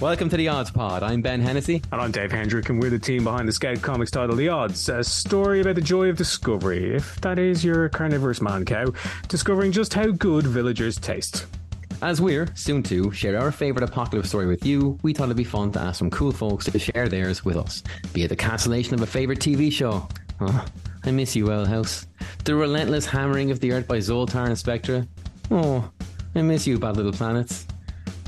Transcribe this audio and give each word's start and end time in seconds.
Welcome 0.00 0.30
to 0.30 0.38
the 0.38 0.48
Odds 0.48 0.70
Pod. 0.70 1.02
I'm 1.02 1.20
Ben 1.20 1.42
Hennessy. 1.42 1.82
And 1.92 2.00
I'm 2.00 2.10
Dave 2.10 2.32
Hendrick, 2.32 2.70
and 2.70 2.80
we're 2.80 2.88
the 2.88 2.98
team 2.98 3.22
behind 3.22 3.46
the 3.46 3.52
Scout 3.52 3.82
Comics 3.82 4.10
title 4.10 4.34
The 4.34 4.48
Odds, 4.48 4.88
a 4.88 5.04
story 5.04 5.60
about 5.60 5.74
the 5.74 5.82
joy 5.82 6.08
of 6.08 6.16
discovery, 6.16 6.96
if 6.96 7.20
that 7.20 7.38
is 7.38 7.62
your 7.62 7.90
carnivorous 7.90 8.40
man 8.40 8.64
cow, 8.64 8.86
discovering 9.28 9.72
just 9.72 9.92
how 9.92 10.06
good 10.06 10.46
villagers 10.46 10.96
taste. 10.96 11.44
As 12.00 12.18
we're 12.18 12.48
soon 12.54 12.82
to 12.84 13.12
share 13.12 13.38
our 13.38 13.52
favourite 13.52 13.86
apocalypse 13.86 14.30
story 14.30 14.46
with 14.46 14.64
you, 14.64 14.98
we 15.02 15.12
thought 15.12 15.24
it'd 15.24 15.36
be 15.36 15.44
fun 15.44 15.70
to 15.72 15.80
ask 15.80 15.98
some 15.98 16.08
cool 16.08 16.32
folks 16.32 16.64
to 16.64 16.78
share 16.78 17.06
theirs 17.06 17.44
with 17.44 17.58
us. 17.58 17.82
Be 18.14 18.24
it 18.24 18.28
the 18.28 18.36
cancellation 18.36 18.94
of 18.94 19.02
a 19.02 19.06
favourite 19.06 19.40
TV 19.40 19.70
show. 19.70 20.08
Oh, 20.40 20.64
I 21.04 21.10
miss 21.10 21.36
you, 21.36 21.44
Well 21.44 21.66
House. 21.66 22.06
The 22.44 22.54
relentless 22.54 23.04
hammering 23.04 23.50
of 23.50 23.60
the 23.60 23.72
earth 23.72 23.86
by 23.86 23.98
Zoltar 23.98 24.46
and 24.46 24.56
Spectra. 24.56 25.06
Oh, 25.50 25.90
I 26.34 26.40
miss 26.40 26.66
you, 26.66 26.78
Bad 26.78 26.96
Little 26.96 27.12
Planets. 27.12 27.66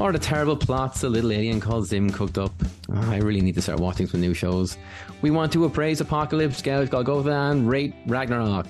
Or 0.00 0.12
the 0.12 0.18
terrible 0.18 0.56
plots 0.56 1.02
a 1.02 1.08
little 1.08 1.32
alien 1.32 1.60
called 1.60 1.86
Zim 1.86 2.10
cooked 2.10 2.38
up. 2.38 2.52
Oh, 2.90 3.10
I 3.10 3.18
really 3.18 3.40
need 3.40 3.54
to 3.54 3.62
start 3.62 3.78
watching 3.78 4.06
some 4.06 4.20
new 4.20 4.34
shows. 4.34 4.76
We 5.20 5.30
want 5.30 5.52
to 5.52 5.64
appraise 5.64 6.00
Apocalypse, 6.00 6.58
Scout, 6.58 6.90
Golgotha, 6.90 7.30
and 7.30 7.68
rate 7.68 7.94
Ragnarok. 8.06 8.66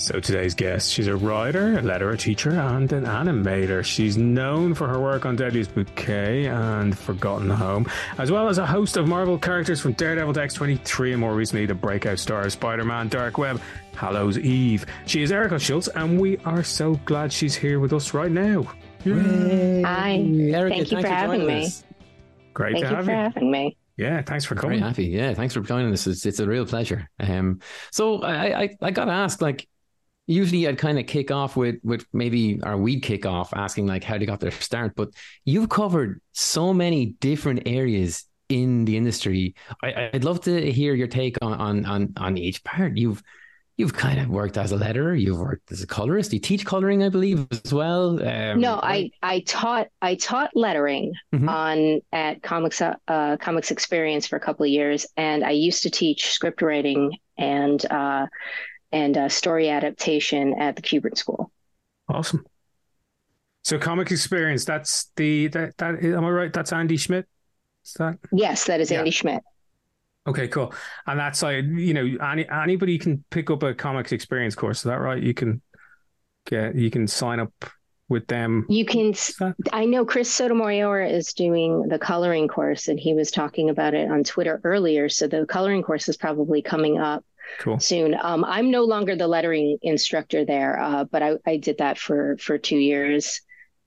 So 0.00 0.18
today's 0.18 0.54
guest, 0.54 0.90
she's 0.90 1.08
a 1.08 1.14
writer, 1.14 1.76
a 1.76 1.82
letterer, 1.82 2.14
a 2.14 2.16
teacher, 2.16 2.52
and 2.52 2.90
an 2.90 3.04
animator. 3.04 3.84
She's 3.84 4.16
known 4.16 4.72
for 4.72 4.88
her 4.88 4.98
work 4.98 5.26
on 5.26 5.36
Deadliest 5.36 5.74
Bouquet 5.74 6.46
and 6.46 6.96
Forgotten 6.96 7.50
Home, 7.50 7.86
as 8.16 8.30
well 8.30 8.48
as 8.48 8.56
a 8.56 8.64
host 8.64 8.96
of 8.96 9.06
Marvel 9.06 9.36
characters 9.36 9.78
from 9.78 9.92
Daredevil 9.92 10.32
to 10.32 10.42
X-23 10.42 11.12
and 11.12 11.20
more 11.20 11.34
recently 11.34 11.66
the 11.66 11.74
breakout 11.74 12.18
star 12.18 12.46
of 12.46 12.52
Spider-Man 12.52 13.08
Dark 13.08 13.36
Web, 13.36 13.60
Hallows 13.94 14.38
Eve. 14.38 14.86
She 15.04 15.22
is 15.22 15.32
Erica 15.32 15.58
Schultz 15.58 15.88
and 15.88 16.18
we 16.18 16.38
are 16.46 16.62
so 16.62 16.94
glad 17.04 17.30
she's 17.30 17.54
here 17.54 17.78
with 17.78 17.92
us 17.92 18.14
right 18.14 18.32
now. 18.32 18.72
Yay. 19.04 19.82
Hi. 19.82 20.12
Erica, 20.16 20.76
Thank 20.76 20.92
you 20.92 21.00
for 21.00 21.08
having 21.08 21.46
me. 21.46 21.66
Us. 21.66 21.84
Great 22.54 22.74
Thank 22.74 22.84
to 22.84 22.90
you 22.90 22.96
have 22.96 23.04
for 23.04 23.10
you. 23.10 23.16
having 23.16 23.50
me. 23.50 23.76
Yeah, 23.96 24.22
thanks 24.22 24.44
for 24.44 24.54
coming. 24.54 24.78
Very 24.78 24.88
happy. 24.88 25.06
Yeah, 25.06 25.34
thanks 25.34 25.54
for 25.54 25.60
joining 25.60 25.92
us. 25.92 26.06
It's, 26.06 26.24
it's 26.24 26.40
a 26.40 26.46
real 26.46 26.64
pleasure. 26.64 27.08
Um, 27.18 27.60
so 27.92 28.22
I, 28.22 28.62
I, 28.62 28.76
I 28.80 28.90
got 28.90 29.06
to 29.06 29.12
ask, 29.12 29.42
like, 29.42 29.68
usually 30.26 30.66
I'd 30.68 30.78
kind 30.78 30.98
of 30.98 31.06
kick 31.06 31.30
off 31.30 31.56
with 31.56 31.76
with 31.82 32.06
maybe 32.12 32.60
or 32.62 32.76
we'd 32.76 33.02
kick 33.02 33.26
off 33.26 33.52
asking 33.54 33.86
like 33.86 34.04
how 34.04 34.16
they 34.16 34.26
got 34.26 34.40
their 34.40 34.52
start, 34.52 34.94
but 34.94 35.10
you've 35.44 35.68
covered 35.68 36.20
so 36.32 36.72
many 36.72 37.06
different 37.20 37.62
areas 37.66 38.24
in 38.48 38.84
the 38.84 38.96
industry. 38.96 39.54
I, 39.82 40.10
would 40.12 40.24
love 40.24 40.40
to 40.42 40.70
hear 40.70 40.94
your 40.94 41.08
take 41.08 41.36
on 41.42 41.54
on 41.54 41.84
on 41.84 42.12
on 42.16 42.38
each 42.38 42.62
part. 42.62 42.96
You've 42.96 43.22
you've 43.80 43.94
kind 43.94 44.20
of 44.20 44.28
worked 44.28 44.58
as 44.58 44.72
a 44.72 44.76
letterer, 44.76 45.18
you've 45.18 45.40
worked 45.40 45.72
as 45.72 45.82
a 45.82 45.86
colorist. 45.86 46.32
You 46.32 46.38
teach 46.38 46.64
coloring, 46.66 47.02
I 47.02 47.08
believe, 47.08 47.46
as 47.50 47.72
well. 47.72 48.22
Um, 48.22 48.60
no, 48.60 48.78
I 48.80 49.10
I 49.22 49.40
taught 49.40 49.88
I 50.00 50.14
taught 50.14 50.50
lettering 50.54 51.14
mm-hmm. 51.34 51.48
on 51.48 52.00
at 52.12 52.42
Comics 52.42 52.80
uh, 52.82 53.36
Comics 53.40 53.70
Experience 53.70 54.26
for 54.26 54.36
a 54.36 54.40
couple 54.40 54.64
of 54.64 54.70
years, 54.70 55.06
and 55.16 55.42
I 55.42 55.52
used 55.52 55.82
to 55.84 55.90
teach 55.90 56.30
script 56.30 56.62
writing 56.62 57.16
and 57.38 57.84
uh, 57.90 58.26
and 58.92 59.16
uh, 59.16 59.28
story 59.28 59.70
adaptation 59.70 60.60
at 60.60 60.76
the 60.76 60.82
Kubert 60.82 61.16
School. 61.16 61.50
Awesome. 62.08 62.44
So 63.64 63.78
comic 63.78 64.10
experience, 64.10 64.64
that's 64.64 65.10
the 65.16 65.48
that 65.48 65.76
that 65.78 66.04
am 66.04 66.24
I 66.24 66.30
right? 66.30 66.52
That's 66.52 66.72
Andy 66.72 66.98
Schmidt? 66.98 67.26
Is 67.84 67.94
that 67.94 68.18
Yes, 68.30 68.64
that 68.66 68.80
is 68.80 68.90
yeah. 68.90 68.98
Andy 68.98 69.10
Schmidt. 69.10 69.42
Okay, 70.30 70.48
cool. 70.48 70.72
And 71.06 71.18
that's 71.18 71.42
like 71.42 71.64
you 71.64 71.94
know, 71.94 72.24
any 72.24 72.48
anybody 72.48 72.98
can 72.98 73.24
pick 73.30 73.50
up 73.50 73.62
a 73.62 73.74
comics 73.74 74.12
experience 74.12 74.54
course. 74.54 74.78
Is 74.78 74.84
that 74.84 75.00
right? 75.00 75.22
You 75.22 75.34
can 75.34 75.60
get 76.46 76.76
you 76.76 76.90
can 76.90 77.06
sign 77.06 77.40
up 77.40 77.52
with 78.08 78.26
them. 78.26 78.66
You 78.68 78.84
can. 78.84 79.14
I 79.72 79.86
know 79.86 80.04
Chris 80.04 80.30
Sotomayor 80.30 81.02
is 81.02 81.32
doing 81.32 81.88
the 81.88 81.98
coloring 81.98 82.48
course, 82.48 82.88
and 82.88 82.98
he 82.98 83.14
was 83.14 83.30
talking 83.30 83.70
about 83.70 83.94
it 83.94 84.10
on 84.10 84.22
Twitter 84.22 84.60
earlier. 84.62 85.08
So 85.08 85.26
the 85.26 85.46
coloring 85.46 85.82
course 85.82 86.08
is 86.08 86.16
probably 86.16 86.62
coming 86.62 86.98
up 86.98 87.24
cool. 87.58 87.80
soon. 87.80 88.16
Um, 88.20 88.44
I'm 88.44 88.70
no 88.70 88.84
longer 88.84 89.16
the 89.16 89.28
lettering 89.28 89.78
instructor 89.82 90.44
there, 90.44 90.78
uh, 90.80 91.04
but 91.04 91.22
I, 91.22 91.36
I, 91.46 91.56
did 91.56 91.78
that 91.78 91.98
for 91.98 92.36
for 92.38 92.56
two 92.56 92.78
years, 92.78 93.40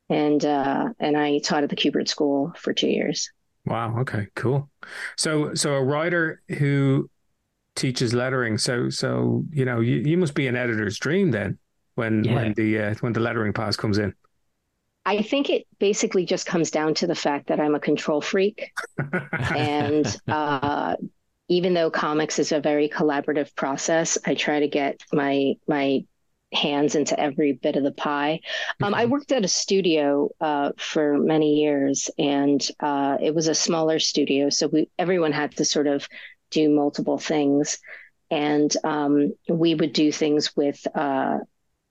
and 0.09 0.43
uh, 0.43 0.89
and 0.99 1.15
I 1.17 1.39
taught 1.39 1.63
at 1.63 1.69
the 1.69 1.75
Kubert 1.75 2.07
School 2.07 2.53
for 2.57 2.73
two 2.73 2.89
years. 2.89 3.31
Wow. 3.65 3.99
Okay. 3.99 4.27
Cool. 4.35 4.69
So 5.17 5.53
so 5.53 5.75
a 5.75 5.83
writer 5.83 6.41
who 6.57 7.09
teaches 7.75 8.13
lettering. 8.13 8.57
So 8.57 8.89
so 8.89 9.45
you 9.51 9.65
know 9.65 9.79
you, 9.79 9.97
you 9.97 10.17
must 10.17 10.35
be 10.35 10.47
an 10.47 10.55
editor's 10.55 10.97
dream 10.99 11.31
then 11.31 11.57
when 11.95 12.23
yeah. 12.23 12.35
when 12.35 12.53
the 12.53 12.79
uh, 12.79 12.95
when 12.99 13.13
the 13.13 13.19
lettering 13.19 13.53
pass 13.53 13.75
comes 13.75 13.97
in. 13.97 14.13
I 15.05 15.21
think 15.21 15.49
it 15.49 15.67
basically 15.79 16.25
just 16.25 16.45
comes 16.45 16.71
down 16.71 16.93
to 16.95 17.07
the 17.07 17.15
fact 17.15 17.47
that 17.47 17.59
I'm 17.59 17.75
a 17.75 17.79
control 17.79 18.21
freak, 18.21 18.71
and 19.33 20.05
uh, 20.29 20.95
even 21.49 21.73
though 21.73 21.91
comics 21.91 22.39
is 22.39 22.53
a 22.53 22.61
very 22.61 22.87
collaborative 22.87 23.53
process, 23.55 24.17
I 24.25 24.35
try 24.35 24.61
to 24.61 24.67
get 24.67 25.01
my 25.11 25.55
my 25.67 26.05
hands 26.53 26.95
into 26.95 27.19
every 27.19 27.53
bit 27.53 27.75
of 27.75 27.83
the 27.83 27.91
pie. 27.91 28.39
Um, 28.81 28.93
I 28.93 29.05
worked 29.05 29.31
at 29.31 29.45
a 29.45 29.47
studio 29.47 30.29
uh, 30.39 30.71
for 30.77 31.17
many 31.17 31.55
years, 31.55 32.09
and 32.17 32.65
uh, 32.79 33.17
it 33.21 33.33
was 33.33 33.47
a 33.47 33.55
smaller 33.55 33.99
studio, 33.99 34.49
so 34.49 34.67
we 34.67 34.89
everyone 34.97 35.31
had 35.31 35.55
to 35.57 35.65
sort 35.65 35.87
of 35.87 36.07
do 36.51 36.69
multiple 36.69 37.17
things, 37.17 37.79
and 38.29 38.75
um, 38.83 39.33
we 39.49 39.75
would 39.75 39.93
do 39.93 40.11
things 40.11 40.55
with 40.55 40.85
uh, 40.95 41.39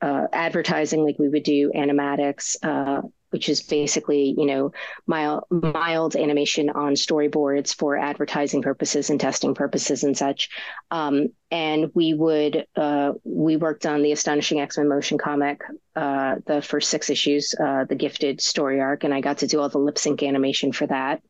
uh 0.00 0.26
advertising, 0.32 1.04
like 1.04 1.18
we 1.18 1.28
would 1.28 1.44
do 1.44 1.70
animatics, 1.72 2.56
uh, 2.62 3.02
which 3.32 3.48
is 3.48 3.62
basically, 3.62 4.34
you 4.36 4.46
know, 4.46 4.72
mild, 5.06 5.44
mild 5.50 6.16
animation 6.16 6.70
on 6.70 6.92
storyboards 6.94 7.74
for 7.74 7.96
advertising 7.96 8.62
purposes 8.62 9.10
and 9.10 9.18
testing 9.18 9.54
purposes 9.54 10.04
and 10.04 10.16
such. 10.16 10.50
Um, 10.90 11.28
and 11.50 11.90
we 11.94 12.14
would, 12.14 12.66
uh, 12.76 13.12
we 13.24 13.56
worked 13.56 13.86
on 13.86 14.02
the 14.02 14.12
Astonishing 14.12 14.60
X 14.60 14.78
Men 14.78 14.88
motion 14.88 15.18
comic, 15.18 15.62
uh, 15.96 16.36
the 16.46 16.62
first 16.62 16.90
six 16.90 17.10
issues, 17.10 17.54
uh, 17.58 17.84
the 17.84 17.94
Gifted 17.94 18.40
story 18.40 18.80
arc, 18.80 19.04
and 19.04 19.12
I 19.14 19.20
got 19.20 19.38
to 19.38 19.46
do 19.46 19.60
all 19.60 19.68
the 19.68 19.78
lip 19.78 19.98
sync 19.98 20.22
animation 20.22 20.72
for 20.72 20.86
that. 20.86 21.22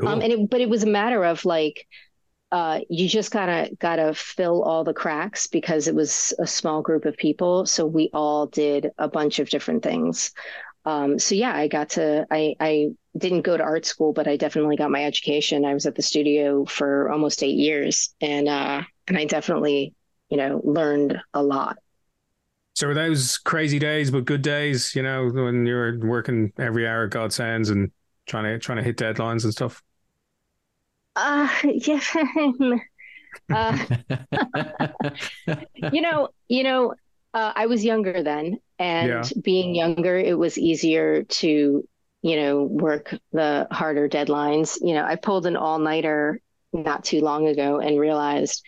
Cool. 0.00 0.08
Um, 0.08 0.20
and 0.20 0.32
it, 0.32 0.50
but 0.50 0.60
it 0.60 0.68
was 0.68 0.82
a 0.82 0.88
matter 0.88 1.24
of 1.24 1.44
like, 1.44 1.86
uh, 2.52 2.80
you 2.88 3.08
just 3.08 3.32
gotta 3.32 3.70
gotta 3.78 4.14
fill 4.14 4.62
all 4.62 4.84
the 4.84 4.94
cracks 4.94 5.46
because 5.46 5.88
it 5.88 5.94
was 5.94 6.32
a 6.38 6.46
small 6.46 6.80
group 6.80 7.04
of 7.04 7.16
people. 7.16 7.66
So 7.66 7.86
we 7.86 8.10
all 8.12 8.46
did 8.46 8.90
a 8.98 9.08
bunch 9.08 9.38
of 9.38 9.50
different 9.50 9.82
things. 9.82 10.32
Um, 10.84 11.18
so 11.18 11.34
yeah, 11.34 11.54
I 11.54 11.66
got 11.66 11.90
to 11.90 12.26
I 12.30 12.54
I 12.60 12.90
didn't 13.18 13.42
go 13.42 13.56
to 13.56 13.62
art 13.62 13.84
school, 13.84 14.12
but 14.12 14.28
I 14.28 14.36
definitely 14.36 14.76
got 14.76 14.90
my 14.90 15.04
education. 15.04 15.64
I 15.64 15.74
was 15.74 15.86
at 15.86 15.96
the 15.96 16.02
studio 16.02 16.64
for 16.64 17.10
almost 17.10 17.42
eight 17.42 17.56
years, 17.56 18.14
and 18.20 18.48
uh, 18.48 18.82
and 19.08 19.18
I 19.18 19.24
definitely 19.24 19.94
you 20.28 20.36
know 20.36 20.60
learned 20.62 21.20
a 21.34 21.42
lot. 21.42 21.76
So 22.74 22.86
were 22.86 22.94
those 22.94 23.38
crazy 23.38 23.78
days, 23.78 24.10
but 24.10 24.26
good 24.26 24.42
days? 24.42 24.94
You 24.94 25.02
know, 25.02 25.28
when 25.30 25.66
you 25.66 25.74
were 25.74 25.98
working 25.98 26.52
every 26.58 26.86
hour, 26.86 27.08
God 27.08 27.32
sends, 27.32 27.70
and 27.70 27.90
trying 28.26 28.44
to 28.44 28.58
trying 28.60 28.78
to 28.78 28.84
hit 28.84 28.96
deadlines 28.96 29.42
and 29.42 29.52
stuff. 29.52 29.82
Uh, 31.16 31.48
yeah. 31.64 32.00
uh, 33.50 33.86
you 35.92 36.00
know, 36.02 36.28
you 36.48 36.62
know, 36.62 36.94
uh, 37.34 37.52
I 37.54 37.66
was 37.66 37.84
younger 37.84 38.22
then, 38.22 38.58
and 38.78 39.08
yeah. 39.08 39.22
being 39.42 39.74
younger, 39.74 40.16
it 40.16 40.38
was 40.38 40.58
easier 40.58 41.24
to, 41.24 41.88
you 42.22 42.36
know, 42.36 42.62
work 42.62 43.14
the 43.32 43.66
harder 43.70 44.08
deadlines. 44.08 44.78
You 44.80 44.94
know, 44.94 45.04
I 45.04 45.16
pulled 45.16 45.46
an 45.46 45.56
all 45.56 45.78
nighter 45.78 46.40
not 46.72 47.04
too 47.04 47.20
long 47.20 47.46
ago 47.46 47.80
and 47.80 47.98
realized, 47.98 48.62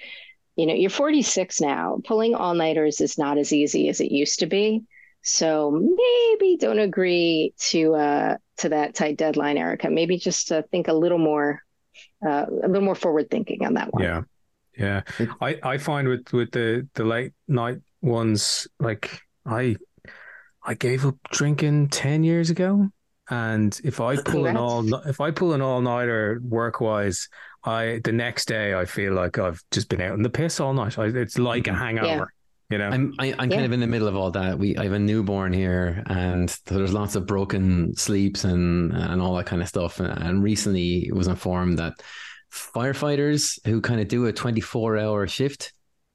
you 0.56 0.66
know, 0.66 0.75
you're 0.75 0.91
46 0.91 1.60
now. 1.60 2.00
Pulling 2.04 2.34
all 2.34 2.54
nighters 2.54 3.00
is 3.00 3.19
not 3.19 3.38
as 3.38 3.53
easy 3.53 3.88
as 3.88 4.00
it 4.00 4.10
used 4.10 4.41
to 4.41 4.47
be. 4.47 4.82
So 5.22 5.70
maybe 5.70 6.56
don't 6.58 6.78
agree 6.78 7.53
to 7.70 7.94
uh, 7.94 8.37
to 8.58 8.69
that 8.70 8.94
tight 8.94 9.17
deadline, 9.17 9.58
Erica. 9.58 9.90
Maybe 9.90 10.19
just 10.19 10.50
uh, 10.52 10.62
think 10.70 10.88
a 10.88 10.93
little 10.93 11.19
more 11.19 11.62
uh, 12.25 12.47
a 12.49 12.69
little 12.69 12.82
more 12.82 12.94
forward 12.94 13.31
thinking 13.31 13.65
on 13.65 13.75
that 13.75 13.93
one. 13.93 14.03
Yeah, 14.03 14.23
yeah. 14.76 15.03
I 15.41 15.59
I 15.62 15.79
find 15.79 16.09
with 16.09 16.32
with 16.32 16.50
the 16.53 16.88
the 16.94 17.05
late 17.05 17.32
night 17.47 17.79
ones, 18.00 18.69
like 18.79 19.20
I 19.47 19.76
I 20.62 20.75
gave 20.75 21.06
up 21.06 21.17
drinking 21.31 21.88
ten 21.88 22.25
years 22.25 22.50
ago, 22.50 22.88
and 23.31 23.79
if 23.85 24.00
I 24.00 24.17
pull 24.17 24.47
an 24.47 24.56
all 24.56 24.93
if 25.06 25.20
I 25.20 25.31
pull 25.31 25.53
an 25.53 25.62
all 25.62 25.81
nighter 25.81 26.41
work 26.43 26.81
wise, 26.81 27.29
I 27.65 28.00
the 28.05 28.12
next 28.12 28.47
day 28.47 28.75
I 28.75 28.85
feel 28.85 29.12
like 29.12 29.38
I've 29.38 29.62
just 29.70 29.88
been 29.88 30.00
out 30.00 30.15
in 30.15 30.23
the 30.23 30.31
piss 30.31 30.61
all 30.61 30.75
night. 30.75 30.99
I, 30.99 31.06
it's 31.06 31.38
like 31.38 31.67
a 31.67 31.70
mm-hmm. 31.70 31.79
hangover. 31.79 32.32
Yeah. 32.70 32.76
You 32.76 32.79
know, 32.79 32.88
I'm 32.91 33.15
I, 33.19 33.26
am 33.29 33.35
i 33.41 33.43
am 33.44 33.50
kind 33.50 33.65
of 33.65 33.73
in 33.73 33.81
the 33.81 33.87
middle 33.87 34.09
of 34.09 34.17
all 34.17 34.31
that. 34.32 34.59
We 34.59 34.76
I 34.76 34.85
have 34.85 34.93
a 34.93 34.99
newborn 34.99 35.53
here, 35.53 36.03
and 36.06 36.49
there's 36.67 36.93
lots 36.93 37.15
of 37.15 37.26
broken 37.26 37.97
sleeps 37.97 38.44
and 38.44 38.93
and 38.93 39.23
all 39.23 39.35
that 39.37 39.47
kind 39.47 39.62
of 39.62 39.69
stuff. 39.69 40.00
And 40.00 40.43
recently, 40.43 41.11
was 41.12 41.29
informed 41.29 41.79
that 41.79 41.94
firefighters 42.53 43.59
who 43.67 43.81
kind 43.81 44.00
of 44.00 44.09
do 44.09 44.26
a 44.26 44.32
24 44.32 44.99
hour 44.99 45.26
shift 45.26 45.73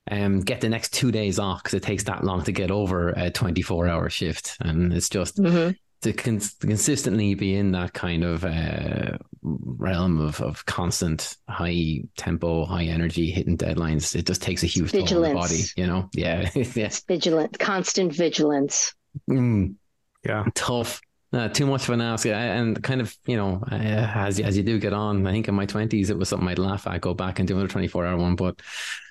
um, 0.09 0.41
get 0.41 0.61
the 0.61 0.69
next 0.69 0.93
two 0.93 1.11
days 1.11 1.39
off 1.39 1.63
because 1.63 1.75
it 1.75 1.83
takes 1.83 2.03
that 2.03 2.23
long 2.23 2.43
to 2.43 2.51
get 2.51 2.71
over 2.71 3.09
a 3.09 3.29
24 3.29 3.87
hour 3.87 4.09
shift. 4.09 4.57
And 4.59 4.91
it's 4.93 5.09
just, 5.09 5.37
mm-hmm. 5.37 5.71
To 6.03 6.13
cons- 6.13 6.55
consistently 6.59 7.33
be 7.33 7.55
in 7.55 7.71
that 7.71 7.93
kind 7.93 8.23
of 8.23 8.45
uh, 8.45 9.17
realm 9.41 10.19
of, 10.19 10.39
of 10.41 10.65
constant 10.65 11.35
high 11.49 12.01
tempo, 12.17 12.65
high 12.65 12.85
energy, 12.85 13.31
hitting 13.31 13.57
deadlines, 13.57 14.15
it 14.15 14.25
just 14.25 14.41
takes 14.41 14.63
a 14.63 14.67
huge 14.67 14.91
toll 14.91 15.01
on 15.01 15.29
the 15.29 15.33
body, 15.33 15.61
you 15.75 15.87
know? 15.87 16.09
Yeah. 16.13 16.49
yes. 16.53 17.03
Vigilant, 17.07 17.57
constant 17.59 18.13
vigilance. 18.13 18.93
Mm. 19.29 19.75
Yeah. 20.23 20.45
Tough. 20.55 21.01
Uh, 21.31 21.49
too 21.49 21.65
much 21.65 21.83
of 21.85 21.89
an 21.89 22.01
ask, 22.01 22.27
and 22.27 22.81
kind 22.83 23.01
of 23.01 23.15
you 23.25 23.35
know, 23.35 23.59
uh, 23.71 23.75
as 23.75 24.39
as 24.39 24.55
you 24.55 24.61
do 24.61 24.77
get 24.77 24.93
on, 24.93 25.25
I 25.25 25.31
think 25.31 25.47
in 25.47 25.55
my 25.55 25.65
twenties 25.65 26.11
it 26.11 26.17
was 26.17 26.29
something 26.29 26.47
I'd 26.47 26.59
laugh 26.59 26.85
at, 26.85 27.01
go 27.01 27.15
back 27.15 27.39
and 27.39 27.47
do 27.47 27.55
another 27.55 27.69
twenty 27.69 27.87
four 27.87 28.05
hour 28.05 28.17
one, 28.17 28.35
but 28.35 28.61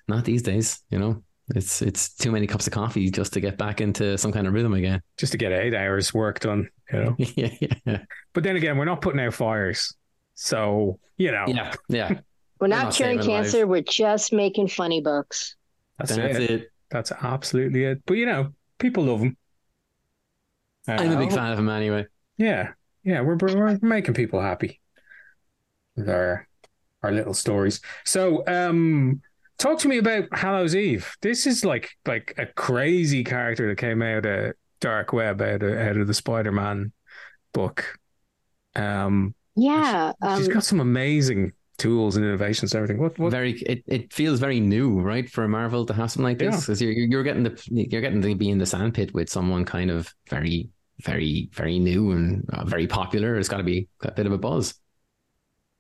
not 0.06 0.24
these 0.24 0.42
days. 0.42 0.80
You 0.88 1.00
know, 1.00 1.24
it's 1.48 1.82
it's 1.82 2.14
too 2.14 2.30
many 2.30 2.46
cups 2.46 2.68
of 2.68 2.72
coffee 2.72 3.10
just 3.10 3.32
to 3.32 3.40
get 3.40 3.58
back 3.58 3.80
into 3.80 4.16
some 4.18 4.30
kind 4.30 4.46
of 4.46 4.52
rhythm 4.52 4.72
again. 4.74 5.02
Just 5.18 5.32
to 5.32 5.38
get 5.38 5.50
eight 5.50 5.74
hours 5.74 6.14
work 6.14 6.38
done, 6.38 6.68
you 6.92 7.04
know. 7.04 7.16
yeah, 7.18 7.50
yeah. 7.86 7.98
But 8.32 8.44
then 8.44 8.56
again, 8.56 8.76
we're 8.76 8.84
not 8.84 9.00
putting 9.00 9.20
out 9.20 9.34
fires, 9.34 9.94
so 10.34 10.98
you 11.16 11.32
know. 11.32 11.44
Yeah, 11.48 11.72
yeah. 11.88 12.18
We're 12.60 12.68
not, 12.68 12.84
not 12.84 12.94
curing 12.94 13.18
cancer. 13.18 13.66
Lives. 13.66 13.68
We're 13.68 13.82
just 13.82 14.32
making 14.32 14.68
funny 14.68 15.00
books. 15.00 15.56
That's, 15.98 16.14
That's 16.14 16.38
it. 16.38 16.50
it. 16.50 16.68
That's 16.90 17.10
absolutely 17.10 17.82
it. 17.82 18.02
But 18.06 18.14
you 18.18 18.26
know, 18.26 18.52
people 18.78 19.02
love 19.02 19.18
them. 19.18 19.36
Uh, 20.86 20.92
I'm 20.92 21.10
a 21.10 21.16
big 21.16 21.32
fan 21.32 21.50
of 21.50 21.56
them 21.56 21.68
anyway. 21.68 22.06
Yeah, 22.36 22.68
yeah, 23.02 23.20
we're 23.20 23.36
we're 23.36 23.78
making 23.82 24.14
people 24.14 24.40
happy 24.40 24.80
with 25.96 26.08
our 26.08 26.46
our 27.02 27.10
little 27.10 27.34
stories. 27.34 27.80
So, 28.04 28.46
um, 28.46 29.20
talk 29.58 29.78
to 29.80 29.88
me 29.88 29.98
about 29.98 30.28
Hallows 30.32 30.76
Eve. 30.76 31.16
This 31.20 31.46
is 31.46 31.64
like 31.64 31.90
like 32.06 32.34
a 32.38 32.46
crazy 32.46 33.24
character 33.24 33.68
that 33.68 33.78
came 33.78 34.02
out 34.02 34.26
of 34.26 34.52
Dark 34.82 35.14
Web 35.14 35.40
out 35.40 35.62
of 35.62 35.78
out 35.78 35.96
of 35.96 36.06
the 36.06 36.12
Spider 36.14 36.52
Man 36.52 36.92
book. 37.54 37.98
Um, 38.76 39.34
yeah, 39.56 40.12
she, 40.22 40.28
has 40.28 40.46
um, 40.48 40.52
got 40.52 40.64
some 40.64 40.80
amazing 40.80 41.52
tools 41.78 42.16
and 42.16 42.26
innovations 42.26 42.74
and 42.74 42.82
everything. 42.82 43.02
What, 43.02 43.18
what? 43.18 43.30
Very, 43.30 43.52
it, 43.62 43.82
it 43.86 44.12
feels 44.12 44.38
very 44.40 44.60
new, 44.60 45.00
right, 45.00 45.28
for 45.28 45.48
Marvel 45.48 45.86
to 45.86 45.94
have 45.94 46.10
something 46.10 46.24
like 46.24 46.38
this 46.38 46.60
because 46.60 46.82
yeah. 46.82 46.90
you're 46.90 47.06
you're 47.06 47.22
getting 47.22 47.44
the 47.44 47.68
you're 47.70 48.02
getting 48.02 48.20
to 48.20 48.34
be 48.34 48.50
in 48.50 48.58
the 48.58 48.66
sandpit 48.66 49.14
with 49.14 49.30
someone 49.30 49.64
kind 49.64 49.90
of 49.90 50.14
very 50.28 50.68
very, 51.02 51.48
very 51.52 51.78
new 51.78 52.12
and 52.12 52.48
uh, 52.52 52.64
very 52.64 52.86
popular. 52.86 53.36
It's 53.38 53.48
got 53.48 53.58
to 53.58 53.62
be 53.62 53.88
a 54.02 54.12
bit 54.12 54.26
of 54.26 54.32
a 54.32 54.38
buzz. 54.38 54.74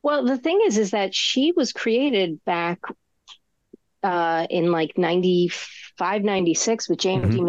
Well, 0.02 0.24
the 0.24 0.38
thing 0.38 0.60
is, 0.66 0.78
is 0.78 0.90
that 0.90 1.14
she 1.14 1.52
was 1.54 1.72
created 1.72 2.44
back 2.44 2.80
uh, 4.02 4.46
in 4.50 4.72
like 4.72 4.98
95, 4.98 5.81
96 6.24 6.88
with 6.88 6.98
James 6.98 7.34
mm-hmm. 7.34 7.46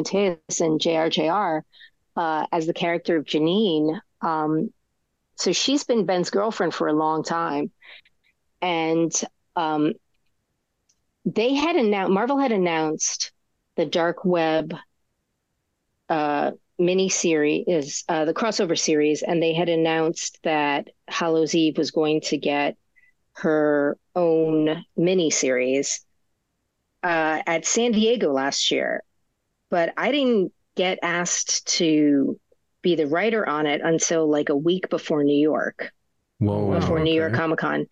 And 0.63 0.79
JRJR 0.79 1.61
uh, 2.15 2.45
as 2.51 2.67
the 2.67 2.73
character 2.73 3.17
of 3.17 3.25
Janine. 3.25 3.99
Um, 4.21 4.71
so 5.35 5.51
she's 5.51 5.83
been 5.83 6.05
Ben's 6.05 6.29
girlfriend 6.29 6.73
for 6.73 6.87
a 6.87 6.93
long 6.93 7.23
time. 7.23 7.71
And 8.61 9.11
um, 9.55 9.93
they 11.25 11.53
had 11.53 11.75
announced, 11.75 12.11
Marvel 12.11 12.37
had 12.37 12.51
announced 12.51 13.31
the 13.75 13.85
dark 13.85 14.23
web 14.23 14.75
uh, 16.09 16.51
mini 16.77 17.09
series 17.09 17.65
is 17.67 18.03
uh, 18.09 18.25
the 18.25 18.33
crossover 18.33 18.77
series, 18.77 19.23
and 19.23 19.41
they 19.41 19.53
had 19.53 19.69
announced 19.69 20.39
that 20.43 20.89
Hallows 21.07 21.55
Eve 21.55 21.77
was 21.77 21.91
going 21.91 22.21
to 22.21 22.37
get 22.37 22.77
her 23.33 23.97
own 24.15 24.85
mini 24.95 25.31
series 25.31 26.05
uh, 27.03 27.41
at 27.45 27.65
San 27.65 27.91
Diego 27.91 28.31
last 28.31 28.71
year, 28.71 29.03
but 29.69 29.94
I 29.97 30.11
didn't 30.11 30.51
get 30.75 31.00
asked 31.03 31.67
to 31.77 32.39
be 32.81 32.95
the 32.95 33.07
writer 33.07 33.47
on 33.47 33.65
it 33.65 33.81
until 33.81 34.29
like 34.29 34.50
a 34.50 34.55
week 34.55 34.89
before 34.89 35.23
New 35.23 35.39
York. 35.39 35.91
Whoa, 36.39 36.79
before 36.79 36.97
okay. 36.97 37.03
New 37.03 37.13
York 37.13 37.33
Comic 37.33 37.59
Con. 37.59 37.88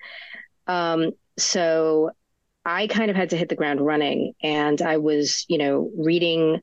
Um, 0.68 1.12
so 1.38 2.12
I 2.66 2.88
kind 2.88 3.10
of 3.10 3.16
had 3.18 3.30
to 3.32 3.38
hit 3.38 3.50
the 3.50 3.56
ground 3.56 3.82
running, 3.82 4.34
and 4.44 4.82
I 4.82 4.98
was, 4.98 5.46
you 5.48 5.58
know, 5.58 5.92
reading 5.98 6.62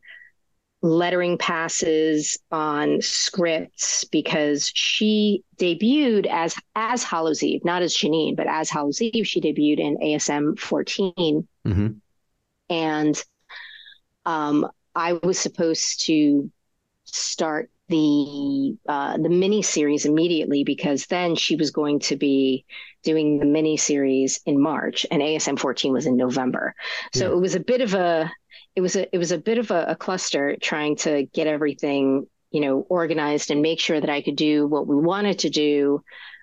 lettering 0.81 1.37
passes 1.39 2.39
on 2.53 3.01
scripts 3.03 4.05
because 4.05 4.71
she 4.75 5.43
debuted 5.57 6.27
as 6.27 6.55
as 6.77 7.03
Hallows 7.03 7.43
Eve, 7.43 7.65
not 7.65 7.83
as 7.83 7.97
Janine, 7.97 8.37
but 8.37 8.47
as 8.47 8.71
Hallows 8.71 9.03
Eve. 9.03 9.27
She 9.27 9.41
debuted 9.41 9.81
in 9.81 9.97
ASM 9.99 10.59
14, 10.59 11.13
mm-hmm. 11.67 11.89
And 12.69 13.23
um, 14.27 14.69
I 14.95 15.15
was 15.15 15.39
supposed 15.39 16.07
to 16.07 16.51
start 17.05 17.71
the 17.89 18.77
uh, 18.87 19.17
the 19.17 19.29
mini 19.29 19.63
series 19.63 20.05
immediately 20.05 20.65
because 20.65 21.07
then 21.07 21.35
she 21.35 21.57
was 21.57 21.71
going 21.71 22.01
to 22.01 22.17
be 22.17 22.65
doing 23.03 23.39
the 23.39 23.47
mini 23.47 23.77
series 23.77 24.41
in 24.45 24.61
March, 24.61 25.07
and 25.11 25.23
ASM 25.23 25.59
14 25.59 25.93
was 25.93 26.07
in 26.07 26.17
November. 26.17 26.75
So 27.15 27.29
yeah. 27.29 27.37
it 27.37 27.41
was 27.41 27.55
a 27.55 27.61
bit 27.61 27.81
of 27.81 27.95
a 27.95 28.31
it 28.77 28.81
was 28.81 28.97
a 28.97 29.13
it 29.15 29.19
was 29.19 29.33
a 29.33 29.39
bit 29.39 29.59
of 29.59 29.71
a, 29.71 29.87
a 29.89 29.97
cluster 29.97 30.57
trying 30.61 30.97
to 30.97 31.25
get 31.33 31.47
everything 31.47 32.27
you 32.51 32.61
know 32.61 32.81
organized 32.89 33.51
and 33.51 33.63
make 33.63 33.81
sure 33.81 34.01
that 34.01 34.11
I 34.11 34.23
could 34.23 34.37
do 34.37 34.67
what 34.67 34.87
we 34.87 34.97
wanted 34.97 35.41
to 35.41 35.51
do 35.51 36.03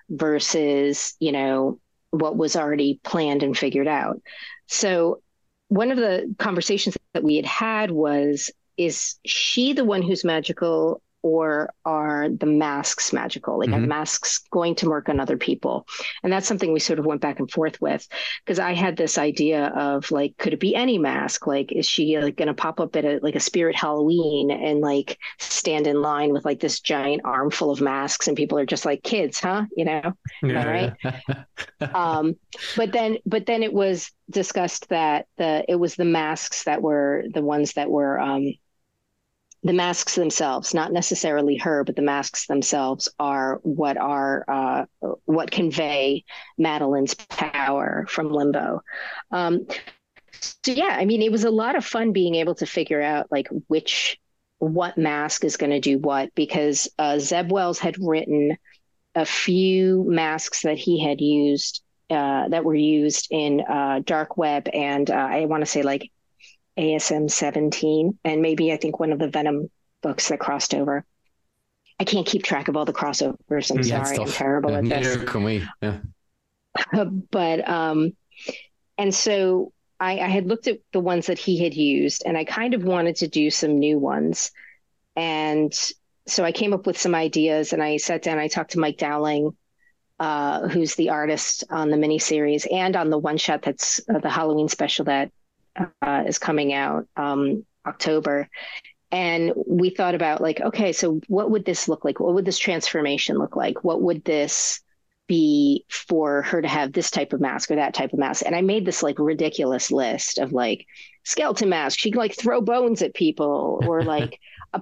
versus 0.10 1.16
you 1.20 1.32
know 1.32 1.80
what 2.10 2.38
was 2.38 2.56
already 2.56 3.00
planned 3.04 3.44
and 3.44 3.58
figured 3.58 3.88
out. 3.88 4.22
So 4.68 5.22
one 5.70 5.92
of 5.92 5.98
the 5.98 6.34
conversations 6.40 6.98
that 7.14 7.24
we 7.24 7.36
had 7.38 7.46
had 7.46 7.92
was 7.92 8.52
is 8.78 9.16
she 9.26 9.74
the 9.74 9.86
one 9.86 10.02
who's 10.02 10.24
magical 10.24 11.02
or 11.26 11.74
are 11.86 12.30
the 12.30 12.46
masks 12.46 13.12
magical? 13.12 13.58
Like, 13.58 13.70
mm-hmm. 13.70 13.84
are 13.84 13.88
masks 13.88 14.42
going 14.52 14.76
to 14.76 14.88
work 14.88 15.10
on 15.10 15.20
other 15.20 15.38
people? 15.38 15.88
And 16.22 16.32
that's 16.32 16.48
something 16.48 16.72
we 16.72 16.80
sort 16.80 17.00
of 17.00 17.06
went 17.08 17.20
back 17.20 17.40
and 17.40 17.50
forth 17.50 17.82
with 17.82 18.08
because 18.44 18.60
I 18.60 18.74
had 18.74 18.96
this 18.96 19.18
idea 19.18 19.70
of 19.70 20.12
like, 20.12 20.38
could 20.38 20.54
it 20.54 20.60
be 20.60 20.76
any 20.76 21.00
mask? 21.00 21.48
Like, 21.48 21.72
is 21.72 21.88
she 21.88 22.20
like 22.20 22.36
going 22.36 22.50
to 22.50 22.54
pop 22.54 22.80
up 22.80 22.96
at 22.96 23.06
a 23.06 23.20
like 23.24 23.34
a 23.34 23.40
spirit 23.40 23.76
Halloween 23.76 24.52
and 24.52 24.82
like 24.82 25.18
stand 25.40 25.88
in 25.88 26.00
line 26.00 26.32
with 26.32 26.46
like 26.46 26.60
this 26.60 26.80
giant 26.80 27.24
armful 27.26 27.72
of 27.72 27.82
masks 27.82 28.28
and 28.28 28.38
people 28.38 28.60
are 28.60 28.66
just 28.68 28.86
like 28.86 29.02
kids, 29.02 29.40
huh? 29.40 29.66
You 29.76 29.86
know, 29.86 30.14
yeah, 30.44 30.64
right? 30.64 30.94
Yeah. 31.04 31.88
um, 31.96 32.36
but 32.78 32.92
then, 32.92 33.18
but 33.26 33.48
then 33.48 33.64
it 33.64 33.74
was 33.74 34.12
discussed 34.30 34.90
that 34.90 35.26
the 35.40 35.66
it 35.68 35.76
was 35.76 35.96
the 35.96 36.06
masks 36.06 36.66
that 36.66 36.84
were 36.84 37.24
the 37.34 37.42
ones 37.42 37.74
that 37.74 37.90
were 37.90 38.20
um, 38.20 38.54
the 39.66 39.74
masks 39.74 40.14
themselves, 40.14 40.76
not 40.76 40.94
necessarily 40.94 41.58
her, 41.58 41.84
but 41.84 41.96
the 41.96 42.04
masks 42.04 42.46
themselves 42.46 43.10
are 43.18 43.60
what 43.64 43.98
are 43.98 44.46
uh, 44.48 44.86
what 45.26 45.50
convey 45.50 46.24
Madelyne's 46.60 47.16
power 47.16 48.06
from 48.08 48.32
Limbo. 48.32 48.84
Um, 49.32 49.66
so 50.40 50.72
yeah, 50.72 50.96
I 51.00 51.06
mean, 51.06 51.24
it 51.24 51.32
was 51.32 51.46
a 51.46 51.50
lot 51.50 51.76
of 51.76 51.84
fun 51.84 52.12
being 52.12 52.36
able 52.36 52.54
to 52.56 52.68
figure 52.68 53.02
out 53.02 53.32
like 53.32 53.48
which 53.68 54.20
what 54.60 55.00
mask 55.00 55.44
is 55.44 55.58
going 55.58 55.72
to 55.72 55.80
do 55.80 55.98
what 55.98 56.30
because 56.36 56.88
uh, 57.00 57.18
Zeb 57.18 57.52
Wells 57.52 57.80
had 57.80 57.98
written 58.00 58.56
a 59.16 59.26
few 59.26 60.04
masks 60.08 60.62
that 60.62 60.78
he 60.78 61.04
had 61.04 61.22
used 61.22 61.82
uh, 62.12 62.50
that 62.50 62.64
were 62.64 62.76
used 62.76 63.30
in 63.32 63.62
uh, 63.62 64.02
Dark 64.06 64.38
Web 64.38 64.70
and 64.72 65.10
uh, 65.10 65.16
I 65.16 65.46
want 65.46 65.62
to 65.62 65.66
say 65.66 65.82
like 65.82 66.12
ASM 66.78 67.30
17, 67.30 68.20
and 68.24 68.42
maybe 68.42 68.72
I 68.72 68.78
think 68.78 69.00
one 69.00 69.12
of 69.12 69.20
the 69.20 69.30
Venom 69.30 69.70
books 70.02 70.30
that 70.30 70.40
crossed 70.40 70.74
over. 70.74 71.06
I 72.00 72.04
can't 72.04 72.28
keep 72.28 72.44
track 72.44 72.68
of 72.68 72.76
all 72.76 72.86
the 72.86 72.94
crossovers. 72.94 73.72
I'm 73.72 73.82
yeah, 73.82 74.04
sorry, 74.04 74.20
I'm 74.20 74.28
terrible 74.28 74.72
yeah, 74.72 74.78
at 74.80 75.04
this. 75.04 75.30
Can 75.30 75.44
we? 75.44 75.64
Yeah. 75.82 76.00
but 77.32 77.68
um, 77.68 78.16
and 78.98 79.16
so 79.16 79.72
I, 80.00 80.20
I 80.20 80.28
had 80.28 80.48
looked 80.48 80.68
at 80.68 80.80
the 80.92 81.00
ones 81.00 81.28
that 81.28 81.38
he 81.38 81.64
had 81.64 81.74
used, 81.74 82.24
and 82.26 82.38
I 82.38 82.44
kind 82.44 82.74
of 82.74 82.84
wanted 82.84 83.16
to 83.18 83.28
do 83.28 83.50
some 83.50 83.80
new 83.80 83.98
ones, 83.98 84.52
and 85.16 85.74
so 86.28 86.44
I 86.44 86.52
came 86.52 86.74
up 86.74 86.86
with 86.86 87.00
some 87.00 87.16
ideas, 87.16 87.72
and 87.72 87.82
I 87.82 87.98
sat 87.98 88.22
down. 88.22 88.38
I 88.38 88.50
talked 88.50 88.72
to 88.72 88.80
Mike 88.80 88.98
Dowling, 88.98 89.56
uh, 90.20 90.68
who's 90.68 90.96
the 90.96 91.10
artist 91.10 91.64
on 91.70 91.90
the 91.90 91.98
miniseries 91.98 92.66
and 92.72 92.96
on 92.96 93.10
the 93.10 93.18
one 93.18 93.38
shot 93.38 93.62
that's 93.62 94.02
uh, 94.14 94.20
the 94.20 94.30
Halloween 94.30 94.68
special 94.68 95.06
that 95.06 95.32
uh, 96.02 96.24
is 96.28 96.40
coming 96.40 96.74
out 96.74 97.08
um, 97.16 97.66
October. 97.86 98.50
And 99.12 99.54
we 99.68 99.92
thought 99.92 100.16
about 100.16 100.42
like, 100.42 100.60
okay, 100.60 100.92
so 100.92 101.22
what 101.28 101.52
would 101.52 101.66
this 101.66 101.88
look 101.88 102.04
like? 102.04 102.20
What 102.20 102.34
would 102.34 102.46
this 102.46 102.58
transformation 102.58 103.38
look 103.38 103.56
like? 103.56 103.84
What 103.84 104.02
would 104.02 104.26
this 104.26 104.82
be 105.28 105.86
for 105.90 106.44
her 106.44 106.62
to 106.62 106.68
have 106.68 106.92
this 106.92 107.10
type 107.10 107.34
of 107.34 107.42
mask 107.42 107.72
or 107.72 107.76
that 107.76 107.94
type 107.94 108.14
of 108.14 108.20
mask? 108.20 108.44
And 108.46 108.56
I 108.56 108.62
made 108.62 108.86
this 108.86 109.04
like 109.04 109.20
ridiculous 109.20 109.92
list 109.92 110.38
of 110.38 110.54
like 110.54 110.86
skeleton 111.24 111.70
mask. 111.70 112.00
She 112.00 112.12
can 112.12 112.20
like 112.20 112.36
throw 112.36 112.62
bones 112.62 113.02
at 113.02 113.14
people 113.14 113.82
or 113.86 114.04
like 114.04 114.40
a 114.74 114.80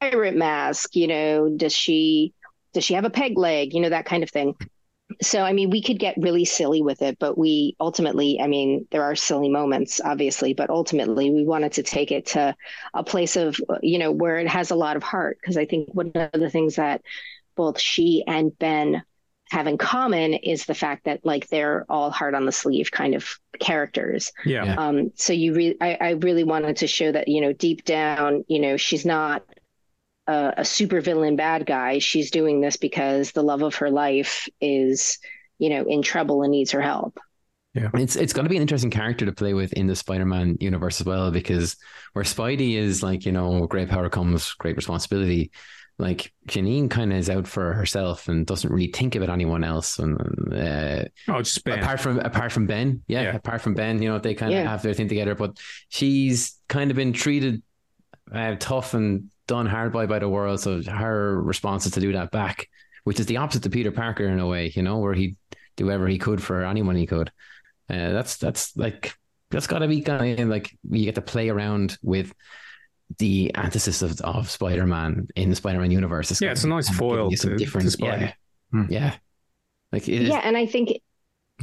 pirate 0.00 0.36
mask, 0.36 0.94
you 0.94 1.06
know, 1.06 1.48
does 1.48 1.72
she 1.72 2.32
does 2.72 2.84
she 2.84 2.94
have 2.94 3.04
a 3.04 3.10
peg 3.10 3.38
leg? 3.38 3.72
You 3.72 3.80
know, 3.80 3.88
that 3.88 4.06
kind 4.06 4.22
of 4.22 4.30
thing. 4.30 4.54
So 5.22 5.40
I 5.40 5.52
mean, 5.52 5.70
we 5.70 5.82
could 5.82 5.98
get 5.98 6.16
really 6.18 6.44
silly 6.44 6.82
with 6.82 7.02
it, 7.02 7.18
but 7.18 7.36
we 7.36 7.76
ultimately, 7.80 8.40
I 8.40 8.46
mean, 8.46 8.86
there 8.90 9.02
are 9.02 9.16
silly 9.16 9.48
moments, 9.48 10.00
obviously, 10.04 10.54
but 10.54 10.70
ultimately, 10.70 11.30
we 11.30 11.44
wanted 11.44 11.72
to 11.72 11.82
take 11.82 12.12
it 12.12 12.26
to 12.26 12.54
a 12.92 13.04
place 13.04 13.36
of, 13.36 13.56
you 13.82 13.98
know, 13.98 14.10
where 14.10 14.38
it 14.38 14.48
has 14.48 14.70
a 14.70 14.76
lot 14.76 14.96
of 14.96 15.02
heart. 15.02 15.38
Because 15.40 15.56
I 15.56 15.66
think 15.66 15.88
one 15.92 16.12
of 16.14 16.30
the 16.32 16.50
things 16.50 16.76
that 16.76 17.02
both 17.56 17.80
she 17.80 18.24
and 18.26 18.56
Ben 18.58 19.02
have 19.50 19.66
in 19.66 19.78
common 19.78 20.34
is 20.34 20.64
the 20.64 20.74
fact 20.74 21.04
that 21.04 21.24
like 21.24 21.48
they're 21.48 21.84
all 21.88 22.10
hard 22.10 22.34
on 22.34 22.46
the 22.46 22.52
sleeve 22.52 22.90
kind 22.90 23.14
of 23.14 23.38
characters. 23.60 24.32
Yeah. 24.44 24.74
Um. 24.76 25.12
So 25.14 25.32
you 25.32 25.54
really, 25.54 25.76
I, 25.80 25.98
I 26.00 26.10
really 26.10 26.44
wanted 26.44 26.78
to 26.78 26.86
show 26.86 27.12
that 27.12 27.28
you 27.28 27.40
know 27.40 27.52
deep 27.52 27.84
down, 27.84 28.44
you 28.48 28.58
know, 28.58 28.76
she's 28.76 29.04
not 29.04 29.44
a, 30.26 30.54
a 30.58 30.64
super 30.64 31.00
villain 31.00 31.36
bad 31.36 31.66
guy. 31.66 31.98
She's 31.98 32.30
doing 32.30 32.60
this 32.60 32.76
because 32.76 33.32
the 33.32 33.42
love 33.42 33.62
of 33.62 33.76
her 33.76 33.90
life 33.90 34.48
is, 34.60 35.18
you 35.58 35.70
know, 35.70 35.84
in 35.84 36.02
trouble 36.02 36.42
and 36.42 36.50
needs 36.50 36.72
her 36.72 36.80
help. 36.80 37.18
Yeah. 37.74 37.90
It's 37.94 38.14
it's 38.14 38.32
going 38.32 38.44
to 38.44 38.50
be 38.50 38.56
an 38.56 38.62
interesting 38.62 38.90
character 38.90 39.26
to 39.26 39.32
play 39.32 39.52
with 39.52 39.72
in 39.72 39.88
the 39.88 39.96
Spider-Man 39.96 40.58
universe 40.60 41.00
as 41.00 41.06
well 41.06 41.30
because 41.32 41.76
where 42.12 42.24
Spidey 42.24 42.76
is 42.76 43.02
like, 43.02 43.26
you 43.26 43.32
know, 43.32 43.66
great 43.66 43.88
power 43.88 44.08
comes 44.08 44.52
great 44.54 44.76
responsibility. 44.76 45.50
Like 45.98 46.32
Janine 46.48 46.90
kind 46.90 47.12
of 47.12 47.18
is 47.18 47.30
out 47.30 47.46
for 47.46 47.72
herself 47.72 48.28
and 48.28 48.46
doesn't 48.46 48.70
really 48.70 48.92
think 48.92 49.16
about 49.16 49.30
anyone 49.30 49.64
else. 49.64 49.98
And 49.98 50.16
uh, 50.52 51.04
oh, 51.28 51.42
just 51.42 51.64
Ben. 51.64 51.80
apart 51.80 52.00
from 52.00 52.20
apart 52.20 52.52
from 52.52 52.66
Ben, 52.66 53.02
yeah, 53.08 53.22
yeah. 53.22 53.36
apart 53.36 53.60
from 53.60 53.74
Ben, 53.74 54.00
you 54.00 54.08
know, 54.08 54.18
they 54.18 54.34
kind 54.34 54.52
of 54.52 54.58
yeah. 54.58 54.68
have 54.68 54.82
their 54.82 54.94
thing 54.94 55.08
together. 55.08 55.34
But 55.34 55.58
she's 55.88 56.56
kind 56.68 56.90
of 56.92 56.96
been 56.96 57.12
treated 57.12 57.62
uh, 58.32 58.54
tough 58.58 58.94
and 58.94 59.30
done 59.46 59.66
hard 59.66 59.92
by 59.92 60.06
by 60.06 60.18
the 60.18 60.28
world. 60.28 60.60
So 60.60 60.82
her 60.82 61.40
response 61.40 61.86
is 61.86 61.92
to 61.92 62.00
do 62.00 62.12
that 62.12 62.30
back, 62.30 62.68
which 63.04 63.20
is 63.20 63.26
the 63.26 63.38
opposite 63.38 63.62
to 63.64 63.70
Peter 63.70 63.90
Parker 63.90 64.26
in 64.26 64.40
a 64.40 64.46
way, 64.46 64.72
you 64.74 64.82
know, 64.82 64.98
where 64.98 65.14
he 65.14 65.36
do 65.76 65.86
whatever 65.86 66.06
he 66.08 66.18
could 66.18 66.42
for 66.42 66.64
anyone 66.64 66.96
he 66.96 67.06
could. 67.06 67.30
Uh, 67.88 68.12
that's 68.12 68.36
that's 68.36 68.76
like 68.76 69.14
that's 69.50 69.66
got 69.66 69.80
to 69.80 69.88
be 69.88 70.00
kind 70.00 70.40
of 70.40 70.48
like 70.48 70.76
you 70.90 71.04
get 71.04 71.14
to 71.16 71.22
play 71.22 71.48
around 71.48 71.98
with 72.02 72.34
the 73.18 73.54
antithesis 73.54 74.02
of, 74.02 74.20
of 74.22 74.50
Spider-Man 74.50 75.28
in 75.36 75.50
the 75.50 75.56
Spider-Man 75.56 75.90
universe. 75.90 76.30
It's 76.30 76.40
yeah, 76.40 76.52
it's 76.52 76.64
a 76.64 76.68
nice 76.68 76.88
foil 76.88 77.30
to, 77.30 77.56
different, 77.56 77.90
to 77.90 77.98
yeah, 78.04 78.32
hmm. 78.70 78.84
yeah, 78.88 79.14
like 79.92 80.08
yeah, 80.08 80.40
and 80.42 80.56
I 80.56 80.66
think 80.66 81.00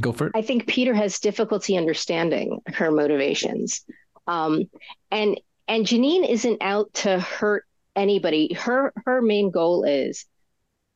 go 0.00 0.12
for 0.12 0.28
it. 0.28 0.32
I 0.34 0.42
think 0.42 0.66
Peter 0.66 0.94
has 0.94 1.18
difficulty 1.18 1.76
understanding 1.76 2.60
her 2.66 2.90
motivations, 2.90 3.84
um, 4.26 4.70
and 5.10 5.40
and 5.68 5.84
Janine 5.84 6.28
isn't 6.28 6.62
out 6.62 6.92
to 6.94 7.18
hurt 7.18 7.64
anybody. 7.96 8.54
Her 8.54 8.92
her 9.04 9.22
main 9.22 9.50
goal 9.50 9.84
is 9.84 10.26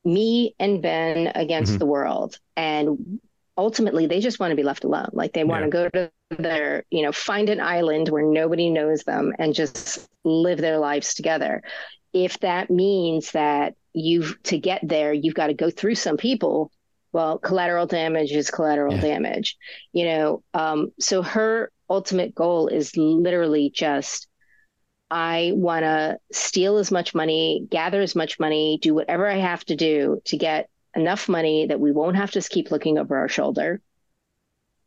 me 0.05 0.55
and 0.59 0.81
Ben 0.81 1.31
against 1.35 1.73
mm-hmm. 1.73 1.79
the 1.79 1.85
world, 1.85 2.39
and 2.55 3.19
ultimately 3.57 4.05
they 4.05 4.19
just 4.19 4.39
want 4.39 4.51
to 4.51 4.55
be 4.55 4.63
left 4.63 4.83
alone. 4.83 5.09
Like 5.13 5.33
they 5.33 5.43
want 5.43 5.61
yeah. 5.61 5.65
to 5.65 5.71
go 5.71 5.89
to 5.89 6.11
their, 6.37 6.83
you 6.89 7.01
know, 7.01 7.11
find 7.11 7.49
an 7.49 7.59
island 7.59 8.09
where 8.09 8.23
nobody 8.23 8.69
knows 8.69 9.03
them 9.03 9.33
and 9.39 9.53
just 9.53 10.07
live 10.23 10.59
their 10.59 10.77
lives 10.77 11.13
together. 11.13 11.63
If 12.13 12.39
that 12.39 12.69
means 12.69 13.31
that 13.31 13.75
you've 13.93 14.41
to 14.43 14.57
get 14.57 14.81
there, 14.83 15.11
you've 15.13 15.33
got 15.33 15.47
to 15.47 15.53
go 15.53 15.69
through 15.69 15.95
some 15.95 16.17
people. 16.17 16.71
Well, 17.13 17.39
collateral 17.39 17.87
damage 17.87 18.31
is 18.31 18.51
collateral 18.51 18.95
yeah. 18.95 19.01
damage, 19.01 19.57
you 19.91 20.05
know. 20.05 20.43
Um, 20.53 20.91
so 20.99 21.23
her 21.23 21.71
ultimate 21.89 22.35
goal 22.35 22.67
is 22.67 22.95
literally 22.95 23.71
just 23.73 24.27
I 25.09 25.51
want 25.55 25.83
to 25.83 26.19
steal 26.31 26.77
as 26.77 26.91
much 26.91 27.15
money, 27.15 27.65
gather 27.69 28.01
as 28.01 28.15
much 28.15 28.39
money, 28.39 28.79
do 28.81 28.93
whatever 28.93 29.27
I 29.27 29.37
have 29.37 29.63
to 29.65 29.75
do 29.75 30.21
to 30.25 30.37
get 30.37 30.69
enough 30.95 31.29
money 31.29 31.67
that 31.67 31.79
we 31.79 31.91
won't 31.91 32.17
have 32.17 32.31
to 32.31 32.41
keep 32.41 32.71
looking 32.71 32.97
over 32.97 33.17
our 33.17 33.29
shoulder. 33.29 33.81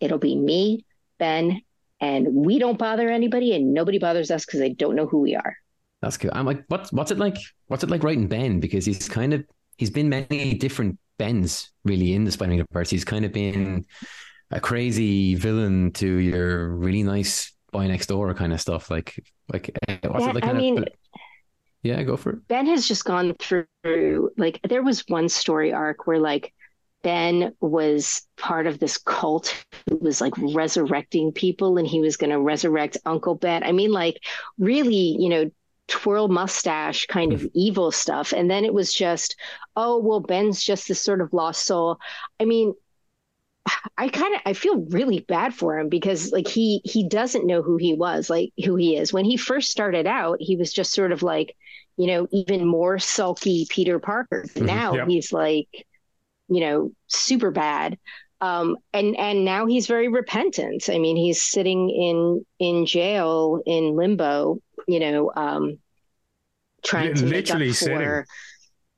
It'll 0.00 0.19
be 0.19 0.37
me, 0.37 0.85
Ben, 1.19 1.62
and 2.00 2.35
we 2.35 2.59
don't 2.59 2.79
bother 2.79 3.09
anybody, 3.11 3.55
and 3.55 3.73
nobody 3.73 3.99
bothers 3.99 4.31
us 4.31 4.45
because 4.45 4.61
they 4.61 4.71
don't 4.71 4.97
know 4.97 5.07
who 5.07 5.21
we 5.21 5.37
are. 5.37 5.57
That's 6.03 6.17
cool. 6.17 6.31
I'm 6.33 6.47
like, 6.47 6.65
what's 6.69 6.93
what's 6.93 7.11
it 7.11 7.19
like? 7.19 7.37
What's 7.67 7.85
it 7.85 7.91
like 7.91 8.03
writing 8.03 8.27
Ben? 8.27 8.61
Because 8.61 8.87
he's 8.87 9.09
kind 9.09 9.35
of 9.35 9.45
he's 9.77 9.91
been 9.91 10.09
many 10.09 10.55
different 10.55 10.99
Bens 11.19 11.71
really 11.85 12.15
in 12.15 12.25
the 12.25 12.33
Spider-Man 12.33 12.59
universe. 12.59 12.89
He's 12.89 13.05
kind 13.05 13.27
of 13.27 13.33
been 13.33 13.85
a 14.50 14.59
crazy 14.59 15.35
villain 15.35 15.93
to 15.93 16.07
your 16.07 16.71
really 16.71 17.03
nice 17.03 17.53
boy 17.73 17.87
next 17.87 18.07
door 18.07 18.33
kind 18.33 18.55
of 18.55 18.61
stuff. 18.61 18.91
Like 18.91 19.23
like 19.52 19.71
eh, 19.88 19.99
what's 20.07 20.26
yeah? 20.26 20.33
I 20.42 20.52
mean. 20.52 20.78
Of, 20.78 20.88
yeah, 21.83 22.02
go 22.02 22.16
for 22.16 22.33
it. 22.33 22.49
Ben 22.49 22.66
has 22.66 22.87
just 22.87 23.04
gone 23.07 23.35
through 23.38 24.30
like 24.37 24.61
there 24.69 24.83
was 24.83 25.04
one 25.09 25.30
story 25.30 25.73
arc 25.73 26.07
where 26.07 26.19
like 26.19 26.52
Ben 27.02 27.54
was 27.61 28.23
part 28.37 28.66
of 28.66 28.78
this 28.78 28.99
cult 28.99 29.64
who 29.88 29.97
was 29.97 30.21
like 30.21 30.35
resurrecting 30.37 31.33
people 31.33 31.78
and 31.78 31.87
he 31.87 32.00
was 32.00 32.16
going 32.16 32.30
to 32.30 32.40
resurrect 32.40 32.99
Uncle 33.07 33.35
Ben. 33.35 33.62
I 33.62 33.73
mean, 33.73 33.92
like, 33.92 34.21
really, 34.59 35.16
you 35.19 35.28
know, 35.28 35.50
twirl 35.88 36.28
mustache 36.28 37.07
kind 37.07 37.33
of 37.33 37.42
hmm. 37.42 37.49
evil 37.54 37.90
stuff. 37.90 38.33
And 38.33 38.50
then 38.50 38.64
it 38.64 38.75
was 38.75 38.92
just, 38.92 39.37
oh, 39.76 39.99
well, 39.99 40.21
Ben's 40.21 40.62
just 40.62 40.88
this 40.88 41.00
sort 41.00 41.21
of 41.21 41.33
lost 41.33 41.64
soul. 41.64 41.99
I 42.38 42.45
mean, 42.45 42.75
I 43.97 44.09
kind 44.09 44.35
of 44.35 44.40
I 44.47 44.52
feel 44.55 44.81
really 44.87 45.21
bad 45.21 45.55
for 45.55 45.79
him 45.79 45.88
because 45.88 46.33
like 46.33 46.49
he 46.49 46.81
he 46.85 47.07
doesn't 47.07 47.47
know 47.47 47.62
who 47.62 47.76
he 47.76 47.95
was, 47.95 48.31
like 48.31 48.52
who 48.64 48.76
he 48.76 48.97
is. 48.97 49.12
When 49.12 49.25
he 49.25 49.37
first 49.37 49.71
started 49.71 50.07
out, 50.07 50.38
he 50.40 50.57
was 50.57 50.73
just 50.73 50.93
sort 50.93 51.12
of 51.12 51.23
like, 51.23 51.55
you 51.97 52.07
know, 52.07 52.26
even 52.33 52.67
more 52.67 52.99
sulky 52.99 53.67
Peter 53.69 53.99
Parker. 53.99 54.45
Mm-hmm. 54.49 54.64
Now 54.64 54.95
yep. 54.95 55.09
he's 55.09 55.33
like, 55.33 55.87
you 56.49 56.61
know, 56.61 56.93
super 57.09 57.50
bad. 57.50 57.99
Um, 58.40 58.79
and 58.95 59.17
and 59.19 59.45
now 59.45 59.67
he's 59.67 59.87
very 59.87 60.09
repentant. 60.09 60.88
I 60.88 60.99
mean, 60.99 61.17
he's 61.17 61.43
sitting 61.43 61.90
in 61.90 62.47
in 62.59 62.87
jail 62.87 63.61
in 63.67 63.97
limbo, 63.97 64.61
you 64.88 65.00
know, 65.00 65.31
um, 65.37 65.79
trying 66.83 67.14
to 67.14 67.26
literally 67.26 67.73
sitting. 67.75 67.99
For, 67.99 68.26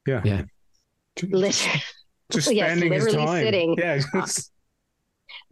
yeah, 0.07 0.23
yeah, 0.25 0.43
literally, 1.23 1.83
just 2.33 2.49
spending 2.49 2.93
yes, 2.93 3.05
his 3.05 3.15
time. 3.15 3.43
Sitting, 3.43 3.77
yeah, 3.79 4.01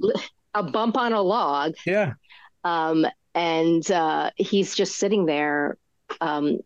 a 0.54 0.62
bump 0.62 0.96
on 0.96 1.12
a 1.12 1.22
log. 1.22 1.74
Yeah. 1.86 2.14
Um, 2.64 3.06
and 3.34 3.88
uh, 3.90 4.30
he's 4.36 4.74
just 4.74 4.96
sitting 4.96 5.26
there, 5.26 5.78
um, 6.20 6.58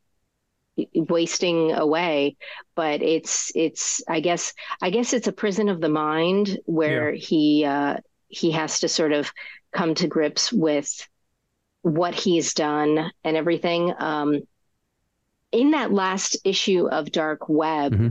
wasting 0.94 1.73
away. 1.73 2.37
But 2.75 3.02
it's 3.02 3.52
it's 3.54 4.02
I 4.09 4.21
guess 4.21 4.54
I 4.80 4.90
guess 4.90 5.12
it's 5.12 5.28
a 5.28 5.33
prison 5.33 5.68
of 5.68 5.80
the 5.80 5.88
mind 5.88 6.59
where 6.64 7.12
yeah. 7.12 7.21
he 7.21 7.64
uh, 7.64 7.97
he 8.28 8.50
has 8.52 8.80
to 8.80 8.88
sort 8.88 9.12
of 9.12 9.30
come 9.73 9.94
to 9.97 10.09
grips 10.09 10.52
with 10.52 11.06
what 11.83 12.14
he's 12.14 12.54
done 12.54 13.11
and 13.23 13.37
everything. 13.37 13.92
Um, 13.99 14.42
in 15.52 15.73
that 15.73 15.92
last 15.92 16.37
issue 16.42 16.88
of 16.88 17.12
Dark 17.12 17.49
Web, 17.49 17.92
mm-hmm 17.92 18.09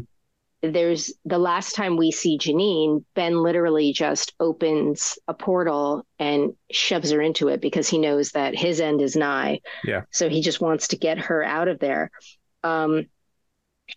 there's 0.64 1.14
the 1.26 1.38
last 1.38 1.76
time 1.76 1.98
we 1.98 2.12
see 2.12 2.38
Janine, 2.38 3.04
Ben 3.16 3.44
literally 3.44 3.92
just 3.92 4.34
opens 4.40 5.20
a 5.28 5.34
portal 5.34 6.06
and 6.20 6.54
shoves 6.72 7.12
her 7.12 7.22
into 7.22 7.50
it 7.50 7.60
because 7.60 7.90
he 7.90 7.98
knows 7.98 8.32
that 8.32 8.56
his 8.56 8.80
end 8.80 9.02
is 9.02 9.18
nigh. 9.18 9.60
Yeah. 9.84 10.04
So 10.12 10.30
he 10.30 10.42
just 10.42 10.62
wants 10.62 10.88
to 10.90 10.98
get 10.98 11.18
her 11.18 11.44
out 11.44 11.68
of 11.68 11.80
there. 11.80 12.10
Um, 12.64 13.08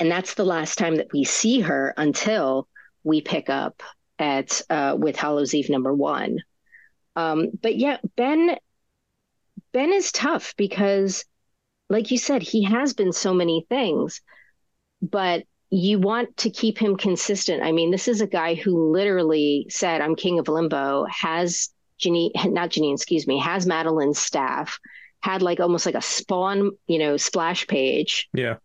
and 0.01 0.11
that's 0.11 0.35
the 0.35 0.45
last 0.45 0.77
time 0.77 0.97
that 0.97 1.13
we 1.13 1.23
see 1.23 1.61
her 1.61 1.95
until 1.97 2.67
we 3.05 3.21
pick 3.21 3.49
up 3.49 3.85
at 4.19 4.61
uh, 4.69 4.97
with 4.99 5.15
Hallows 5.15 5.55
Eve 5.55 5.71
number 5.71 5.95
one. 5.95 6.39
Um, 7.15 7.51
but 7.63 7.77
yeah, 7.77 7.99
Ben 8.17 8.57
Ben 9.73 9.93
is 9.93 10.11
tough 10.11 10.55
because, 10.57 11.25
like 11.89 12.11
you 12.11 12.19
said, 12.19 12.43
he 12.43 12.65
has 12.65 12.93
been 12.93 13.13
so 13.13 13.33
many 13.33 13.65
things, 13.69 14.21
but 15.01 15.45
you 15.71 15.99
want 15.99 16.37
to 16.39 16.51
keep 16.51 16.79
him 16.79 16.97
consistent. 16.97 17.63
I 17.63 17.73
mean, 17.73 17.91
this 17.91 18.09
is 18.09 18.21
a 18.21 18.27
guy 18.27 18.55
who 18.55 18.93
literally 18.93 19.67
said, 19.69 20.01
I'm 20.01 20.15
king 20.15 20.39
of 20.39 20.49
limbo, 20.49 21.05
has 21.07 21.71
Janine, 22.01 22.33
not 22.53 22.71
Janine, 22.71 22.95
excuse 22.95 23.27
me, 23.27 23.39
has 23.39 23.67
Madelyne's 23.67 24.19
staff, 24.19 24.79
had 25.21 25.43
like 25.43 25.61
almost 25.61 25.87
like 25.87 25.95
a 25.95 26.03
spawn, 26.03 26.71
you 26.87 26.99
know, 26.99 27.17
splash 27.17 27.67
page. 27.67 28.29
Yeah. 28.33 28.57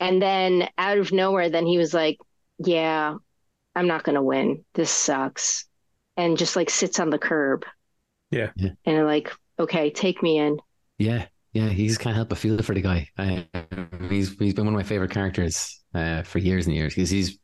And 0.00 0.22
then 0.22 0.68
out 0.78 0.98
of 0.98 1.12
nowhere, 1.12 1.50
then 1.50 1.66
he 1.66 1.76
was 1.76 1.92
like, 1.92 2.18
Yeah, 2.58 3.16
I'm 3.74 3.86
not 3.86 4.04
going 4.04 4.14
to 4.14 4.22
win. 4.22 4.64
This 4.74 4.90
sucks. 4.90 5.66
And 6.16 6.38
just 6.38 6.56
like 6.56 6.70
sits 6.70 6.98
on 6.98 7.10
the 7.10 7.18
curb. 7.18 7.64
Yeah. 8.30 8.50
yeah. 8.56 8.70
And 8.84 9.06
like, 9.06 9.32
okay, 9.58 9.90
take 9.90 10.22
me 10.22 10.38
in. 10.38 10.58
Yeah. 10.98 11.26
Yeah. 11.52 11.68
He 11.68 11.88
just 11.88 12.00
can't 12.00 12.14
help 12.16 12.28
but 12.28 12.38
feel 12.38 12.58
for 12.62 12.74
the 12.74 12.80
guy. 12.80 13.08
Uh, 13.18 13.42
he's, 14.08 14.36
he's 14.38 14.54
been 14.54 14.64
one 14.66 14.74
of 14.74 14.78
my 14.78 14.82
favorite 14.82 15.10
characters 15.10 15.82
uh, 15.94 16.22
for 16.22 16.38
years 16.38 16.66
and 16.66 16.74
years 16.74 16.94
because 16.94 17.10
he's 17.10 17.38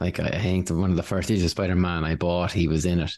like 0.00 0.18
I 0.18 0.30
think 0.40 0.70
one 0.70 0.90
of 0.90 0.96
the 0.96 1.02
first 1.02 1.30
issues 1.30 1.44
of 1.44 1.50
Spider 1.50 1.76
Man 1.76 2.04
I 2.04 2.14
bought, 2.14 2.52
he 2.52 2.68
was 2.68 2.86
in 2.86 3.00
it, 3.00 3.12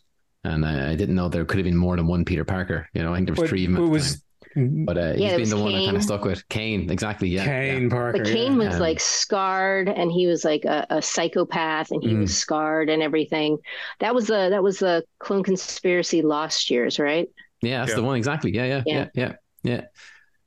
and 0.44 0.66
I, 0.66 0.90
I, 0.90 0.96
didn't 0.96 1.14
know 1.14 1.28
there 1.28 1.44
could 1.44 1.58
have 1.58 1.64
been 1.64 1.76
more 1.76 1.96
than 1.96 2.08
one 2.08 2.24
Peter 2.24 2.44
Parker. 2.44 2.88
You 2.92 3.02
know, 3.02 3.12
I 3.12 3.16
think 3.16 3.28
there 3.28 3.34
was 3.34 3.40
but, 3.40 3.48
three. 3.48 3.66
But 3.68 3.82
was 3.88 4.22
but 4.54 4.98
uh, 4.98 5.14
Yeah, 5.16 5.28
he's 5.28 5.32
been 5.32 5.40
was 5.40 5.50
the 5.50 5.56
one 5.58 5.74
I 5.74 5.84
kind 5.84 5.96
of 5.96 6.02
stuck 6.02 6.24
with. 6.24 6.46
Kaine, 6.48 6.90
exactly. 6.90 7.28
Yeah, 7.28 7.44
Kaine 7.44 7.88
Parker. 7.88 8.18
But 8.18 8.26
yeah. 8.26 8.34
Kaine 8.34 8.58
was 8.58 8.74
Um, 8.74 8.80
like 8.80 9.00
scarred, 9.00 9.88
and 9.88 10.10
he 10.10 10.26
was 10.26 10.44
like 10.44 10.64
a, 10.64 10.86
a 10.90 11.00
psychopath, 11.00 11.90
and 11.92 12.02
he 12.02 12.14
Mm. 12.14 12.20
was 12.22 12.36
scarred 12.36 12.90
and 12.90 13.02
everything. 13.02 13.58
That 14.00 14.14
was 14.14 14.26
the 14.26 14.48
that 14.50 14.62
was 14.62 14.80
the 14.80 15.04
clone 15.20 15.44
conspiracy 15.44 16.22
lost 16.22 16.70
years, 16.70 16.98
right? 16.98 17.28
yeah, 17.62 17.70
yeah 17.70 17.78
that's 17.80 17.90
Yeah. 17.90 17.96
the 17.96 18.02
one 18.02 18.16
exactly. 18.16 18.52
Yeah, 18.54 18.64
yeah, 18.64 18.82
yeah, 18.86 19.08
Yeah. 19.14 19.32
Yeah, 19.62 19.72
yeah. 19.72 19.80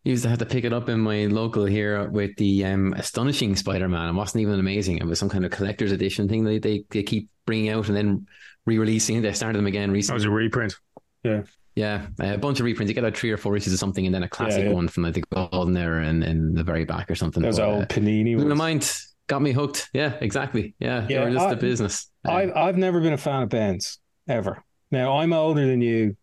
Used 0.04 0.22
to 0.24 0.30
have 0.30 0.38
to 0.40 0.46
pick 0.46 0.64
it 0.66 0.72
up 0.74 0.88
in 0.88 1.00
my 1.00 1.26
local 1.26 1.66
here 1.66 2.08
with 2.10 2.36
the 2.38 2.64
um, 2.66 2.94
astonishing 2.94 3.56
Spider-Man. 3.56 4.10
It 4.10 4.14
wasn't 4.14 4.44
even 4.44 4.60
amazing. 4.60 4.98
It 4.98 5.06
was 5.06 5.18
some 5.18 5.30
kind 5.30 5.44
of 5.44 5.52
collector's 5.52 5.92
edition 5.92 6.30
thing 6.30 6.44
they 6.44 6.60
they, 6.60 6.84
they 6.92 7.02
keep 7.02 7.30
bringing 7.48 7.70
out 7.70 7.88
and 7.88 7.98
then 7.98 8.28
re-releasing. 8.68 9.22
They 9.24 9.34
started 9.34 9.58
them 9.58 9.66
again 9.66 9.90
recently. 9.92 10.20
That 10.20 10.26
was 10.30 10.32
a 10.32 10.36
reprint. 10.36 10.76
Yeah, 11.24 11.42
Yeah, 11.74 12.06
a 12.20 12.38
bunch 12.38 12.60
of 12.60 12.66
reprints. 12.66 12.90
You 12.90 12.94
get 12.94 13.04
like 13.04 13.18
three 13.18 13.32
or 13.32 13.38
four 13.38 13.58
issues 13.58 13.74
of 13.74 13.80
something, 13.80 14.06
and 14.06 14.14
then 14.14 14.22
a 14.22 14.30
classic 14.30 14.62
Yeah, 14.62 14.70
yeah. 14.70 14.76
one 14.76 14.88
from 14.88 15.04
like 15.04 15.16
the 15.16 15.24
golden 15.34 15.76
era 15.76 16.06
and 16.06 16.24
in 16.24 16.54
the 16.54 16.64
very 16.64 16.86
back 16.86 17.10
or 17.10 17.16
something. 17.16 17.42
Those 17.42 17.58
But, 17.58 17.68
old 17.68 17.84
uh, 17.84 17.86
Panini 17.88 18.38
my 18.38 18.54
mind, 18.54 18.96
got 19.26 19.42
me 19.42 19.54
hooked. 19.54 19.90
Yeah, 19.92 20.14
exactly. 20.22 20.76
Yeah, 20.78 21.08
Yeah, 21.10 21.22
they 21.22 21.26
were 21.26 21.32
just 21.32 21.46
I- 21.48 21.50
the 21.56 21.60
business. 21.62 22.12
I've 22.24 22.56
I've 22.56 22.78
never 22.78 23.02
been 23.02 23.14
a 23.14 23.18
fan 23.18 23.42
of 23.42 23.50
Ben's 23.50 23.98
ever. 24.28 24.64
Now 24.92 25.18
I'm 25.18 25.34
older 25.34 25.66
than 25.66 25.82
you, 25.82 26.16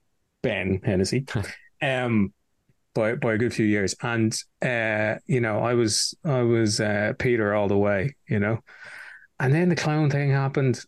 Ben 0.44 0.80
Hennessy, 0.84 1.26
um, 1.82 2.32
by 2.94 3.14
by 3.16 3.34
a 3.34 3.38
good 3.38 3.54
few 3.54 3.66
years, 3.66 3.94
and 4.02 4.36
uh, 4.62 5.16
you 5.26 5.40
know 5.40 5.60
I 5.60 5.74
was 5.74 6.14
I 6.24 6.42
was 6.42 6.80
uh, 6.80 7.14
Peter 7.18 7.54
all 7.54 7.68
the 7.68 7.78
way, 7.78 8.14
you 8.28 8.38
know, 8.38 8.60
and 9.40 9.54
then 9.54 9.68
the 9.68 9.76
clown 9.76 10.10
thing 10.10 10.30
happened. 10.30 10.84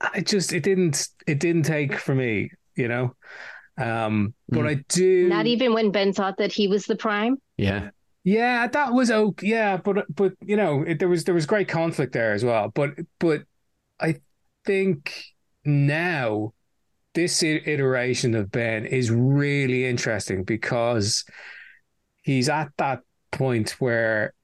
I 0.00 0.20
just 0.20 0.52
it 0.52 0.62
didn't 0.62 1.08
it 1.26 1.40
didn't 1.40 1.64
take 1.64 1.96
for 1.98 2.14
me, 2.14 2.50
you 2.76 2.88
know, 2.88 3.14
um, 3.78 4.34
but 4.48 4.64
Mm. 4.64 4.68
I 4.68 4.74
do 4.88 5.28
Not 5.28 5.46
even 5.46 5.74
when 5.74 5.90
Ben 5.90 6.12
thought 6.12 6.38
that 6.38 6.52
he 6.52 6.68
was 6.68 6.86
the 6.86 6.96
prime. 6.96 7.38
yeah, 7.56 7.90
Yeah, 8.24 8.66
that 8.68 8.92
was 8.92 9.10
okay. 9.10 9.46
Yeah, 9.48 9.76
but 9.78 10.06
but 10.14 10.34
you 10.42 10.56
know, 10.56 10.82
it, 10.82 10.98
there 10.98 11.08
was 11.08 11.24
there 11.24 11.34
was 11.34 11.46
great 11.46 11.68
conflict 11.68 12.12
there 12.12 12.32
as 12.32 12.44
well. 12.44 12.70
But 12.74 12.90
but 13.18 13.42
I 14.00 14.20
think 14.64 15.24
now 15.64 16.54
this 17.14 17.42
iteration 17.42 18.34
of 18.34 18.50
Ben 18.50 18.84
is 18.84 19.10
really 19.10 19.86
interesting 19.86 20.44
because 20.44 21.24
he's 22.22 22.48
at 22.48 22.70
that 22.78 23.00
point 23.32 23.70
where 23.80 24.34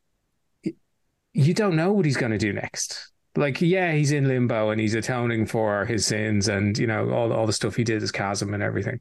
you 1.32 1.54
don't 1.54 1.76
know 1.76 1.92
what 1.92 2.04
he's 2.04 2.16
going 2.16 2.32
to 2.32 2.38
do 2.38 2.52
next. 2.52 3.10
Like, 3.36 3.60
yeah, 3.60 3.92
he's 3.92 4.12
in 4.12 4.28
limbo 4.28 4.70
and 4.70 4.80
he's 4.80 4.94
atoning 4.94 5.46
for 5.46 5.84
his 5.84 6.06
sins 6.06 6.48
and 6.48 6.78
you 6.78 6.86
know 6.86 7.10
all 7.10 7.32
all 7.32 7.46
the 7.46 7.52
stuff 7.52 7.74
he 7.74 7.84
did 7.84 8.02
as 8.02 8.12
chasm 8.12 8.54
and 8.54 8.62
everything. 8.62 9.00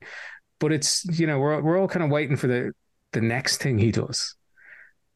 But 0.60 0.72
it's 0.72 1.06
you 1.20 1.28
know 1.28 1.40
we're 1.40 1.62
we're 1.62 1.80
all 1.80 1.88
kind 1.88 2.04
of 2.04 2.10
waiting 2.10 2.36
for 2.36 2.48
the 2.48 2.72
the 3.12 3.22
next 3.22 3.58
thing 3.58 3.78
he 3.78 3.92
does 3.92 4.36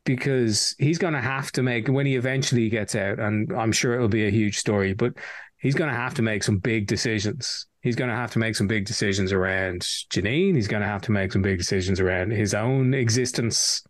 because 0.05 0.73
he's 0.79 0.99
going 0.99 1.13
to 1.13 1.21
have 1.21 1.51
to 1.51 1.63
make 1.63 1.89
when 1.89 2.05
he 2.05 2.15
eventually 2.15 2.69
gets 2.69 2.95
out, 2.95 3.19
and 3.19 3.51
I'm 3.51 3.71
sure 3.71 3.95
it'll 3.95 4.07
be 4.07 4.27
a 4.27 4.31
huge 4.31 4.57
story, 4.57 4.93
but 4.93 5.13
he's 5.57 5.75
going 5.75 5.89
to 5.89 5.95
have 5.95 6.13
to 6.13 6.21
make 6.21 6.43
some 6.43 6.59
big 6.59 6.87
decisions. 6.87 7.65
He's 7.87 7.95
going 7.95 8.09
to 8.09 8.15
have 8.15 8.31
to 8.31 8.39
make 8.39 8.53
some 8.55 8.67
big 8.67 8.85
decisions 8.85 9.31
around 9.31 9.81
Janine. 9.81 10.55
He's 10.55 10.67
going 10.67 10.81
to 10.81 10.87
have 10.87 11.01
to 11.03 11.11
make 11.13 11.31
some 11.31 11.41
big 11.41 11.57
decisions 11.57 12.01
around 12.01 12.31
his 12.31 12.53
own 12.53 12.93
existence. 12.93 13.81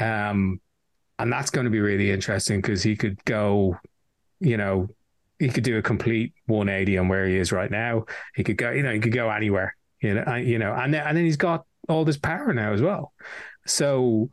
Um, 0.00 0.58
and 1.18 1.30
that's 1.30 1.50
going 1.50 1.66
to 1.66 1.70
be 1.70 1.80
really 1.80 2.10
interesting 2.10 2.62
because 2.62 2.82
he 2.82 2.96
could 2.96 3.22
go, 3.26 3.76
you 4.40 4.56
know, 4.56 4.88
he 5.38 5.50
could 5.50 5.64
do 5.64 5.76
a 5.76 5.82
complete 5.82 6.32
180 6.46 6.96
on 6.96 7.08
where 7.08 7.26
he 7.26 7.36
is 7.36 7.52
right 7.52 7.70
now. 7.70 8.06
He 8.34 8.42
could 8.42 8.56
go, 8.56 8.70
you 8.70 8.82
know, 8.82 8.92
he 8.92 9.00
could 9.00 9.12
go 9.12 9.28
anywhere, 9.28 9.76
you 10.00 10.14
know, 10.14 10.34
you 10.36 10.58
know, 10.58 10.72
and 10.72 10.94
then, 10.94 11.06
and 11.06 11.14
then 11.14 11.26
he's 11.26 11.36
got 11.36 11.66
all 11.90 12.06
this 12.06 12.16
power 12.16 12.54
now 12.54 12.72
as 12.72 12.80
well. 12.80 13.12
So, 13.66 14.30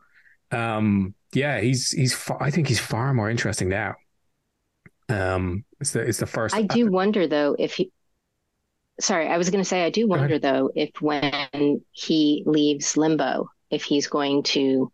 um, 0.50 1.14
yeah, 1.34 1.60
he's 1.60 1.90
he's 1.90 2.14
far, 2.14 2.42
I 2.42 2.50
think 2.50 2.68
he's 2.68 2.80
far 2.80 3.12
more 3.12 3.28
interesting 3.28 3.68
now. 3.68 3.96
Um, 5.08 5.64
it's 5.80 5.90
the 5.90 6.00
it's 6.00 6.18
the 6.18 6.26
first. 6.26 6.54
I 6.54 6.62
do 6.62 6.90
wonder 6.90 7.26
though 7.26 7.56
if 7.58 7.74
he. 7.74 7.92
Sorry, 9.00 9.26
I 9.28 9.38
was 9.38 9.50
going 9.50 9.62
to 9.62 9.68
say 9.68 9.84
I 9.84 9.90
do 9.90 10.06
wonder 10.06 10.38
though 10.38 10.70
if 10.74 10.90
when 11.00 11.82
he 11.90 12.42
leaves 12.46 12.96
Limbo, 12.96 13.48
if 13.70 13.82
he's 13.82 14.06
going 14.06 14.44
to 14.44 14.92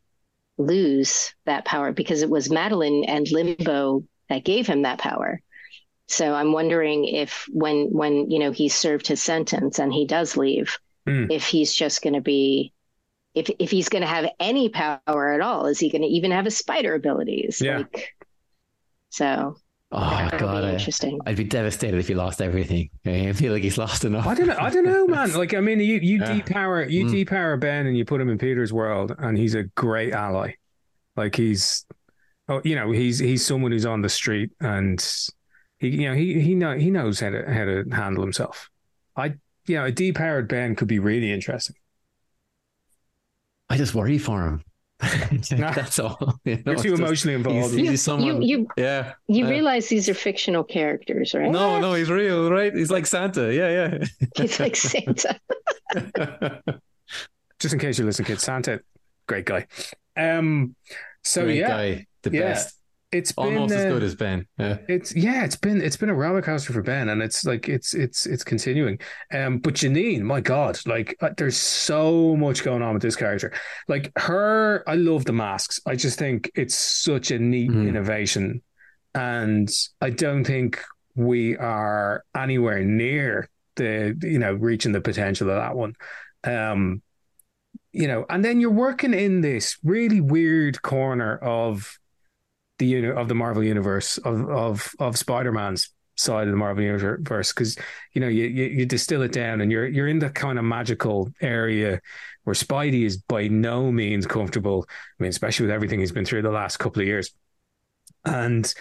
lose 0.57 1.35
that 1.45 1.65
power 1.65 1.93
because 1.93 2.23
it 2.23 2.31
was 2.31 2.49
Madelyne 2.49 3.05
and 3.09 3.31
Limbo 3.31 4.05
that 4.29 4.45
gave 4.45 4.67
him 4.67 4.83
that 4.83 4.99
power. 4.99 5.41
So 6.07 6.35
I'm 6.35 6.53
wondering 6.53 7.05
if 7.05 7.47
when 7.51 7.87
when 7.93 8.31
you 8.31 8.39
know 8.39 8.53
he's 8.53 8.75
served 8.75 9.07
his 9.07 9.23
sentence 9.23 9.79
and 9.79 9.93
he 9.93 10.07
does 10.07 10.37
leave, 10.37 10.79
Mm. 11.07 11.33
if 11.33 11.47
he's 11.47 11.75
just 11.75 12.03
going 12.03 12.13
to 12.13 12.21
be 12.21 12.75
if 13.35 13.51
if 13.59 13.71
he's 13.71 13.89
going 13.89 14.03
to 14.03 14.09
have 14.09 14.31
any 14.39 14.69
power 14.69 15.33
at 15.33 15.41
all, 15.41 15.67
is 15.67 15.79
he 15.79 15.89
going 15.89 16.03
to 16.03 16.09
even 16.09 16.31
have 16.31 16.45
his 16.45 16.59
spider 16.59 16.95
abilities? 16.95 17.61
Yeah. 17.61 17.79
Like, 17.79 18.15
so 19.09 19.57
Oh 19.93 20.01
my 20.01 20.29
that'll 20.31 20.39
god, 20.39 20.63
be 20.63 20.69
I, 20.69 20.73
interesting. 20.73 21.19
I'd 21.27 21.37
be 21.37 21.45
devastated 21.45 21.99
if 21.99 22.07
he 22.09 22.15
lost 22.15 22.41
everything. 22.41 22.91
I 23.07 23.33
feel 23.33 23.53
like 23.53 23.63
he's 23.65 23.79
lost 23.79 24.05
enough. 24.05 24.27
I 24.27 24.35
don't 24.35 24.47
know. 24.47 24.57
I 24.59 24.71
don't 24.71 24.85
know, 24.85 25.07
man. 25.07 25.33
Like, 25.37 25.53
I 25.55 25.61
mean, 25.61 25.81
you 25.81 25.97
you 26.01 26.19
Yeah. 26.19 26.41
depower 26.41 26.89
you 26.89 27.07
Mm. 27.07 27.11
depower 27.27 27.59
Ben 27.59 27.87
and 27.87 27.97
you 27.97 28.05
put 28.05 28.21
him 28.21 28.29
in 28.29 28.39
Peter's 28.39 28.73
world, 28.73 29.15
and 29.19 29.37
he's 29.37 29.55
a 29.55 29.65
great 29.65 30.13
ally. 30.13 30.53
Like 31.17 31.37
he's, 31.37 31.87
oh, 32.49 32.63
you 32.65 32.77
know, 32.77 32.93
he's 32.93 33.19
he's 33.19 33.45
someone 33.47 33.73
who's 33.73 33.87
on 33.87 34.03
the 34.03 34.09
street 34.09 34.53
and 34.61 35.05
he, 35.79 35.89
you 35.89 36.09
know, 36.09 36.15
he 36.15 36.41
he 36.41 36.55
know 36.55 36.77
he 36.79 36.91
knows 36.91 37.21
how 37.21 37.31
to 37.31 37.45
how 37.53 37.65
to 37.67 37.85
handle 37.93 38.23
himself. 38.23 38.71
I, 39.17 39.35
you 39.67 39.77
know, 39.77 39.87
a 39.87 39.93
depowered 39.93 40.49
Ben 40.49 40.77
could 40.77 40.89
be 40.89 40.99
really 41.01 41.33
interesting. 41.33 41.77
I 43.71 43.77
just 43.79 43.95
worry 43.95 44.19
for 44.19 44.45
him. 44.47 44.65
That's 45.51 45.99
all. 45.99 46.39
You 46.45 46.57
know, 46.57 46.63
You're 46.67 46.75
it's 46.75 46.83
too 46.83 46.91
just- 46.91 47.03
emotionally 47.03 47.35
involved. 47.35 47.73
He's, 47.75 47.81
You- 47.85 47.91
he's 47.91 48.03
someone. 48.03 48.43
you- 48.43 48.69
yeah. 48.77 49.15
You 49.29 49.47
Uh, 49.47 49.51
realize 49.51 49.89
these 49.89 50.09
are 50.09 50.15
fictional 50.15 50.63
characters, 50.65 51.35
right? 51.35 51.51
No, 51.51 51.81
no, 51.81 51.95
he's 51.95 52.11
real, 52.11 52.51
right? 52.51 52.75
He's 52.75 52.91
like 52.91 53.07
Santa. 53.07 53.53
Yeah, 53.55 53.71
yeah. 53.99 54.05
It's 54.37 54.61
like 54.61 54.77
Santa. 54.77 55.39
Just 57.59 57.75
in 57.75 57.81
case 57.81 57.99
you 57.99 58.05
listen, 58.07 58.25
kids, 58.25 58.43
Santa, 58.43 58.81
great 59.27 59.45
guy. 59.45 59.67
Um, 60.17 60.75
so 61.23 61.45
Great 61.45 61.57
yeah, 61.59 61.69
guy, 61.69 62.07
the 62.23 62.31
Yeah. 62.31 62.41
best, 62.41 62.77
it's 63.13 63.33
been 63.33 63.57
almost 63.57 63.75
as 63.75 63.87
uh, 63.87 63.89
good 63.89 64.03
as 64.03 64.15
Ben. 64.15 64.47
Yeah. 64.59 64.79
It's 64.89 65.15
yeah, 65.15 65.45
it's 65.45 65.57
been 65.57 65.81
it's 65.83 65.97
been 65.97 66.11
a 66.11 66.15
roller 66.15 66.43
coaster 66.43 66.73
for 66.73 66.83
Ben, 66.83 67.09
and 67.09 67.21
it's 67.23 67.45
like 67.45 67.69
it's 67.69 67.95
it's 67.95 68.27
it's 68.27 68.45
continuing. 68.45 68.99
Um, 69.33 69.59
but 69.59 69.75
Janine, 69.75 70.23
my 70.23 70.41
God, 70.41 70.79
like 70.87 71.17
uh, 71.21 71.31
there's 71.37 71.57
so 71.57 72.37
much 72.37 72.63
going 72.63 72.83
on 72.83 72.95
with 72.95 73.03
this 73.03 73.17
character. 73.17 73.53
Like 73.89 74.13
her, 74.17 74.85
I 74.89 74.95
love 74.95 75.25
the 75.25 75.33
masks. 75.33 75.81
I 75.87 75.97
just 75.97 76.19
think 76.19 76.51
it's 76.55 76.75
such 76.77 77.31
a 77.31 77.39
neat 77.39 77.71
Mhm. 77.71 77.89
innovation, 77.89 78.63
and 79.15 79.69
I 80.01 80.11
don't 80.11 80.45
think 80.45 80.81
we 81.17 81.57
are 81.57 82.25
anywhere 82.37 82.85
near 82.85 83.49
the 83.75 84.17
you 84.23 84.39
know 84.39 84.55
reaching 84.55 84.93
the 84.93 85.01
potential 85.01 85.51
of 85.51 85.57
that 85.57 85.75
one. 85.75 85.95
Um, 86.45 87.03
you 87.93 88.07
know, 88.07 88.25
and 88.31 88.45
then 88.45 88.61
you're 88.61 88.71
working 88.71 89.15
in 89.15 89.41
this 89.41 89.77
really 89.83 90.21
weird 90.21 90.81
corner 90.83 91.37
of 91.39 91.99
the 92.81 93.11
of 93.11 93.29
the 93.29 93.35
Marvel 93.35 93.63
universe 93.63 94.19
of 94.19 94.49
of 94.51 94.93
of 94.99 95.17
Spider 95.17 95.53
Man's 95.53 95.91
side 96.17 96.47
of 96.47 96.51
the 96.51 96.57
Marvel 96.57 96.83
universe 96.83 97.53
because 97.53 97.77
you 98.15 98.21
know 98.21 98.29
you, 98.29 98.45
you 98.45 98.65
you 98.65 98.87
distill 98.87 99.23
it 99.23 99.33
down 99.33 99.61
and 99.61 99.71
you're 99.71 99.87
you're 99.87 100.09
in 100.09 100.19
the 100.19 100.31
kind 100.31 100.59
of 100.59 100.65
magical 100.65 101.31
area 101.41 102.01
where 102.45 102.55
Spidey 102.55 103.05
is 103.05 103.19
by 103.19 103.49
no 103.49 103.93
means 103.93 104.27
comfortable. 104.27 104.87
I 104.89 105.23
mean, 105.23 105.31
especially 105.31 105.67
with 105.67 105.75
everything 105.75 106.01
he's 106.01 106.13
been 106.13 106.25
through 106.25 106.43
the 106.43 106.51
last 106.51 106.79
couple 106.79 107.01
of 107.01 107.07
years, 107.07 107.31
and 108.25 108.73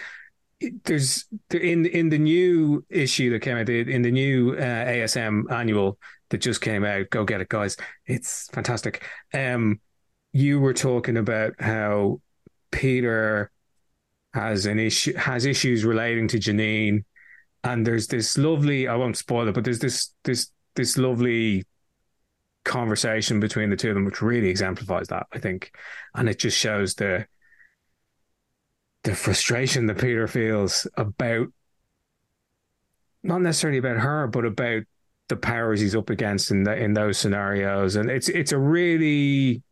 there's 0.84 1.24
in 1.50 1.86
in 1.86 2.08
the 2.08 2.18
new 2.18 2.84
issue 2.90 3.30
that 3.30 3.40
came 3.40 3.56
out 3.56 3.68
in 3.68 4.02
the 4.02 4.10
new 4.10 4.54
uh, 4.54 4.84
ASM 4.86 5.50
annual 5.50 5.98
that 6.30 6.38
just 6.38 6.60
came 6.60 6.84
out. 6.84 7.10
Go 7.10 7.24
get 7.24 7.40
it, 7.40 7.48
guys! 7.48 7.76
It's 8.06 8.48
fantastic. 8.52 9.04
Um, 9.32 9.80
you 10.32 10.60
were 10.60 10.74
talking 10.74 11.16
about 11.16 11.54
how 11.58 12.20
Peter 12.70 13.50
has 14.32 14.66
an 14.66 14.78
issue 14.78 15.14
has 15.14 15.44
issues 15.44 15.84
relating 15.84 16.28
to 16.28 16.38
Janine, 16.38 17.04
and 17.64 17.86
there's 17.86 18.06
this 18.06 18.38
lovely 18.38 18.88
I 18.88 18.96
won't 18.96 19.16
spoil 19.16 19.48
it, 19.48 19.54
but 19.54 19.64
there's 19.64 19.80
this 19.80 20.12
this 20.24 20.50
this 20.76 20.96
lovely 20.96 21.64
conversation 22.64 23.40
between 23.40 23.70
the 23.70 23.76
two 23.76 23.88
of 23.88 23.94
them, 23.94 24.04
which 24.04 24.22
really 24.22 24.48
exemplifies 24.48 25.08
that, 25.08 25.26
I 25.32 25.38
think. 25.38 25.72
And 26.14 26.28
it 26.28 26.38
just 26.38 26.58
shows 26.58 26.94
the 26.94 27.26
the 29.02 29.14
frustration 29.14 29.86
that 29.86 29.98
Peter 29.98 30.26
feels 30.26 30.86
about 30.96 31.48
not 33.22 33.42
necessarily 33.42 33.78
about 33.78 33.98
her, 33.98 34.26
but 34.26 34.44
about 34.44 34.82
the 35.28 35.36
powers 35.36 35.80
he's 35.80 35.94
up 35.94 36.10
against 36.10 36.50
in 36.50 36.64
the, 36.64 36.76
in 36.76 36.92
those 36.92 37.18
scenarios. 37.18 37.96
And 37.96 38.10
it's 38.10 38.28
it's 38.28 38.52
a 38.52 38.58
really 38.58 39.62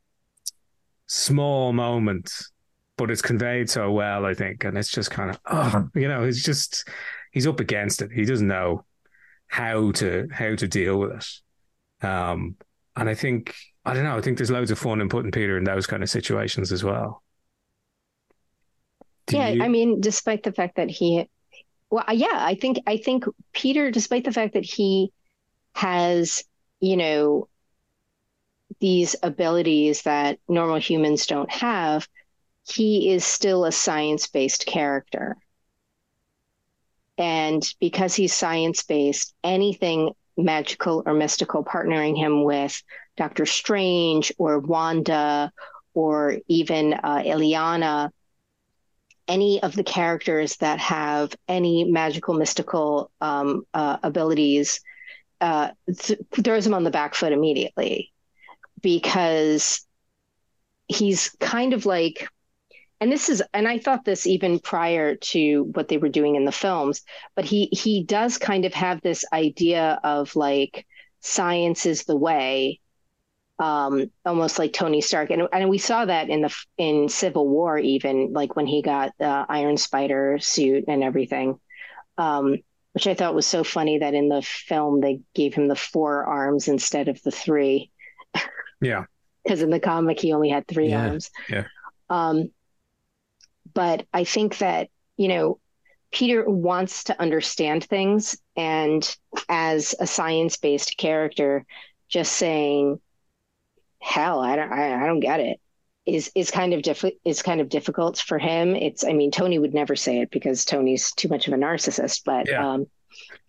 small 1.06 1.72
moment, 1.72 2.30
but 2.98 3.10
it's 3.10 3.22
conveyed 3.22 3.70
so 3.70 3.90
well, 3.90 4.26
I 4.26 4.34
think. 4.34 4.64
And 4.64 4.76
it's 4.76 4.90
just 4.90 5.10
kind 5.10 5.30
of 5.30 5.40
oh, 5.46 5.88
you 5.94 6.08
know, 6.08 6.24
he's 6.24 6.44
just 6.44 6.86
he's 7.32 7.46
up 7.46 7.60
against 7.60 8.02
it. 8.02 8.12
He 8.12 8.26
doesn't 8.26 8.46
know 8.46 8.84
how 9.46 9.92
to 9.92 10.28
how 10.30 10.54
to 10.54 10.68
deal 10.68 10.98
with 10.98 11.12
it. 11.12 12.06
Um, 12.06 12.56
and 12.94 13.08
I 13.08 13.14
think 13.14 13.54
I 13.84 13.94
don't 13.94 14.04
know. 14.04 14.18
I 14.18 14.20
think 14.20 14.36
there's 14.36 14.50
loads 14.50 14.70
of 14.70 14.78
fun 14.78 15.00
in 15.00 15.08
putting 15.08 15.30
Peter 15.30 15.56
in 15.56 15.64
those 15.64 15.86
kind 15.86 16.02
of 16.02 16.10
situations 16.10 16.72
as 16.72 16.84
well. 16.84 17.22
Do 19.26 19.36
yeah, 19.36 19.48
you... 19.48 19.62
I 19.62 19.68
mean, 19.68 20.00
despite 20.00 20.42
the 20.42 20.52
fact 20.52 20.76
that 20.76 20.90
he, 20.90 21.28
well, 21.90 22.04
yeah, 22.12 22.28
I 22.32 22.54
think 22.54 22.80
I 22.86 22.96
think 22.98 23.24
Peter, 23.52 23.90
despite 23.90 24.24
the 24.24 24.32
fact 24.32 24.54
that 24.54 24.64
he 24.64 25.12
has, 25.74 26.44
you 26.80 26.96
know, 26.96 27.48
these 28.80 29.16
abilities 29.22 30.02
that 30.02 30.38
normal 30.48 30.78
humans 30.78 31.26
don't 31.26 31.50
have, 31.50 32.06
he 32.70 33.12
is 33.12 33.24
still 33.24 33.64
a 33.64 33.72
science 33.72 34.26
based 34.26 34.66
character. 34.66 35.36
And 37.16 37.62
because 37.80 38.14
he's 38.14 38.32
science 38.32 38.82
based, 38.84 39.34
anything 39.42 40.12
magical 40.36 41.02
or 41.04 41.14
mystical 41.14 41.64
partnering 41.64 42.16
him 42.16 42.44
with 42.44 42.80
Doctor 43.16 43.44
Strange 43.44 44.32
or 44.38 44.60
Wanda 44.60 45.50
or 45.94 46.38
even 46.46 46.94
uh, 46.94 47.22
Illyana, 47.24 48.10
any 49.26 49.62
of 49.62 49.74
the 49.74 49.82
characters 49.82 50.56
that 50.56 50.78
have 50.78 51.34
any 51.48 51.84
magical, 51.84 52.34
mystical 52.34 53.10
um, 53.20 53.66
uh, 53.74 53.98
abilities, 54.02 54.80
uh, 55.40 55.70
th- 55.94 56.20
throws 56.42 56.66
him 56.66 56.74
on 56.74 56.84
the 56.84 56.90
back 56.90 57.14
foot 57.14 57.32
immediately 57.32 58.12
because 58.80 59.84
he's 60.86 61.30
kind 61.40 61.72
of 61.74 61.84
like 61.84 62.28
and 63.00 63.12
this 63.12 63.28
is 63.28 63.42
and 63.52 63.68
i 63.68 63.78
thought 63.78 64.04
this 64.04 64.26
even 64.26 64.58
prior 64.58 65.14
to 65.16 65.64
what 65.74 65.88
they 65.88 65.98
were 65.98 66.08
doing 66.08 66.36
in 66.36 66.44
the 66.44 66.52
films 66.52 67.02
but 67.34 67.44
he 67.44 67.66
he 67.66 68.02
does 68.04 68.38
kind 68.38 68.64
of 68.64 68.74
have 68.74 69.00
this 69.00 69.24
idea 69.32 70.00
of 70.02 70.34
like 70.36 70.86
science 71.20 71.86
is 71.86 72.04
the 72.04 72.16
way 72.16 72.80
um 73.58 74.08
almost 74.24 74.58
like 74.58 74.72
tony 74.72 75.00
stark. 75.00 75.30
And, 75.30 75.48
and 75.52 75.68
we 75.68 75.78
saw 75.78 76.04
that 76.04 76.28
in 76.28 76.42
the 76.42 76.54
in 76.76 77.08
civil 77.08 77.48
war 77.48 77.78
even 77.78 78.32
like 78.32 78.54
when 78.54 78.66
he 78.66 78.82
got 78.82 79.12
the 79.18 79.46
iron 79.48 79.76
spider 79.76 80.38
suit 80.40 80.84
and 80.86 81.02
everything 81.02 81.58
um 82.18 82.56
which 82.92 83.06
i 83.06 83.14
thought 83.14 83.34
was 83.34 83.46
so 83.46 83.64
funny 83.64 83.98
that 83.98 84.14
in 84.14 84.28
the 84.28 84.42
film 84.42 85.00
they 85.00 85.20
gave 85.34 85.54
him 85.54 85.66
the 85.66 85.76
four 85.76 86.24
arms 86.24 86.68
instead 86.68 87.08
of 87.08 87.20
the 87.22 87.30
three. 87.30 87.90
Yeah. 88.80 89.04
Because 89.44 89.62
in 89.62 89.70
the 89.70 89.80
comic 89.80 90.20
he 90.20 90.34
only 90.34 90.50
had 90.50 90.66
three 90.66 90.90
yeah. 90.90 91.08
arms. 91.08 91.30
Yeah. 91.48 91.64
Um 92.10 92.50
but 93.78 94.04
I 94.12 94.24
think 94.24 94.58
that, 94.58 94.88
you 95.16 95.28
know, 95.28 95.60
Peter 96.10 96.44
wants 96.50 97.04
to 97.04 97.20
understand 97.20 97.84
things. 97.84 98.36
And 98.56 99.08
as 99.48 99.94
a 100.00 100.06
science 100.06 100.56
based 100.56 100.96
character, 100.96 101.64
just 102.08 102.32
saying, 102.32 103.00
hell, 104.00 104.40
I 104.40 104.56
don't, 104.56 104.72
I, 104.72 105.00
I 105.00 105.06
don't 105.06 105.20
get 105.20 105.38
it 105.38 105.60
is 106.06 106.32
is 106.34 106.50
kind 106.50 106.74
of 106.74 106.82
diff- 106.82 107.04
is 107.24 107.40
kind 107.40 107.60
of 107.60 107.68
difficult 107.68 108.18
for 108.18 108.38
him. 108.40 108.74
It's 108.74 109.04
I 109.04 109.12
mean 109.12 109.30
Tony 109.30 109.60
would 109.60 109.74
never 109.74 109.94
say 109.94 110.22
it 110.22 110.32
because 110.32 110.64
Tony's 110.64 111.12
too 111.12 111.28
much 111.28 111.46
of 111.46 111.54
a 111.54 111.56
narcissist, 111.56 112.22
but 112.24 112.48
yeah. 112.48 112.68
um, 112.68 112.86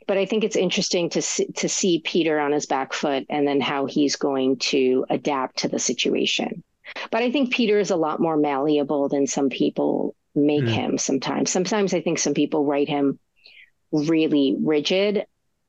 but 0.05 0.19
I 0.19 0.27
think 0.27 0.43
it's 0.43 0.55
interesting 0.55 1.09
to 1.11 1.23
see, 1.23 1.47
to 1.53 1.67
see 1.67 2.03
Peter 2.05 2.39
on 2.39 2.51
his 2.51 2.67
back 2.67 2.93
foot 2.93 3.25
and 3.29 3.47
then 3.47 3.61
how 3.61 3.87
he's 3.87 4.15
going 4.15 4.57
to 4.57 5.07
adapt 5.09 5.59
to 5.59 5.69
the 5.69 5.79
situation. 5.79 6.63
But 7.09 7.23
I 7.23 7.31
think 7.31 7.51
Peter 7.51 7.79
is 7.79 7.89
a 7.89 7.95
lot 7.95 8.19
more 8.19 8.37
malleable 8.37 9.09
than 9.09 9.25
some 9.25 9.49
people 9.49 10.15
make 10.35 10.63
mm. 10.63 10.69
him 10.69 10.97
sometimes. 10.97 11.51
Sometimes 11.51 11.93
I 11.93 12.01
think 12.01 12.19
some 12.19 12.33
people 12.33 12.65
write 12.65 12.89
him 12.89 13.19
really 13.91 14.55
rigid, 14.59 15.25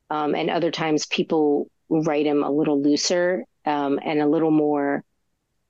um, 0.09 0.35
and 0.35 0.49
other 0.49 0.71
times 0.71 1.05
people 1.05 1.69
write 1.89 2.25
him 2.25 2.43
a 2.43 2.51
little 2.51 2.81
looser 2.81 3.45
um, 3.65 3.99
and 4.03 4.21
a 4.21 4.27
little 4.27 4.51
more, 4.51 5.03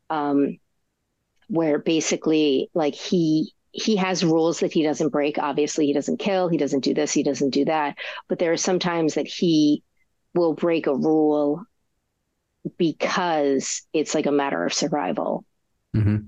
um, 0.10 0.58
where 1.48 1.80
basically 1.80 2.70
like 2.74 2.96
he 2.96 3.54
he 3.72 3.96
has 3.96 4.24
rules 4.24 4.60
that 4.60 4.74
he 4.74 4.84
doesn't 4.84 5.10
break. 5.10 5.38
Obviously, 5.38 5.86
he 5.86 5.94
doesn't 5.94 6.18
kill, 6.18 6.50
he 6.50 6.58
doesn't 6.58 6.84
do 6.84 6.94
this, 6.94 7.14
he 7.14 7.24
doesn't 7.24 7.52
do 7.52 7.66
that. 7.66 7.98
But 8.28 8.40
there 8.40 8.52
are 8.52 8.58
some 8.58 8.80
times 8.80 9.14
that 9.14 9.28
he 9.28 9.84
will 10.34 10.54
break 10.54 10.88
a 10.88 10.96
rule 10.96 11.66
because 12.78 13.82
it's 13.94 14.14
like 14.14 14.26
a 14.26 14.32
matter 14.32 14.66
of 14.66 14.74
survival. 14.74 15.46
Mm-hmm. 15.96 16.26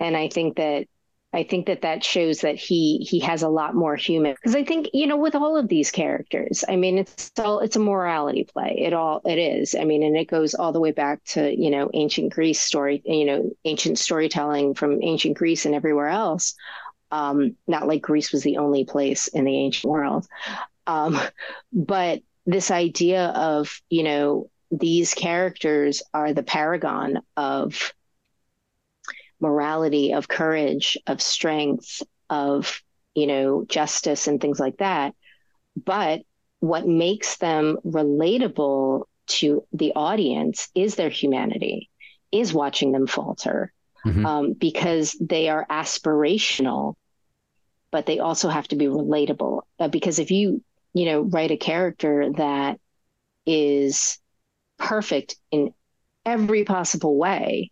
And 0.00 0.16
I 0.16 0.28
think 0.28 0.56
that 0.56 0.86
I 1.32 1.42
think 1.42 1.66
that 1.66 1.82
that 1.82 2.02
shows 2.02 2.40
that 2.40 2.56
he 2.56 2.98
he 3.08 3.20
has 3.20 3.42
a 3.42 3.50
lot 3.50 3.74
more 3.74 3.96
human 3.96 4.32
because 4.32 4.56
I 4.56 4.64
think 4.64 4.88
you 4.94 5.06
know 5.06 5.18
with 5.18 5.34
all 5.34 5.56
of 5.58 5.68
these 5.68 5.90
characters 5.90 6.64
I 6.66 6.76
mean 6.76 6.98
it's 6.98 7.30
all 7.38 7.60
it's 7.60 7.76
a 7.76 7.80
morality 7.80 8.44
play. 8.44 8.76
It 8.78 8.94
all 8.94 9.20
it 9.26 9.38
is. 9.38 9.74
I 9.74 9.84
mean 9.84 10.02
and 10.02 10.16
it 10.16 10.26
goes 10.26 10.54
all 10.54 10.72
the 10.72 10.80
way 10.80 10.92
back 10.92 11.22
to 11.26 11.54
you 11.54 11.70
know 11.70 11.90
ancient 11.92 12.32
Greece 12.32 12.60
story 12.60 13.02
you 13.04 13.26
know 13.26 13.50
ancient 13.66 13.98
storytelling 13.98 14.74
from 14.74 15.02
ancient 15.02 15.36
Greece 15.36 15.66
and 15.66 15.74
everywhere 15.74 16.08
else. 16.08 16.54
Um, 17.10 17.56
not 17.66 17.86
like 17.86 18.02
Greece 18.02 18.32
was 18.32 18.42
the 18.42 18.58
only 18.58 18.84
place 18.84 19.28
in 19.28 19.44
the 19.44 19.56
ancient 19.56 19.90
world. 19.90 20.26
Um, 20.86 21.18
but 21.72 22.22
this 22.46 22.70
idea 22.70 23.26
of 23.26 23.82
you 23.90 24.02
know 24.02 24.50
these 24.70 25.12
characters 25.12 26.02
are 26.14 26.32
the 26.32 26.42
paragon 26.42 27.20
of 27.36 27.92
morality, 29.40 30.12
of 30.12 30.28
courage, 30.28 30.96
of 31.06 31.22
strength, 31.22 32.02
of, 32.28 32.82
you 33.14 33.26
know, 33.26 33.64
justice 33.66 34.26
and 34.26 34.40
things 34.40 34.60
like 34.60 34.78
that. 34.78 35.14
But 35.76 36.22
what 36.60 36.86
makes 36.86 37.36
them 37.36 37.78
relatable 37.84 39.04
to 39.28 39.64
the 39.72 39.92
audience 39.94 40.68
is 40.74 40.94
their 40.94 41.10
humanity, 41.10 41.90
is 42.32 42.52
watching 42.52 42.92
them 42.92 43.06
falter, 43.06 43.72
mm-hmm. 44.04 44.26
um, 44.26 44.52
because 44.54 45.16
they 45.20 45.48
are 45.48 45.66
aspirational, 45.70 46.94
but 47.90 48.06
they 48.06 48.18
also 48.18 48.48
have 48.48 48.66
to 48.68 48.76
be 48.76 48.86
relatable. 48.86 49.62
Uh, 49.78 49.88
because 49.88 50.18
if 50.18 50.30
you, 50.30 50.62
you 50.94 51.04
know, 51.06 51.20
write 51.20 51.50
a 51.50 51.56
character 51.56 52.32
that 52.36 52.80
is 53.46 54.18
perfect 54.78 55.36
in 55.50 55.72
every 56.24 56.64
possible 56.64 57.16
way, 57.16 57.70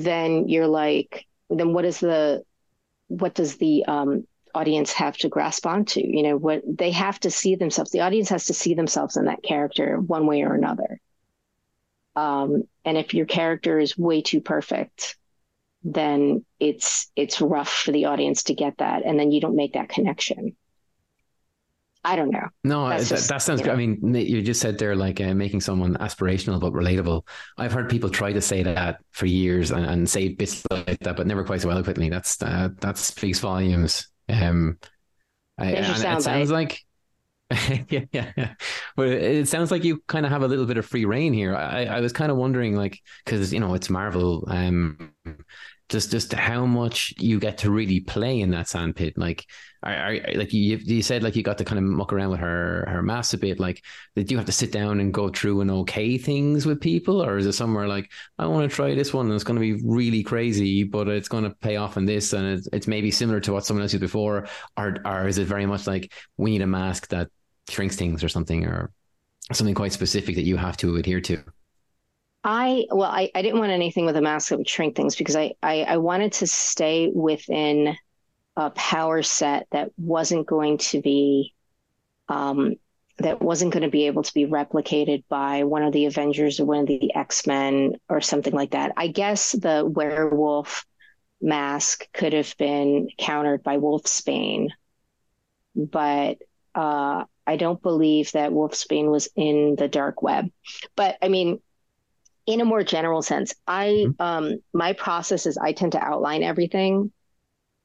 then 0.00 0.48
you're 0.48 0.66
like, 0.66 1.26
then 1.50 1.72
what 1.72 1.84
is 1.84 2.00
the, 2.00 2.44
what 3.08 3.34
does 3.34 3.56
the 3.56 3.84
um, 3.86 4.26
audience 4.54 4.92
have 4.92 5.16
to 5.18 5.28
grasp 5.28 5.66
onto? 5.66 6.00
You 6.00 6.22
know, 6.22 6.36
what 6.36 6.62
they 6.66 6.90
have 6.92 7.20
to 7.20 7.30
see 7.30 7.56
themselves. 7.56 7.90
The 7.90 8.00
audience 8.00 8.28
has 8.30 8.46
to 8.46 8.54
see 8.54 8.74
themselves 8.74 9.16
in 9.16 9.26
that 9.26 9.42
character 9.42 9.98
one 10.00 10.26
way 10.26 10.42
or 10.42 10.54
another. 10.54 11.00
Um, 12.14 12.64
and 12.84 12.96
if 12.96 13.14
your 13.14 13.26
character 13.26 13.78
is 13.78 13.96
way 13.96 14.22
too 14.22 14.40
perfect, 14.40 15.16
then 15.84 16.44
it's 16.60 17.10
it's 17.16 17.40
rough 17.40 17.72
for 17.72 17.92
the 17.92 18.04
audience 18.04 18.44
to 18.44 18.54
get 18.54 18.78
that, 18.78 19.02
and 19.04 19.18
then 19.18 19.32
you 19.32 19.40
don't 19.40 19.56
make 19.56 19.72
that 19.74 19.88
connection. 19.88 20.56
I 22.04 22.16
don't 22.16 22.30
know. 22.30 22.48
No, 22.64 22.88
that, 22.88 23.04
just, 23.04 23.28
that, 23.28 23.42
sounds. 23.42 23.60
You 23.60 23.68
know. 23.68 23.72
I 23.74 23.76
mean, 23.76 24.14
you 24.14 24.42
just 24.42 24.60
said 24.60 24.76
there 24.76 24.96
like 24.96 25.20
uh, 25.20 25.34
making 25.34 25.60
someone 25.60 25.96
aspirational 25.98 26.58
but 26.60 26.72
relatable. 26.72 27.26
I've 27.58 27.72
heard 27.72 27.88
people 27.88 28.10
try 28.10 28.32
to 28.32 28.40
say 28.40 28.64
that 28.64 28.98
for 29.12 29.26
years 29.26 29.70
and, 29.70 29.86
and 29.86 30.10
say 30.10 30.28
bits 30.30 30.64
like 30.70 30.98
that, 31.00 31.16
but 31.16 31.28
never 31.28 31.44
quite 31.44 31.60
so 31.60 31.70
eloquently. 31.70 32.08
That's 32.08 32.42
uh, 32.42 32.70
that 32.80 32.98
speaks 32.98 33.38
volumes. 33.38 34.08
Um, 34.28 34.78
I, 35.58 35.66
and 35.72 35.86
it 35.86 36.22
sounds 36.22 36.50
like. 36.50 36.80
yeah, 37.90 38.04
yeah, 38.10 38.32
yeah, 38.34 38.54
but 38.96 39.08
it 39.08 39.46
sounds 39.46 39.70
like 39.70 39.84
you 39.84 40.02
kind 40.08 40.24
of 40.24 40.32
have 40.32 40.42
a 40.42 40.48
little 40.48 40.64
bit 40.64 40.78
of 40.78 40.86
free 40.86 41.04
reign 41.04 41.34
here. 41.34 41.54
I, 41.54 41.84
I 41.84 42.00
was 42.00 42.10
kind 42.10 42.32
of 42.32 42.38
wondering, 42.38 42.76
like, 42.76 42.98
because 43.24 43.52
you 43.52 43.60
know 43.60 43.74
it's 43.74 43.90
Marvel. 43.90 44.44
Um, 44.48 45.12
just 45.88 46.10
just 46.10 46.32
how 46.32 46.64
much 46.64 47.14
you 47.18 47.38
get 47.38 47.58
to 47.58 47.70
really 47.70 48.00
play 48.00 48.40
in 48.40 48.50
that 48.50 48.68
sandpit. 48.68 49.18
Like, 49.18 49.46
are, 49.82 49.94
are, 49.94 50.18
like 50.34 50.52
you 50.52 50.76
you 50.76 51.02
said, 51.02 51.22
like 51.22 51.36
you 51.36 51.42
got 51.42 51.58
to 51.58 51.64
kind 51.64 51.78
of 51.78 51.84
muck 51.84 52.12
around 52.12 52.30
with 52.30 52.40
her 52.40 52.86
her 52.88 53.02
mass 53.02 53.34
a 53.34 53.38
bit. 53.38 53.60
Like, 53.60 53.82
did 54.16 54.30
you 54.30 54.36
have 54.36 54.46
to 54.46 54.52
sit 54.52 54.72
down 54.72 55.00
and 55.00 55.12
go 55.12 55.28
through 55.28 55.60
and 55.60 55.70
okay 55.70 56.18
things 56.18 56.66
with 56.66 56.80
people, 56.80 57.22
or 57.22 57.36
is 57.36 57.46
it 57.46 57.52
somewhere 57.52 57.88
like 57.88 58.10
I 58.38 58.46
want 58.46 58.68
to 58.70 58.74
try 58.74 58.94
this 58.94 59.12
one 59.12 59.26
and 59.26 59.34
it's 59.34 59.44
going 59.44 59.60
to 59.60 59.76
be 59.76 59.82
really 59.84 60.22
crazy, 60.22 60.84
but 60.84 61.08
it's 61.08 61.28
going 61.28 61.44
to 61.44 61.54
pay 61.56 61.76
off 61.76 61.96
in 61.96 62.04
this, 62.04 62.32
and 62.32 62.46
it's, 62.46 62.68
it's 62.72 62.86
maybe 62.86 63.10
similar 63.10 63.40
to 63.40 63.52
what 63.52 63.64
someone 63.64 63.82
else 63.82 63.92
did 63.92 64.00
before, 64.00 64.48
or 64.76 64.96
or 65.04 65.28
is 65.28 65.38
it 65.38 65.46
very 65.46 65.66
much 65.66 65.86
like 65.86 66.12
we 66.36 66.52
need 66.52 66.62
a 66.62 66.66
mask 66.66 67.08
that 67.08 67.28
shrinks 67.68 67.96
things 67.96 68.24
or 68.24 68.28
something, 68.28 68.64
or 68.66 68.92
something 69.52 69.74
quite 69.74 69.92
specific 69.92 70.36
that 70.36 70.42
you 70.42 70.56
have 70.56 70.76
to 70.78 70.96
adhere 70.96 71.20
to? 71.20 71.42
I 72.44 72.86
well, 72.90 73.10
I, 73.10 73.30
I 73.34 73.42
didn't 73.42 73.60
want 73.60 73.72
anything 73.72 74.04
with 74.04 74.16
a 74.16 74.22
mask 74.22 74.48
that 74.48 74.58
would 74.58 74.68
shrink 74.68 74.96
things 74.96 75.14
because 75.16 75.36
I, 75.36 75.52
I, 75.62 75.82
I 75.82 75.96
wanted 75.98 76.32
to 76.34 76.46
stay 76.46 77.10
within 77.12 77.96
a 78.56 78.70
power 78.70 79.22
set 79.22 79.66
that 79.70 79.90
wasn't 79.96 80.46
going 80.46 80.78
to 80.78 81.00
be 81.00 81.54
um, 82.28 82.74
that 83.18 83.40
wasn't 83.40 83.72
going 83.72 83.84
to 83.84 83.90
be 83.90 84.06
able 84.06 84.22
to 84.22 84.34
be 84.34 84.46
replicated 84.46 85.22
by 85.28 85.64
one 85.64 85.82
of 85.82 85.92
the 85.92 86.06
Avengers 86.06 86.58
or 86.58 86.64
one 86.64 86.80
of 86.80 86.86
the 86.86 87.14
X 87.14 87.46
Men 87.46 87.94
or 88.08 88.20
something 88.20 88.52
like 88.52 88.72
that. 88.72 88.92
I 88.96 89.06
guess 89.06 89.52
the 89.52 89.84
werewolf 89.86 90.84
mask 91.40 92.06
could 92.12 92.32
have 92.32 92.56
been 92.56 93.08
countered 93.18 93.62
by 93.62 93.78
Wolfsbane, 93.78 94.68
but 95.76 96.38
uh, 96.74 97.24
I 97.46 97.56
don't 97.56 97.82
believe 97.82 98.32
that 98.32 98.50
Wolfsbane 98.50 99.10
was 99.10 99.28
in 99.36 99.76
the 99.76 99.88
dark 99.88 100.22
web. 100.22 100.48
But 100.96 101.18
I 101.22 101.28
mean, 101.28 101.60
in 102.46 102.60
a 102.60 102.64
more 102.64 102.82
general 102.82 103.22
sense, 103.22 103.54
I 103.66 104.06
mm-hmm. 104.06 104.22
um 104.22 104.62
my 104.72 104.92
process 104.92 105.46
is 105.46 105.58
I 105.58 105.72
tend 105.72 105.92
to 105.92 106.04
outline 106.04 106.42
everything 106.42 107.12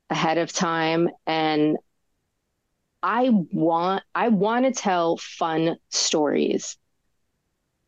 ahead 0.10 0.38
of 0.38 0.54
time 0.54 1.10
and 1.26 1.78
I 3.04 3.30
want 3.30 4.04
I 4.16 4.30
want 4.30 4.66
to 4.66 4.72
tell 4.72 5.18
fun 5.18 5.78
stories 5.90 6.78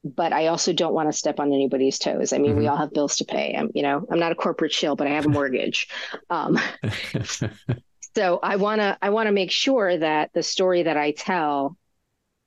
but 0.03 0.31
I 0.31 0.47
also 0.47 0.71
don't 0.73 0.93
want 0.93 1.09
to 1.09 1.17
step 1.17 1.39
on 1.39 1.51
anybody's 1.51 1.99
toes. 1.99 2.31
I 2.31 2.37
mean, 2.37 2.51
mm-hmm. 2.51 2.59
we 2.59 2.67
all 2.67 2.77
have 2.77 2.93
bills 2.93 3.17
to 3.17 3.25
pay. 3.25 3.53
I'm, 3.57 3.69
you 3.73 3.83
know, 3.83 4.05
I'm 4.09 4.19
not 4.19 4.31
a 4.31 4.35
corporate 4.35 4.71
shill, 4.71 4.95
but 4.95 5.07
I 5.07 5.11
have 5.11 5.25
a 5.25 5.29
mortgage. 5.29 5.89
um, 6.29 6.57
so 8.15 8.39
I 8.41 8.55
want 8.55 8.79
to, 8.79 8.97
I 9.01 9.09
want 9.09 9.27
to 9.27 9.33
make 9.33 9.51
sure 9.51 9.97
that 9.97 10.31
the 10.33 10.43
story 10.43 10.83
that 10.83 10.97
I 10.97 11.11
tell 11.11 11.75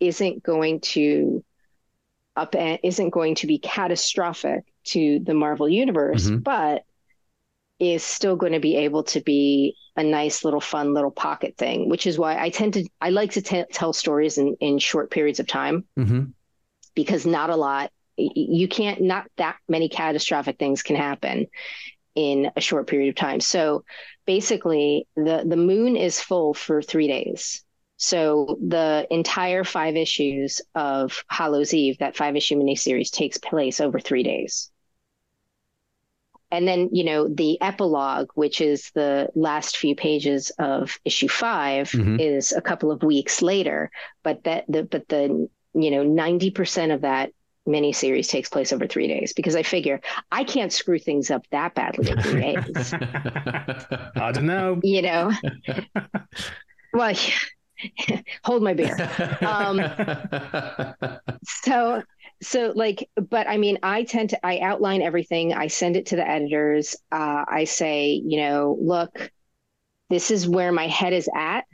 isn't 0.00 0.42
going 0.42 0.80
to 0.80 1.44
up 2.36 2.54
and 2.54 2.78
isn't 2.82 3.10
going 3.10 3.34
to 3.36 3.46
be 3.46 3.58
catastrophic 3.58 4.64
to 4.84 5.20
the 5.20 5.34
Marvel 5.34 5.68
universe, 5.68 6.26
mm-hmm. 6.26 6.38
but 6.38 6.84
is 7.78 8.02
still 8.02 8.36
going 8.36 8.52
to 8.52 8.60
be 8.60 8.76
able 8.76 9.02
to 9.02 9.20
be 9.20 9.76
a 9.96 10.02
nice 10.02 10.44
little 10.44 10.60
fun 10.60 10.94
little 10.94 11.10
pocket 11.10 11.56
thing, 11.56 11.88
which 11.88 12.06
is 12.06 12.18
why 12.18 12.38
I 12.38 12.50
tend 12.50 12.74
to 12.74 12.88
I 13.00 13.10
like 13.10 13.32
to 13.32 13.42
t- 13.42 13.64
tell 13.72 13.92
stories 13.92 14.38
in 14.38 14.56
in 14.60 14.78
short 14.78 15.10
periods 15.10 15.40
of 15.40 15.46
time 15.46 15.84
mm-hmm. 15.98 16.26
because 16.94 17.26
not 17.26 17.50
a 17.50 17.56
lot 17.56 17.90
you 18.16 18.68
can't 18.68 19.00
not 19.00 19.26
that 19.36 19.56
many 19.68 19.88
catastrophic 19.88 20.58
things 20.58 20.82
can 20.82 20.96
happen 20.96 21.46
in 22.14 22.50
a 22.56 22.60
short 22.60 22.86
period 22.86 23.08
of 23.08 23.14
time. 23.14 23.40
So 23.40 23.84
basically 24.26 25.06
the 25.16 25.44
the 25.46 25.56
moon 25.56 25.96
is 25.96 26.20
full 26.20 26.54
for 26.54 26.82
3 26.82 27.08
days. 27.08 27.64
So 28.02 28.58
the 28.60 29.06
entire 29.10 29.62
five 29.62 29.94
issues 29.94 30.60
of 30.74 31.22
Hallows 31.28 31.72
Eve, 31.72 31.98
that 31.98 32.16
five 32.16 32.34
issue 32.34 32.56
miniseries, 32.56 33.12
takes 33.12 33.38
place 33.38 33.80
over 33.80 34.00
three 34.00 34.24
days. 34.24 34.72
And 36.50 36.66
then, 36.66 36.88
you 36.90 37.04
know, 37.04 37.28
the 37.28 37.60
epilogue, 37.62 38.30
which 38.34 38.60
is 38.60 38.90
the 38.96 39.28
last 39.36 39.76
few 39.76 39.94
pages 39.94 40.50
of 40.58 40.98
issue 41.04 41.28
5 41.28 41.92
mm-hmm. 41.92 42.18
is 42.18 42.50
a 42.50 42.60
couple 42.60 42.90
of 42.90 43.04
weeks 43.04 43.40
later. 43.40 43.88
But 44.24 44.42
that 44.44 44.64
the 44.68 44.82
but 44.82 45.06
the 45.08 45.48
you 45.72 45.90
know, 45.92 46.04
90% 46.04 46.92
of 46.92 47.02
that 47.02 47.30
miniseries 47.68 48.28
takes 48.28 48.48
place 48.48 48.72
over 48.72 48.88
three 48.88 49.06
days 49.06 49.32
because 49.32 49.54
I 49.54 49.62
figure 49.62 50.00
I 50.32 50.42
can't 50.42 50.72
screw 50.72 50.98
things 50.98 51.30
up 51.30 51.46
that 51.52 51.76
badly 51.76 52.10
in 52.10 52.20
three 52.20 52.40
days. 52.40 52.92
I 54.16 54.32
don't 54.34 54.46
know. 54.46 54.80
You 54.82 55.02
know. 55.02 55.32
well, 56.92 57.14
hold 58.44 58.62
my 58.62 58.74
beer. 58.74 58.96
Um, 59.40 59.80
so, 61.44 62.02
so 62.42 62.72
like, 62.74 63.08
but 63.30 63.48
I 63.48 63.56
mean, 63.56 63.78
I 63.82 64.04
tend 64.04 64.30
to, 64.30 64.46
I 64.46 64.58
outline 64.58 65.02
everything. 65.02 65.52
I 65.52 65.68
send 65.68 65.96
it 65.96 66.06
to 66.06 66.16
the 66.16 66.28
editors. 66.28 66.96
Uh, 67.10 67.44
I 67.46 67.64
say, 67.64 68.22
you 68.24 68.38
know, 68.38 68.76
look, 68.80 69.30
this 70.10 70.30
is 70.30 70.48
where 70.48 70.72
my 70.72 70.88
head 70.88 71.12
is 71.12 71.28
at. 71.34 71.64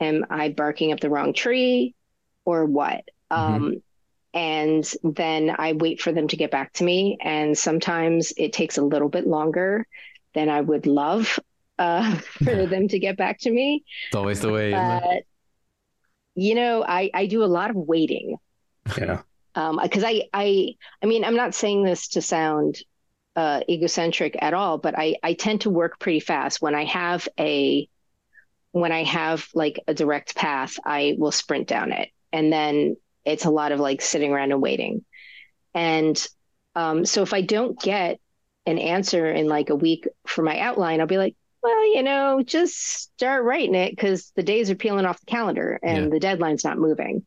Am 0.00 0.24
I 0.30 0.48
barking 0.48 0.92
up 0.92 1.00
the 1.00 1.10
wrong 1.10 1.32
tree 1.32 1.94
or 2.44 2.64
what? 2.64 3.04
Mm-hmm. 3.30 3.54
Um, 3.54 3.82
and 4.32 4.92
then 5.02 5.54
I 5.56 5.72
wait 5.72 6.00
for 6.00 6.12
them 6.12 6.28
to 6.28 6.36
get 6.36 6.50
back 6.50 6.72
to 6.74 6.84
me. 6.84 7.18
And 7.20 7.56
sometimes 7.56 8.32
it 8.36 8.52
takes 8.52 8.78
a 8.78 8.82
little 8.82 9.08
bit 9.08 9.26
longer 9.26 9.86
than 10.34 10.48
I 10.48 10.60
would 10.60 10.86
love 10.86 11.38
uh, 11.78 12.14
for 12.44 12.66
them 12.66 12.88
to 12.88 12.98
get 12.98 13.16
back 13.16 13.40
to 13.40 13.50
me. 13.50 13.84
It's 14.08 14.16
always 14.16 14.40
the 14.40 14.52
way. 14.52 14.72
But 14.72 15.24
you 16.40 16.54
know, 16.54 16.82
I, 16.82 17.10
I 17.12 17.26
do 17.26 17.44
a 17.44 17.44
lot 17.44 17.68
of 17.68 17.76
waiting. 17.76 18.38
Yeah. 18.96 19.20
Um, 19.54 19.78
because 19.82 20.04
I, 20.04 20.22
I, 20.32 20.74
I 21.02 21.06
mean, 21.06 21.22
I'm 21.22 21.36
not 21.36 21.54
saying 21.54 21.84
this 21.84 22.08
to 22.08 22.22
sound 22.22 22.78
uh, 23.36 23.60
egocentric 23.68 24.38
at 24.40 24.54
all, 24.54 24.78
but 24.78 24.98
I, 24.98 25.16
I 25.22 25.34
tend 25.34 25.60
to 25.62 25.70
work 25.70 25.98
pretty 25.98 26.20
fast 26.20 26.62
when 26.62 26.74
I 26.74 26.86
have 26.86 27.28
a, 27.38 27.86
when 28.72 28.90
I 28.90 29.02
have 29.02 29.48
like 29.52 29.80
a 29.86 29.92
direct 29.92 30.34
path, 30.34 30.78
I 30.82 31.14
will 31.18 31.30
sprint 31.30 31.68
down 31.68 31.92
it, 31.92 32.08
and 32.32 32.50
then 32.50 32.96
it's 33.26 33.44
a 33.44 33.50
lot 33.50 33.72
of 33.72 33.78
like 33.78 34.00
sitting 34.00 34.32
around 34.32 34.50
and 34.50 34.62
waiting. 34.62 35.04
And 35.74 36.26
um, 36.74 37.04
so 37.04 37.20
if 37.20 37.34
I 37.34 37.42
don't 37.42 37.78
get 37.78 38.18
an 38.64 38.78
answer 38.78 39.30
in 39.30 39.46
like 39.46 39.68
a 39.68 39.76
week 39.76 40.08
for 40.26 40.42
my 40.42 40.58
outline, 40.58 41.00
I'll 41.00 41.06
be 41.06 41.18
like, 41.18 41.36
well, 41.62 41.94
you 41.94 42.02
know, 42.02 42.42
just 42.42 42.76
start 43.14 43.44
writing 43.44 43.74
it 43.74 43.90
because 43.90 44.32
the 44.36 44.42
days 44.42 44.70
are 44.70 44.76
peeling 44.76 45.04
off 45.04 45.20
the 45.20 45.26
calendar 45.26 45.78
and 45.82 46.04
yeah. 46.04 46.10
the 46.10 46.20
deadline's 46.20 46.64
not 46.64 46.78
moving. 46.78 47.26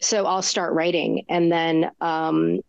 So 0.00 0.26
I'll 0.26 0.42
start 0.42 0.74
writing 0.74 1.24
and 1.28 1.52
then 1.52 1.90
um, 2.00 2.60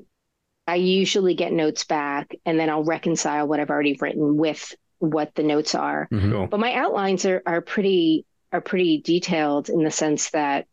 I 0.67 0.75
usually 0.75 1.33
get 1.33 1.53
notes 1.53 1.85
back 1.85 2.35
and 2.45 2.59
then 2.59 2.69
I'll 2.69 2.83
reconcile 2.83 3.47
what 3.47 3.59
I've 3.59 3.69
already 3.69 3.97
written 3.99 4.37
with 4.37 4.75
what 4.99 5.33
the 5.33 5.43
notes 5.43 5.73
are. 5.73 6.07
Mm-hmm. 6.11 6.45
But 6.45 6.59
my 6.59 6.73
outlines 6.73 7.25
are, 7.25 7.41
are 7.45 7.61
pretty 7.61 8.25
are 8.51 8.61
pretty 8.61 8.99
detailed 9.01 9.69
in 9.69 9.83
the 9.83 9.91
sense 9.91 10.29
that 10.31 10.67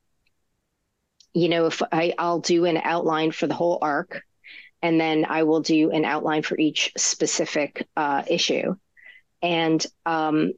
you 1.33 1.49
know 1.49 1.67
if 1.67 1.81
I, 1.93 2.13
I'll 2.19 2.41
do 2.41 2.65
an 2.65 2.77
outline 2.77 3.31
for 3.31 3.47
the 3.47 3.55
whole 3.55 3.79
arc 3.81 4.23
and 4.83 5.01
then 5.01 5.25
I 5.25 5.45
will 5.45 5.61
do 5.61 5.91
an 5.93 6.05
outline 6.05 6.43
for 6.43 6.59
each 6.59 6.93
specific 6.97 7.87
uh, 7.97 8.25
issue 8.27 8.75
and 9.43 9.85
um, 10.07 10.53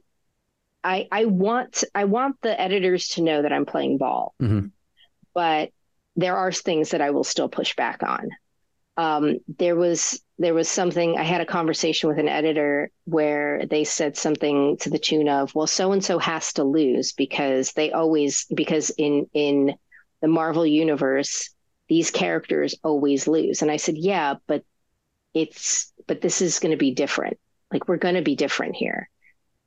I 0.83 1.07
I 1.11 1.25
want 1.25 1.83
I 1.93 2.05
want 2.05 2.37
the 2.41 2.59
editors 2.59 3.09
to 3.09 3.21
know 3.21 3.41
that 3.41 3.53
I'm 3.53 3.65
playing 3.65 3.97
ball, 3.97 4.33
mm-hmm. 4.41 4.67
but 5.33 5.71
there 6.15 6.35
are 6.35 6.51
things 6.51 6.91
that 6.91 7.01
I 7.01 7.11
will 7.11 7.23
still 7.23 7.49
push 7.49 7.75
back 7.75 8.03
on. 8.03 8.29
Um, 8.97 9.37
there 9.57 9.75
was 9.75 10.21
there 10.37 10.53
was 10.53 10.67
something 10.69 11.17
I 11.17 11.23
had 11.23 11.41
a 11.41 11.45
conversation 11.45 12.09
with 12.09 12.17
an 12.17 12.27
editor 12.27 12.89
where 13.05 13.65
they 13.65 13.83
said 13.83 14.17
something 14.17 14.77
to 14.77 14.89
the 14.89 14.99
tune 14.99 15.29
of, 15.29 15.53
"Well, 15.53 15.67
so 15.67 15.91
and 15.91 16.03
so 16.03 16.19
has 16.19 16.53
to 16.53 16.63
lose 16.63 17.13
because 17.13 17.73
they 17.73 17.91
always 17.91 18.45
because 18.53 18.89
in 18.97 19.29
in 19.33 19.75
the 20.21 20.27
Marvel 20.27 20.65
universe 20.65 21.49
these 21.87 22.11
characters 22.11 22.75
always 22.83 23.27
lose." 23.27 23.61
And 23.61 23.69
I 23.69 23.77
said, 23.77 23.97
"Yeah, 23.97 24.35
but 24.47 24.63
it's 25.33 25.93
but 26.07 26.21
this 26.21 26.41
is 26.41 26.59
going 26.59 26.71
to 26.71 26.77
be 26.77 26.93
different 26.93 27.39
like 27.71 27.87
we're 27.87 27.97
going 27.97 28.15
to 28.15 28.21
be 28.21 28.35
different 28.35 28.75
here. 28.75 29.09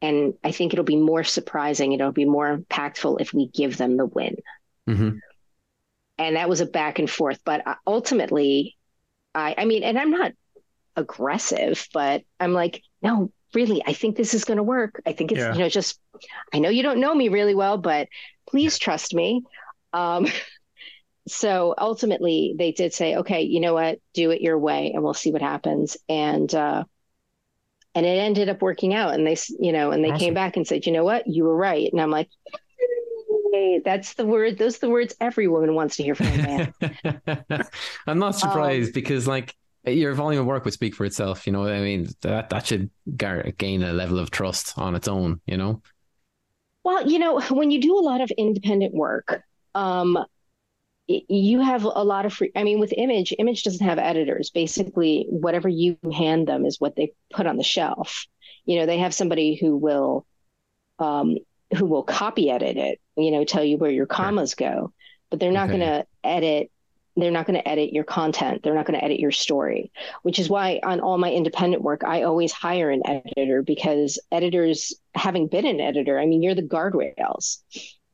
And 0.02 0.34
I 0.44 0.50
think 0.50 0.72
it'll 0.72 0.84
be 0.84 0.96
more 0.96 1.24
surprising. 1.24 1.92
It'll 1.92 2.12
be 2.12 2.26
more 2.26 2.56
impactful 2.56 3.20
if 3.20 3.32
we 3.32 3.48
give 3.48 3.76
them 3.76 3.96
the 3.96 4.06
win. 4.06 4.36
Mm-hmm. 4.88 5.18
And 6.18 6.36
that 6.36 6.48
was 6.48 6.60
a 6.60 6.66
back 6.66 6.98
and 6.98 7.08
forth. 7.08 7.40
But 7.44 7.66
uh, 7.66 7.76
ultimately, 7.86 8.76
I, 9.34 9.54
I 9.56 9.64
mean, 9.64 9.82
and 9.82 9.98
I'm 9.98 10.10
not 10.10 10.32
aggressive, 10.96 11.88
but 11.92 12.22
I'm 12.38 12.52
like, 12.52 12.82
no, 13.02 13.32
really, 13.54 13.82
I 13.84 13.94
think 13.94 14.16
this 14.16 14.34
is 14.34 14.44
going 14.44 14.58
to 14.58 14.62
work. 14.62 15.00
I 15.06 15.12
think 15.12 15.32
it's, 15.32 15.38
yeah. 15.38 15.52
you 15.52 15.60
know, 15.60 15.68
just, 15.68 15.98
I 16.52 16.58
know 16.58 16.68
you 16.68 16.82
don't 16.82 17.00
know 17.00 17.14
me 17.14 17.28
really 17.28 17.54
well, 17.54 17.78
but 17.78 18.08
please 18.48 18.78
trust 18.78 19.14
me. 19.14 19.42
Um, 19.92 20.26
so 21.28 21.74
ultimately, 21.78 22.54
they 22.58 22.72
did 22.72 22.92
say, 22.92 23.16
okay, 23.16 23.42
you 23.42 23.60
know 23.60 23.74
what, 23.74 24.00
do 24.12 24.30
it 24.30 24.42
your 24.42 24.58
way 24.58 24.92
and 24.92 25.02
we'll 25.02 25.14
see 25.14 25.32
what 25.32 25.42
happens. 25.42 25.96
And, 26.08 26.52
uh, 26.54 26.84
and 27.94 28.04
it 28.06 28.18
ended 28.18 28.48
up 28.48 28.62
working 28.62 28.94
out. 28.94 29.14
And 29.14 29.26
they 29.26 29.36
you 29.58 29.72
know 29.72 29.90
and 29.90 30.04
they 30.04 30.10
awesome. 30.10 30.18
came 30.18 30.34
back 30.34 30.56
and 30.56 30.66
said 30.66 30.86
you 30.86 30.92
know 30.92 31.04
what? 31.04 31.26
You 31.26 31.44
were 31.44 31.56
right. 31.56 31.90
And 31.92 32.00
i'm 32.00 32.10
like 32.10 32.28
hey, 33.54 33.80
that's 33.84 34.14
the 34.14 34.26
word 34.26 34.58
those 34.58 34.76
are 34.76 34.80
the 34.80 34.90
words 34.90 35.14
every 35.20 35.46
woman 35.46 35.74
wants 35.74 35.96
to 35.96 36.02
hear 36.02 36.14
from 36.14 36.26
a 36.26 36.72
man. 37.16 37.64
I'm 38.06 38.18
not 38.18 38.36
surprised 38.36 38.88
um, 38.88 38.92
because 38.92 39.28
like 39.28 39.54
your 39.86 40.14
volume 40.14 40.40
of 40.40 40.46
work 40.46 40.64
would 40.64 40.74
speak 40.74 40.94
for 40.94 41.04
itself 41.04 41.46
you 41.46 41.52
know 41.52 41.66
i 41.66 41.80
mean 41.80 42.08
that 42.22 42.50
that 42.50 42.66
should 42.66 42.90
gain 43.16 43.82
a 43.82 43.92
level 43.92 44.18
of 44.18 44.30
trust 44.30 44.76
on 44.78 44.94
its 44.94 45.08
own 45.08 45.40
you 45.46 45.56
know? 45.56 45.82
Well 46.84 47.06
you 47.06 47.18
know 47.18 47.40
when 47.50 47.70
you 47.70 47.80
do 47.80 47.98
a 47.98 48.00
lot 48.00 48.20
of 48.20 48.30
independent 48.32 48.94
work 48.94 49.42
um 49.74 50.18
you 51.06 51.60
have 51.60 51.84
a 51.84 51.88
lot 51.88 52.24
of 52.24 52.32
free 52.32 52.50
i 52.56 52.62
mean 52.62 52.80
with 52.80 52.94
image 52.96 53.34
image 53.38 53.62
doesn't 53.62 53.86
have 53.86 53.98
editors. 53.98 54.50
Basically 54.50 55.26
whatever 55.28 55.68
you 55.68 55.98
hand 56.12 56.48
them 56.48 56.64
is 56.64 56.80
what 56.80 56.96
they 56.96 57.12
put 57.32 57.46
on 57.46 57.56
the 57.56 57.62
shelf. 57.62 58.26
You 58.64 58.78
know 58.78 58.86
they 58.86 58.98
have 58.98 59.14
somebody 59.14 59.54
who 59.54 59.76
will 59.76 60.26
um 60.98 61.36
who 61.76 61.86
will 61.86 62.04
copy 62.04 62.50
edit 62.50 62.76
it 62.76 63.00
you 63.16 63.30
know 63.30 63.44
tell 63.44 63.64
you 63.64 63.76
where 63.76 63.90
your 63.90 64.06
commas 64.06 64.54
go. 64.54 64.92
But 65.30 65.40
they're 65.40 65.52
not 65.52 65.68
okay. 65.68 65.78
going 65.78 65.90
to 65.90 66.06
edit 66.22 66.70
they're 67.16 67.30
not 67.30 67.46
going 67.46 67.60
to 67.60 67.68
edit 67.68 67.92
your 67.92 68.02
content. 68.02 68.62
They're 68.64 68.74
not 68.74 68.86
going 68.86 68.98
to 68.98 69.04
edit 69.04 69.20
your 69.20 69.30
story 69.30 69.92
which 70.22 70.38
is 70.38 70.48
why 70.48 70.80
on 70.82 71.00
all 71.00 71.18
my 71.18 71.30
independent 71.30 71.82
work 71.82 72.02
i 72.04 72.22
always 72.22 72.52
hire 72.52 72.90
an 72.90 73.02
editor 73.06 73.62
because 73.62 74.18
editors 74.32 74.94
having 75.14 75.48
been 75.48 75.66
an 75.66 75.80
editor 75.80 76.18
i 76.18 76.26
mean 76.26 76.42
you're 76.42 76.54
the 76.54 76.62
guardrails 76.62 77.58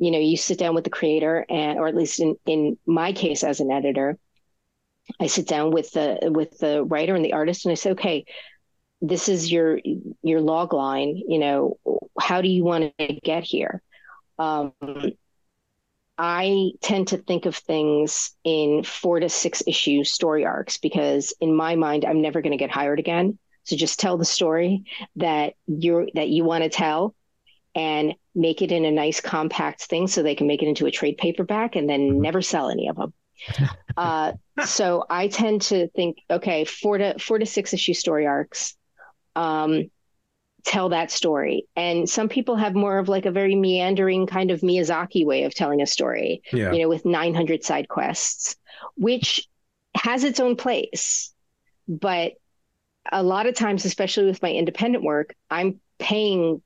you 0.00 0.10
know 0.10 0.18
you 0.18 0.36
sit 0.36 0.58
down 0.58 0.74
with 0.74 0.84
the 0.84 0.90
creator 0.90 1.46
and 1.48 1.78
or 1.78 1.86
at 1.86 1.94
least 1.94 2.18
in 2.18 2.36
in 2.46 2.76
my 2.86 3.12
case 3.12 3.44
as 3.44 3.60
an 3.60 3.70
editor 3.70 4.18
i 5.20 5.26
sit 5.26 5.46
down 5.46 5.70
with 5.70 5.92
the 5.92 6.18
with 6.34 6.58
the 6.58 6.82
writer 6.84 7.14
and 7.14 7.24
the 7.24 7.34
artist 7.34 7.64
and 7.64 7.72
i 7.72 7.74
say 7.76 7.90
okay 7.90 8.24
this 9.00 9.28
is 9.28 9.52
your 9.52 9.78
your 10.22 10.40
log 10.40 10.72
line 10.72 11.20
you 11.28 11.38
know 11.38 11.78
how 12.18 12.40
do 12.40 12.48
you 12.48 12.64
want 12.64 12.92
to 12.98 13.20
get 13.22 13.44
here 13.44 13.82
um, 14.38 14.72
I 16.16 16.72
tend 16.82 17.08
to 17.08 17.16
think 17.16 17.46
of 17.46 17.56
things 17.56 18.36
in 18.44 18.84
four 18.84 19.20
to 19.20 19.30
six 19.30 19.62
issue 19.66 20.04
story 20.04 20.44
arcs 20.44 20.76
because 20.76 21.32
in 21.40 21.54
my 21.54 21.76
mind, 21.76 22.04
I'm 22.04 22.20
never 22.20 22.42
going 22.42 22.52
to 22.52 22.58
get 22.58 22.70
hired 22.70 22.98
again. 22.98 23.38
So 23.64 23.74
just 23.74 23.98
tell 23.98 24.18
the 24.18 24.26
story 24.26 24.84
that 25.16 25.54
you're 25.66 26.08
that 26.14 26.28
you 26.28 26.44
want 26.44 26.64
to 26.64 26.70
tell 26.70 27.14
and 27.74 28.14
make 28.34 28.62
it 28.62 28.72
in 28.72 28.84
a 28.84 28.90
nice 28.90 29.20
compact 29.20 29.82
thing 29.82 30.06
so 30.06 30.22
they 30.22 30.34
can 30.34 30.46
make 30.46 30.62
it 30.62 30.68
into 30.68 30.86
a 30.86 30.90
trade 30.90 31.18
paperback 31.18 31.76
and 31.76 31.88
then 31.88 32.00
mm-hmm. 32.10 32.20
never 32.20 32.42
sell 32.42 32.68
any 32.68 32.88
of 32.88 32.96
them. 32.96 33.12
uh, 33.96 34.32
so 34.64 35.04
I 35.08 35.28
tend 35.28 35.62
to 35.62 35.88
think, 35.88 36.18
okay, 36.30 36.64
four 36.64 36.98
to 36.98 37.18
four 37.18 37.38
to 37.38 37.46
six 37.46 37.72
issue 37.72 37.94
story 37.94 38.26
arcs. 38.26 38.76
Um, 39.36 39.90
tell 40.64 40.90
that 40.90 41.10
story. 41.10 41.66
And 41.76 42.08
some 42.08 42.28
people 42.28 42.56
have 42.56 42.74
more 42.74 42.98
of 42.98 43.08
like 43.08 43.26
a 43.26 43.30
very 43.30 43.54
meandering 43.54 44.26
kind 44.26 44.50
of 44.50 44.60
Miyazaki 44.60 45.24
way 45.24 45.44
of 45.44 45.54
telling 45.54 45.80
a 45.80 45.86
story, 45.86 46.42
yeah. 46.52 46.72
you 46.72 46.82
know, 46.82 46.88
with 46.88 47.04
900 47.04 47.64
side 47.64 47.88
quests, 47.88 48.56
which 48.96 49.48
has 49.94 50.24
its 50.24 50.40
own 50.40 50.56
place. 50.56 51.32
But 51.88 52.34
a 53.10 53.22
lot 53.22 53.46
of 53.46 53.54
times, 53.54 53.84
especially 53.84 54.26
with 54.26 54.42
my 54.42 54.52
independent 54.52 55.02
work, 55.02 55.34
I'm 55.50 55.80
paying 55.98 56.62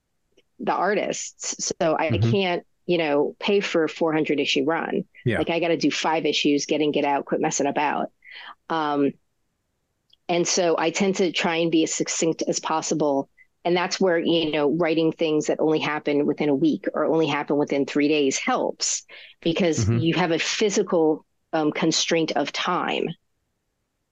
the 0.58 0.72
artists. 0.72 1.72
So 1.80 1.96
I 1.98 2.10
mm-hmm. 2.10 2.30
can't, 2.30 2.66
you 2.86 2.98
know, 2.98 3.34
pay 3.38 3.60
for 3.60 3.84
a 3.84 3.88
400 3.88 4.40
issue 4.40 4.64
run. 4.64 5.04
Yeah. 5.24 5.38
Like 5.38 5.50
I 5.50 5.60
got 5.60 5.68
to 5.68 5.76
do 5.76 5.90
five 5.90 6.26
issues, 6.26 6.66
get 6.66 6.80
in, 6.80 6.92
get 6.92 7.04
out, 7.04 7.24
quit 7.24 7.40
messing 7.40 7.66
about. 7.66 8.10
Um, 8.68 9.12
and 10.28 10.46
so 10.46 10.76
I 10.78 10.90
tend 10.90 11.16
to 11.16 11.32
try 11.32 11.56
and 11.56 11.70
be 11.70 11.84
as 11.84 11.92
succinct 11.92 12.42
as 12.46 12.60
possible. 12.60 13.28
And 13.64 13.76
that's 13.76 13.98
where, 13.98 14.18
you 14.18 14.52
know, 14.52 14.70
writing 14.70 15.12
things 15.12 15.46
that 15.46 15.60
only 15.60 15.78
happen 15.78 16.26
within 16.26 16.48
a 16.50 16.54
week 16.54 16.86
or 16.92 17.06
only 17.06 17.26
happen 17.26 17.56
within 17.56 17.86
three 17.86 18.08
days 18.08 18.38
helps 18.38 19.04
because 19.40 19.84
mm-hmm. 19.84 19.98
you 19.98 20.14
have 20.14 20.32
a 20.32 20.38
physical 20.38 21.24
um, 21.52 21.72
constraint 21.72 22.32
of 22.32 22.52
time, 22.52 23.08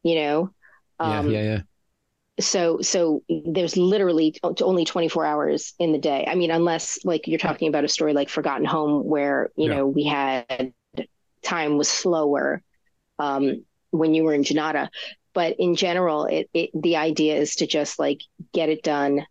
you 0.02 0.14
know? 0.16 0.50
Um, 0.98 1.30
yeah, 1.30 1.40
yeah, 1.40 1.42
yeah 1.42 1.60
so 2.40 2.80
so 2.80 3.22
there's 3.46 3.76
literally 3.76 4.34
only 4.62 4.84
24 4.84 5.26
hours 5.26 5.74
in 5.78 5.92
the 5.92 5.98
day. 5.98 6.26
I 6.26 6.34
mean 6.34 6.50
unless 6.50 6.98
like 7.04 7.28
you're 7.28 7.38
talking 7.38 7.68
about 7.68 7.84
a 7.84 7.88
story 7.88 8.14
like 8.14 8.28
forgotten 8.28 8.64
home 8.64 9.04
where 9.04 9.50
you 9.56 9.68
yeah. 9.68 9.76
know 9.76 9.86
we 9.86 10.04
had 10.04 10.72
time 11.42 11.76
was 11.76 11.88
slower 11.88 12.62
um, 13.18 13.64
when 13.90 14.14
you 14.14 14.24
were 14.24 14.34
in 14.34 14.44
janata. 14.44 14.88
But 15.34 15.56
in 15.58 15.74
general 15.74 16.24
it, 16.24 16.48
it 16.54 16.70
the 16.74 16.96
idea 16.96 17.36
is 17.36 17.56
to 17.56 17.66
just 17.66 17.98
like 17.98 18.20
get 18.52 18.70
it 18.70 18.82
done 18.82 19.26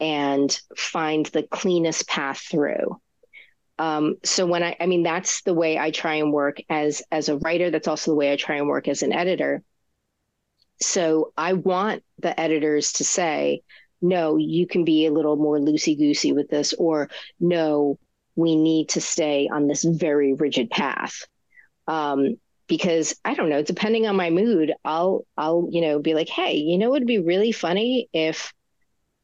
and 0.00 0.60
find 0.76 1.26
the 1.26 1.44
cleanest 1.44 2.08
path 2.08 2.40
through. 2.40 3.00
Um, 3.78 4.16
so 4.24 4.46
when 4.46 4.62
i 4.62 4.76
i 4.80 4.86
mean 4.86 5.02
that's 5.02 5.42
the 5.42 5.54
way 5.54 5.78
i 5.78 5.90
try 5.90 6.16
and 6.16 6.32
work 6.32 6.58
as 6.68 7.02
as 7.12 7.28
a 7.28 7.36
writer. 7.38 7.70
That's 7.70 7.88
also 7.88 8.10
the 8.10 8.16
way 8.16 8.32
i 8.32 8.36
try 8.36 8.56
and 8.56 8.66
work 8.66 8.88
as 8.88 9.04
an 9.04 9.12
editor 9.12 9.62
so 10.80 11.32
I 11.36 11.54
want 11.54 12.02
the 12.18 12.38
editors 12.38 12.92
to 12.94 13.04
say, 13.04 13.62
no, 14.02 14.36
you 14.36 14.66
can 14.66 14.84
be 14.84 15.06
a 15.06 15.12
little 15.12 15.36
more 15.36 15.58
loosey 15.58 15.96
goosey 15.96 16.32
with 16.32 16.48
this, 16.48 16.74
or 16.74 17.08
no, 17.40 17.98
we 18.36 18.56
need 18.56 18.90
to 18.90 19.00
stay 19.00 19.48
on 19.50 19.66
this 19.66 19.84
very 19.84 20.34
rigid 20.34 20.70
path. 20.70 21.26
Um, 21.86 22.36
because 22.66 23.14
I 23.24 23.34
don't 23.34 23.50
know, 23.50 23.62
depending 23.62 24.06
on 24.06 24.16
my 24.16 24.30
mood, 24.30 24.72
I'll 24.84 25.26
I'll 25.36 25.68
you 25.70 25.82
know 25.82 25.98
be 25.98 26.14
like, 26.14 26.28
hey, 26.28 26.56
you 26.56 26.78
know, 26.78 26.94
it'd 26.94 27.06
be 27.06 27.18
really 27.18 27.52
funny 27.52 28.08
if 28.12 28.52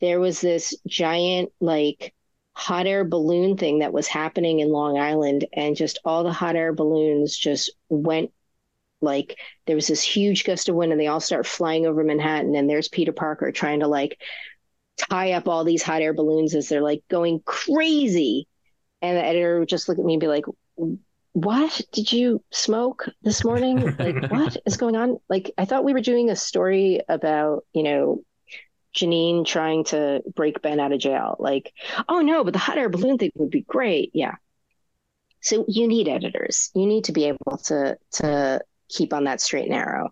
there 0.01 0.21
was 0.21 0.41
this 0.41 0.75
giant 0.87 1.51
like 1.61 2.15
hot 2.55 2.87
air 2.87 3.05
balloon 3.05 3.57
thing 3.57 3.79
that 3.79 3.93
was 3.93 4.07
happening 4.07 4.61
in 4.61 4.69
Long 4.69 4.99
Island, 4.99 5.47
and 5.53 5.77
just 5.77 5.99
all 6.05 6.25
the 6.25 6.33
hot 6.33 6.57
air 6.57 6.73
balloons 6.73 7.37
just 7.37 7.73
went 7.89 8.31
like 9.01 9.39
there 9.67 9.77
was 9.77 9.87
this 9.87 10.03
huge 10.03 10.45
gust 10.45 10.69
of 10.69 10.75
wind 10.75 10.93
and 10.93 11.01
they 11.01 11.07
all 11.07 11.21
start 11.21 11.47
flying 11.47 11.87
over 11.87 12.05
Manhattan 12.05 12.55
and 12.55 12.69
there's 12.69 12.89
Peter 12.89 13.13
Parker 13.13 13.53
trying 13.53 13.81
to 13.81 13.87
like 13.87 14.19
tie 15.09 15.33
up 15.33 15.49
all 15.49 15.65
these 15.65 15.83
hot 15.83 16.03
air 16.03 16.15
balloons 16.15 16.55
as 16.55 16.69
they're 16.69 16.83
like 16.83 17.03
going 17.09 17.41
crazy. 17.45 18.47
And 19.03 19.17
the 19.17 19.25
editor 19.25 19.61
would 19.61 19.69
just 19.69 19.89
look 19.89 19.99
at 19.99 20.05
me 20.05 20.15
and 20.15 20.21
be 20.21 20.27
like, 20.27 20.45
What 21.33 21.81
did 21.93 22.13
you 22.13 22.43
smoke 22.51 23.09
this 23.23 23.45
morning? 23.45 23.97
like, 23.97 24.23
what 24.31 24.57
is 24.67 24.77
going 24.77 24.97
on? 24.97 25.19
Like, 25.29 25.53
I 25.57 25.65
thought 25.65 25.85
we 25.85 25.95
were 25.95 26.01
doing 26.01 26.29
a 26.29 26.37
story 26.37 27.01
about, 27.09 27.65
you 27.73 27.83
know, 27.83 28.23
Janine 28.95 29.47
trying 29.47 29.85
to 29.85 30.23
break 30.35 30.63
Ben 30.63 30.81
out 30.81 30.93
of 30.93 31.01
jail. 31.01 31.37
Like, 31.39 31.73
oh 32.09 32.21
no, 32.21 32.45
but 32.45 32.53
the 32.53 32.59
hot 32.59 32.77
air 32.79 32.89
balloon 32.89 33.19
thing 33.19 33.31
would 33.37 33.51
be 33.51 33.63
great. 33.63 34.11
Yeah. 34.15 34.35
So 35.43 35.65
you 35.69 35.89
need 35.89 36.09
editors. 36.09 36.71
You 36.75 36.87
need 36.87 37.05
to 37.05 37.13
be 37.13 37.25
able 37.25 37.59
to 37.65 37.97
to 38.15 38.61
keep 38.91 39.13
on 39.13 39.25
that 39.25 39.41
straight 39.41 39.63
and 39.63 39.73
narrow. 39.73 40.11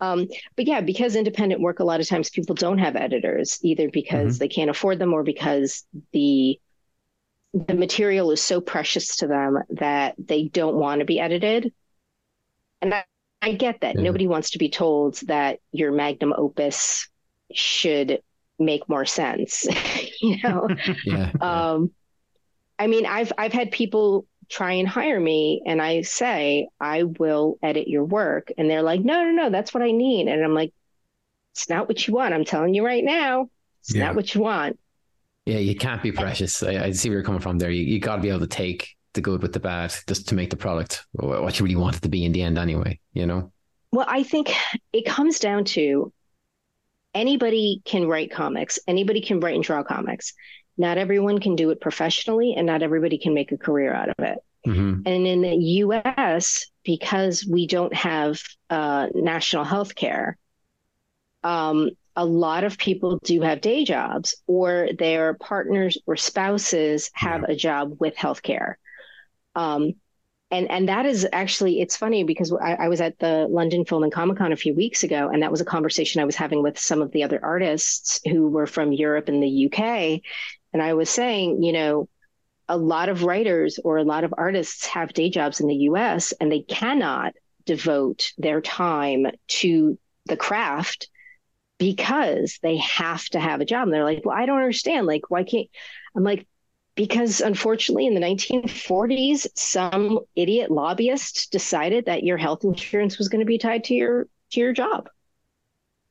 Um, 0.00 0.28
but 0.56 0.66
yeah, 0.66 0.80
because 0.80 1.16
independent 1.16 1.60
work, 1.60 1.80
a 1.80 1.84
lot 1.84 2.00
of 2.00 2.08
times 2.08 2.30
people 2.30 2.54
don't 2.54 2.78
have 2.78 2.96
editors 2.96 3.58
either 3.62 3.88
because 3.88 4.34
mm-hmm. 4.34 4.38
they 4.38 4.48
can't 4.48 4.70
afford 4.70 4.98
them 4.98 5.12
or 5.12 5.22
because 5.22 5.84
the 6.12 6.58
the 7.54 7.74
material 7.74 8.32
is 8.32 8.42
so 8.42 8.60
precious 8.60 9.16
to 9.16 9.28
them 9.28 9.58
that 9.70 10.16
they 10.18 10.48
don't 10.48 10.74
want 10.74 10.98
to 10.98 11.04
be 11.04 11.20
edited. 11.20 11.72
And 12.82 12.92
I, 12.92 13.04
I 13.40 13.52
get 13.52 13.82
that. 13.82 13.94
Yeah. 13.94 14.02
Nobody 14.02 14.26
wants 14.26 14.50
to 14.50 14.58
be 14.58 14.68
told 14.68 15.20
that 15.28 15.60
your 15.70 15.92
magnum 15.92 16.34
opus 16.36 17.08
should 17.52 18.20
make 18.58 18.88
more 18.88 19.04
sense. 19.04 19.68
you 20.20 20.38
know? 20.42 20.68
yeah. 21.04 21.30
Um, 21.40 21.92
I 22.76 22.88
mean, 22.88 23.06
I've 23.06 23.32
I've 23.38 23.52
had 23.52 23.70
people 23.70 24.26
try 24.48 24.72
and 24.72 24.88
hire 24.88 25.20
me 25.20 25.62
and 25.66 25.80
I 25.80 26.02
say, 26.02 26.68
I 26.80 27.04
will 27.04 27.58
edit 27.62 27.88
your 27.88 28.04
work. 28.04 28.52
And 28.56 28.70
they're 28.70 28.82
like, 28.82 29.00
no, 29.00 29.24
no, 29.24 29.30
no, 29.30 29.50
that's 29.50 29.74
what 29.74 29.82
I 29.82 29.90
need. 29.90 30.28
And 30.28 30.42
I'm 30.44 30.54
like, 30.54 30.72
it's 31.52 31.68
not 31.68 31.88
what 31.88 32.06
you 32.06 32.14
want. 32.14 32.34
I'm 32.34 32.44
telling 32.44 32.74
you 32.74 32.84
right 32.84 33.04
now, 33.04 33.48
it's 33.80 33.94
yeah. 33.94 34.04
not 34.04 34.14
what 34.16 34.34
you 34.34 34.40
want. 34.40 34.78
Yeah, 35.46 35.58
you 35.58 35.76
can't 35.76 36.02
be 36.02 36.10
precious. 36.10 36.62
I, 36.62 36.84
I 36.84 36.90
see 36.92 37.08
where 37.08 37.18
you're 37.18 37.24
coming 37.24 37.40
from 37.40 37.58
there. 37.58 37.70
You, 37.70 37.82
you 37.82 38.00
got 38.00 38.16
to 38.16 38.22
be 38.22 38.30
able 38.30 38.40
to 38.40 38.46
take 38.46 38.96
the 39.12 39.20
good 39.20 39.42
with 39.42 39.52
the 39.52 39.60
bad 39.60 39.94
just 40.08 40.28
to 40.28 40.34
make 40.34 40.50
the 40.50 40.56
product 40.56 41.06
what 41.12 41.58
you 41.58 41.64
really 41.64 41.76
want 41.76 41.96
it 41.96 42.02
to 42.02 42.08
be 42.08 42.24
in 42.24 42.32
the 42.32 42.42
end, 42.42 42.58
anyway, 42.58 42.98
you 43.12 43.26
know? 43.26 43.52
Well, 43.92 44.06
I 44.08 44.24
think 44.24 44.52
it 44.92 45.06
comes 45.06 45.38
down 45.38 45.64
to 45.66 46.12
anybody 47.14 47.80
can 47.84 48.08
write 48.08 48.32
comics, 48.32 48.78
anybody 48.88 49.20
can 49.20 49.38
write 49.38 49.54
and 49.54 49.62
draw 49.62 49.84
comics 49.84 50.32
not 50.76 50.98
everyone 50.98 51.40
can 51.40 51.56
do 51.56 51.70
it 51.70 51.80
professionally 51.80 52.54
and 52.56 52.66
not 52.66 52.82
everybody 52.82 53.18
can 53.18 53.34
make 53.34 53.52
a 53.52 53.56
career 53.56 53.94
out 53.94 54.08
of 54.08 54.16
it. 54.18 54.38
Mm-hmm. 54.66 55.02
And 55.06 55.26
in 55.26 55.42
the 55.42 55.54
US, 55.54 56.66
because 56.84 57.46
we 57.46 57.66
don't 57.66 57.94
have 57.94 58.40
uh, 58.70 59.08
national 59.14 59.64
health 59.64 59.94
care, 59.94 60.38
um, 61.42 61.90
a 62.16 62.24
lot 62.24 62.64
of 62.64 62.78
people 62.78 63.18
do 63.24 63.40
have 63.42 63.60
day 63.60 63.84
jobs 63.84 64.36
or 64.46 64.88
their 64.98 65.34
partners 65.34 65.98
or 66.06 66.16
spouses 66.16 67.10
have 67.12 67.42
yeah. 67.42 67.54
a 67.54 67.56
job 67.56 67.96
with 68.00 68.16
healthcare. 68.16 68.74
Um, 69.54 69.94
and 70.50 70.70
and 70.70 70.88
that 70.88 71.06
is 71.06 71.26
actually 71.32 71.80
it's 71.80 71.96
funny 71.96 72.22
because 72.22 72.52
I, 72.52 72.74
I 72.74 72.88
was 72.88 73.00
at 73.00 73.18
the 73.18 73.46
London 73.50 73.84
Film 73.84 74.04
and 74.04 74.12
Comic 74.12 74.38
Con 74.38 74.52
a 74.52 74.56
few 74.56 74.74
weeks 74.74 75.02
ago, 75.02 75.28
and 75.32 75.42
that 75.42 75.50
was 75.50 75.60
a 75.60 75.64
conversation 75.64 76.20
I 76.20 76.24
was 76.24 76.36
having 76.36 76.62
with 76.62 76.78
some 76.78 77.02
of 77.02 77.10
the 77.12 77.24
other 77.24 77.40
artists 77.42 78.20
who 78.24 78.48
were 78.48 78.66
from 78.66 78.92
Europe 78.92 79.28
and 79.28 79.42
the 79.42 79.66
UK, 79.66 80.20
and 80.74 80.82
I 80.82 80.94
was 80.94 81.08
saying, 81.08 81.62
you 81.62 81.72
know, 81.72 82.08
a 82.68 82.76
lot 82.76 83.08
of 83.08 83.22
writers 83.22 83.78
or 83.82 83.96
a 83.96 84.04
lot 84.04 84.24
of 84.24 84.34
artists 84.36 84.86
have 84.86 85.12
day 85.12 85.30
jobs 85.30 85.60
in 85.60 85.68
the 85.68 85.74
US 85.74 86.32
and 86.32 86.50
they 86.50 86.62
cannot 86.62 87.34
devote 87.64 88.32
their 88.36 88.60
time 88.60 89.26
to 89.46 89.98
the 90.26 90.36
craft 90.36 91.08
because 91.78 92.58
they 92.62 92.76
have 92.78 93.24
to 93.26 93.40
have 93.40 93.60
a 93.60 93.64
job. 93.64 93.84
And 93.84 93.94
they're 93.94 94.04
like, 94.04 94.22
well, 94.24 94.36
I 94.36 94.46
don't 94.46 94.58
understand. 94.58 95.06
Like, 95.06 95.30
why 95.30 95.44
can't 95.44 95.68
I'm 96.16 96.24
like, 96.24 96.46
because 96.94 97.40
unfortunately 97.40 98.06
in 98.06 98.14
the 98.14 98.20
1940s, 98.20 99.46
some 99.54 100.20
idiot 100.36 100.70
lobbyist 100.70 101.50
decided 101.50 102.06
that 102.06 102.22
your 102.22 102.36
health 102.36 102.64
insurance 102.64 103.18
was 103.18 103.28
going 103.28 103.40
to 103.40 103.46
be 103.46 103.58
tied 103.58 103.84
to 103.84 103.94
your 103.94 104.28
to 104.50 104.60
your 104.60 104.72
job. 104.72 105.08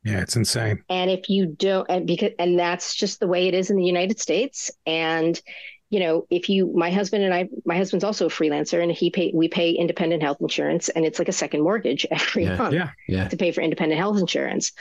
Yeah, 0.03 0.19
it's 0.21 0.35
insane. 0.35 0.83
And 0.89 1.09
if 1.09 1.29
you 1.29 1.45
don't, 1.45 1.89
and 1.89 2.05
because, 2.05 2.31
and 2.37 2.59
that's 2.59 2.93
just 2.93 3.19
the 3.19 3.27
way 3.27 3.47
it 3.47 3.53
is 3.53 3.69
in 3.69 3.77
the 3.77 3.85
United 3.85 4.19
States. 4.19 4.69
And, 4.85 5.39
you 5.89 5.99
know, 5.99 6.27
if 6.29 6.49
you, 6.49 6.73
my 6.75 6.91
husband 6.91 7.23
and 7.23 7.33
I, 7.33 7.47
my 7.65 7.77
husband's 7.77 8.03
also 8.03 8.25
a 8.25 8.29
freelancer 8.29 8.81
and 8.81 8.91
he 8.91 9.09
pay, 9.09 9.31
we 9.33 9.47
pay 9.47 9.71
independent 9.71 10.21
health 10.21 10.37
insurance 10.41 10.89
and 10.89 11.05
it's 11.05 11.19
like 11.19 11.29
a 11.29 11.33
second 11.33 11.61
mortgage 11.61 12.05
every 12.11 12.43
yeah, 12.43 12.57
month 12.57 12.73
yeah, 12.73 12.89
yeah. 13.07 13.27
to 13.29 13.37
pay 13.37 13.51
for 13.51 13.61
independent 13.61 13.99
health 13.99 14.19
insurance. 14.19 14.73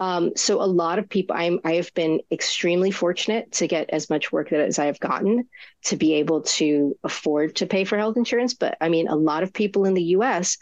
Um, 0.00 0.32
so 0.34 0.60
a 0.60 0.64
lot 0.64 0.98
of 0.98 1.08
people, 1.08 1.36
I'm, 1.38 1.60
I 1.64 1.74
have 1.74 1.92
been 1.94 2.20
extremely 2.32 2.90
fortunate 2.90 3.52
to 3.52 3.68
get 3.68 3.90
as 3.90 4.10
much 4.10 4.32
work 4.32 4.50
that 4.50 4.60
as 4.60 4.80
I 4.80 4.86
have 4.86 4.98
gotten 4.98 5.48
to 5.84 5.96
be 5.96 6.14
able 6.14 6.42
to 6.42 6.98
afford 7.04 7.56
to 7.56 7.66
pay 7.66 7.84
for 7.84 7.96
health 7.98 8.16
insurance. 8.16 8.54
But 8.54 8.76
I 8.80 8.88
mean, 8.88 9.06
a 9.06 9.14
lot 9.14 9.44
of 9.44 9.52
people 9.52 9.84
in 9.84 9.94
the 9.94 10.02
U.S 10.02 10.56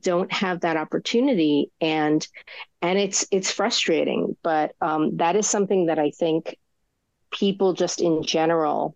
don't 0.00 0.32
have 0.32 0.60
that 0.60 0.76
opportunity 0.76 1.70
and 1.80 2.26
and 2.82 2.98
it's 2.98 3.26
it's 3.30 3.50
frustrating 3.50 4.36
but 4.42 4.72
um, 4.80 5.16
that 5.16 5.36
is 5.36 5.48
something 5.48 5.86
that 5.86 5.98
i 5.98 6.10
think 6.10 6.56
people 7.30 7.72
just 7.72 8.00
in 8.00 8.22
general 8.22 8.94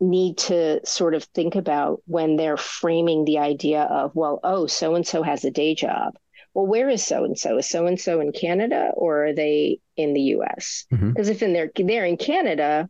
need 0.00 0.38
to 0.38 0.84
sort 0.84 1.14
of 1.14 1.24
think 1.24 1.54
about 1.54 2.02
when 2.06 2.36
they're 2.36 2.56
framing 2.56 3.24
the 3.24 3.38
idea 3.38 3.82
of, 3.82 4.14
well, 4.14 4.40
oh, 4.44 4.66
so 4.66 4.94
and 4.94 5.06
so 5.06 5.22
has 5.22 5.44
a 5.44 5.50
day 5.50 5.74
job. 5.74 6.14
Well, 6.54 6.66
where 6.66 6.88
is 6.88 7.04
so 7.04 7.24
and 7.24 7.38
so? 7.38 7.58
Is 7.58 7.68
so 7.68 7.86
and 7.86 8.00
so 8.00 8.20
in 8.20 8.32
Canada 8.32 8.90
or 8.94 9.26
are 9.26 9.34
they 9.34 9.80
in 9.96 10.14
the 10.14 10.20
US? 10.22 10.86
Because 10.90 11.02
mm-hmm. 11.02 11.30
if 11.30 11.42
in 11.42 11.52
they're, 11.52 11.70
they're 11.74 12.06
in 12.06 12.16
Canada, 12.16 12.88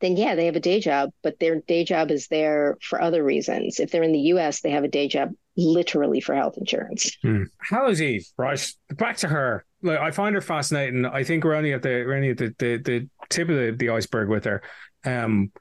then 0.00 0.16
yeah, 0.16 0.34
they 0.34 0.46
have 0.46 0.56
a 0.56 0.60
day 0.60 0.80
job, 0.80 1.10
but 1.22 1.38
their 1.38 1.60
day 1.60 1.84
job 1.84 2.10
is 2.10 2.26
there 2.28 2.76
for 2.80 3.00
other 3.00 3.22
reasons. 3.22 3.78
If 3.78 3.90
they're 3.90 4.02
in 4.02 4.12
the 4.12 4.32
US, 4.34 4.60
they 4.60 4.70
have 4.70 4.84
a 4.84 4.88
day 4.88 5.08
job 5.08 5.30
literally 5.56 6.20
for 6.20 6.34
health 6.34 6.56
insurance. 6.56 7.16
Hmm. 7.22 7.44
Hallows 7.60 8.00
Eve, 8.00 8.26
right? 8.36 8.74
Back 8.90 9.18
to 9.18 9.28
her. 9.28 9.64
Like, 9.82 9.98
I 9.98 10.10
find 10.10 10.34
her 10.34 10.40
fascinating. 10.40 11.04
I 11.04 11.24
think 11.24 11.44
we're 11.44 11.54
only 11.54 11.72
at 11.72 11.82
the 11.82 12.04
we're 12.06 12.14
only 12.14 12.30
at 12.30 12.38
the, 12.38 12.54
the, 12.58 12.76
the 12.78 13.08
tip 13.28 13.48
of 13.48 13.56
the, 13.56 13.74
the 13.76 13.90
iceberg 13.90 14.28
with 14.28 14.44
her. 14.44 14.62
Um, 15.04 15.52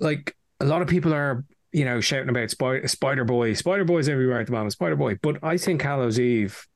like 0.00 0.36
a 0.60 0.64
lot 0.64 0.82
of 0.82 0.88
people 0.88 1.12
are, 1.14 1.44
you 1.72 1.84
know, 1.84 2.00
shouting 2.00 2.28
about 2.28 2.50
Spy- 2.50 2.84
Spider 2.84 3.24
Boy. 3.24 3.54
Spider 3.54 3.84
Boy's 3.84 4.08
everywhere 4.08 4.40
at 4.40 4.46
the 4.46 4.52
moment. 4.52 4.72
Spider 4.72 4.96
Boy, 4.96 5.18
but 5.20 5.42
I 5.42 5.56
think 5.56 5.82
Hallows 5.82 6.20
Eve 6.20 6.66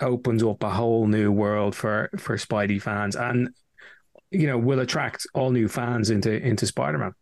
opens 0.00 0.42
up 0.42 0.62
a 0.62 0.70
whole 0.70 1.06
new 1.06 1.30
world 1.30 1.74
for 1.74 2.10
for 2.16 2.36
Spidey 2.36 2.80
fans, 2.80 3.16
and 3.16 3.50
you 4.30 4.46
know 4.46 4.58
will 4.58 4.80
attract 4.80 5.26
all 5.34 5.50
new 5.50 5.68
fans 5.68 6.10
into 6.10 6.32
into 6.32 6.66
Spider 6.66 6.98
Man. 6.98 7.12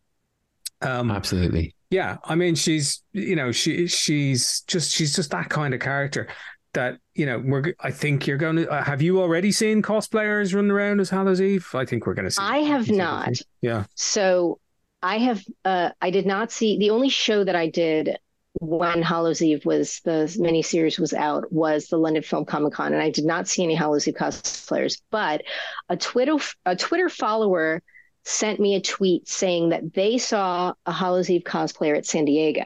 Um, 0.83 1.11
Absolutely. 1.11 1.75
Yeah, 1.91 2.19
I 2.25 2.37
mean, 2.37 2.55
she's 2.55 3.03
you 3.13 3.37
know 3.37 3.53
she 3.53 3.87
she's 3.89 4.63
just 4.63 4.93
she's 4.93 5.15
just 5.15 5.31
that 5.33 5.49
kind 5.49 5.75
of 5.75 5.81
character 5.81 6.29
that 6.75 6.99
you 7.15 7.27
know 7.27 7.43
we're. 7.45 7.75
I 7.81 7.91
think 7.91 8.27
you're 8.27 8.37
going 8.37 8.57
to. 8.57 8.71
Uh, 8.71 8.85
have 8.85 9.03
you 9.03 9.21
already 9.21 9.53
seen 9.53 9.83
cosplayers 9.83 10.55
running 10.55 10.71
around 10.71 11.01
as 11.01 11.11
Hallows 11.11 11.41
Eve? 11.41 11.67
I 11.75 11.85
think 11.85 12.07
we're 12.07 12.15
going 12.15 12.27
to 12.27 12.31
see. 12.31 12.43
I 12.43 12.59
have 12.59 12.91
not. 12.91 13.31
Yeah. 13.61 13.85
So 13.97 14.61
I 15.03 15.19
have. 15.19 15.45
Uh, 15.65 15.91
I 16.01 16.11
did 16.11 16.27
not 16.27 16.53
see 16.53 16.79
the 16.79 16.91
only 16.91 17.09
show 17.09 17.43
that 17.43 17.57
I 17.57 17.69
did 17.69 18.17
when 18.61 19.03
Hallows 19.03 19.43
Eve 19.43 19.65
was 19.65 20.01
the 20.05 20.33
miniseries 20.39 20.99
was 20.99 21.13
out 21.13 21.53
was 21.53 21.89
the 21.89 21.97
London 21.97 22.23
Film 22.23 22.45
Comic 22.45 22.75
Con, 22.75 22.93
and 22.93 23.03
I 23.03 23.11
did 23.11 23.25
not 23.25 23.49
see 23.49 23.65
any 23.65 23.75
Hallows 23.75 24.07
Eve 24.07 24.15
cosplayers. 24.15 25.01
But 25.11 25.43
a 25.89 25.97
Twitter 25.97 26.37
a 26.67 26.77
Twitter 26.77 27.09
follower 27.09 27.83
sent 28.25 28.61
me 28.61 28.75
a 28.75 28.81
tweet 28.81 29.29
saying 29.29 29.71
that 29.71 29.95
they 29.95 30.19
saw 30.19 30.75
a 30.87 30.93
Hallows 30.93 31.31
Eve 31.31 31.43
cosplayer 31.43 31.97
at 31.97 32.07
San 32.07 32.25
Diego. 32.25 32.65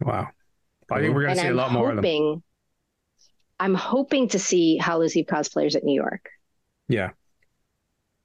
Wow. 0.00 0.28
I 0.90 1.00
think 1.00 1.14
we're 1.14 1.24
going 1.24 1.34
to 1.34 1.40
see 1.40 1.46
I'm 1.48 1.52
a 1.52 1.56
lot 1.56 1.72
more 1.72 1.92
hoping, 1.92 2.26
of 2.26 2.32
them. 2.34 2.42
I'm 3.58 3.74
hoping 3.74 4.28
to 4.28 4.38
see 4.38 4.76
Hallows 4.76 5.16
Eve 5.16 5.26
cosplayers 5.26 5.74
at 5.74 5.84
New 5.84 5.94
York. 5.94 6.30
Yeah. 6.88 7.10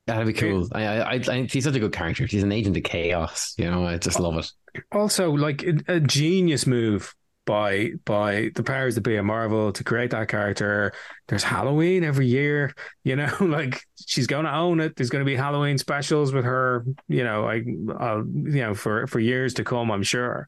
That'd 0.07 0.27
be 0.27 0.33
cool. 0.33 0.67
I, 0.71 0.83
I, 0.83 1.21
I, 1.27 1.41
he's 1.43 1.63
such 1.63 1.75
a 1.75 1.79
good 1.79 1.93
character. 1.93 2.25
He's 2.25 2.43
an 2.43 2.51
agent 2.51 2.75
of 2.75 2.83
chaos. 2.83 3.53
You 3.57 3.69
know, 3.69 3.85
I 3.85 3.97
just 3.97 4.19
love 4.19 4.37
it. 4.37 4.51
Also, 4.91 5.31
like 5.31 5.63
a, 5.63 5.79
a 5.87 5.99
genius 5.99 6.67
move 6.67 7.15
by 7.45 7.91
by 8.05 8.51
the 8.55 8.63
powers 8.63 8.95
that 8.95 9.01
be 9.01 9.17
at 9.17 9.25
Marvel 9.25 9.71
to 9.73 9.83
create 9.83 10.11
that 10.11 10.27
character. 10.27 10.93
There's 11.27 11.43
Halloween 11.43 12.03
every 12.03 12.27
year, 12.27 12.73
you 13.03 13.15
know, 13.15 13.33
like 13.39 13.81
she's 14.07 14.27
going 14.27 14.45
to 14.45 14.55
own 14.55 14.79
it. 14.79 14.95
There's 14.95 15.09
going 15.09 15.23
to 15.23 15.29
be 15.29 15.35
Halloween 15.35 15.77
specials 15.77 16.33
with 16.33 16.45
her, 16.45 16.85
you 17.07 17.23
know, 17.23 17.47
I, 17.47 17.63
I'll, 17.99 18.25
you 18.25 18.61
know, 18.61 18.73
for 18.73 19.07
for 19.07 19.19
years 19.19 19.55
to 19.55 19.63
come, 19.63 19.91
I'm 19.91 20.03
sure. 20.03 20.47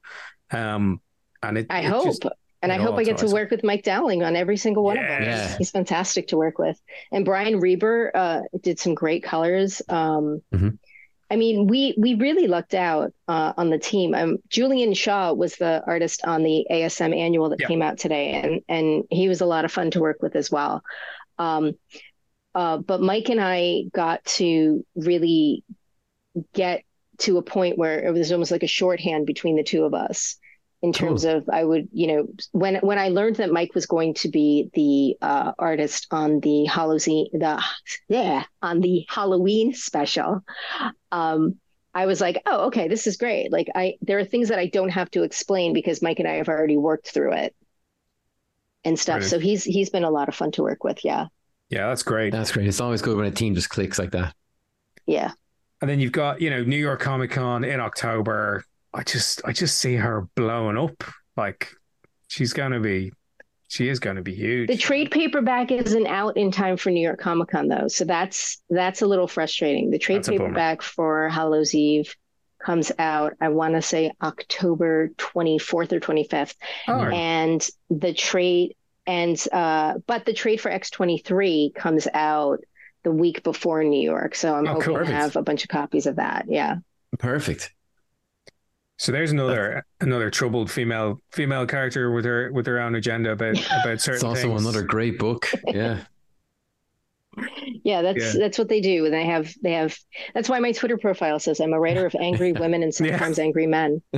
Um, 0.52 1.02
and 1.42 1.58
it, 1.58 1.68
I 1.70 1.82
it 1.82 1.86
hope. 1.86 2.06
Just, 2.06 2.26
and 2.62 2.72
I 2.72 2.78
hope 2.78 2.96
I 2.96 3.04
get 3.04 3.18
to 3.18 3.28
work 3.28 3.52
with 3.52 3.62
Mike 3.62 3.84
Dowling 3.84 4.24
on 4.24 4.38
every 4.38 4.56
single 4.56 4.84
one 4.84 4.96
yeah. 4.96 5.02
of 5.02 5.08
them. 5.10 5.24
Yeah. 5.24 5.58
He's 5.58 5.70
fantastic 5.70 6.30
to 6.30 6.38
work 6.38 6.58
with. 6.58 6.82
And 7.12 7.26
Brian 7.26 7.60
Reber 7.60 8.10
uh, 8.16 8.40
did 8.62 8.80
some 8.80 8.96
great 8.96 9.22
colors. 9.22 9.82
Um, 9.90 10.42
mm-hmm. 10.54 10.70
I 11.34 11.36
mean, 11.36 11.66
we 11.66 11.96
we 11.98 12.14
really 12.14 12.46
lucked 12.46 12.76
out 12.76 13.12
uh, 13.28 13.54
on 13.58 13.72
the 13.72 13.80
team. 13.80 14.14
Um, 14.14 14.38
Julian 14.50 14.94
Shaw 14.94 15.34
was 15.34 15.56
the 15.56 15.84
artist 15.88 16.24
on 16.26 16.44
the 16.44 16.68
ASM 16.70 17.18
annual 17.18 17.50
that 17.50 17.60
yeah. 17.60 17.66
came 17.66 17.82
out 17.82 17.98
today, 17.98 18.34
and 18.34 18.62
and 18.70 19.06
he 19.10 19.28
was 19.30 19.42
a 19.42 19.48
lot 19.48 19.66
of 19.66 19.72
fun 19.72 19.90
to 19.92 20.00
work 20.00 20.22
with 20.22 20.36
as 20.36 20.52
well. 20.52 20.84
Um, 21.40 21.72
uh, 22.54 22.78
but 22.78 23.02
Mike 23.02 23.30
and 23.30 23.42
I 23.42 23.86
got 23.92 24.24
to 24.26 24.86
really 24.96 25.64
get 26.54 26.84
to 27.22 27.40
a 27.40 27.44
point 27.44 27.80
where 27.80 28.06
it 28.06 28.14
was 28.14 28.32
almost 28.32 28.52
like 28.52 28.62
a 28.62 28.68
shorthand 28.68 29.26
between 29.26 29.56
the 29.56 29.64
two 29.64 29.86
of 29.86 29.96
us 29.96 30.38
in 30.84 30.92
terms 30.92 31.24
cool. 31.24 31.38
of 31.38 31.50
I 31.50 31.64
would 31.64 31.88
you 31.94 32.08
know 32.08 32.28
when 32.52 32.76
when 32.76 33.00
I 33.00 33.08
learned 33.08 33.38
that 33.38 33.52
Mike 33.52 33.74
was 33.74 33.86
going 33.86 34.14
to 34.16 34.30
be 34.30 34.70
the 34.74 35.26
uh, 35.26 35.54
artist 35.58 36.08
on 36.12 36.42
the 36.42 36.66
Halloween 36.66 37.30
the 37.32 37.64
yeah 38.10 38.44
on 38.62 38.82
the 38.82 39.06
Halloween 39.10 39.74
special, 39.74 40.44
um, 41.12 41.56
I 41.94 42.06
was 42.06 42.20
like, 42.20 42.42
oh 42.46 42.68
okay, 42.68 42.90
this 42.90 43.08
is 43.08 43.18
great. 43.18 43.52
Like 43.52 43.70
I 43.74 43.96
there 44.02 44.20
are 44.20 44.26
things 44.26 44.50
that 44.50 44.60
I 44.60 44.68
don't 44.68 44.90
have 44.90 45.10
to 45.12 45.24
explain 45.24 45.74
because 45.74 46.02
Mike 46.02 46.20
and 46.20 46.28
I 46.28 46.34
have 46.34 46.50
already 46.50 46.78
worked 46.78 47.08
through 47.08 47.34
it 47.34 47.56
and 48.84 49.00
stuff. 49.00 49.22
Right. 49.22 49.30
So 49.30 49.40
he's 49.40 49.64
he's 49.64 49.90
been 49.90 50.04
a 50.04 50.12
lot 50.12 50.28
of 50.28 50.36
fun 50.36 50.52
to 50.52 50.64
work 50.64 50.84
with. 50.84 51.04
Yeah. 51.06 51.28
Yeah, 51.70 51.88
that's 51.88 52.04
great. 52.04 52.32
That's 52.32 52.52
great. 52.52 52.68
It's 52.68 52.82
always 52.82 53.02
good 53.02 53.16
when 53.16 53.26
a 53.26 53.32
team 53.32 53.56
just 53.56 53.70
clicks 53.70 53.98
like 53.98 54.12
that. 54.12 54.36
Yeah. 55.06 55.32
And 55.82 55.90
then 55.90 56.00
you've 56.00 56.12
got, 56.12 56.40
you 56.40 56.50
know, 56.50 56.64
New 56.64 56.78
York 56.78 57.00
Comic 57.00 57.32
Con 57.32 57.64
in 57.64 57.80
October. 57.80 58.64
I 58.94 59.04
just 59.04 59.42
I 59.46 59.52
just 59.52 59.80
see 59.80 59.96
her 59.96 60.28
blowing 60.36 60.78
up. 60.78 61.04
Like 61.36 61.70
she's 62.28 62.54
gonna 62.54 62.80
be 62.80 63.12
she 63.68 63.90
is 63.90 64.00
gonna 64.00 64.22
be 64.22 64.36
huge. 64.36 64.70
The 64.70 64.78
trade 64.78 65.10
paperback 65.10 65.72
isn't 65.72 66.08
out 66.08 66.38
in 66.38 66.52
time 66.52 66.78
for 66.78 66.92
New 66.92 67.02
York 67.02 67.20
Comic 67.20 67.50
Con 67.50 67.68
though. 67.68 67.88
So 67.88 68.06
that's 68.06 68.62
that's 68.70 69.02
a 69.02 69.08
little 69.08 69.28
frustrating. 69.28 69.90
The 69.90 69.98
trade 69.98 70.24
paperback 70.24 70.82
for 70.82 71.30
Hallows 71.30 71.74
Eve 71.74 72.16
comes 72.64 72.92
out, 72.98 73.34
I 73.42 73.50
want 73.50 73.74
to 73.74 73.82
say 73.82 74.14
October 74.22 75.10
24th 75.18 75.92
or 75.92 76.00
25th. 76.00 76.56
Oh. 76.88 77.00
And 77.00 77.68
the 77.90 78.14
trade 78.14 78.76
and 79.06 79.44
uh 79.52 79.96
but 80.08 80.26
the 80.26 80.34
trade 80.34 80.62
for 80.62 80.72
X23 80.72 81.76
comes 81.76 82.08
out 82.14 82.64
the 83.04 83.12
week 83.12 83.44
before 83.44 83.84
New 83.84 84.02
York. 84.02 84.36
So 84.36 84.56
I'm 84.56 84.68
oh, 84.68 84.74
hoping 84.74 84.96
cool. 84.96 85.06
to 85.06 85.12
have 85.12 85.36
a 85.36 85.42
bunch 85.42 85.64
of 85.64 85.70
copies 85.70 86.06
of 86.06 86.18
that. 86.18 86.46
Yeah. 86.48 86.78
Perfect. 87.20 87.74
So 89.04 89.12
there's 89.12 89.34
another 89.34 89.86
another 90.00 90.30
troubled 90.30 90.72
female 90.72 91.22
female 91.34 91.68
character 91.68 92.12
with 92.12 92.24
her 92.24 92.54
with 92.54 92.66
her 92.68 92.80
own 92.80 92.96
agenda 92.96 93.32
about 93.32 93.58
about 93.58 94.00
certain. 94.00 94.14
It's 94.14 94.24
also 94.24 94.48
things. 94.48 94.62
another 94.62 94.82
great 94.82 95.20
book. 95.20 95.52
Yeah. 95.68 96.06
yeah, 97.84 98.02
that's 98.02 98.34
yeah. 98.34 98.40
that's 98.40 98.58
what 98.58 98.70
they 98.70 98.80
do, 98.80 99.04
and 99.04 99.14
they 99.14 99.26
have 99.26 99.54
they 99.62 99.74
have. 99.74 99.98
That's 100.34 100.48
why 100.48 100.60
my 100.60 100.72
Twitter 100.72 100.98
profile 100.98 101.38
says 101.40 101.60
I'm 101.60 101.74
a 101.74 101.80
writer 101.82 102.06
of 102.06 102.16
angry 102.18 102.54
women 102.58 102.82
and 102.82 102.96
sometimes 102.96 103.40
yeah. 103.40 103.44
angry 103.44 103.68
men. 103.68 104.02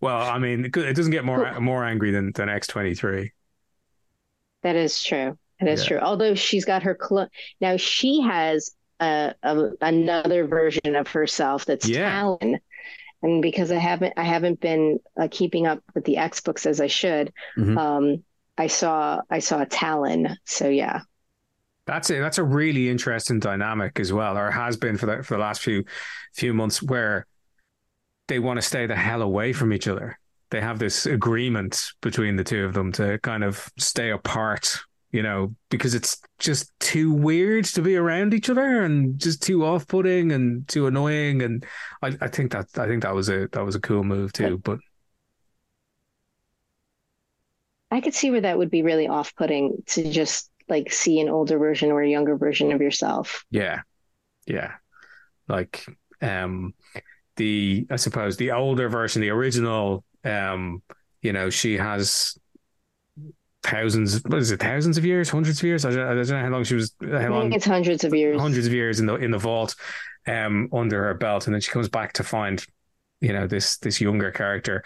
well, 0.00 0.22
I 0.22 0.38
mean, 0.38 0.64
it 0.64 0.96
doesn't 0.96 1.12
get 1.12 1.26
more 1.26 1.60
more 1.60 1.84
angry 1.84 2.12
than 2.12 2.32
than 2.32 2.48
X23. 2.48 3.28
That 4.62 4.76
is 4.76 5.02
true. 5.02 5.36
That 5.60 5.68
is 5.68 5.82
yeah. 5.82 5.88
true. 5.88 5.98
Although 5.98 6.34
she's 6.34 6.64
got 6.64 6.84
her 6.84 6.94
clone 6.94 7.28
now, 7.60 7.76
she 7.76 8.22
has 8.22 8.70
a, 9.00 9.34
a, 9.42 9.70
another 9.80 10.46
version 10.46 10.96
of 10.96 11.08
herself 11.08 11.64
that's 11.64 11.88
yeah. 11.88 12.10
Talon. 12.10 12.60
And 13.22 13.40
because 13.40 13.70
I 13.70 13.76
haven't 13.76 14.14
I 14.16 14.24
haven't 14.24 14.60
been 14.60 15.00
uh, 15.18 15.28
keeping 15.30 15.66
up 15.66 15.82
with 15.94 16.04
the 16.04 16.18
X 16.18 16.40
books 16.40 16.66
as 16.66 16.80
I 16.80 16.88
should, 16.88 17.32
mm-hmm. 17.56 17.78
um, 17.78 18.24
I 18.58 18.66
saw 18.66 19.22
I 19.30 19.38
saw 19.38 19.64
Talon. 19.64 20.36
So 20.44 20.68
yeah. 20.68 21.00
That's 21.86 22.08
it. 22.10 22.20
That's 22.20 22.38
a 22.38 22.44
really 22.44 22.88
interesting 22.88 23.40
dynamic 23.40 24.00
as 24.00 24.12
well, 24.12 24.38
or 24.38 24.50
has 24.50 24.76
been 24.76 24.96
for 24.96 25.06
the 25.06 25.22
for 25.22 25.34
the 25.34 25.40
last 25.40 25.62
few 25.62 25.84
few 26.34 26.54
months, 26.54 26.82
where 26.82 27.26
they 28.28 28.38
want 28.38 28.58
to 28.58 28.62
stay 28.62 28.86
the 28.86 28.96
hell 28.96 29.22
away 29.22 29.52
from 29.52 29.72
each 29.72 29.88
other. 29.88 30.18
They 30.50 30.60
have 30.60 30.78
this 30.78 31.04
agreement 31.04 31.92
between 32.00 32.36
the 32.36 32.44
two 32.44 32.64
of 32.64 32.74
them 32.74 32.92
to 32.92 33.18
kind 33.18 33.44
of 33.44 33.70
stay 33.78 34.10
apart 34.10 34.78
you 35.14 35.22
know, 35.22 35.54
because 35.70 35.94
it's 35.94 36.20
just 36.40 36.72
too 36.80 37.12
weird 37.12 37.64
to 37.66 37.80
be 37.80 37.94
around 37.94 38.34
each 38.34 38.50
other 38.50 38.82
and 38.82 39.16
just 39.16 39.40
too 39.40 39.64
off-putting 39.64 40.32
and 40.32 40.66
too 40.66 40.88
annoying. 40.88 41.40
And 41.42 41.64
I, 42.02 42.16
I 42.20 42.26
think 42.26 42.50
that 42.50 42.66
I 42.76 42.88
think 42.88 43.04
that 43.04 43.14
was 43.14 43.28
a 43.28 43.46
that 43.52 43.64
was 43.64 43.76
a 43.76 43.80
cool 43.80 44.02
move 44.02 44.32
too. 44.32 44.58
But 44.58 44.80
I 47.92 48.00
could 48.00 48.12
see 48.12 48.32
where 48.32 48.40
that 48.40 48.58
would 48.58 48.70
be 48.70 48.82
really 48.82 49.06
off-putting 49.06 49.84
to 49.86 50.10
just 50.10 50.50
like 50.68 50.92
see 50.92 51.20
an 51.20 51.28
older 51.28 51.58
version 51.58 51.92
or 51.92 52.02
a 52.02 52.10
younger 52.10 52.36
version 52.36 52.72
of 52.72 52.80
yourself. 52.80 53.44
Yeah, 53.50 53.82
yeah, 54.48 54.72
like 55.46 55.86
um, 56.22 56.74
the 57.36 57.86
I 57.88 57.96
suppose 57.96 58.36
the 58.36 58.50
older 58.50 58.88
version, 58.88 59.22
the 59.22 59.30
original, 59.30 60.02
um, 60.24 60.82
you 61.22 61.32
know, 61.32 61.50
she 61.50 61.76
has 61.76 62.36
thousands, 63.64 64.22
what 64.24 64.38
is 64.38 64.50
it, 64.50 64.60
thousands 64.60 64.96
of 64.98 65.04
years, 65.04 65.28
hundreds 65.28 65.58
of 65.58 65.64
years? 65.64 65.84
I 65.84 65.90
don't, 65.90 66.06
I 66.06 66.14
don't 66.14 66.28
know 66.28 66.40
how 66.40 66.48
long 66.48 66.64
she 66.64 66.74
was. 66.74 66.94
How 67.00 67.28
long? 67.28 67.52
It's 67.52 67.64
hundreds 67.64 68.04
of 68.04 68.14
years. 68.14 68.40
Hundreds 68.40 68.66
of 68.66 68.72
years 68.72 69.00
in 69.00 69.06
the 69.06 69.16
in 69.16 69.30
the 69.30 69.38
vault, 69.38 69.74
um, 70.26 70.68
under 70.72 71.04
her 71.04 71.14
belt, 71.14 71.46
and 71.46 71.54
then 71.54 71.60
she 71.60 71.70
comes 71.70 71.88
back 71.88 72.12
to 72.14 72.22
find, 72.22 72.64
you 73.20 73.32
know, 73.32 73.46
this 73.46 73.78
this 73.78 74.00
younger 74.00 74.30
character, 74.30 74.84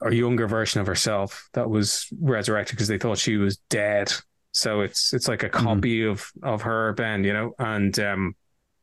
or 0.00 0.12
younger 0.12 0.46
version 0.46 0.80
of 0.80 0.86
herself 0.86 1.48
that 1.52 1.68
was 1.68 2.08
resurrected 2.20 2.76
because 2.76 2.88
they 2.88 2.98
thought 2.98 3.18
she 3.18 3.36
was 3.36 3.58
dead. 3.68 4.12
So 4.52 4.82
it's 4.82 5.12
it's 5.12 5.28
like 5.28 5.42
a 5.42 5.48
mm-hmm. 5.48 5.66
copy 5.66 6.00
mm. 6.00 6.12
of 6.12 6.30
of 6.42 6.62
her 6.62 6.92
Ben, 6.92 7.24
you 7.24 7.32
know, 7.32 7.54
and 7.58 7.98
um, 7.98 8.36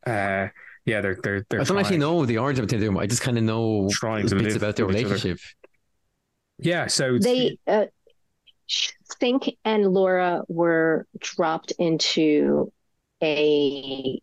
uh, 0.05 0.47
yeah, 0.85 1.01
they're 1.01 1.17
they're 1.23 1.45
they're 1.49 1.61
I 1.61 1.63
don't 1.63 1.77
actually 1.77 1.97
know 1.97 2.25
the 2.25 2.37
origin 2.37 2.63
of 2.63 2.69
Doom. 2.69 2.97
I 2.97 3.07
just 3.07 3.21
kind 3.21 3.37
of 3.37 3.43
know 3.43 3.87
Trying 3.91 4.27
to 4.27 4.35
bits 4.35 4.55
about 4.55 4.75
their 4.75 4.85
with 4.85 4.97
each 4.97 5.05
other. 5.05 5.15
relationship. 5.15 5.39
Yeah, 6.59 6.87
so 6.87 7.17
they 7.17 7.57
uh, 7.65 7.85
Synch 9.21 9.57
and 9.63 9.85
Laura 9.87 10.43
were 10.47 11.07
dropped 11.19 11.71
into 11.77 12.71
a, 13.21 14.19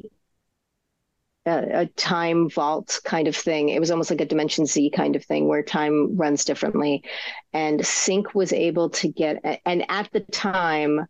a 1.47 1.87
time 1.97 2.49
vault 2.51 3.01
kind 3.05 3.29
of 3.29 3.37
thing. 3.37 3.69
It 3.69 3.81
was 3.81 3.91
almost 3.91 4.11
like 4.11 4.21
a 4.21 4.27
Dimension 4.27 4.67
Z 4.67 4.91
kind 4.91 5.17
of 5.17 5.25
thing 5.25 5.47
where 5.47 5.63
time 5.63 6.17
runs 6.17 6.45
differently, 6.45 7.05
and 7.53 7.81
Synch 7.81 8.35
was 8.35 8.53
able 8.53 8.91
to 8.91 9.09
get 9.09 9.61
and 9.65 9.85
at 9.89 10.11
the 10.13 10.21
time, 10.21 11.07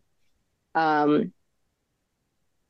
um, 0.75 1.33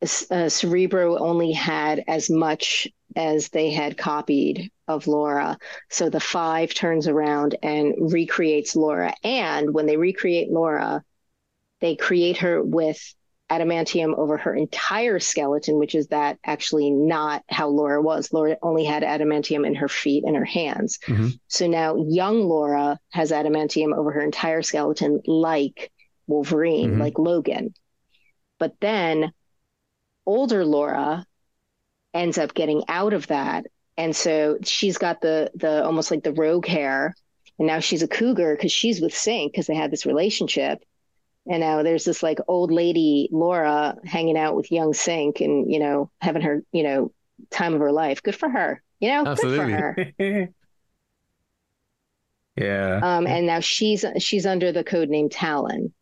uh, 0.02 0.50
Cerebro 0.50 1.18
only 1.18 1.52
had 1.52 2.04
as 2.08 2.30
much 2.30 2.88
as 3.16 3.50
they 3.50 3.72
had 3.72 3.98
copied 3.98 4.72
of 4.90 5.08
Laura. 5.08 5.58
So 5.90 6.10
the 6.10 6.20
five 6.20 6.74
turns 6.74 7.08
around 7.08 7.56
and 7.64 8.12
recreates 8.12 8.76
Laura. 8.76 9.14
And 9.24 9.74
when 9.74 9.86
they 9.86 9.96
recreate 9.96 10.50
Laura, 10.52 11.04
they 11.80 11.96
create 11.96 12.38
her 12.38 12.62
with 12.62 13.00
adamantium 13.50 14.18
over 14.18 14.38
her 14.38 14.54
entire 14.54 15.20
skeleton, 15.20 15.80
which 15.80 15.96
is 15.96 16.08
that 16.08 16.38
actually 16.44 16.92
not 16.92 17.44
how 17.50 17.70
Laura 17.70 18.02
was. 18.02 18.34
Laura 18.34 18.58
only 18.62 18.84
had 18.84 19.04
adamantium 19.04 19.66
in 19.66 19.76
her 19.76 19.88
feet 19.88 20.24
and 20.24 20.36
her 20.36 20.46
hands. 20.46 21.00
Mhm. 21.06 21.40
So 21.48 21.68
now 21.68 21.96
young 21.96 22.42
Laura 22.42 23.00
has 23.10 23.32
adamantium 23.32 23.96
over 23.96 24.12
her 24.12 24.22
entire 24.22 24.62
skeleton, 24.62 25.22
like 25.26 25.92
Wolverine, 26.28 26.96
Mhm. 26.96 27.00
like 27.00 27.18
Logan. 27.18 27.74
But 28.60 28.74
then 28.82 29.32
older 30.26 30.64
Laura 30.66 31.26
ends 32.14 32.38
up 32.38 32.54
getting 32.54 32.84
out 32.88 33.14
of 33.14 33.28
that. 33.28 33.66
And 34.00 34.16
so 34.16 34.58
she's 34.64 34.98
got 34.98 35.20
the 35.20 35.52
the 35.56 35.84
almost 35.84 36.10
like 36.10 36.24
the 36.24 36.32
rogue 36.32 36.66
hair. 36.66 37.14
And 37.60 37.68
now 37.68 37.80
she's 37.80 38.02
a 38.02 38.08
cougar 38.08 38.56
because 38.56 38.72
she's 38.72 39.02
with 39.02 39.12
Synch 39.14 39.52
because 39.52 39.68
they 39.68 39.76
had 39.76 39.92
this 39.92 40.06
relationship. 40.06 40.82
And 41.46 41.60
now 41.60 41.84
there's 41.84 42.06
this 42.06 42.24
like 42.24 42.40
old 42.48 42.72
lady 42.72 43.28
Laura 43.34 43.98
hanging 44.06 44.38
out 44.38 44.56
with 44.56 44.72
young 44.72 44.94
Synch 44.94 45.42
and, 45.42 45.70
you 45.70 45.80
know, 45.80 46.10
having 46.22 46.42
her, 46.44 46.64
you 46.72 46.84
know, 46.84 47.12
time 47.50 47.74
of 47.74 47.82
her 47.82 47.92
life. 47.92 48.24
Good 48.24 48.38
for 48.38 48.48
her. 48.48 48.82
You 49.02 49.10
know, 49.10 49.26
Absolutely. 49.26 49.74
good 49.74 50.14
for 50.18 50.24
her. 50.24 50.50
yeah, 52.56 53.00
Um, 53.04 53.28
and 53.28 53.46
now 53.46 53.60
she's 53.60 54.06
she's 54.20 54.46
under 54.46 54.72
the 54.72 54.86
code 54.86 55.10
name 55.10 55.28
Talon. 55.28 55.94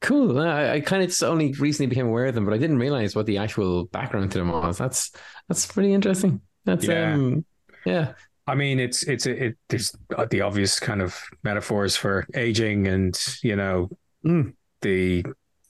Cool. 0.00 0.40
I, 0.40 0.70
I 0.74 0.80
kind 0.80 1.02
of 1.02 1.14
only 1.22 1.52
recently 1.52 1.88
became 1.88 2.06
aware 2.06 2.26
of 2.26 2.34
them, 2.34 2.46
but 2.46 2.54
I 2.54 2.58
didn't 2.58 2.78
realize 2.78 3.14
what 3.14 3.26
the 3.26 3.36
actual 3.36 3.84
background 3.84 4.32
to 4.32 4.38
them 4.38 4.50
was. 4.50 4.78
That's 4.78 5.10
that's 5.48 5.66
pretty 5.66 5.92
interesting. 5.92 6.40
That's 6.64 6.84
Yeah. 6.86 7.14
um 7.14 7.44
yeah. 7.84 8.12
I 8.46 8.54
mean, 8.54 8.80
it's 8.80 9.04
it's 9.04 9.26
it. 9.26 9.56
There's 9.68 9.94
the 10.30 10.40
obvious 10.40 10.80
kind 10.80 11.00
of 11.02 11.16
metaphors 11.44 11.94
for 11.96 12.26
aging, 12.34 12.88
and 12.88 13.18
you 13.42 13.56
know, 13.56 13.88
Mm. 14.26 14.54
the 14.82 15.24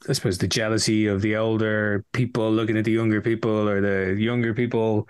I 0.09 0.13
suppose 0.15 0.39
the 0.39 0.49
jealousy 0.49 1.07
of 1.07 1.21
the 1.21 1.37
older 1.37 2.05
people 2.13 2.51
looking 2.51 2.77
at 2.79 2.85
the 2.87 2.93
younger 2.93 3.21
people, 3.21 3.69
or 3.69 3.81
the 3.83 4.15
younger 4.21 4.55
people, 4.55 5.09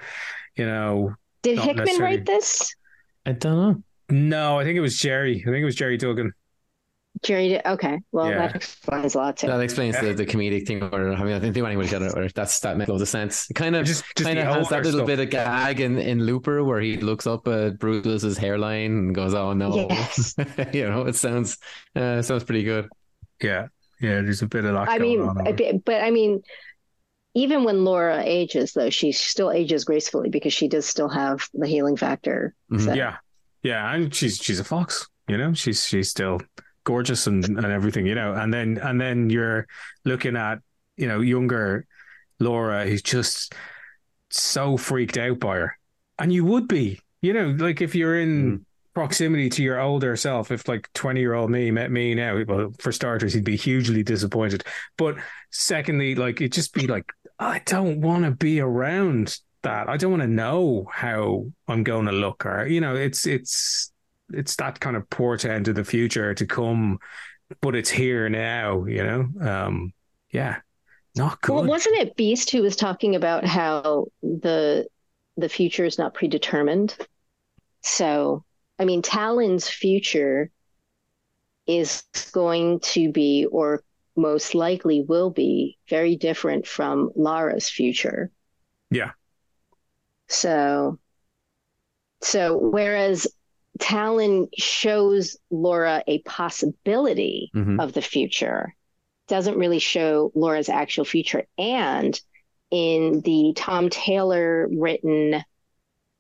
you 0.57 0.67
know. 0.67 1.15
Did 1.43 1.59
Hickman 1.59 1.77
necessarily. 1.85 2.17
write 2.17 2.27
this? 2.27 2.75
I 3.25 3.33
don't 3.33 3.57
know. 3.57 3.83
No, 4.11 4.59
I 4.59 4.65
think 4.65 4.77
it 4.77 4.81
was 4.81 4.99
Gerry. 4.99 5.37
I 5.41 5.45
think 5.51 5.63
it 5.63 5.65
was 5.65 5.77
Gerry 5.77 5.97
Duggan. 5.97 6.33
Gerry 7.23 7.49
did 7.51 7.63
okay. 7.67 8.01
Well 8.13 8.31
Yeah. 8.31 8.39
that 8.49 8.57
explains 8.57 9.15
a 9.15 9.19
lot 9.19 9.37
too. 9.37 9.47
That 9.49 9.61
explains 9.61 9.95
Yeah. 9.97 10.09
the, 10.09 10.15
the 10.15 10.27
comedic 10.27 10.67
thing. 10.67 10.83
Or 10.83 11.13
I 11.13 11.23
mean, 11.23 11.35
I 11.35 11.39
didn't 11.39 11.53
think 11.55 11.67
anyone 11.67 11.87
got 11.87 12.01
it. 12.03 12.17
Or 12.17 12.29
that's 12.29 12.61
that 12.61 12.77
makes 12.79 12.89
loads 12.89 13.03
of 13.03 13.09
sense. 13.09 13.51
It 13.51 13.55
kind 13.55 13.77
of 13.77 13.85
Just- 13.87 14.05
just 14.17 14.27
kind 14.27 14.39
of 14.39 14.47
has 14.47 14.69
that 14.71 14.85
little 14.85 15.01
stuff. 15.01 15.07
bit 15.07 15.21
of 15.21 15.29
gag 15.31 15.81
in, 15.81 15.99
in 15.99 16.25
Looper 16.25 16.65
where 16.65 16.81
he 16.81 16.97
looks 16.97 17.27
up 17.27 17.47
at 17.49 17.79
Bruce 17.79 18.05
Willis's 18.07 18.39
hairline 18.39 18.91
and 18.93 19.15
goes, 19.15 19.35
"Oh 19.35 19.53
no," 19.53 19.89
Yes. 19.91 20.35
you 20.73 20.89
know, 20.89 21.07
it 21.07 21.15
sounds 21.15 21.59
uh, 21.95 22.23
sounds 22.23 22.45
pretty 22.45 22.63
good. 22.65 22.89
Yeah, 23.43 23.67
yeah. 24.01 24.23
There's 24.23 24.43
a 24.43 24.47
bit 24.47 24.65
of 24.65 24.73
that 24.73 24.89
I 24.89 24.99
going 24.99 25.19
mean, 25.19 25.29
on. 25.29 25.47
I 25.47 25.53
be- 25.53 25.81
but 25.85 26.03
I 26.03 26.11
mean, 26.11 26.43
even 27.35 27.65
when 27.65 27.85
Laura 27.85 28.23
ages, 28.25 28.73
though, 28.73 28.91
she 28.91 29.13
still 29.13 29.51
ages 29.53 29.85
gracefully 29.85 30.31
because 30.31 30.53
she 30.53 30.69
does 30.69 30.87
still 30.87 31.09
have 31.09 31.47
the 31.55 31.67
healing 31.67 31.97
factor. 31.97 32.55
Mhm. 32.73 32.81
So- 32.87 32.93
Yeah, 32.95 33.17
yeah, 33.63 33.93
and 33.95 34.15
she's 34.15 34.39
she's 34.39 34.59
a 34.61 34.65
fox. 34.65 35.07
You 35.29 35.37
know, 35.39 35.53
she's 35.55 35.85
she's 35.87 36.11
still 36.11 36.41
gorgeous 36.91 37.29
and 37.29 37.45
and 37.45 37.67
everything. 37.67 38.07
You 38.07 38.17
know, 38.17 38.35
and 38.35 38.53
then 38.53 38.79
and 38.83 39.01
then 39.01 39.31
you're 39.31 39.67
looking 40.05 40.37
at 40.37 40.59
you 40.97 41.07
know 41.07 41.21
younger 41.21 41.87
Laura 42.41 42.87
who's 42.87 43.03
just 43.03 43.55
so 44.31 44.77
freaked 44.77 45.17
out 45.17 45.39
by 45.39 45.57
her, 45.57 45.79
and 46.19 46.33
you 46.33 46.45
would 46.45 46.67
be. 46.67 47.01
You 47.23 47.35
know, 47.35 47.49
like 47.59 47.83
if 47.83 47.95
you're 47.95 48.19
in 48.19 48.45
mm-hmm. 48.45 48.63
proximity 48.95 49.51
to 49.51 49.63
your 49.63 49.79
older 49.79 50.17
self, 50.17 50.51
if 50.51 50.67
like 50.67 50.89
twenty 50.95 51.21
year 51.21 51.35
old 51.35 51.51
me 51.51 51.71
met 51.71 51.91
me 51.93 52.15
now, 52.15 52.43
well, 52.49 52.73
for 52.81 52.93
starters, 52.93 53.35
he'd 53.35 53.45
be 53.45 53.57
hugely 53.57 54.03
disappointed. 54.03 54.65
But 54.97 55.17
secondly, 55.51 56.15
like 56.15 56.41
it'd 56.41 56.53
just 56.53 56.73
be 56.75 56.87
like, 56.87 57.13
I 57.39 57.61
don't 57.67 58.01
want 58.01 58.25
to 58.25 58.31
be 58.31 58.61
around 58.61 59.39
that. 59.63 59.89
I 59.89 59.97
don't 59.97 60.11
want 60.11 60.23
to 60.23 60.29
know 60.29 60.89
how 60.91 61.47
I'm 61.69 61.85
going 61.85 62.07
to 62.07 62.13
look, 62.13 62.47
or 62.47 62.67
you 62.67 62.81
know, 62.81 62.97
it's 62.97 63.27
it's 63.27 63.93
it's 64.33 64.57
that 64.57 64.81
kind 64.81 64.97
of 64.97 65.09
portent 65.11 65.69
of 65.69 65.75
the 65.75 65.85
future 65.85 66.35
to 66.35 66.47
come, 66.47 66.99
but 67.61 67.75
it's 67.75 67.91
here 67.91 68.29
now. 68.29 68.85
You 68.85 69.03
know, 69.03 69.49
um, 69.49 69.93
yeah, 70.31 70.59
not 71.17 71.41
good. 71.41 71.55
Well, 71.55 71.65
wasn't 71.65 71.99
it 71.99 72.17
Beast 72.17 72.51
who 72.51 72.63
was 72.63 72.77
talking 72.77 73.15
about 73.17 73.45
how 73.45 74.07
the 74.23 74.87
the 75.37 75.49
future 75.49 75.85
is 75.85 75.99
not 75.99 76.15
predetermined? 76.15 76.97
So, 77.83 78.45
I 78.79 78.85
mean, 78.85 79.03
Talon's 79.03 79.69
future 79.69 80.51
is 81.67 82.03
going 82.33 82.81
to 82.81 83.11
be, 83.11 83.47
or 83.51 83.83
most 84.17 84.55
likely 84.55 85.03
will 85.03 85.31
be, 85.31 85.79
very 85.89 86.17
different 86.17 86.67
from 86.67 87.11
Laura's 87.15 87.71
future. 87.71 88.31
Yeah. 88.91 89.13
So, 90.29 90.99
so 92.23 92.57
whereas 92.57 93.27
Talon 93.81 94.49
shows 94.57 95.37
Laura 95.51 96.05
a 96.07 96.19
possibility 96.21 97.51
Mhm. 97.55 97.83
of 97.83 97.93
the 97.93 98.03
future, 98.03 98.77
doesn't 99.29 99.59
really 99.59 99.79
show 99.79 100.31
Laura's 100.35 100.69
actual 100.69 101.05
future. 101.05 101.47
And 101.59 102.21
in 102.71 103.21
the 103.23 103.53
Tom 103.57 103.89
Taylor 103.89 104.69
written, 104.71 105.43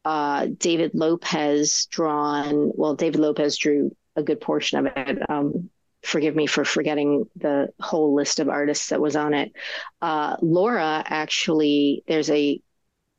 uh, 0.05 0.47
David 0.57 0.93
Lopez 0.95 1.87
drawn, 1.91 2.73
well, 2.75 2.95
David 2.95 3.21
Lopez 3.21 3.57
drew 3.57 3.95
a 4.17 4.23
good 4.23 4.41
portion 4.41 4.79
of 4.79 4.93
it. 4.97 5.31
Um, 5.31 5.71
forgive 6.03 6.35
me 6.35 6.47
for 6.47 6.65
forgetting 6.65 7.29
the 7.37 7.69
whole 7.81 8.15
list 8.15 8.41
of 8.41 8.49
artists 8.49 8.89
that 8.89 9.01
was 9.01 9.17
on 9.17 9.35
it. 9.35 9.53
Uh, 10.01 10.37
Laura 10.41 11.03
actually, 11.07 12.03
there's 12.09 12.31
a 12.31 12.61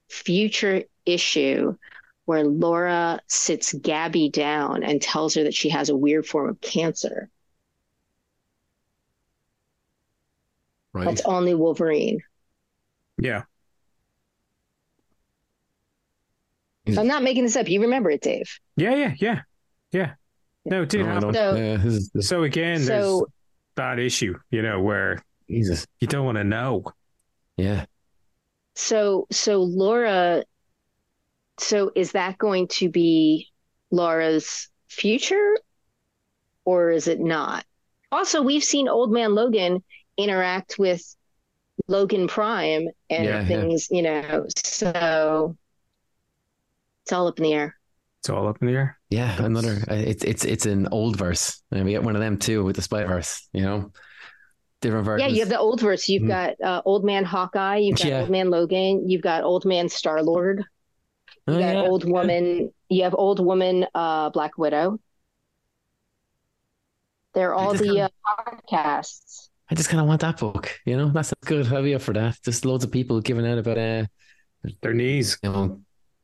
future 0.09 0.83
issue 1.05 1.75
where 2.32 2.45
Laura 2.45 3.19
sits 3.27 3.73
Gabby 3.73 4.29
down 4.29 4.84
and 4.84 5.01
tells 5.01 5.34
her 5.36 5.43
that 5.43 5.53
she 5.53 5.67
has 5.67 5.89
a 5.89 5.95
weird 5.97 6.25
form 6.25 6.47
of 6.49 6.61
cancer. 6.61 7.29
Right. 10.93 11.03
That's 11.05 11.19
all 11.25 11.41
new 11.41 11.57
Wolverine. 11.57 12.21
yeah, 13.17 13.43
I'm 16.97 17.07
not 17.07 17.21
making 17.21 17.43
this 17.43 17.57
up. 17.57 17.67
You 17.67 17.82
remember 17.82 18.09
it, 18.11 18.21
Dave. 18.21 18.49
yeah, 18.77 18.95
yeah, 18.95 19.13
yeah, 19.19 19.41
yeah. 19.91 20.13
No, 20.63 20.84
it 20.84 20.89
did 20.89 21.01
No, 21.01 21.09
I 21.09 21.13
happen. 21.13 21.21
don't- 21.21 21.34
So- 21.34 21.55
yeah, 21.55 21.77
this 21.77 21.93
is, 21.93 22.09
this, 22.11 22.27
So 22.29 22.43
again, 22.43 22.86
there's 22.86 23.03
So 23.03 23.27
that 23.75 23.99
issue, 23.99 24.36
you 24.51 24.61
know, 24.61 24.79
where 24.82 25.21
Jesus. 25.49 25.86
you 25.99 26.07
don't 26.07 26.25
want 26.25 26.38
to 26.38 26.45
know. 26.45 26.84
Yeah. 27.57 27.86
so 28.75 29.27
so 29.32 29.63
Laura 29.63 30.43
so 31.62 31.91
is 31.95 32.12
that 32.14 32.38
going 32.38 32.68
to 32.70 32.89
be 32.89 33.47
Laura's 33.91 34.68
future 34.89 35.57
or 36.66 36.91
is 36.91 37.07
it 37.07 37.20
not? 37.20 37.66
Also, 38.12 38.41
we've 38.41 38.64
seen 38.64 38.88
Old 38.89 39.12
Man 39.12 39.36
Logan 39.36 39.84
interact 40.18 40.78
with 40.78 41.01
Logan 41.88 42.28
Prime 42.28 42.88
and 43.09 43.26
Yeah, 43.26 43.41
yeah. 43.41 43.45
things, 43.47 43.88
you 43.89 44.01
know, 44.01 44.45
so 44.55 45.55
it's 47.03 47.12
all 47.14 47.28
up 47.28 47.38
in 47.39 47.43
the 47.43 47.53
air. 47.53 47.76
It's 48.20 48.30
all 48.30 48.47
up 48.47 48.57
in 48.62 48.68
the 48.68 48.74
air. 48.74 48.99
Yeah, 49.09 49.28
That's- 49.38 49.45
another. 49.47 49.78
It's 49.89 50.24
it's 50.24 50.45
it's 50.45 50.66
an 50.68 50.88
old 50.91 51.16
verse, 51.16 51.62
and 51.72 51.84
we 51.86 51.91
get 51.91 52.03
one 52.03 52.16
of 52.16 52.22
them 52.22 52.38
too 52.38 52.64
with 52.64 52.76
the 52.76 52.82
split 52.84 53.07
Verse. 53.07 53.47
You 53.51 53.62
know, 53.64 53.91
different 54.82 55.05
versions. 55.05 55.28
Yeah, 55.30 55.34
you 55.34 55.39
have 55.41 55.49
the 55.49 55.59
old 55.59 55.82
verse. 55.82 56.07
You've 56.07 56.24
Mhm. 56.24 56.28
got 56.28 56.62
uh, 56.64 56.82
Old 56.86 57.03
Man 57.03 57.24
Hawkeye, 57.24 57.78
you've 57.78 57.97
got 57.97 58.05
Yeah. 58.07 58.20
Old 58.22 58.30
Man 58.30 58.49
Logan, 58.51 59.09
you've 59.09 59.24
got 59.24 59.43
Old 59.43 59.66
Man 59.66 59.89
Star 59.89 60.22
Lord, 60.22 60.64
you 61.53 61.59
got 61.59 61.75
yeah. 61.75 61.81
Old 61.81 62.09
Woman, 62.09 62.71
you 62.89 63.03
have 63.03 63.15
Old 63.17 63.39
Woman 63.39 63.85
uh, 63.93 64.29
Black 64.31 64.57
Widow. 64.57 64.99
They're 67.33 67.53
all 67.53 67.71
just 67.73 67.83
the 67.83 68.01
uh, 68.01 68.09
podcasts. 68.71 69.49
I 69.69 69.75
just 69.75 69.89
kind 69.89 70.01
of 70.01 70.07
want 70.07 70.21
that 70.21 70.37
book. 70.39 70.79
You 70.85 70.97
know, 70.97 71.09
that's 71.09 71.29
sounds 71.29 71.45
good. 71.45 71.71
I'll 71.71 71.81
for 71.99 72.13
that. 72.13 72.37
Just 72.43 72.65
loads 72.65 72.83
of 72.83 72.91
people 72.91 73.21
giving 73.21 73.47
out 73.47 73.57
about 73.57 73.77
uh, 73.77 74.05
Their 74.81 74.93
knees. 74.93 75.37
You 75.41 75.51
know, 75.51 75.81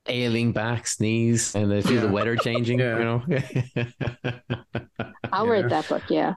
ailing 0.07 0.51
backs, 0.51 0.99
knees, 0.99 1.55
and 1.55 1.71
they 1.71 1.82
feel 1.82 1.93
Yeah. 1.95 2.01
the 2.01 2.11
weather 2.11 2.36
changing. 2.43 2.80
Yeah. 2.80 2.97
You 2.99 3.03
know. 3.05 3.23
I'll 5.32 5.45
Yeah. 5.45 5.51
read 5.51 5.69
that 5.69 5.88
book. 5.88 6.03
Yeah. 6.09 6.34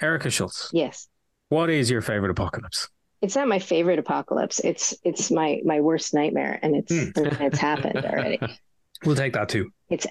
Erica 0.00 0.30
Schultz, 0.30 0.70
Yes. 0.72 1.08
what 1.48 1.68
is 1.70 1.90
your 1.90 2.00
favorite 2.00 2.30
apocalypse? 2.30 2.88
It's 3.20 3.34
not 3.34 3.48
my 3.48 3.58
favorite 3.58 3.98
apocalypse. 3.98 4.60
It's 4.60 4.94
it's 5.04 5.30
my 5.30 5.60
my 5.64 5.80
worst 5.80 6.14
nightmare, 6.14 6.58
and 6.62 6.76
it's 6.76 6.90
and 6.92 7.12
it's 7.40 7.58
happened 7.58 8.04
already. 8.04 8.40
We'll 9.04 9.14
take 9.14 9.34
that 9.34 9.48
too. 9.48 9.70
It's 9.88 10.08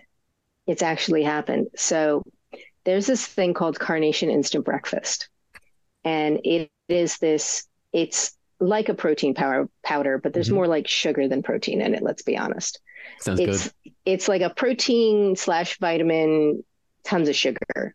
it's 0.66 0.82
actually 0.82 1.24
happened. 1.24 1.68
So 1.76 2.24
there's 2.86 3.06
this 3.06 3.26
thing 3.26 3.54
called 3.54 3.78
Carnation 3.78 4.30
Instant 4.30 4.64
Breakfast, 4.64 5.28
and 6.06 6.40
it 6.46 6.72
is 6.88 7.18
this. 7.18 7.68
It's 7.92 8.34
like 8.62 8.88
a 8.88 8.94
protein 8.94 9.34
powder 9.34 9.68
powder, 9.84 10.18
but 10.18 10.34
there's 10.34 10.48
Mhm. 10.50 10.54
more 10.54 10.68
like 10.68 10.88
sugar 10.88 11.28
than 11.28 11.44
protein 11.44 11.82
in 11.82 11.94
it. 11.96 12.02
Let's 12.02 12.24
be 12.24 12.38
honest. 12.38 12.80
Sounds 13.20 13.40
it's 13.42 13.64
good. 13.84 13.94
it's 14.06 14.28
like 14.30 14.42
a 14.42 14.50
protein 14.52 15.36
slash 15.36 15.78
vitamin, 15.80 16.64
tons 17.04 17.28
of 17.28 17.36
sugar. 17.36 17.94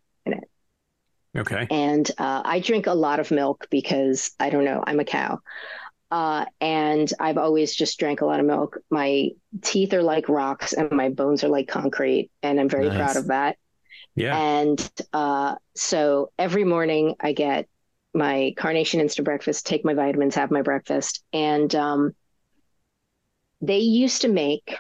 Okay. 1.37 1.71
And 1.71 2.11
uh, 2.19 2.43
I 2.45 2.61
drink 2.61 2.87
a 2.87 2.95
lot 2.95 3.21
of 3.21 3.31
milk 3.31 3.67
because 3.71 4.33
I 4.39 4.51
don't 4.51 4.65
know, 4.65 4.83
I'm 4.87 5.01
a 5.01 5.05
cow. 5.05 5.41
Uh, 6.11 6.45
and 6.61 7.11
I've 7.19 7.39
always 7.39 7.75
just 7.75 7.99
drank 7.99 8.21
a 8.21 8.27
lot 8.27 8.41
of 8.41 8.47
milk. 8.47 8.79
My 8.91 9.31
teeth 9.63 9.95
are 9.95 10.03
like 10.03 10.29
rocks 10.29 10.75
and 10.75 10.91
my 10.93 11.09
bones 11.09 11.43
are 11.45 11.49
like 11.49 11.69
concrete. 11.69 12.31
And 12.43 12.61
I'm 12.61 12.69
very 12.69 12.89
Nice. 12.89 12.97
proud 12.97 13.17
of 13.17 13.29
that. 13.29 13.57
Yeah. 14.15 14.35
And 14.35 14.93
uh, 15.13 15.57
so 15.75 16.33
every 16.39 16.65
morning 16.65 17.17
I 17.21 17.33
get 17.33 17.69
my 18.15 18.55
Carnation 18.59 19.01
Instant 19.01 19.25
Breakfast, 19.25 19.67
take 19.67 19.85
my 19.85 19.95
vitamins, 19.95 20.35
have 20.35 20.51
my 20.51 20.63
breakfast. 20.63 21.25
And 21.33 21.75
um, 21.75 22.15
they 23.61 23.79
used 23.79 24.23
to 24.23 24.29
make, 24.29 24.77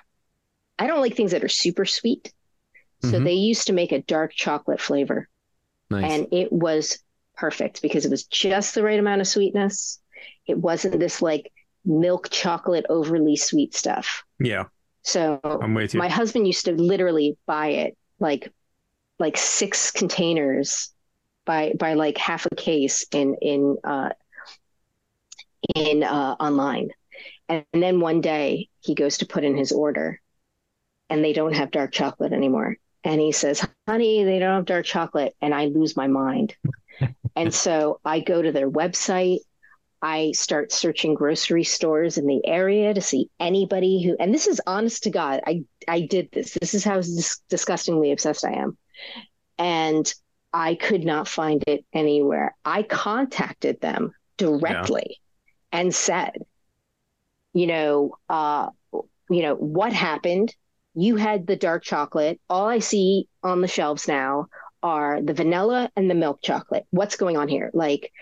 I 0.78 0.86
don't 0.86 1.00
like 1.00 1.16
things 1.16 1.32
that 1.32 1.44
are 1.44 1.48
super 1.48 1.84
sweet. 1.84 2.32
So 3.00 3.18
Mhm. 3.18 3.24
they 3.24 3.34
used 3.34 3.68
to 3.68 3.72
make 3.72 3.92
a 3.92 4.02
dark 4.02 4.32
chocolate 4.34 4.80
flavor 4.80 5.28
Nice. 5.92 6.12
and 6.12 6.26
it 6.32 6.52
was 6.52 6.98
perfect 7.36 7.82
because 7.82 8.04
it 8.04 8.10
was 8.10 8.24
just 8.24 8.74
the 8.74 8.82
right 8.82 8.98
amount 8.98 9.20
of 9.20 9.26
sweetness. 9.26 10.00
It 10.46 10.58
wasn't 10.58 10.98
this 11.00 11.22
like 11.22 11.52
milk 11.84 12.28
chocolate 12.30 12.86
overly 12.88 13.36
sweet 13.36 13.74
stuff. 13.74 14.24
Yeah. 14.38 14.64
So 15.02 15.40
I'm 15.42 15.74
with 15.74 15.94
you. 15.94 15.98
my 15.98 16.08
husband 16.08 16.46
used 16.46 16.66
to 16.66 16.72
literally 16.72 17.36
buy 17.46 17.68
it 17.68 17.96
like 18.20 18.52
like 19.18 19.36
six 19.36 19.90
containers 19.90 20.90
by 21.44 21.72
by 21.78 21.94
like 21.94 22.18
half 22.18 22.46
a 22.46 22.54
case 22.54 23.06
in 23.12 23.36
in 23.42 23.76
uh 23.84 24.10
in 25.74 26.02
uh 26.02 26.36
online. 26.38 26.90
And, 27.48 27.64
and 27.72 27.82
then 27.82 28.00
one 28.00 28.20
day 28.20 28.68
he 28.80 28.94
goes 28.94 29.18
to 29.18 29.26
put 29.26 29.44
in 29.44 29.56
his 29.56 29.72
order 29.72 30.20
and 31.10 31.24
they 31.24 31.32
don't 31.32 31.54
have 31.54 31.70
dark 31.70 31.92
chocolate 31.92 32.32
anymore. 32.32 32.76
And 33.04 33.20
he 33.20 33.32
says, 33.32 33.66
"Honey, 33.88 34.24
they 34.24 34.38
don't 34.38 34.54
have 34.54 34.64
dark 34.64 34.86
chocolate." 34.86 35.34
And 35.40 35.54
I 35.54 35.66
lose 35.66 35.96
my 35.96 36.06
mind. 36.06 36.54
and 37.36 37.52
so 37.52 38.00
I 38.04 38.20
go 38.20 38.40
to 38.40 38.52
their 38.52 38.70
website 38.70 39.40
I 40.02 40.32
start 40.32 40.72
searching 40.72 41.14
grocery 41.14 41.62
stores 41.62 42.18
in 42.18 42.26
the 42.26 42.44
area 42.44 42.92
to 42.92 43.00
see 43.00 43.30
anybody 43.38 44.02
who, 44.02 44.16
and 44.18 44.34
this 44.34 44.48
is 44.48 44.60
honest 44.66 45.04
to 45.04 45.10
God, 45.10 45.40
I, 45.46 45.62
I 45.86 46.00
did 46.00 46.28
this. 46.32 46.58
This 46.60 46.74
is 46.74 46.82
how 46.82 46.96
dis- 46.96 47.40
disgustingly 47.48 48.10
obsessed 48.10 48.44
I 48.44 48.54
am. 48.54 48.76
And 49.58 50.12
I 50.52 50.74
could 50.74 51.04
not 51.04 51.28
find 51.28 51.62
it 51.68 51.84
anywhere. 51.92 52.56
I 52.64 52.82
contacted 52.82 53.80
them 53.80 54.12
directly 54.38 55.20
and 55.70 55.94
said, 55.94 56.36
you 57.52 57.68
know, 57.68 58.16
uh, 58.28 58.70
you 59.30 59.42
know, 59.42 59.54
what 59.54 59.92
happened? 59.92 60.52
You 60.94 61.16
had 61.16 61.46
the 61.46 61.56
dark 61.56 61.82
chocolate. 61.82 62.40
All 62.50 62.68
I 62.68 62.80
see 62.80 63.28
on 63.42 63.60
the 63.60 63.68
shelves 63.68 64.08
now 64.08 64.46
are 64.82 65.22
the 65.22 65.34
vanilla 65.34 65.90
and 65.96 66.10
the 66.10 66.14
milk 66.14 66.40
chocolate. 66.42 66.84
What's 66.90 67.16
going 67.16 67.36
on 67.36 67.48
here? 67.48 67.70
Like, 67.72 68.12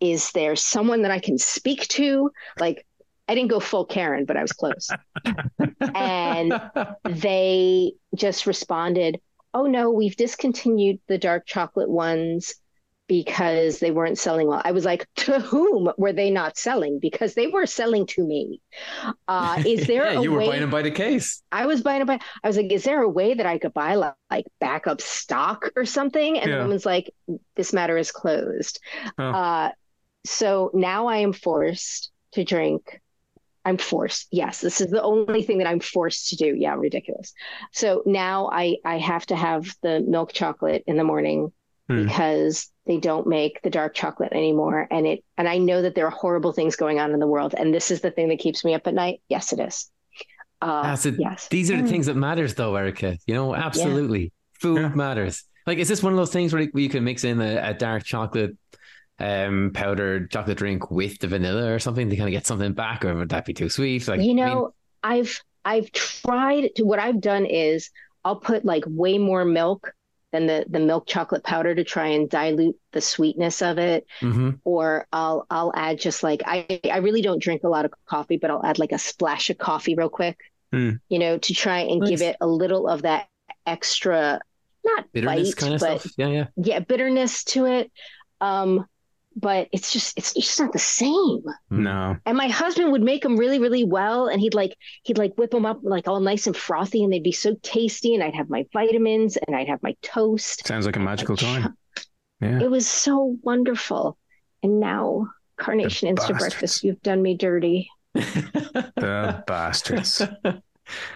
is 0.00 0.32
there 0.32 0.56
someone 0.56 1.02
that 1.02 1.10
I 1.10 1.18
can 1.18 1.38
speak 1.38 1.86
to? 1.88 2.30
Like, 2.58 2.86
I 3.28 3.34
didn't 3.34 3.50
go 3.50 3.60
full 3.60 3.84
Karen, 3.84 4.24
but 4.24 4.36
I 4.36 4.42
was 4.42 4.52
close. 4.52 4.88
and 5.94 6.60
they 7.04 7.92
just 8.14 8.46
responded, 8.46 9.20
Oh 9.54 9.66
no, 9.66 9.90
we've 9.90 10.16
discontinued 10.16 11.00
the 11.08 11.18
dark 11.18 11.46
chocolate 11.46 11.88
ones 11.88 12.54
because 13.08 13.78
they 13.78 13.90
weren't 13.92 14.18
selling 14.18 14.48
well. 14.48 14.62
I 14.64 14.72
was 14.72 14.84
like, 14.84 15.06
To 15.16 15.38
whom 15.40 15.90
were 15.96 16.12
they 16.12 16.30
not 16.30 16.56
selling? 16.58 16.98
Because 17.00 17.34
they 17.34 17.46
were 17.46 17.66
selling 17.66 18.06
to 18.08 18.24
me. 18.24 18.60
Uh, 19.28 19.58
is 19.64 19.86
there 19.86 20.06
yeah, 20.06 20.18
a 20.18 20.22
you 20.22 20.32
were 20.32 20.40
way? 20.40 20.46
buying 20.46 20.60
them 20.60 20.70
by 20.70 20.82
the 20.82 20.90
case. 20.90 21.42
I 21.52 21.66
was 21.66 21.82
buying 21.82 22.02
a 22.02 22.06
buy. 22.06 22.18
I 22.42 22.48
was 22.48 22.56
like, 22.56 22.72
is 22.72 22.84
there 22.84 23.02
a 23.02 23.08
way 23.08 23.34
that 23.34 23.46
I 23.46 23.58
could 23.58 23.72
buy 23.74 23.94
like, 23.94 24.14
like 24.30 24.46
backup 24.60 25.00
stock 25.00 25.70
or 25.76 25.84
something? 25.84 26.38
And 26.38 26.50
Yeah. 26.50 26.56
the 26.58 26.62
woman's 26.62 26.86
like, 26.86 27.12
this 27.56 27.72
matter 27.72 27.96
is 27.96 28.12
closed. 28.12 28.80
Oh. 29.18 29.30
Uh, 29.32 29.70
so 30.24 30.70
now 30.74 31.06
I 31.06 31.18
am 31.18 31.32
forced 31.32 32.10
to 32.32 32.44
drink. 32.44 33.00
I'm 33.64 33.78
forced. 33.78 34.28
Yes, 34.30 34.60
this 34.60 34.80
is 34.80 34.90
the 34.90 35.02
only 35.02 35.42
thing 35.42 35.58
that 35.58 35.66
I'm 35.66 35.80
forced 35.80 36.30
to 36.30 36.36
do. 36.36 36.54
Yeah, 36.56 36.74
ridiculous. 36.76 37.32
So 37.72 38.02
now 38.06 38.48
I 38.52 38.76
I 38.84 38.98
have 38.98 39.26
to 39.26 39.36
have 39.36 39.74
the 39.82 40.00
milk 40.00 40.32
chocolate 40.32 40.84
in 40.86 40.96
the 40.96 41.04
morning 41.04 41.52
Hmm. 41.88 42.06
because 42.06 42.70
they 42.86 42.98
don't 42.98 43.26
make 43.26 43.62
the 43.62 43.70
dark 43.70 43.94
chocolate 43.94 44.32
anymore 44.32 44.88
and 44.90 45.06
it 45.06 45.24
and 45.38 45.48
I 45.48 45.58
know 45.58 45.82
that 45.82 45.94
there 45.94 46.06
are 46.06 46.10
horrible 46.10 46.52
things 46.52 46.74
going 46.76 46.98
on 46.98 47.12
in 47.12 47.20
the 47.20 47.26
world 47.28 47.54
and 47.56 47.72
this 47.72 47.90
is 47.92 48.00
the 48.00 48.10
thing 48.10 48.28
that 48.30 48.38
keeps 48.40 48.64
me 48.64 48.74
up 48.74 48.86
at 48.86 48.94
night. 48.94 49.20
Yes, 49.28 49.52
it 49.52 49.60
is. 49.60 49.90
Uh, 50.60 50.82
That's 50.82 51.06
it. 51.06 51.14
yes. 51.18 51.48
These 51.48 51.70
are 51.70 51.76
the 51.76 51.82
Mm. 51.84 51.88
things 51.88 52.06
that 52.06 52.16
matters, 52.16 52.54
though, 52.54 52.74
Erica. 52.74 53.18
You 53.26 53.34
know, 53.34 53.54
absolutely. 53.54 54.32
Food 54.54 54.80
Yeah. 54.80 54.88
matters. 54.88 55.44
Like, 55.66 55.78
is 55.78 55.86
this 55.88 56.02
one 56.02 56.12
of 56.12 56.16
those 56.16 56.32
things 56.32 56.52
where 56.52 56.64
where 56.66 56.82
you 56.82 56.88
can 56.88 57.04
mix 57.04 57.24
in 57.24 57.40
a, 57.40 57.70
a 57.70 57.74
dark 57.74 58.04
chocolate 58.04 58.56
um 59.18 59.70
powdered 59.72 60.30
chocolate 60.30 60.58
drink 60.58 60.90
with 60.90 61.18
the 61.20 61.26
vanilla 61.28 61.72
or 61.72 61.78
something 61.78 62.10
to 62.10 62.16
kind 62.16 62.28
of 62.28 62.32
get 62.32 62.46
something 62.46 62.72
back, 62.72 63.04
or 63.04 63.14
would 63.14 63.28
that 63.30 63.44
be 63.44 63.54
too 63.54 63.68
sweet? 63.68 64.06
Like, 64.08 64.20
you 64.20 64.32
I 64.32 64.34
mean, 64.34 64.36
know, 64.36 64.74
I've 65.02 65.40
I've 65.64 65.90
tried 65.92 66.70
to 66.76 66.84
what 66.84 66.98
I've 66.98 67.20
done 67.20 67.46
is 67.46 67.90
I'll 68.24 68.40
put 68.40 68.64
like 68.64 68.84
way 68.86 69.18
more 69.18 69.44
milk 69.44 69.92
than 70.32 70.46
the 70.46 70.64
the 70.68 70.80
milk 70.80 71.06
chocolate 71.06 71.44
powder 71.44 71.74
to 71.74 71.84
try 71.84 72.08
and 72.08 72.28
dilute 72.28 72.76
the 72.92 73.00
sweetness 73.00 73.62
of 73.62 73.78
it 73.78 74.06
mhm. 74.20 74.58
or 74.64 75.06
I'll 75.12 75.46
I'll 75.50 75.72
add 75.74 75.98
just 76.00 76.22
like 76.22 76.42
I 76.44 76.80
I 76.90 76.98
really 76.98 77.22
don't 77.22 77.42
drink 77.42 77.62
a 77.64 77.68
lot 77.68 77.84
of 77.84 77.92
coffee 78.06 78.36
but 78.36 78.50
I'll 78.50 78.64
add 78.64 78.78
like 78.78 78.92
a 78.92 78.98
splash 78.98 79.50
of 79.50 79.58
coffee 79.58 79.94
real 79.94 80.08
quick 80.10 80.36
Hmm. 80.72 80.94
you 81.08 81.20
know 81.20 81.38
to 81.38 81.54
try 81.54 81.78
and 81.80 82.04
give 82.04 82.22
it 82.22 82.36
a 82.40 82.46
little 82.46 82.88
of 82.88 83.02
that 83.02 83.28
extra 83.66 84.40
not 84.84 85.12
bitterness 85.12 85.54
bite 85.54 85.56
kind 85.56 85.74
of 85.74 85.80
but 85.80 86.00
stuff. 86.00 86.12
Yeah, 86.16 86.26
yeah. 86.28 86.46
yeah 86.56 86.80
bitterness 86.80 87.44
to 87.44 87.66
it 87.66 87.92
um 88.40 88.84
but 89.36 89.68
it's 89.70 89.92
just 89.92 90.16
it's 90.16 90.32
just 90.32 90.58
not 90.58 90.72
the 90.72 90.78
same 90.78 91.42
hmm. 91.70 91.82
No. 91.82 92.16
and 92.24 92.36
my 92.36 92.48
husband 92.48 92.90
would 92.92 93.02
make 93.02 93.22
them 93.22 93.36
really, 93.36 93.58
really 93.58 93.84
well, 93.84 94.26
and 94.28 94.40
he'd 94.40 94.54
like 94.54 94.74
he'd 95.02 95.18
like 95.18 95.34
whip 95.36 95.50
them 95.50 95.66
up 95.66 95.80
like 95.82 96.08
all 96.08 96.20
nice 96.20 96.46
and 96.46 96.56
frothy, 96.56 97.04
and 97.04 97.12
they'd 97.12 97.22
be 97.22 97.32
so 97.32 97.54
tasty. 97.62 98.14
And 98.14 98.22
I'd 98.24 98.34
have 98.34 98.48
my 98.48 98.64
vitamins, 98.72 99.36
and 99.36 99.54
I'd 99.54 99.68
have 99.68 99.82
my 99.82 99.94
toast. 100.02 100.66
Sounds 100.66 100.86
like 100.86 100.96
a 100.96 101.00
magical 101.00 101.34
Like, 101.34 101.62
time. 101.62 101.76
Yeah. 102.40 102.60
It 102.62 102.70
was 102.70 102.86
so 102.88 103.36
wonderful. 103.42 104.18
And 104.62 104.80
now, 104.80 105.28
Carnation 105.58 106.08
Instant 106.08 106.38
bastards. 106.38 106.54
Breakfast, 106.54 106.84
you've 106.84 107.02
done 107.02 107.22
me 107.22 107.36
dirty. 107.36 107.88
The 108.96 109.44
bastards. 109.46 110.22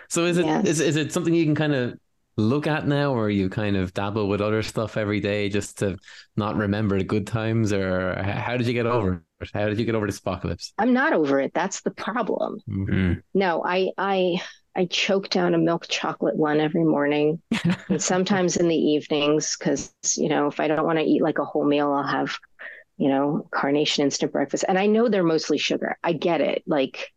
so 0.09 0.25
is 0.25 0.37
it 0.39 0.47
is 0.47 0.79
Yes. 0.79 0.81
is 0.81 0.97
it 0.97 1.13
something 1.13 1.33
you 1.35 1.45
can 1.45 1.55
kind 1.55 1.75
of 1.75 1.99
look 2.37 2.67
at 2.67 2.87
now, 2.87 3.15
or 3.15 3.31
you 3.31 3.49
kind 3.49 3.77
of 3.77 3.93
dabble 3.95 4.29
with 4.29 4.41
other 4.41 4.63
stuff 4.63 4.97
every 4.97 5.21
day 5.21 5.49
just 5.49 5.79
to 5.79 5.99
not 6.37 6.57
remember 6.57 6.99
the 6.99 7.05
good 7.05 7.27
times, 7.27 7.73
or 7.73 8.21
how 8.23 8.57
did 8.57 8.67
you 8.67 8.73
get 8.73 8.87
over 8.87 9.25
it? 9.41 9.51
How 9.53 9.67
did 9.69 9.79
you 9.79 9.87
get 9.87 9.95
over 9.95 10.07
this 10.07 10.19
apocalypse? 10.19 10.73
I'm 10.79 10.93
not 10.93 11.13
over 11.13 11.41
it. 11.41 11.53
That's 11.55 11.81
the 11.81 11.91
problem. 11.91 12.61
Mm. 12.69 13.23
No, 13.35 13.65
I 13.65 13.91
I 13.97 14.41
I 14.77 14.87
choke 14.87 15.31
down 15.31 15.55
a 15.55 15.59
milk 15.59 15.87
chocolate 15.89 16.37
one 16.37 16.61
every 16.61 16.85
morning, 16.85 17.41
and 17.89 18.03
sometimes 18.03 18.57
in 18.57 18.69
the 18.69 18.77
evenings 18.77 19.57
because 19.59 19.93
you 20.17 20.29
know 20.29 20.47
if 20.47 20.61
I 20.61 20.69
don't 20.69 20.85
want 20.85 20.99
to 20.99 21.05
eat 21.05 21.23
like 21.23 21.39
a 21.39 21.45
whole 21.45 21.65
meal, 21.65 21.93
I'll 21.93 22.03
have 22.07 22.37
you 22.97 23.09
know 23.09 23.49
carnation 23.51 24.05
instant 24.05 24.33
breakfast, 24.33 24.65
and 24.69 24.79
I 24.79 24.87
know 24.87 25.09
they're 25.09 25.23
mostly 25.23 25.59
sugar. 25.59 25.97
I 26.03 26.13
get 26.13 26.41
it, 26.41 26.63
like 26.67 27.13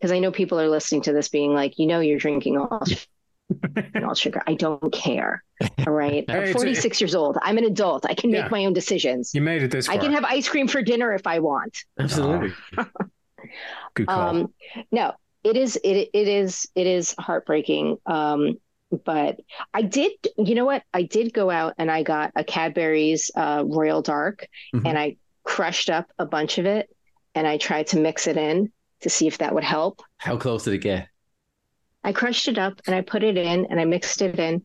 because 0.00 0.12
I 0.12 0.18
know 0.18 0.32
people 0.32 0.58
are 0.58 0.68
listening 0.68 1.02
to 1.02 1.12
this 1.12 1.28
being 1.28 1.52
like, 1.52 1.78
you 1.78 1.86
know, 1.86 2.00
you're 2.00 2.18
drinking 2.18 2.56
all 2.56 2.82
all 4.04 4.14
sugar. 4.14 4.42
I 4.46 4.54
don't 4.54 4.92
care. 4.92 5.42
All 5.86 5.92
right, 5.92 6.24
Hey, 6.28 6.36
I'm 6.36 6.42
it's 6.44 6.50
a- 6.50 6.54
46 6.54 7.00
years 7.02 7.14
old. 7.14 7.36
I'm 7.42 7.58
an 7.58 7.64
adult. 7.64 8.06
I 8.08 8.14
can 8.14 8.30
make 8.30 8.50
my 8.50 8.64
own 8.64 8.72
decisions. 8.72 9.32
You 9.34 9.42
made 9.42 9.62
it 9.62 9.70
this 9.70 9.86
far. 9.88 9.94
I 9.96 9.98
can 9.98 10.12
have 10.12 10.24
ice 10.24 10.48
cream 10.48 10.66
for 10.68 10.80
dinner 10.82 11.12
if 11.12 11.26
I 11.26 11.38
want. 11.40 11.76
Absolutely. 11.98 12.52
Good 13.94 14.06
call. 14.06 14.28
Um, 14.28 14.54
no, 14.92 15.12
it 15.44 15.56
is 15.56 15.76
it 15.82 16.10
it 16.14 16.28
is 16.28 16.68
it 16.74 16.86
is 16.86 17.14
heartbreaking. 17.18 17.98
Um, 18.06 18.58
but 19.04 19.36
I 19.72 19.82
did, 19.82 20.12
you 20.36 20.54
know 20.54 20.64
what? 20.64 20.82
I 20.92 21.02
did 21.02 21.32
go 21.32 21.48
out 21.50 21.74
and 21.78 21.90
I 21.90 22.02
got 22.02 22.32
a 22.34 22.42
Cadbury's 22.42 23.30
uh, 23.36 23.62
Royal 23.66 24.02
Dark, 24.02 24.46
Mhm. 24.74 24.82
and 24.88 24.98
I 24.98 25.16
crushed 25.44 25.90
up 25.90 26.10
a 26.18 26.26
bunch 26.26 26.58
of 26.58 26.66
it, 26.66 26.88
and 27.34 27.46
I 27.46 27.56
tried 27.58 27.88
to 27.88 28.00
mix 28.00 28.26
it 28.26 28.36
in, 28.36 28.72
to 29.02 29.10
see 29.10 29.26
if 29.26 29.38
that 29.38 29.54
would 29.54 29.62
help. 29.64 30.02
How 30.16 30.36
close 30.36 30.64
did 30.64 30.74
it 30.74 30.78
get? 30.78 31.08
I 32.02 32.12
crushed 32.12 32.48
it 32.48 32.58
up 32.58 32.80
and 32.86 32.94
I 32.94 33.02
put 33.02 33.22
it 33.22 33.36
in 33.36 33.66
and 33.66 33.80
I 33.80 33.84
mixed 33.84 34.22
it 34.22 34.38
in. 34.38 34.64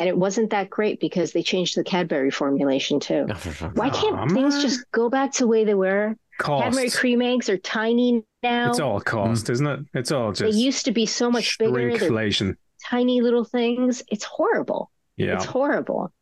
And 0.00 0.08
it 0.08 0.16
wasn't 0.16 0.50
that 0.50 0.70
great 0.70 1.00
because 1.00 1.32
they 1.32 1.42
changed 1.42 1.76
the 1.76 1.82
Cadbury 1.82 2.30
formulation 2.30 3.00
too. 3.00 3.26
Oh, 3.60 3.70
Why 3.74 3.90
can't 3.90 4.16
Aw, 4.16 4.28
things 4.28 4.62
just 4.62 4.88
go 4.92 5.10
back 5.10 5.32
to 5.32 5.44
the 5.44 5.48
way 5.48 5.64
they 5.64 5.74
were? 5.74 6.14
Cost. 6.38 6.62
Cadbury 6.62 6.90
cream 6.90 7.20
eggs 7.20 7.48
are 7.48 7.58
tiny 7.58 8.22
now. 8.44 8.70
It's 8.70 8.78
all 8.78 9.00
cost, 9.00 9.46
mm. 9.46 9.50
isn't 9.50 9.66
it? 9.66 9.80
It's 9.94 10.12
all 10.12 10.30
just. 10.30 10.40
they 10.40 10.50
just 10.50 10.60
used 10.60 10.84
to 10.84 10.92
be 10.92 11.04
so 11.04 11.30
much 11.30 11.58
bigger. 11.58 11.72
They're 11.72 12.54
tiny 12.88 13.20
little 13.20 13.44
things. 13.44 14.04
It's 14.08 14.24
horrible. 14.24 14.92
Yeah. 15.16 15.34
It's 15.34 15.44
horrible. 15.44 16.12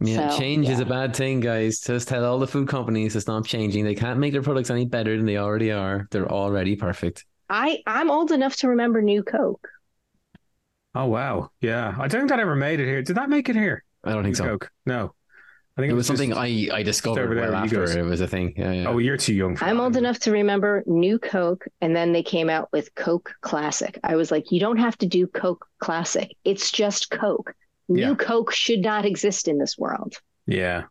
Yeah, 0.00 0.30
So, 0.30 0.38
change 0.38 0.68
is 0.68 0.80
a 0.80 0.84
bad 0.84 1.14
thing, 1.16 1.40
guys. 1.40 1.80
Just 1.80 2.08
tell 2.08 2.24
all 2.24 2.38
the 2.38 2.46
food 2.46 2.68
companies 2.68 3.14
to 3.14 3.20
stop 3.20 3.46
changing. 3.46 3.84
They 3.84 3.94
can't 3.94 4.18
make 4.18 4.32
their 4.32 4.42
products 4.42 4.70
any 4.70 4.86
better 4.86 5.16
than 5.16 5.26
they 5.26 5.38
already 5.38 5.72
are. 5.72 6.06
They're 6.10 6.30
already 6.30 6.76
perfect. 6.76 7.24
I 7.56 7.82
I'm 7.86 8.10
old 8.10 8.32
enough 8.32 8.56
to 8.56 8.68
remember 8.68 9.00
New 9.00 9.22
Coke. 9.22 9.68
Oh 10.94 11.06
wow. 11.06 11.50
Yeah. 11.60 11.94
I 11.98 12.08
don't 12.08 12.20
think 12.22 12.28
that 12.30 12.40
ever 12.40 12.56
made 12.56 12.80
it 12.80 12.86
here. 12.86 13.02
Did 13.02 13.16
that 13.16 13.28
make 13.30 13.48
it 13.48 13.56
here? 13.56 13.84
I 14.02 14.12
don't 14.12 14.24
think 14.24 14.36
so. 14.36 14.44
Coke? 14.44 14.70
No. 14.86 15.14
I 15.76 15.80
think 15.80 15.90
It 15.90 15.94
was 15.94 16.06
just- 16.06 16.18
something 16.18 16.36
I, 16.36 16.68
I 16.72 16.82
discovered 16.84 17.20
over 17.24 17.34
there 17.34 17.50
well 17.50 17.64
after 17.64 17.82
it 17.98 18.02
was 18.04 18.20
a 18.20 18.28
thing. 18.28 18.54
Yeah, 18.56 18.72
yeah. 18.72 18.88
Oh, 18.88 18.98
you're 18.98 19.16
too 19.16 19.34
young 19.34 19.56
for 19.56 19.64
I'm 19.64 19.78
that. 19.78 19.82
old 19.82 19.96
enough 19.96 20.20
to 20.20 20.30
remember 20.30 20.84
New 20.86 21.18
Coke, 21.18 21.66
and 21.80 21.96
then 21.96 22.12
they 22.12 22.22
came 22.22 22.48
out 22.48 22.68
with 22.72 22.94
Coke 22.94 23.34
Classic. 23.40 23.98
I 24.04 24.14
was 24.14 24.30
like, 24.30 24.52
you 24.52 24.60
don't 24.60 24.76
have 24.76 24.96
to 24.98 25.06
do 25.06 25.26
Coke 25.26 25.66
Classic. 25.80 26.30
It's 26.44 26.70
just 26.70 27.10
Coke. 27.10 27.54
New 27.88 28.00
Yeah. 28.10 28.14
Coke 28.14 28.52
should 28.52 28.80
not 28.82 29.04
exist 29.04 29.48
in 29.48 29.58
this 29.58 29.76
world. 29.76 30.14
Yeah. 30.46 30.84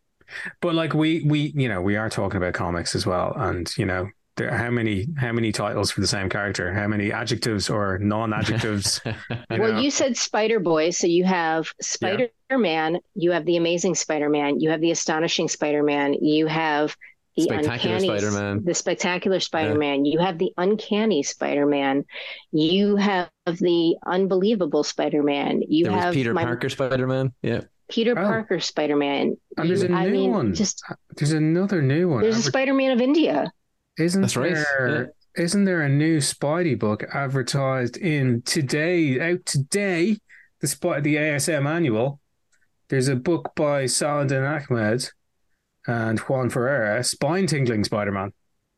But 0.62 0.76
like 0.76 0.94
we 0.94 1.24
we 1.24 1.54
you 1.56 1.70
know, 1.70 1.82
we 1.82 1.96
are 1.96 2.10
talking 2.10 2.38
about 2.38 2.54
comics 2.54 2.94
as 2.94 3.06
well. 3.06 3.34
And, 3.38 3.72
you 3.78 3.86
know, 3.86 4.10
there 4.36 4.56
how 4.56 4.70
many 4.70 5.08
how 5.18 5.32
many 5.32 5.52
titles 5.52 5.92
for 5.92 6.02
the 6.02 6.08
same 6.08 6.30
character? 6.30 6.74
How 6.74 6.88
many 6.88 7.12
adjectives 7.12 7.70
or 7.70 7.98
non 8.00 8.34
adjectives? 8.34 9.02
well, 9.50 9.82
you 9.82 9.92
said 9.92 10.18
Spider 10.18 10.60
Boy, 10.60 10.90
so 10.92 11.08
you 11.08 11.24
have 11.24 11.72
Spider 11.82 12.30
Man, 12.52 13.00
you 13.16 13.32
have 13.32 13.46
the 13.46 13.58
Amazing 13.58 13.96
Spider 13.96 14.30
Man, 14.30 14.60
you 14.60 14.70
have 14.70 14.82
the 14.82 14.92
Astonishing 14.92 15.48
Spider 15.48 15.84
Man, 15.84 16.14
you 16.16 16.48
have 16.48 16.96
the 17.36 17.44
Spectacular 17.44 17.96
Uncanny 17.96 18.08
Spider-Man. 18.20 18.64
the 18.64 18.74
Spectacular 18.76 19.40
Spider 19.40 19.76
Man, 19.76 20.06
you 20.06 20.20
have 20.20 20.38
the 20.38 20.52
Uncanny 20.58 21.24
Spider 21.24 21.66
Man, 21.66 22.06
you 22.52 22.96
have 22.96 23.30
the 23.46 23.96
Unbelievable 24.06 24.84
Spider 24.84 25.24
Man, 25.24 25.62
you 25.68 25.86
there 25.86 25.94
have 25.94 26.14
Peter 26.14 26.34
my 26.34 26.44
Parker 26.44 26.70
Spider 26.70 27.08
Man. 27.08 27.34
Yeah. 27.42 27.62
Peter 27.90 28.12
Oh. 28.18 28.24
Parker 28.24 28.60
Spider 28.60 28.96
Man. 28.96 29.36
And 29.58 29.70
there's 29.70 29.84
a 29.84 29.92
I 29.92 30.06
new 30.06 30.12
mean, 30.12 30.32
one. 30.32 30.54
just 30.54 30.84
There's 31.18 31.34
another 31.34 31.82
new 31.82 32.08
one. 32.10 32.22
there's 32.22 32.36
a 32.36 32.38
Adver- 32.40 32.50
Spider 32.50 32.74
Man 32.76 32.92
of 32.92 33.02
India. 33.02 33.52
Isn't 33.98 34.22
That's 34.22 34.36
right, 34.36 34.54
there? 34.54 35.14
not 35.36 35.66
there 35.66 35.82
a 35.82 35.90
new 35.90 36.18
Spidey 36.18 36.78
book 36.78 37.04
advertised 37.14 37.98
in 37.98 38.42
today 38.44 39.20
out 39.20 39.46
today? 39.46 40.18
The 40.62 40.68
Spy, 40.68 41.00
the 41.00 41.16
ASM 41.16 41.68
annual. 41.68 42.20
There's 42.90 43.08
a 43.08 43.16
book 43.16 43.52
by 43.56 43.86
Saladin 43.86 44.44
Ahmed 44.44 45.10
and 45.88 46.20
Juan 46.20 46.50
Ferreyra, 46.50 47.06
spine 47.06 47.48
tingling 47.48 47.84
Spider 47.84 48.12
Man. 48.12 48.32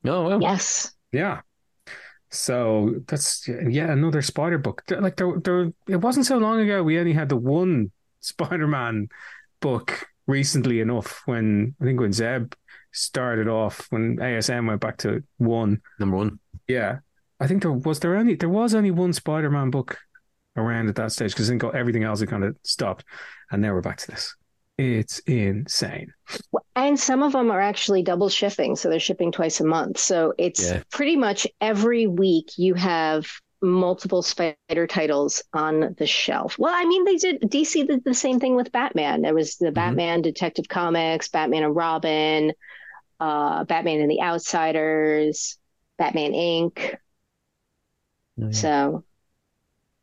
Oh, 0.05 0.23
well. 0.23 0.41
Yes. 0.41 0.93
Yeah. 1.11 1.41
So 2.31 2.95
that's 3.07 3.47
yeah 3.47 3.91
another 3.91 4.21
Spider 4.21 4.57
book. 4.57 4.83
Like 4.89 5.15
there, 5.15 5.39
there, 5.43 5.71
it 5.87 5.97
wasn't 5.97 6.25
so 6.25 6.37
long 6.37 6.59
ago 6.59 6.83
we 6.83 6.99
only 6.99 7.13
had 7.13 7.29
the 7.29 7.37
one 7.37 7.91
Spider 8.19 8.67
Man 8.67 9.07
book 9.61 10.05
recently 10.27 10.81
enough 10.81 11.21
when 11.25 11.75
I 11.79 11.85
think 11.85 11.99
when 11.99 12.11
Zeb 12.11 12.53
started 12.95 13.47
off 13.47 13.87
when 13.89 14.17
ASM 14.17 14.67
went 14.67 14.81
back 14.81 14.97
to 14.99 15.23
one. 15.37 15.81
Number 15.99 16.17
one. 16.17 16.39
Yeah, 16.67 16.99
I 17.39 17.47
think 17.47 17.61
there 17.61 17.71
was 17.71 17.99
there 17.99 18.15
only 18.15 18.35
there 18.35 18.49
was 18.49 18.73
only 18.73 18.91
one 18.91 19.13
Spider 19.13 19.51
Man 19.51 19.69
book 19.69 19.97
around 20.57 20.89
at 20.89 20.95
that 20.95 21.11
stage 21.11 21.31
because 21.31 21.47
then 21.47 21.57
got 21.57 21.75
everything 21.75 22.03
else 22.03 22.19
had 22.19 22.29
kind 22.29 22.43
of 22.43 22.55
stopped, 22.63 23.05
and 23.51 23.61
now 23.61 23.73
we're 23.73 23.81
back 23.81 23.97
to 23.97 24.11
this. 24.11 24.35
It's 24.77 25.19
insane. 25.19 26.11
And 26.75 26.99
some 26.99 27.23
of 27.23 27.31
them 27.31 27.49
are 27.49 27.61
actually 27.61 28.03
double 28.03 28.27
shipping, 28.27 28.75
so 28.75 28.89
they're 28.89 28.99
shipping 28.99 29.31
twice 29.31 29.61
a 29.61 29.65
month. 29.65 29.97
So 29.97 30.33
it's 30.37 30.69
Yeah. 30.69 30.83
pretty 30.91 31.15
much 31.15 31.47
every 31.61 32.07
week 32.07 32.57
you 32.57 32.73
have 32.73 33.25
multiple 33.61 34.21
spider 34.21 34.87
titles 34.87 35.41
on 35.53 35.95
the 35.97 36.05
shelf. 36.05 36.57
Well, 36.59 36.73
I 36.75 36.85
mean, 36.85 37.05
they 37.05 37.15
did 37.15 37.41
DC 37.41 37.87
did 37.87 38.03
the 38.03 38.13
same 38.13 38.39
thing 38.39 38.55
with 38.55 38.71
Batman. 38.71 39.21
There 39.21 39.33
was 39.33 39.55
the 39.55 39.67
mm-hmm. 39.67 39.73
Batman 39.73 40.21
Detective 40.21 40.67
Comics, 40.67 41.29
Batman 41.29 41.63
and 41.63 41.75
Robin, 41.75 42.51
uh, 43.19 43.63
Batman 43.65 44.01
and 44.01 44.11
the 44.11 44.21
Outsiders, 44.21 45.57
Batman 45.97 46.33
Inc. 46.33 46.95
Oh, 48.41 48.47
yeah. 48.49 48.61
So 48.61 49.03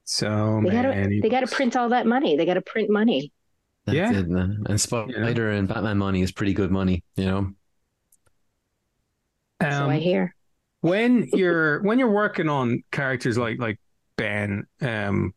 So 0.05 0.61
they 0.63 0.71
gotta 0.71 1.11
they 1.21 1.29
gotta 1.29 1.47
print 1.47 1.77
all 1.77 1.89
that 1.91 2.07
money. 2.07 2.37
They 2.37 2.47
gotta 2.47 2.63
print 2.63 2.91
money. 2.91 3.33
That's 3.87 3.99
Yeah. 3.99 4.11
it, 4.11 4.29
man. 4.29 4.65
And 4.69 4.81
Spider 4.81 5.51
and 5.51 5.69
Batman 5.69 5.99
money 5.99 6.23
is 6.23 6.33
pretty 6.33 6.55
good 6.55 6.71
money, 6.71 7.05
you 7.17 7.27
know? 7.27 7.55
so 9.69 9.89
I 9.89 9.99
Um, 9.99 9.99
hear. 9.99 10.35
when 10.81 11.29
you're 11.33 11.83
when 11.83 11.99
you're 11.99 12.11
working 12.11 12.49
on 12.49 12.83
characters 12.93 13.39
like 13.39 13.59
like 13.59 13.79
Ben, 14.17 14.67
um, 14.81 15.35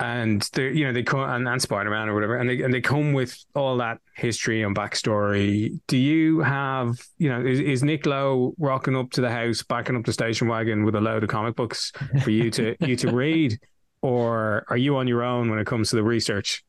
and 0.00 0.48
they 0.52 0.70
you 0.70 0.84
know 0.84 0.92
they 0.92 1.02
come 1.02 1.20
and, 1.20 1.48
and 1.48 1.60
Spider 1.60 1.90
Man 1.90 2.08
or 2.08 2.14
whatever, 2.14 2.36
and 2.36 2.48
they 2.48 2.62
and 2.62 2.72
they 2.72 2.80
come 2.80 3.12
with 3.12 3.36
all 3.54 3.76
that 3.78 3.98
history 4.14 4.62
and 4.62 4.74
backstory. 4.74 5.78
Do 5.88 5.96
you 5.96 6.40
have 6.40 6.98
you 7.18 7.28
know 7.28 7.44
is, 7.44 7.60
is 7.60 7.82
Nick 7.82 8.06
Lowe 8.06 8.54
rocking 8.58 8.96
up 8.96 9.10
to 9.12 9.20
the 9.20 9.30
house, 9.30 9.62
backing 9.62 9.96
up 9.96 10.04
the 10.04 10.12
station 10.12 10.48
wagon 10.48 10.84
with 10.84 10.94
a 10.94 11.00
load 11.00 11.24
of 11.24 11.28
comic 11.28 11.56
books 11.56 11.92
for 12.22 12.30
you 12.30 12.50
to 12.52 12.76
you 12.80 12.96
to 12.96 13.12
read, 13.12 13.58
or 14.00 14.64
are 14.68 14.76
you 14.76 14.96
on 14.96 15.08
your 15.08 15.22
own 15.22 15.50
when 15.50 15.58
it 15.58 15.66
comes 15.66 15.90
to 15.90 15.96
the 15.96 16.04
research? 16.04 16.62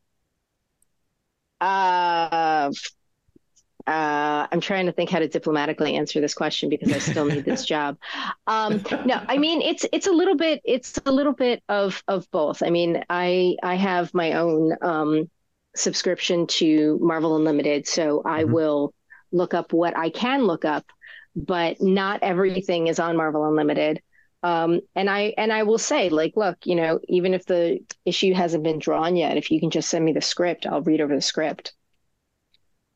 Uh, 1.60 2.72
uh, 3.86 4.46
I'm 4.50 4.60
trying 4.60 4.86
to 4.86 4.92
think 4.92 5.10
how 5.10 5.18
to 5.18 5.28
diplomatically 5.28 5.96
answer 5.96 6.20
this 6.20 6.34
question 6.34 6.68
because 6.68 6.92
I 6.92 6.98
still 6.98 7.24
need 7.26 7.44
this 7.44 7.64
job. 7.66 7.98
Um, 8.46 8.80
no, 9.04 9.20
I 9.28 9.38
mean 9.38 9.62
it's 9.62 9.86
it's 9.92 10.06
a 10.06 10.12
little 10.12 10.36
bit 10.36 10.60
it's 10.64 10.98
a 11.06 11.12
little 11.12 11.32
bit 11.32 11.62
of 11.68 12.02
of 12.08 12.30
both. 12.30 12.62
I 12.62 12.70
mean, 12.70 13.04
I 13.10 13.56
I 13.62 13.74
have 13.76 14.12
my 14.14 14.34
own 14.34 14.76
um, 14.82 15.30
subscription 15.76 16.46
to 16.46 16.98
Marvel 17.00 17.36
Unlimited, 17.36 17.86
so 17.86 18.22
I 18.24 18.44
Mhm. 18.44 18.50
will 18.50 18.94
look 19.32 19.54
up 19.54 19.72
what 19.72 19.96
I 19.96 20.10
can 20.10 20.44
look 20.44 20.64
up, 20.64 20.84
but 21.36 21.80
not 21.80 22.22
everything 22.22 22.88
is 22.88 22.98
on 22.98 23.16
Marvel 23.16 23.44
Unlimited. 23.44 24.00
Um, 24.42 24.80
and 24.94 25.08
I 25.10 25.34
and 25.36 25.52
I 25.52 25.64
will 25.64 25.78
say, 25.78 26.08
like, 26.08 26.32
look, 26.36 26.58
you 26.66 26.74
know, 26.74 26.98
even 27.08 27.34
if 27.34 27.44
the 27.46 27.80
issue 28.04 28.32
hasn't 28.34 28.64
been 28.64 28.78
drawn 28.78 29.16
yet, 29.16 29.36
if 29.36 29.50
you 29.50 29.60
can 29.60 29.70
just 29.70 29.90
send 29.90 30.04
me 30.04 30.12
the 30.12 30.20
script, 30.22 30.66
I'll 30.66 30.82
read 30.82 31.00
over 31.00 31.14
the 31.14 31.20
script. 31.22 31.74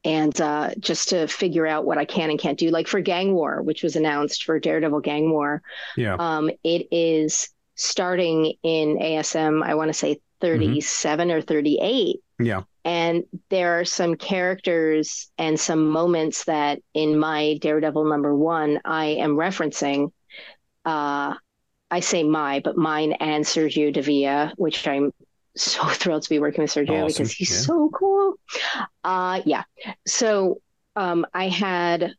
And 0.05 0.39
uh, 0.41 0.71
just 0.79 1.09
to 1.11 1.27
figure 1.27 1.67
out 1.67 1.87
what 1.87 1.99
I 1.99 2.05
can 2.05 2.31
and 2.31 2.39
can't 2.39 2.59
do, 2.59 2.71
like 2.71 2.89
for 2.89 3.01
Gang 3.01 3.33
War, 3.33 3.63
which 3.63 3.83
was 3.83 3.97
announced 3.97 4.45
for 4.45 4.59
Daredevil 4.61 5.01
Gang 5.01 5.31
War, 5.31 5.63
Yeah, 5.97 6.17
um, 6.19 6.51
it 6.63 6.89
is 6.91 7.49
starting 7.75 8.55
in 8.63 8.99
ASM. 8.99 9.63
I 9.65 9.75
want 9.75 9.89
to 9.89 9.95
say 9.95 10.21
37 10.41 11.31
or 11.31 11.41
38. 11.41 12.17
yeah, 12.39 12.63
And 12.85 13.25
there 13.49 13.81
are 13.81 13.85
some 13.87 14.17
characters 14.17 15.31
and 15.39 15.59
some 15.59 15.89
moments 15.89 16.45
that 16.45 16.81
in 16.93 17.19
my 17.19 17.57
Daredevil 17.61 18.05
number 18.05 18.35
one, 18.35 18.81
I 18.85 19.07
am 19.07 19.37
referencing. 19.37 20.13
Uh, 20.85 21.35
I 21.91 22.01
say 22.01 22.25
my, 22.25 22.61
but 22.63 22.77
mine 22.77 23.13
and 23.13 23.45
Sergio 23.45 23.93
Davila, 23.93 24.53
which 24.57 24.87
I'm 24.87 25.13
so 25.57 25.85
thrilled 25.89 26.23
to 26.23 26.31
be 26.31 26.39
working 26.39 26.63
with 26.63 26.71
Sergio 26.71 27.05
Awesome, 27.05 27.07
because 27.09 27.33
he's 27.33 27.51
yeah. 27.51 27.67
so 27.67 27.91
cool. 27.93 28.35
Uh, 29.03 29.41
yeah. 29.45 29.65
So 30.07 30.61
um, 30.97 31.27
I 31.35 31.49
had 31.49 32.15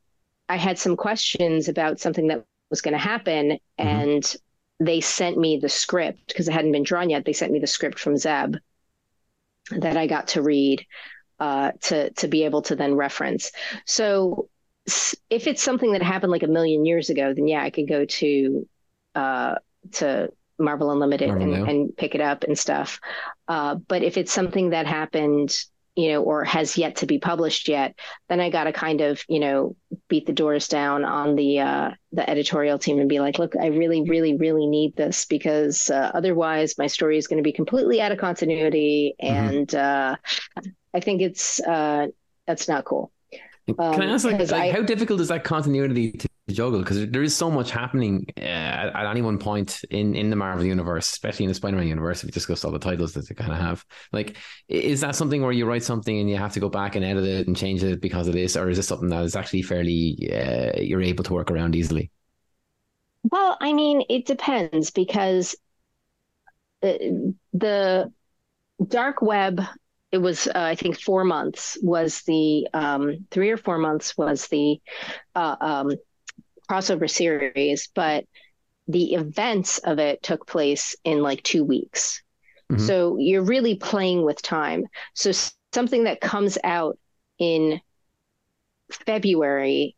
I 0.47 0.57
had 0.57 0.77
some 0.77 0.95
questions 0.95 1.67
about 1.67 1.99
something 1.99 2.27
that 2.27 2.45
was 2.69 2.81
going 2.81 2.93
to 2.93 2.97
happen, 2.97 3.59
and 3.77 4.35
they 4.79 5.01
sent 5.01 5.37
me 5.37 5.57
the 5.57 5.69
script 5.69 6.27
because 6.27 6.47
it 6.47 6.53
hadn't 6.53 6.71
been 6.71 6.83
drawn 6.83 7.09
yet. 7.09 7.25
They 7.25 7.33
sent 7.33 7.51
me 7.51 7.59
the 7.59 7.67
script 7.67 7.99
from 7.99 8.17
Zeb 8.17 8.55
that 9.71 9.97
I 9.97 10.07
got 10.07 10.29
to 10.29 10.41
read 10.41 10.85
uh, 11.39 11.71
to 11.83 12.11
to 12.11 12.27
be 12.27 12.43
able 12.43 12.61
to 12.63 12.75
then 12.75 12.95
reference. 12.95 13.51
So 13.85 14.49
if 15.29 15.47
it's 15.47 15.63
something 15.63 15.93
that 15.93 16.03
happened 16.03 16.31
like 16.31 16.43
a 16.43 16.47
million 16.47 16.85
years 16.85 17.09
ago, 17.09 17.33
then 17.33 17.47
yeah, 17.47 17.63
I 17.63 17.69
could 17.69 17.87
go 17.87 18.05
to 18.05 18.67
uh, 19.15 19.55
to 19.93 20.31
Marvel 20.57 20.91
Unlimited 20.91 21.29
Marvel 21.29 21.53
and, 21.53 21.69
and 21.69 21.97
pick 21.97 22.15
it 22.15 22.21
up 22.21 22.43
and 22.43 22.57
stuff. 22.57 22.99
Uh, 23.47 23.75
but 23.75 24.03
if 24.03 24.17
it's 24.17 24.31
something 24.31 24.69
that 24.71 24.85
happened, 24.87 25.55
you 25.95 26.11
know, 26.11 26.21
or 26.23 26.43
has 26.43 26.77
yet 26.77 26.97
to 26.97 27.05
be 27.05 27.19
published 27.19 27.69
yet, 27.69 27.97
then 28.27 28.41
I 28.41 28.49
got 28.49 28.65
to 28.65 28.73
kind 28.73 28.99
of, 29.01 29.23
you 29.29 29.39
know, 29.39 29.75
beat 30.09 30.25
the 30.25 30.33
doors 30.33 30.67
down 30.67 31.05
on 31.05 31.35
the 31.35 31.59
uh, 31.61 31.91
the 32.11 32.29
editorial 32.29 32.77
team 32.77 32.99
and 32.99 33.07
be 33.07 33.19
like, 33.21 33.39
look, 33.39 33.55
I 33.55 33.67
really, 33.67 34.01
really, 34.01 34.35
really 34.35 34.67
need 34.67 34.95
this 34.97 35.23
because 35.25 35.89
uh, 35.89 36.11
otherwise 36.13 36.77
my 36.77 36.87
story 36.87 37.17
is 37.17 37.27
going 37.27 37.37
to 37.37 37.43
be 37.43 37.53
completely 37.53 38.01
out 38.01 38.11
of 38.11 38.17
continuity, 38.17 39.15
Mm-hmm. 39.23 39.55
and 39.55 39.75
uh, 39.75 40.15
I 40.93 40.99
think 40.99 41.21
it's 41.21 41.61
uh, 41.61 42.07
that's 42.45 42.67
not 42.67 42.83
cool. 42.85 43.11
Can 43.67 43.75
I 43.79 43.93
Um, 43.95 44.01
ask, 44.01 44.25
like, 44.25 44.39
like 44.39 44.51
I- 44.53 44.71
how 44.71 44.81
difficult 44.81 45.21
is 45.21 45.29
that 45.29 45.43
continuity 45.43 46.11
to 46.11 46.27
juggle 46.53 46.79
because 46.79 47.09
there 47.09 47.23
is 47.23 47.35
so 47.35 47.49
much 47.49 47.71
happening 47.71 48.25
uh, 48.37 48.41
at, 48.41 49.05
any 49.05 49.21
one 49.21 49.39
point 49.39 49.81
in, 49.89 50.15
in 50.15 50.29
the 50.29 50.35
Marvel 50.35 50.63
universe, 50.63 51.09
especially 51.11 51.45
in 51.45 51.49
the 51.49 51.55
Spider-Man 51.55 51.87
universe. 51.87 52.19
If 52.19 52.27
you 52.27 52.31
discuss 52.31 52.63
all 52.63 52.71
the 52.71 52.79
titles 52.79 53.13
that 53.13 53.27
they 53.27 53.35
kind 53.35 53.51
of 53.51 53.57
have, 53.57 53.83
like, 54.11 54.37
is 54.67 55.01
that 55.01 55.15
something 55.15 55.41
where 55.41 55.51
you 55.51 55.65
write 55.65 55.83
something 55.83 56.19
and 56.19 56.29
you 56.29 56.37
have 56.37 56.53
to 56.53 56.59
go 56.59 56.69
back 56.69 56.95
and 56.95 57.03
edit 57.03 57.25
it 57.25 57.47
and 57.47 57.57
change 57.57 57.83
it 57.83 58.01
because 58.01 58.27
of 58.27 58.33
this, 58.33 58.55
or 58.55 58.69
is 58.69 58.77
this 58.77 58.87
something 58.87 59.09
that 59.09 59.23
is 59.23 59.35
actually 59.35 59.63
fairly 59.63 60.29
uh, 60.31 60.79
you're 60.79 61.01
able 61.01 61.23
to 61.23 61.33
work 61.33 61.49
around 61.49 61.75
easily? 61.75 62.11
Well, 63.23 63.57
I 63.59 63.73
mean, 63.73 64.03
it 64.07 64.27
depends 64.27 64.91
because 64.91 65.55
uh, 66.83 66.93
the 67.53 68.11
dark 68.85 69.21
web 69.21 69.61
it 70.11 70.17
was 70.17 70.47
uh, 70.47 70.51
i 70.55 70.75
think 70.75 70.99
four 70.99 71.23
months 71.23 71.77
was 71.81 72.21
the 72.23 72.67
um, 72.73 73.25
three 73.31 73.49
or 73.49 73.57
four 73.57 73.77
months 73.77 74.17
was 74.17 74.47
the 74.47 74.79
uh, 75.33 75.55
um, 75.59 75.91
crossover 76.65 77.09
series 77.09 77.89
but 77.93 78.25
the 78.87 79.13
events 79.13 79.79
of 79.79 79.99
it 79.99 80.21
took 80.21 80.45
place 80.45 80.95
in 81.03 81.21
like 81.21 81.41
two 81.43 81.63
weeks 81.63 82.21
mm-hmm. 82.71 82.83
so 82.83 83.17
you're 83.17 83.43
really 83.43 83.75
playing 83.75 84.23
with 84.23 84.41
time 84.41 84.85
so 85.13 85.31
something 85.73 86.05
that 86.05 86.21
comes 86.21 86.57
out 86.63 86.97
in 87.39 87.79
february 89.05 89.95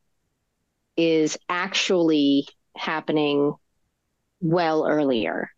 is 0.96 1.38
actually 1.50 2.48
happening 2.76 3.54
well 4.42 4.88
earlier 4.88 5.52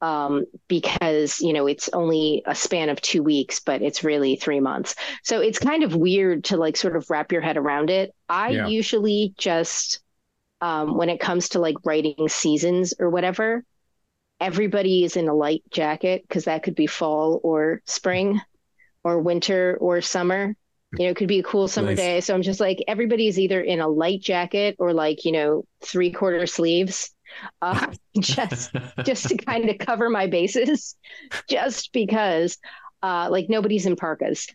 um, 0.00 0.44
because 0.68 1.40
you 1.40 1.52
know 1.52 1.66
it's 1.66 1.88
only 1.92 2.42
a 2.46 2.54
span 2.54 2.88
of 2.88 3.00
two 3.00 3.22
weeks, 3.22 3.60
but 3.60 3.82
it's 3.82 4.04
really 4.04 4.36
three 4.36 4.60
months. 4.60 4.94
So 5.22 5.40
it's 5.40 5.58
kind 5.58 5.82
of 5.82 5.96
weird 5.96 6.44
to 6.44 6.56
like 6.56 6.76
sort 6.76 6.96
of 6.96 7.08
wrap 7.10 7.32
your 7.32 7.40
head 7.40 7.56
around 7.56 7.90
it. 7.90 8.14
I 8.28 8.50
yeah. 8.50 8.66
usually 8.68 9.34
just 9.36 10.00
um, 10.60 10.96
when 10.96 11.08
it 11.08 11.20
comes 11.20 11.50
to 11.50 11.58
like 11.58 11.76
writing 11.84 12.28
seasons 12.28 12.94
or 12.98 13.10
whatever, 13.10 13.64
everybody 14.40 15.04
is 15.04 15.16
in 15.16 15.28
a 15.28 15.34
light 15.34 15.62
jacket 15.70 16.24
because 16.26 16.44
that 16.44 16.62
could 16.62 16.74
be 16.74 16.86
fall 16.86 17.40
or 17.42 17.82
spring 17.86 18.40
or 19.04 19.20
winter 19.20 19.76
or 19.80 20.00
summer. 20.00 20.54
You 20.98 21.04
know, 21.04 21.10
it 21.10 21.16
could 21.16 21.28
be 21.28 21.40
a 21.40 21.44
cool 21.44 21.68
summer 21.68 21.88
nice. 21.88 21.98
day. 21.98 22.20
So 22.20 22.34
I'm 22.34 22.42
just 22.42 22.60
like 22.60 22.78
everybody's 22.88 23.38
either 23.38 23.60
in 23.60 23.80
a 23.80 23.88
light 23.88 24.22
jacket 24.22 24.76
or 24.78 24.92
like 24.92 25.24
you 25.24 25.32
know 25.32 25.64
three 25.82 26.12
quarter 26.12 26.46
sleeves 26.46 27.10
uh, 27.62 27.92
just 28.18 28.72
just 29.04 29.28
to 29.28 29.36
kind 29.46 29.68
of 29.68 29.78
cover 29.78 30.10
my 30.10 30.26
bases, 30.26 30.96
just 31.48 31.92
because 31.92 32.58
uh, 33.02 33.28
like 33.30 33.48
nobody's 33.48 33.86
in 33.86 33.96
parkas, 33.96 34.48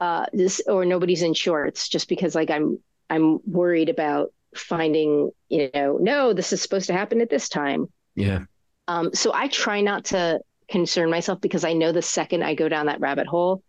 uh, 0.00 0.26
this 0.32 0.60
or 0.66 0.84
nobody's 0.84 1.22
in 1.22 1.34
shorts, 1.34 1.88
just 1.88 2.08
because 2.08 2.34
like 2.34 2.50
I'm 2.50 2.78
I'm 3.08 3.38
worried 3.46 3.88
about 3.88 4.32
finding 4.58 5.30
you 5.48 5.70
know 5.74 5.98
no 6.00 6.32
this 6.32 6.52
is 6.52 6.62
supposed 6.62 6.86
to 6.86 6.92
happen 6.92 7.20
at 7.20 7.30
this 7.30 7.48
time. 7.48 7.86
Yeah. 8.14 8.44
Um, 8.88 9.10
so 9.14 9.32
I 9.34 9.48
try 9.48 9.80
not 9.80 10.06
to 10.06 10.40
concern 10.68 11.10
myself 11.10 11.40
because 11.40 11.64
I 11.64 11.72
know 11.72 11.92
the 11.92 12.02
second 12.02 12.42
I 12.42 12.54
go 12.54 12.68
down 12.68 12.86
that 12.86 13.00
rabbit 13.00 13.26
hole, 13.26 13.62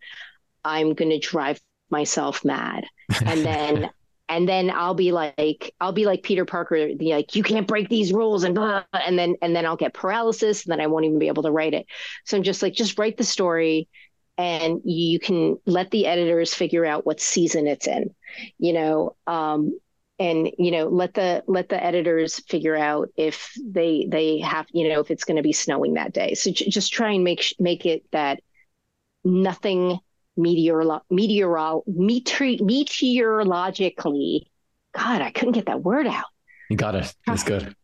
I'm 0.64 0.94
going 0.94 1.10
to 1.10 1.18
drive 1.18 1.60
myself 1.90 2.44
mad. 2.44 2.84
And 3.24 3.44
then 3.44 3.90
and 4.28 4.48
then 4.48 4.70
I'll 4.70 4.94
be 4.94 5.12
like, 5.12 5.74
I'll 5.80 5.92
be 5.92 6.04
like 6.04 6.22
Peter 6.22 6.44
Parker, 6.44 6.90
like, 7.00 7.34
you 7.34 7.42
can't 7.42 7.66
break 7.66 7.88
these 7.88 8.12
rules, 8.12 8.44
and 8.44 8.54
blah, 8.54 8.84
and 8.92 9.18
then 9.18 9.36
and 9.40 9.56
then 9.56 9.64
I'll 9.64 9.76
get 9.76 9.94
paralysis, 9.94 10.64
and 10.64 10.72
then 10.72 10.80
I 10.80 10.86
won't 10.86 11.06
even 11.06 11.18
be 11.18 11.28
able 11.28 11.44
to 11.44 11.50
write 11.50 11.74
it. 11.74 11.86
So 12.24 12.36
I'm 12.36 12.42
just 12.42 12.62
like, 12.62 12.74
just 12.74 12.98
write 12.98 13.16
the 13.16 13.24
story, 13.24 13.88
and 14.36 14.80
you 14.84 15.18
can 15.18 15.58
let 15.66 15.90
the 15.90 16.06
editors 16.06 16.52
figure 16.52 16.84
out 16.84 17.06
what 17.06 17.20
season 17.20 17.66
it's 17.66 17.86
in, 17.86 18.14
you 18.58 18.74
know, 18.74 19.16
um, 19.26 19.78
and 20.18 20.50
you 20.58 20.70
know, 20.70 20.88
let 20.88 21.14
the 21.14 21.44
let 21.46 21.68
the 21.68 21.82
editors 21.82 22.40
figure 22.40 22.76
out 22.76 23.08
if 23.16 23.52
they 23.62 24.06
they 24.08 24.38
have, 24.40 24.66
you 24.72 24.88
know, 24.88 25.00
if 25.00 25.10
it's 25.10 25.24
going 25.24 25.36
to 25.36 25.42
be 25.42 25.52
snowing 25.52 25.94
that 25.94 26.12
day. 26.12 26.34
So 26.34 26.50
j- 26.50 26.68
just 26.68 26.92
try 26.92 27.12
and 27.12 27.24
make 27.24 27.54
make 27.58 27.86
it 27.86 28.04
that 28.12 28.40
nothing 29.24 29.98
meteorolo- 30.38 31.02
meteorol- 31.10 31.84
meteor- 31.86 32.58
meteorologically. 32.64 34.46
God, 34.92 35.22
I 35.22 35.30
couldn't 35.30 35.52
get 35.52 35.66
that 35.66 35.82
word 35.82 36.06
out. 36.06 36.24
You 36.68 36.76
got 36.76 36.94
it. 36.94 37.14
That's 37.26 37.44
good. 37.44 37.74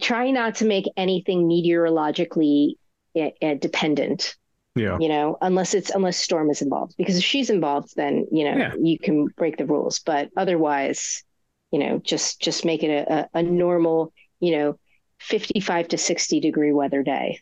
Try 0.00 0.30
not 0.30 0.56
to 0.56 0.64
make 0.64 0.86
anything 0.96 1.46
meteorologically 1.46 2.76
uh, 3.16 3.54
dependent. 3.54 4.36
Yeah. 4.74 4.98
You 4.98 5.08
know, 5.08 5.36
unless 5.40 5.74
it's 5.74 5.90
unless 5.90 6.16
Storm 6.16 6.50
is 6.50 6.62
involved, 6.62 6.94
because 6.96 7.18
if 7.18 7.24
she's 7.24 7.50
involved, 7.50 7.94
then 7.94 8.26
you 8.32 8.44
know 8.44 8.56
yeah. 8.56 8.74
you 8.80 8.98
can 8.98 9.26
break 9.26 9.58
the 9.58 9.66
rules. 9.66 9.98
But 9.98 10.30
otherwise, 10.34 11.22
you 11.72 11.78
know, 11.78 11.98
just 11.98 12.40
just 12.40 12.64
make 12.64 12.82
it 12.82 12.90
a, 12.90 13.12
a, 13.12 13.28
a 13.40 13.42
normal, 13.42 14.12
you 14.38 14.56
know, 14.56 14.78
fifty-five 15.18 15.88
to 15.88 15.98
sixty 15.98 16.38
degree 16.38 16.72
weather 16.72 17.02
day. 17.02 17.40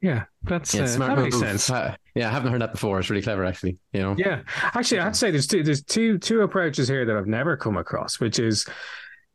Yeah, 0.00 0.24
that's 0.42 0.74
yeah, 0.74 0.82
uh, 0.82 0.98
that 0.98 1.18
makes 1.18 1.38
sense. 1.38 1.70
Uh, 1.70 1.96
yeah, 2.14 2.28
I 2.28 2.30
haven't 2.30 2.52
heard 2.52 2.60
that 2.60 2.72
before. 2.72 3.00
It's 3.00 3.08
really 3.08 3.22
clever, 3.22 3.44
actually. 3.44 3.78
You 3.92 4.02
know. 4.02 4.14
Yeah, 4.18 4.42
actually, 4.60 5.00
I'd 5.00 5.16
say 5.16 5.30
there's 5.30 5.46
two 5.46 5.62
there's 5.62 5.82
two 5.82 6.18
two 6.18 6.42
approaches 6.42 6.88
here 6.88 7.04
that 7.06 7.16
I've 7.16 7.26
never 7.26 7.56
come 7.56 7.78
across, 7.78 8.20
which 8.20 8.38
is 8.38 8.66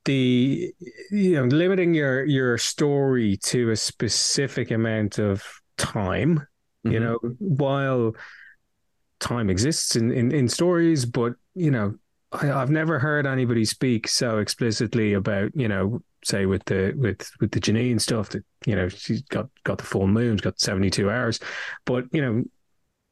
the 0.05 0.71
you 1.11 1.33
know 1.33 1.45
limiting 1.45 1.93
your 1.93 2.23
your 2.23 2.57
story 2.57 3.37
to 3.37 3.71
a 3.71 3.75
specific 3.75 4.71
amount 4.71 5.17
of 5.19 5.43
time. 5.77 6.45
Mm-hmm. 6.85 6.91
You 6.91 6.99
know, 6.99 7.19
while 7.39 8.15
time 9.19 9.49
exists 9.49 9.95
in, 9.95 10.11
in 10.11 10.31
in 10.31 10.47
stories, 10.47 11.03
but 11.03 11.33
you 11.55 11.71
know, 11.71 11.95
I, 12.31 12.45
have 12.45 12.69
never 12.69 12.99
heard 12.99 13.25
anybody 13.25 13.65
speak 13.65 14.07
so 14.07 14.37
explicitly 14.37 15.13
about 15.13 15.51
you 15.55 15.67
know 15.67 16.01
say 16.23 16.45
with 16.45 16.63
the 16.65 16.93
with 16.95 17.29
with 17.39 17.51
the 17.51 17.59
Janine 17.59 17.99
stuff 17.99 18.29
that 18.29 18.43
you 18.65 18.75
know 18.75 18.89
she's 18.89 19.21
got 19.23 19.47
got 19.63 19.77
the 19.77 19.83
full 19.83 20.07
moon, 20.07 20.37
she's 20.37 20.41
got 20.41 20.59
seventy 20.59 20.89
two 20.89 21.09
hours, 21.09 21.39
but 21.85 22.05
you 22.11 22.21
know 22.21 22.43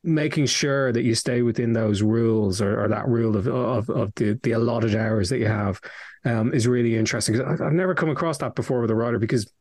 making 0.04 0.46
sure 0.46 0.94
that 0.94 1.04
you 1.04 1.16
stay 1.16 1.42
within 1.42 1.74
those 1.74 2.02
rules 2.02 2.62
or, 2.62 2.84
or 2.84 2.88
that 2.88 3.08
rule 3.08 3.36
of, 3.36 3.48
of 3.48 3.90
of 3.90 4.14
the 4.16 4.40
the 4.44 4.52
allotted 4.52 4.96
hours 4.96 5.30
that 5.30 5.40
you 5.40 5.48
have 5.48 5.82
um, 6.26 6.54
is 6.54 6.68
really 6.68 6.96
interesting. 6.96 7.42
I've 7.42 7.74
never 7.74 7.96
come 7.96 8.10
across 8.10 8.38
that 8.40 8.56
before 8.56 8.82
with 8.82 8.92
a 8.92 8.96
writer 8.96 9.20
because 9.20 9.52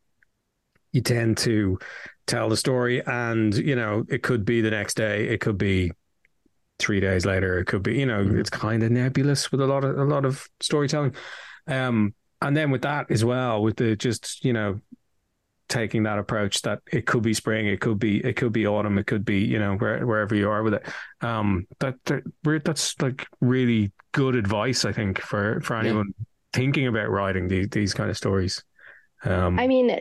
you 0.93 1.01
tend 1.01 1.39
to 1.39 1.79
tell 2.27 2.49
the 2.49 2.57
story 2.57 3.05
and 3.07 3.55
you 3.57 3.77
know 3.77 4.05
it 4.09 4.23
could 4.23 4.45
be 4.45 4.61
the 4.61 4.71
next 4.71 4.95
day, 4.95 5.29
it 5.29 5.41
could 5.41 5.59
be 5.59 5.93
three 6.79 7.01
days 7.01 7.25
later, 7.25 7.59
it 7.59 7.67
could 7.67 7.83
be 7.83 7.95
you 7.95 8.07
know 8.07 8.25
mm-hmm. 8.25 8.39
it's 8.39 8.51
kind 8.51 8.83
of 8.83 8.91
nebulous 8.91 9.51
with 9.51 9.61
a 9.61 9.67
lot 9.67 9.85
of 9.85 9.99
a 9.99 10.05
lot 10.05 10.25
of 10.25 10.47
storytelling. 10.61 11.15
Um, 11.67 12.15
and 12.43 12.57
then 12.57 12.71
with 12.71 12.83
that 12.83 13.11
as 13.11 13.25
well, 13.25 13.63
with 13.63 13.77
the 13.77 13.97
just 13.97 14.45
you 14.45 14.53
know 14.53 14.81
taking 15.69 16.05
that 16.05 16.19
approach 16.19 16.63
that 16.63 16.81
it 16.93 17.07
could 17.07 17.23
be 17.23 17.35
spring, 17.35 17.67
it 17.67 17.81
could 17.81 17.99
be 17.99 18.25
it 18.25 18.37
could 18.37 18.53
be 18.53 18.67
autumn, 18.67 18.99
it 18.99 19.07
could 19.07 19.25
be 19.25 19.39
you 19.39 19.59
know 19.59 19.77
where, 19.77 20.07
wherever 20.07 20.35
you 20.35 20.51
are 20.51 20.63
with 20.63 20.75
it. 20.75 20.87
Um, 21.21 21.67
that, 21.81 21.95
that 22.05 22.23
that's 22.65 23.01
like 23.01 23.27
really 23.41 23.93
good 24.13 24.35
advice, 24.35 24.85
I 24.85 24.93
think, 24.93 25.21
for 25.21 25.61
for 25.63 25.77
anyone 25.77 26.13
yeah. 26.19 26.25
thinking 26.53 26.87
about 26.87 27.11
writing 27.11 27.49
these 27.49 27.69
these 27.71 27.95
kind 27.95 28.11
of 28.11 28.17
stories. 28.17 28.63
Um, 29.25 29.59
I 29.59 29.67
mean, 29.67 29.99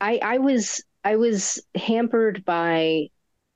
I 0.00 0.18
I 0.22 0.38
was 0.38 0.82
I 1.02 1.16
was 1.16 1.62
hampered 1.74 2.44
by 2.44 3.08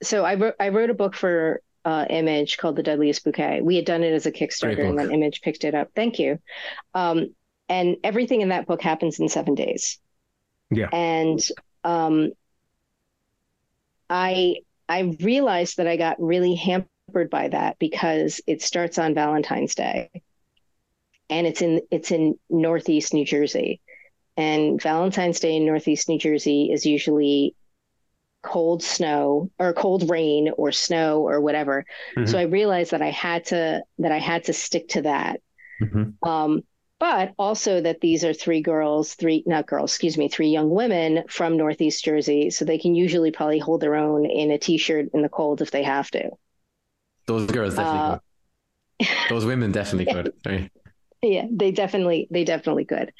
so 0.03 0.25
I 0.25 0.35
wrote 0.35 0.55
I 0.61 0.69
wrote 0.69 0.91
a 0.91 0.95
book 0.95 1.15
for 1.15 1.63
uh, 1.85 2.07
Image 2.11 2.59
called 2.59 2.77
The 2.77 2.83
Deadliest 2.83 3.25
Bouquet. 3.25 3.61
We 3.63 3.77
had 3.77 3.85
done 3.85 4.03
it 4.03 4.13
as 4.13 4.27
a 4.27 4.33
Kickstarter, 4.33 4.87
and 4.87 4.99
then 4.99 5.13
Image 5.13 5.41
picked 5.41 5.65
it 5.65 5.75
up. 5.75 5.91
Thank 5.95 6.19
you. 6.19 6.39
Um, 6.95 7.35
and 7.69 7.97
everything 8.03 8.41
in 8.41 8.49
that 8.49 8.67
book 8.67 8.83
happens 8.83 9.21
in 9.21 9.29
seven 9.29 9.55
days. 9.55 9.99
Yeah. 10.71 10.89
And 10.93 11.41
um, 11.85 12.33
I 14.09 14.57
I 14.89 15.17
realized 15.21 15.77
that 15.77 15.87
I 15.87 15.97
got 15.97 16.21
really 16.21 16.55
hampered 16.55 17.31
by 17.31 17.49
that 17.49 17.79
because 17.79 18.41
it 18.47 18.63
starts 18.63 18.99
on 18.99 19.15
Valentine's 19.15 19.75
Day, 19.75 20.11
and 21.29 21.47
it's 21.47 21.63
in 21.63 21.83
it's 21.91 22.11
in 22.11 22.39
Northeast 22.49 23.13
New 23.13 23.25
Jersey, 23.25 23.81
and 24.37 24.81
Valentine's 24.81 25.41
Day 25.41 25.57
in 25.57 25.67
Northeast 25.67 26.09
New 26.09 26.19
Jersey 26.19 26.71
is 26.73 26.87
usually 26.87 27.55
cold 28.43 28.83
snow 28.83 29.51
or 29.59 29.73
cold 29.73 30.11
rain 30.11 30.51
or 30.57 30.73
snow 30.73 31.27
or 31.27 31.41
whatever. 31.41 31.85
Mm-hmm. 32.17 32.31
So 32.31 32.39
I 32.39 32.43
realized 32.43 32.93
that 32.93 33.03
I 33.03 33.11
had 33.11 33.47
to 33.47 33.83
that 33.99 34.13
I 34.13 34.19
had 34.19 34.45
to 34.45 34.53
stick 34.53 34.89
to 34.91 35.03
that. 35.03 35.41
Mm-hmm. 35.81 36.29
Um, 36.29 36.63
but 36.99 37.33
also 37.39 37.81
that 37.81 38.01
these 38.01 38.25
are 38.25 38.35
three 38.35 38.61
girls, 38.61 39.15
three, 39.15 39.45
not 39.47 39.67
girls, 39.67 39.93
excuse 39.93 40.19
me, 40.19 40.29
three 40.29 40.49
young 40.49 40.69
women 40.69 41.25
from 41.29 41.57
Northeast 41.57 42.05
Jersey. 42.05 42.51
So 42.51 42.65
they 42.65 42.79
can 42.79 42.95
usually 42.97 43.31
probably 43.31 43.61
hold 43.61 43.81
their 43.81 43.95
own 43.95 44.27
in 44.27 44.51
a 44.51 44.59
t 44.59 44.79
shirt 44.79 45.07
in 45.15 45.23
the 45.23 45.29
cold 45.29 45.63
if 45.63 45.71
they 45.71 45.85
have 45.85 46.11
to. 46.11 46.31
Those 47.27 47.47
girls 47.47 47.77
definitely 47.77 48.01
uh, 48.01 48.19
could. 49.01 49.09
Those 49.29 49.45
women 49.45 49.73
definitely 49.73 50.13
could. 50.13 50.71
Yeah, 51.21 51.47
they 51.51 51.73
definitely, 51.73 52.29
they 52.31 52.45
definitely 52.45 52.85
could. 52.85 53.13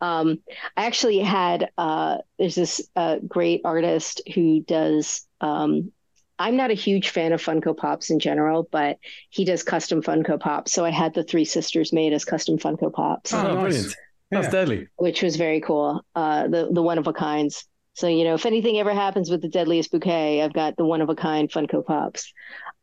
Um, 0.00 0.38
I 0.76 0.86
actually 0.86 1.18
had, 1.20 1.70
uh, 1.78 2.18
there's 2.38 2.54
this 2.54 2.88
uh, 2.96 3.18
great 3.26 3.62
artist 3.64 4.22
who 4.34 4.60
does 4.60 5.26
um, 5.40 5.92
I'm 6.40 6.56
not 6.56 6.70
a 6.70 6.74
huge 6.74 7.08
fan 7.08 7.32
of 7.32 7.42
Funko 7.42 7.76
Pops 7.76 8.10
in 8.10 8.20
general, 8.20 8.68
but 8.70 8.98
he 9.30 9.44
does 9.44 9.64
custom 9.64 10.00
Funko 10.02 10.38
Pops. 10.38 10.72
So 10.72 10.84
I 10.84 10.90
had 10.90 11.12
the 11.14 11.24
three 11.24 11.44
sisters 11.44 11.92
made 11.92 12.12
as 12.12 12.24
custom 12.24 12.58
Funko 12.58 12.92
Pops, 12.92 13.34
Oh, 13.34 13.42
nice. 13.54 13.62
brilliant. 13.62 13.94
That's 14.30 14.44
Yeah. 14.46 14.50
deadly. 14.50 14.86
which 14.96 15.20
was 15.22 15.34
very 15.36 15.60
cool. 15.60 16.04
Uh, 16.14 16.46
the 16.46 16.68
the 16.70 16.82
one 16.82 16.98
of 16.98 17.06
a 17.08 17.12
kinds. 17.12 17.66
So 17.94 18.06
you 18.06 18.22
know, 18.22 18.34
if 18.34 18.46
anything 18.46 18.78
ever 18.78 18.92
happens 18.94 19.30
with 19.30 19.42
the 19.42 19.48
deadliest 19.48 19.90
bouquet, 19.90 20.40
I've 20.42 20.52
got 20.52 20.76
the 20.76 20.84
one 20.84 21.00
of 21.00 21.08
a 21.08 21.16
kind 21.16 21.50
Funko 21.50 21.84
Pops. 21.84 22.32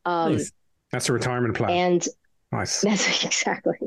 Um, 0.04 0.34
Nice. 0.34 0.52
That's 0.92 1.08
a 1.08 1.14
retirement 1.14 1.56
plan. 1.56 1.70
And 1.70 2.08
nice. 2.56 2.82
that's 2.82 3.24
exactly, 3.26 3.78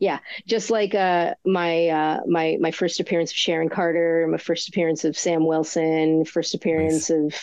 yeah. 0.00 0.18
Just 0.46 0.70
like 0.70 0.94
uh, 0.94 1.34
my 1.44 1.88
uh, 1.88 2.20
my 2.26 2.56
my 2.60 2.70
first 2.70 3.00
appearance 3.00 3.30
of 3.30 3.36
Sharon 3.36 3.68
Carter, 3.68 4.26
my 4.30 4.38
first 4.38 4.68
appearance 4.68 5.04
of 5.04 5.16
Sam 5.16 5.46
Wilson, 5.46 6.24
first 6.24 6.54
appearance 6.54 7.10
of 7.10 7.34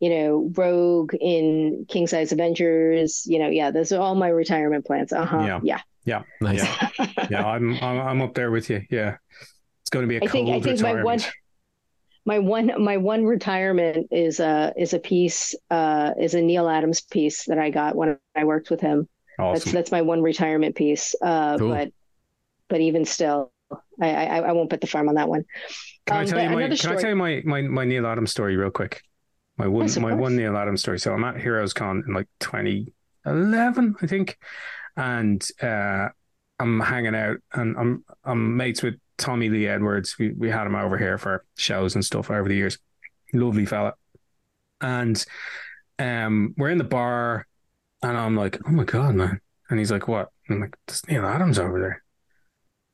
you 0.00 0.10
know 0.10 0.50
Rogue 0.54 1.14
in 1.20 1.86
King 1.88 2.06
Size 2.06 2.32
Avengers. 2.32 3.24
You 3.26 3.38
know, 3.38 3.48
yeah, 3.48 3.70
those 3.70 3.92
are 3.92 4.00
all 4.00 4.14
my 4.14 4.28
retirement 4.28 4.84
plans. 4.84 5.12
Uh 5.12 5.24
huh. 5.24 5.60
Yeah. 5.62 5.80
Yeah. 6.04 6.22
Nice. 6.40 6.62
Yeah. 6.98 7.08
yeah, 7.30 7.46
I'm, 7.46 7.74
I'm 7.82 8.00
I'm 8.00 8.22
up 8.22 8.34
there 8.34 8.50
with 8.50 8.68
you. 8.70 8.82
Yeah, 8.90 9.16
it's 9.82 9.90
going 9.90 10.02
to 10.04 10.08
be 10.08 10.16
a 10.16 10.24
I 10.24 10.26
think 10.26 10.50
I 10.50 10.60
think 10.60 10.80
my 10.80 11.02
one 11.02 11.20
my 12.26 12.38
one 12.38 12.82
my 12.82 12.96
one 12.96 13.24
retirement 13.24 14.08
is 14.10 14.40
a 14.40 14.72
is 14.76 14.94
a 14.94 14.98
piece 14.98 15.54
uh 15.70 16.12
is 16.18 16.34
a 16.34 16.40
Neal 16.40 16.68
Adams 16.68 17.00
piece 17.00 17.44
that 17.46 17.58
I 17.58 17.70
got 17.70 17.96
when 17.96 18.18
I 18.34 18.44
worked 18.44 18.70
with 18.70 18.80
him. 18.80 19.08
That's 19.38 19.62
awesome. 19.62 19.72
that's 19.72 19.90
my 19.90 20.02
one 20.02 20.22
retirement 20.22 20.76
piece. 20.76 21.14
Uh 21.22 21.58
Cool. 21.58 21.70
but 21.70 21.92
but 22.68 22.80
even 22.80 23.04
still 23.04 23.52
I, 24.00 24.10
I 24.14 24.38
I 24.40 24.52
won't 24.52 24.70
put 24.70 24.80
the 24.80 24.86
farm 24.86 25.08
on 25.08 25.16
that 25.16 25.28
one. 25.28 25.44
Can 26.06 26.16
I 26.16 26.20
Um, 26.20 26.26
tell 26.26 26.42
you 26.42 26.50
my 26.50 26.76
Can 26.76 26.92
I 26.92 26.96
tell 26.96 27.10
you 27.10 27.16
my, 27.16 27.42
my, 27.44 27.62
my 27.62 27.84
Neal 27.84 28.06
Adams 28.06 28.30
story 28.30 28.56
real 28.56 28.70
quick? 28.70 29.02
My 29.56 29.66
one 29.66 29.82
Yes, 29.82 29.96
my 29.98 30.10
course. 30.10 30.20
one 30.20 30.36
Neal 30.36 30.56
Adams 30.56 30.80
story. 30.80 30.98
So 30.98 31.12
I'm 31.12 31.24
at 31.24 31.40
Heroes 31.40 31.72
Con 31.72 32.02
in 32.06 32.12
like 32.14 32.26
2011, 32.40 33.94
I 34.02 34.06
think, 34.06 34.36
and 34.96 35.46
uh, 35.62 36.08
I'm 36.58 36.80
hanging 36.80 37.14
out 37.14 37.38
and 37.52 37.76
I'm 37.76 38.04
I'm 38.24 38.56
mates 38.56 38.82
with 38.82 38.94
Tommy 39.16 39.48
Lee 39.48 39.66
Edwards. 39.66 40.16
We 40.18 40.32
we 40.32 40.50
had 40.50 40.66
him 40.66 40.74
over 40.74 40.98
here 40.98 41.18
for 41.18 41.44
shows 41.56 41.94
and 41.94 42.04
stuff 42.04 42.30
over 42.30 42.48
the 42.48 42.54
years. 42.56 42.78
Lovely 43.32 43.66
fella, 43.66 43.94
and 44.80 45.24
um, 45.98 46.54
we're 46.56 46.70
in 46.70 46.78
the 46.78 46.84
bar, 46.84 47.46
and 48.10 48.18
I'm 48.18 48.36
like, 48.36 48.58
oh 48.66 48.70
my 48.70 48.84
god, 48.84 49.14
man, 49.14 49.40
and 49.70 49.78
he's 49.78 49.92
like, 49.92 50.08
what? 50.08 50.30
I'm 50.48 50.60
like, 50.60 50.76
there's 50.86 51.06
Neal 51.08 51.26
Adams 51.26 51.58
over 51.58 51.80
there, 51.80 52.02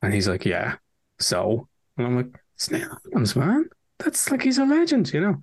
and 0.03 0.15
he's 0.15 0.29
like, 0.29 0.45
yeah, 0.45 0.77
so, 1.19 1.69
and 1.97 2.07
I'm 2.07 2.17
like, 2.17 2.39
it's 2.55 2.71
Neal 2.71 2.99
Adams, 3.07 3.37
man. 3.37 3.67
That's 3.99 4.31
like 4.31 4.43
he's 4.43 4.59
a 4.59 4.65
legend, 4.65 5.13
you 5.13 5.21
know. 5.21 5.37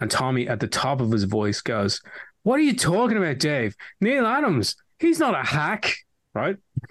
And 0.00 0.10
Tommy, 0.10 0.48
at 0.48 0.60
the 0.60 0.66
top 0.66 1.00
of 1.00 1.12
his 1.12 1.24
voice, 1.24 1.60
goes, 1.60 2.00
"What 2.42 2.58
are 2.58 2.62
you 2.62 2.74
talking 2.74 3.18
about, 3.18 3.38
Dave? 3.38 3.76
Neal 4.00 4.26
Adams, 4.26 4.76
he's 4.98 5.18
not 5.18 5.38
a 5.38 5.46
hack, 5.46 5.94
right?" 6.34 6.56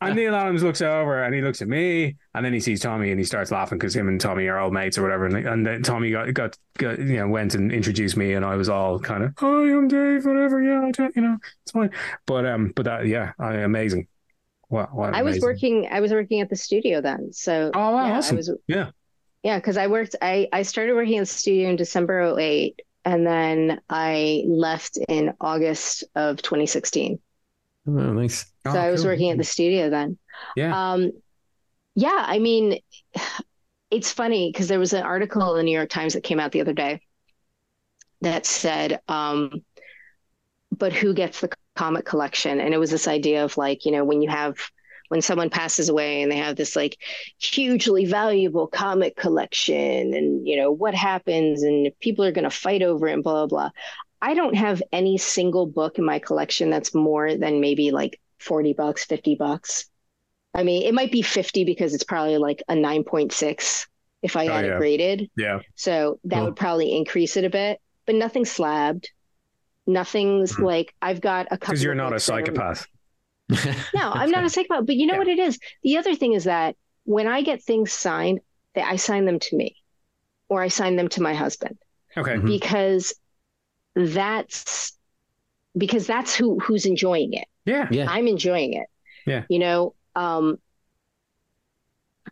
And 0.00 0.16
Neal 0.16 0.34
Adams 0.34 0.62
looks 0.62 0.82
over 0.82 1.22
and 1.22 1.34
he 1.34 1.40
looks 1.40 1.62
at 1.62 1.68
me, 1.68 2.16
and 2.34 2.44
then 2.44 2.52
he 2.52 2.60
sees 2.60 2.80
Tommy 2.80 3.10
and 3.10 3.18
he 3.18 3.24
starts 3.24 3.50
laughing 3.50 3.78
because 3.78 3.94
him 3.94 4.08
and 4.08 4.20
Tommy 4.20 4.46
are 4.48 4.58
old 4.58 4.72
mates 4.72 4.98
or 4.98 5.02
whatever. 5.02 5.26
And, 5.26 5.36
and 5.46 5.66
then 5.66 5.82
Tommy 5.82 6.10
got, 6.10 6.32
got 6.34 6.56
got 6.78 6.98
you 6.98 7.16
know 7.16 7.28
went 7.28 7.54
and 7.54 7.72
introduced 7.72 8.16
me, 8.16 8.34
and 8.34 8.44
I 8.44 8.56
was 8.56 8.68
all 8.68 8.98
kind 8.98 9.24
of, 9.24 9.32
"Hi, 9.38 9.46
I'm 9.46 9.88
Dave, 9.88 10.24
whatever, 10.26 10.62
yeah, 10.62 10.86
I 10.86 10.90
don't- 10.90 11.16
you 11.16 11.22
know, 11.22 11.38
it's 11.62 11.72
fine." 11.72 11.90
But 12.26 12.46
um, 12.46 12.72
but 12.74 12.84
that 12.84 13.06
yeah, 13.06 13.32
I, 13.38 13.54
amazing. 13.54 14.08
What, 14.68 14.94
what 14.94 15.14
I 15.14 15.22
was 15.22 15.36
amazing. 15.36 15.48
working 15.48 15.88
I 15.92 16.00
was 16.00 16.10
working 16.10 16.40
at 16.40 16.48
the 16.48 16.56
studio 16.56 17.00
then. 17.00 17.32
So 17.32 17.70
Oh 17.74 17.90
wow, 17.92 18.06
yeah, 18.06 18.16
awesome. 18.18 18.36
I 18.36 18.38
was 18.38 18.50
Yeah. 18.66 18.90
Yeah, 19.42 19.58
because 19.58 19.76
I 19.76 19.86
worked 19.88 20.16
I 20.22 20.48
I 20.52 20.62
started 20.62 20.94
working 20.94 21.18
at 21.18 21.20
the 21.20 21.26
studio 21.26 21.68
in 21.68 21.76
December 21.76 22.34
08 22.38 22.80
and 23.04 23.26
then 23.26 23.80
I 23.90 24.42
left 24.46 24.98
in 25.08 25.34
August 25.40 26.04
of 26.16 26.38
2016. 26.40 27.20
Oh, 27.86 27.90
nice. 27.90 28.46
So 28.66 28.72
Oh, 28.72 28.78
I 28.78 28.90
was 28.90 29.02
cool. 29.02 29.10
working 29.10 29.30
at 29.30 29.38
the 29.38 29.44
studio 29.44 29.90
then. 29.90 30.18
Yeah. 30.56 30.92
Um, 30.92 31.12
yeah, 31.94 32.24
I 32.26 32.38
mean, 32.38 32.78
it's 33.90 34.10
funny 34.10 34.50
because 34.50 34.68
there 34.68 34.78
was 34.78 34.92
an 34.92 35.02
article 35.04 35.52
in 35.52 35.58
the 35.58 35.62
New 35.64 35.76
York 35.76 35.90
Times 35.90 36.14
that 36.14 36.24
came 36.24 36.40
out 36.40 36.52
the 36.52 36.60
other 36.60 36.72
day 36.72 37.00
that 38.20 38.46
said, 38.46 39.00
um, 39.08 39.50
but 40.76 40.92
who 40.92 41.14
gets 41.14 41.40
the 41.40 41.50
comic 41.76 42.04
collection? 42.04 42.60
And 42.60 42.74
it 42.74 42.78
was 42.78 42.90
this 42.90 43.06
idea 43.06 43.44
of 43.44 43.56
like, 43.56 43.84
you 43.84 43.92
know, 43.92 44.04
when 44.04 44.22
you 44.22 44.28
have 44.30 44.56
when 45.08 45.20
someone 45.20 45.50
passes 45.50 45.90
away 45.90 46.22
and 46.22 46.32
they 46.32 46.38
have 46.38 46.56
this 46.56 46.74
like 46.74 46.96
hugely 47.38 48.06
valuable 48.06 48.66
comic 48.66 49.14
collection 49.16 50.14
and 50.14 50.48
you 50.48 50.56
know 50.56 50.72
what 50.72 50.94
happens 50.94 51.62
and 51.62 51.92
people 52.00 52.24
are 52.24 52.32
going 52.32 52.44
to 52.44 52.50
fight 52.50 52.82
over 52.82 53.06
it 53.06 53.12
and 53.12 53.22
blah 53.22 53.46
blah 53.46 53.46
blah. 53.46 53.70
I 54.24 54.34
don't 54.34 54.54
have 54.56 54.82
any 54.90 55.18
single 55.18 55.66
book 55.66 55.98
in 55.98 56.04
my 56.04 56.18
collection 56.18 56.70
that's 56.70 56.94
more 56.94 57.36
than 57.36 57.60
maybe 57.60 57.90
like 57.90 58.18
40 58.38 58.72
bucks, 58.72 59.04
50 59.04 59.34
bucks. 59.34 59.84
I 60.54 60.62
mean, 60.62 60.82
it 60.84 60.94
might 60.94 61.12
be 61.12 61.20
50 61.22 61.64
because 61.64 61.92
it's 61.94 62.04
probably 62.04 62.38
like 62.38 62.62
a 62.68 62.74
9.6 62.74 63.86
if 64.22 64.36
I 64.36 64.46
Oh, 64.46 64.52
had 64.52 64.64
yeah. 64.64 64.74
it 64.74 64.78
graded. 64.78 65.30
yeah. 65.36 65.58
So 65.74 66.20
that 66.24 66.36
Cool. 66.36 66.44
would 66.46 66.56
probably 66.56 66.96
increase 66.96 67.36
it 67.36 67.44
a 67.44 67.50
bit, 67.50 67.80
but 68.06 68.14
nothing 68.14 68.44
slabbed. 68.46 69.10
Nothing's 69.86 70.52
Mhm. 70.56 70.64
like 70.64 70.94
I've 71.02 71.20
got 71.20 71.46
a 71.50 71.58
couple 71.58 71.72
Because 71.72 71.82
you're 71.82 71.92
of 71.92 71.98
not 71.98 72.06
a 72.06 72.10
books 72.12 72.26
that 72.26 72.32
are- 72.34 72.38
psychopath. 72.46 72.86
no, 73.94 74.10
I'm 74.20 74.30
not 74.30 74.44
a 74.44 74.48
psychopath. 74.48 74.86
But 74.86 74.96
you 74.96 75.06
know 75.06 75.14
Yeah. 75.14 75.18
what 75.18 75.28
it 75.28 75.38
is? 75.38 75.58
The 75.82 75.98
other 75.98 76.14
thing 76.14 76.32
is 76.32 76.44
that 76.44 76.76
when 77.04 77.26
I 77.26 77.42
get 77.42 77.62
things 77.62 77.92
signed, 77.92 78.40
that 78.74 78.88
I 78.90 78.96
sign 78.96 79.26
them 79.26 79.38
to 79.38 79.56
me 79.56 79.76
or 80.48 80.62
I 80.62 80.68
sign 80.68 80.96
them 80.96 81.08
to 81.10 81.22
my 81.22 81.34
husband 81.34 81.76
Okay. 82.16 82.36
Mhm. 82.36 82.46
because 82.46 83.12
that's 83.94 84.92
because 85.76 86.06
that's 86.06 86.34
who 86.34 86.58
who's 86.58 86.86
enjoying 86.86 87.32
it. 87.34 87.46
Yeah. 87.64 87.88
Yeah. 87.90 88.06
I'm 88.08 88.26
enjoying 88.28 88.74
it. 88.74 88.86
Yeah. 89.26 89.44
You 89.48 89.58
know, 89.58 89.94
um 90.14 90.58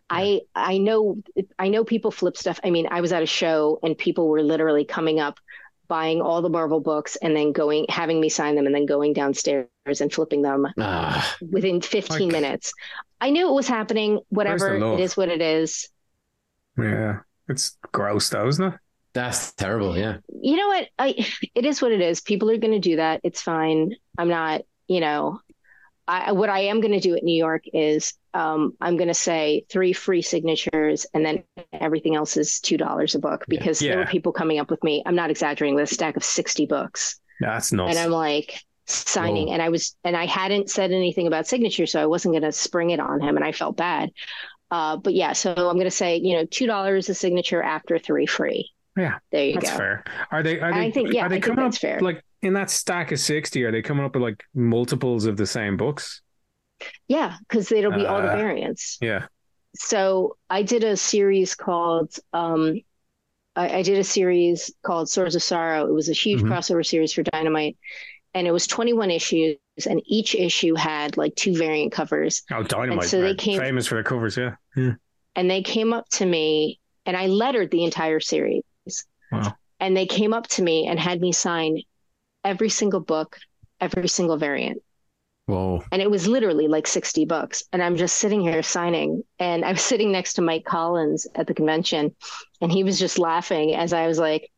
I 0.09 0.41
I 0.55 0.77
know 0.77 1.17
I 1.57 1.69
know 1.69 1.83
people 1.83 2.11
flip 2.11 2.37
stuff. 2.37 2.59
I 2.63 2.69
mean, 2.69 2.87
I 2.91 3.01
was 3.01 3.11
at 3.11 3.23
a 3.23 3.27
show 3.27 3.79
and 3.83 3.97
people 3.97 4.27
were 4.27 4.43
literally 4.43 4.85
coming 4.85 5.19
up 5.19 5.39
buying 5.87 6.21
all 6.21 6.41
the 6.41 6.49
Marvel 6.49 6.79
books 6.79 7.17
and 7.17 7.35
then 7.35 7.51
going 7.51 7.85
having 7.89 8.19
me 8.19 8.29
sign 8.29 8.55
them 8.55 8.65
and 8.65 8.73
then 8.73 8.85
going 8.85 9.13
downstairs 9.13 9.67
and 9.99 10.11
flipping 10.11 10.41
them 10.41 10.65
ah, 10.79 11.35
within 11.51 11.81
15 11.81 12.19
Like- 12.19 12.31
minutes. 12.31 12.73
I 13.19 13.29
knew 13.29 13.47
it 13.49 13.53
was 13.53 13.67
happening. 13.67 14.19
Whatever. 14.29 14.75
It 14.75 14.99
is 14.99 15.15
what 15.15 15.29
it 15.29 15.41
is. 15.41 15.89
Yeah. 16.77 17.19
It's 17.47 17.77
gross 17.91 18.29
though, 18.29 18.47
isn't 18.47 18.73
it? 18.73 18.79
That's 19.13 19.53
terrible. 19.53 19.97
Yeah. 19.97 20.17
You 20.41 20.57
know 20.57 20.67
what? 20.67 20.87
I 20.99 21.25
it 21.55 21.65
is 21.65 21.81
what 21.81 21.91
it 21.91 22.01
is. 22.01 22.21
People 22.21 22.49
are 22.51 22.57
going 22.57 22.73
to 22.73 22.79
do 22.79 22.97
that. 22.97 23.21
It's 23.23 23.41
fine. 23.41 23.95
I'm 24.17 24.29
not, 24.29 24.61
you 24.87 24.99
know, 24.99 25.39
I 26.07 26.31
what 26.33 26.49
I 26.49 26.61
am 26.61 26.81
going 26.81 26.93
to 26.93 26.99
do 26.99 27.15
at 27.15 27.23
New 27.23 27.37
York 27.37 27.63
is 27.73 28.13
um, 28.33 28.73
I'm 28.81 28.97
going 28.97 29.07
to 29.07 29.13
say 29.13 29.65
three 29.69 29.93
free 29.93 30.21
signatures 30.21 31.05
and 31.13 31.23
then 31.25 31.43
everything 31.71 32.15
else 32.15 32.35
is 32.35 32.59
$2 32.63 33.15
a 33.15 33.19
book 33.19 33.45
Yeah. 33.47 33.59
because 33.59 33.79
there 33.79 33.97
were 33.99 34.05
people 34.05 34.31
coming 34.33 34.59
up 34.59 34.71
with 34.71 34.83
me. 34.83 35.03
I'm 35.05 35.15
not 35.15 35.29
exaggerating 35.29 35.75
with 35.75 35.89
a 35.91 35.93
stack 35.93 36.17
of 36.17 36.23
60 36.23 36.65
books. 36.65 37.19
That's 37.39 37.71
not. 37.71 37.89
And 37.89 37.99
I'm 37.99 38.09
like 38.11 38.59
signing 38.85 39.47
Whoa. 39.47 39.53
and 39.53 39.61
I 39.61 39.69
was 39.69 39.95
and 40.03 40.17
I 40.17 40.25
hadn't 40.25 40.69
said 40.69 40.91
anything 40.91 41.27
about 41.27 41.47
signature, 41.47 41.85
so 41.85 42.01
I 42.01 42.05
wasn't 42.05 42.33
gonna 42.35 42.51
spring 42.51 42.89
it 42.89 42.99
on 42.99 43.21
him 43.21 43.37
and 43.37 43.45
I 43.45 43.51
felt 43.51 43.77
bad. 43.77 44.11
Uh, 44.71 44.97
but 44.97 45.13
yeah, 45.13 45.33
so 45.33 45.53
I'm 45.53 45.77
gonna 45.77 45.91
say, 45.91 46.17
you 46.17 46.35
know, 46.35 46.45
two 46.45 46.65
dollars 46.67 47.07
a 47.09 47.13
signature 47.13 47.61
after 47.61 47.97
three 47.99 48.25
free. 48.25 48.71
Yeah, 48.95 49.17
There 49.31 49.45
you 49.45 49.53
That's 49.55 49.71
go. 49.71 49.77
fair. 49.77 50.03
Are 50.31 50.43
they? 50.43 50.59
Are 50.59 50.71
I 50.71 50.91
think- 50.91 51.13
yeah, 51.13 51.25
Are 51.25 51.29
they 51.29 51.37
I 51.37 51.39
think 51.41 51.45
coming 51.45 51.63
that's 51.65 51.77
up 51.77 51.81
fair. 51.81 51.99
like 51.99 52.23
in 52.41 52.53
that 52.53 52.69
stack 52.69 53.11
of 53.11 53.19
sixty? 53.19 53.63
Are 53.63 53.71
they 53.71 53.81
coming 53.81 54.05
up 54.05 54.13
with 54.13 54.21
like 54.23 54.43
multiples 54.53 55.25
of 55.25 55.35
the 55.37 55.47
same 55.47 55.77
books? 55.77 56.21
Yeah, 57.07 57.37
because 57.47 57.71
it'll 57.71 57.91
be 57.91 58.05
all 58.05 58.21
the 58.21 58.31
Uh, 58.31 58.35
variants. 58.37 58.97
Yeah. 59.01 59.25
So 59.75 60.37
I 60.49 60.61
did 60.63 60.83
a 60.83 60.95
series 60.95 61.55
called 61.55 62.15
um 62.33 62.81
I, 63.55 63.77
I 63.77 63.81
did 63.83 63.97
a 63.99 64.03
series 64.03 64.71
called 64.83 65.09
Swords 65.09 65.35
of 65.35 65.43
Sorrow. 65.43 65.87
It 65.87 65.93
was 65.93 66.09
a 66.09 66.13
huge 66.13 66.41
Mhm. 66.41 66.49
crossover 66.49 66.85
series 66.85 67.13
for 67.13 67.23
Dynamite. 67.23 67.77
And 68.35 68.47
it 68.47 68.51
was 68.51 68.65
21 68.65 69.11
issues, 69.11 69.57
and 69.87 70.01
each 70.07 70.33
issue 70.33 70.73
had 70.73 71.17
like 71.17 71.35
two 71.35 71.55
variant 71.55 71.91
covers. 71.91 72.41
Oh, 72.51 72.63
Dynamite. 72.63 73.03
And 73.03 73.09
so 73.09 73.21
they 73.21 73.35
came- 73.35 73.59
famous 73.59 73.85
for 73.87 73.95
the 73.95 74.03
covers. 74.03 74.37
Yeah. 74.37 74.55
Yeah. 74.75 74.93
and 75.35 75.49
they 75.49 75.63
came 75.63 75.93
up 75.93 76.07
to 76.09 76.25
me 76.27 76.79
and 77.07 77.17
I 77.17 77.25
lettered 77.27 77.71
the 77.71 77.83
entire 77.83 78.19
series. 78.19 78.61
Wow. 79.33 79.55
And 79.79 79.97
they 79.97 80.05
came 80.05 80.33
up 80.33 80.47
to 80.47 80.63
me 80.63 80.87
and 80.87 80.99
had 80.99 81.19
me 81.19 81.31
sign 81.31 81.81
every 82.43 82.69
single 82.69 82.99
book, 82.99 83.37
every 83.81 84.07
single 84.07 84.37
variant. 84.37 84.81
Whoa. 85.45 85.83
And 85.91 86.01
it 86.01 86.09
was 86.09 86.27
literally 86.27 86.67
like 86.67 86.87
60 86.87 87.25
books. 87.25 87.63
And 87.73 87.83
I'm 87.83 87.97
just 87.97 88.15
sitting 88.17 88.41
here 88.41 88.63
signing. 88.63 89.23
And 89.39 89.65
I 89.65 89.71
was 89.71 89.81
sitting 89.91 90.11
next 90.11 90.33
to 90.33 90.41
Mike 90.41 90.63
Collins 90.65 91.27
at 91.35 91.47
the 91.47 91.53
convention. 91.53 92.15
And 92.61 92.71
he 92.71 92.83
was 92.83 92.97
just 92.97 93.19
laughing 93.19 93.75
as 93.75 93.91
I 93.91 94.07
was 94.07 94.19
like, 94.19 94.49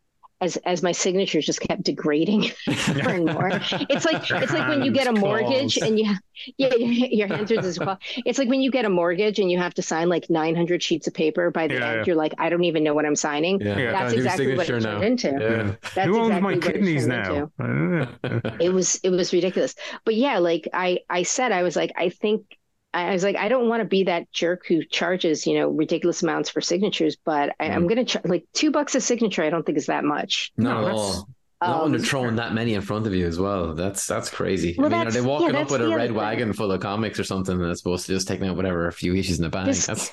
as 0.42 0.58
as 0.66 0.84
my 0.84 0.92
signatures 0.92 1.46
just 1.46 1.62
kept 1.62 1.84
degrading 1.84 2.42
more 2.96 3.10
and 3.10 3.26
more. 3.26 3.50
It's 3.90 4.06
like 4.06 4.30
it's 4.30 4.52
like 4.52 4.68
when 4.68 4.84
you 4.84 4.92
get 4.92 5.08
a 5.08 5.14
mortgage 5.14 5.78
and 5.78 5.98
you 5.98 6.14
yeah 6.58 6.76
your, 6.76 6.80
your 7.20 7.28
hands 7.28 7.52
are 7.52 7.60
as 7.60 7.80
well. 7.80 7.98
It's 8.18 8.38
like 8.38 8.50
when 8.50 8.62
you 8.62 8.70
get 8.70 8.86
a 8.86 8.90
mortgage 8.90 9.40
and 9.40 9.50
you 9.50 9.58
have 9.58 9.74
to 9.76 9.82
sign 9.82 10.10
like 10.10 10.30
900 10.30 10.84
sheets 10.84 11.08
of 11.08 11.14
paper 11.14 11.52
by 11.52 11.68
the 11.68 11.76
Yeah, 11.76 11.88
end. 11.88 11.98
yeah. 12.00 12.04
You're 12.08 12.16
like, 12.16 12.34
I 12.38 12.50
don't 12.50 12.66
even 12.66 12.84
know 12.84 12.94
what 12.94 13.06
I'm 13.06 13.16
signing. 13.16 13.62
Yeah. 13.62 13.78
Yeah. 13.78 13.92
That's 13.92 14.04
Gotta 14.04 14.16
do 14.16 14.18
exactly 14.18 14.56
what 14.58 14.64
it 14.64 14.66
signature 14.68 14.82
turned 14.92 15.04
into. 15.04 15.28
Yeah. 15.30 15.76
That's 15.96 16.08
Who 16.08 16.18
owns 16.20 16.28
exactly 16.30 16.42
my 16.42 16.42
what 16.42 16.66
it 16.66 16.74
kidneys 16.74 17.08
now? 17.08 17.52
It 18.60 18.74
was 18.74 18.96
it 19.04 19.10
was 19.12 19.34
ridiculous. 19.34 19.76
But 20.04 20.16
yeah, 20.16 20.40
like 20.40 20.68
I 20.74 21.00
I 21.10 21.24
said, 21.24 21.52
I 21.52 21.64
was 21.64 21.76
like, 21.76 21.92
I 21.96 22.10
think 22.10 22.58
I 22.96 23.12
was 23.12 23.24
like, 23.24 23.36
I 23.36 23.50
don't 23.50 23.68
want 23.68 23.82
to 23.82 23.86
be 23.88 24.04
that 24.06 24.32
jerk 24.32 24.66
who 24.68 24.84
charges, 24.86 25.46
you 25.46 25.60
know, 25.60 25.70
ridiculous 25.70 26.24
amounts 26.24 26.50
for 26.50 26.62
signatures, 26.62 27.18
but 27.26 27.54
I, 27.60 27.66
I'm 27.66 27.88
gonna 27.88 28.06
char- 28.06 28.22
like 28.26 28.46
two 28.54 28.72
bucks 28.72 28.96
a 28.96 29.02
signature. 29.02 29.43
I 29.43 29.50
don't 29.50 29.66
think 29.66 29.78
is 29.78 29.88
that 29.88 30.04
much. 30.04 30.52
Not 30.58 30.72
No, 30.74 30.78
at 30.80 30.82
that's- 30.86 31.00
all. 31.00 31.30
Not 31.62 31.78
when 31.78 31.86
Um, 31.86 31.91
they're 31.93 32.02
throwing 32.02 32.36
that 32.36 32.54
many 32.54 32.74
in 32.74 32.82
front 32.82 33.08
of 33.08 33.14
you 33.16 33.26
as 33.26 33.39
well. 33.39 33.74
That's 33.74 34.06
that's 34.08 34.30
crazy. 34.30 34.76
Well, 34.78 34.88
I 34.88 34.89
mean, 34.89 34.96
are 34.96 35.06
that's- 35.06 35.14
they 35.16 35.22
yeah, 35.22 35.28
walking 35.28 35.56
up 35.56 35.72
with 35.72 35.82
a 35.82 35.89
red 35.89 36.08
thing. 36.10 36.16
wagon 36.18 36.54
full 36.54 36.72
of 36.72 36.80
comics 36.82 37.20
or 37.20 37.24
something 37.24 37.60
and 37.60 37.72
it's 37.72 37.82
supposed 37.82 38.06
to 38.08 38.14
just 38.14 38.28
taking 38.28 38.48
out 38.48 38.56
whatever 38.56 38.88
a 38.88 38.91
few 38.91 39.16
issues 39.16 39.38
in 39.39 39.43
the 39.43 39.50
bag? 39.50 39.66
This- 39.66 39.86
That's 39.88 40.12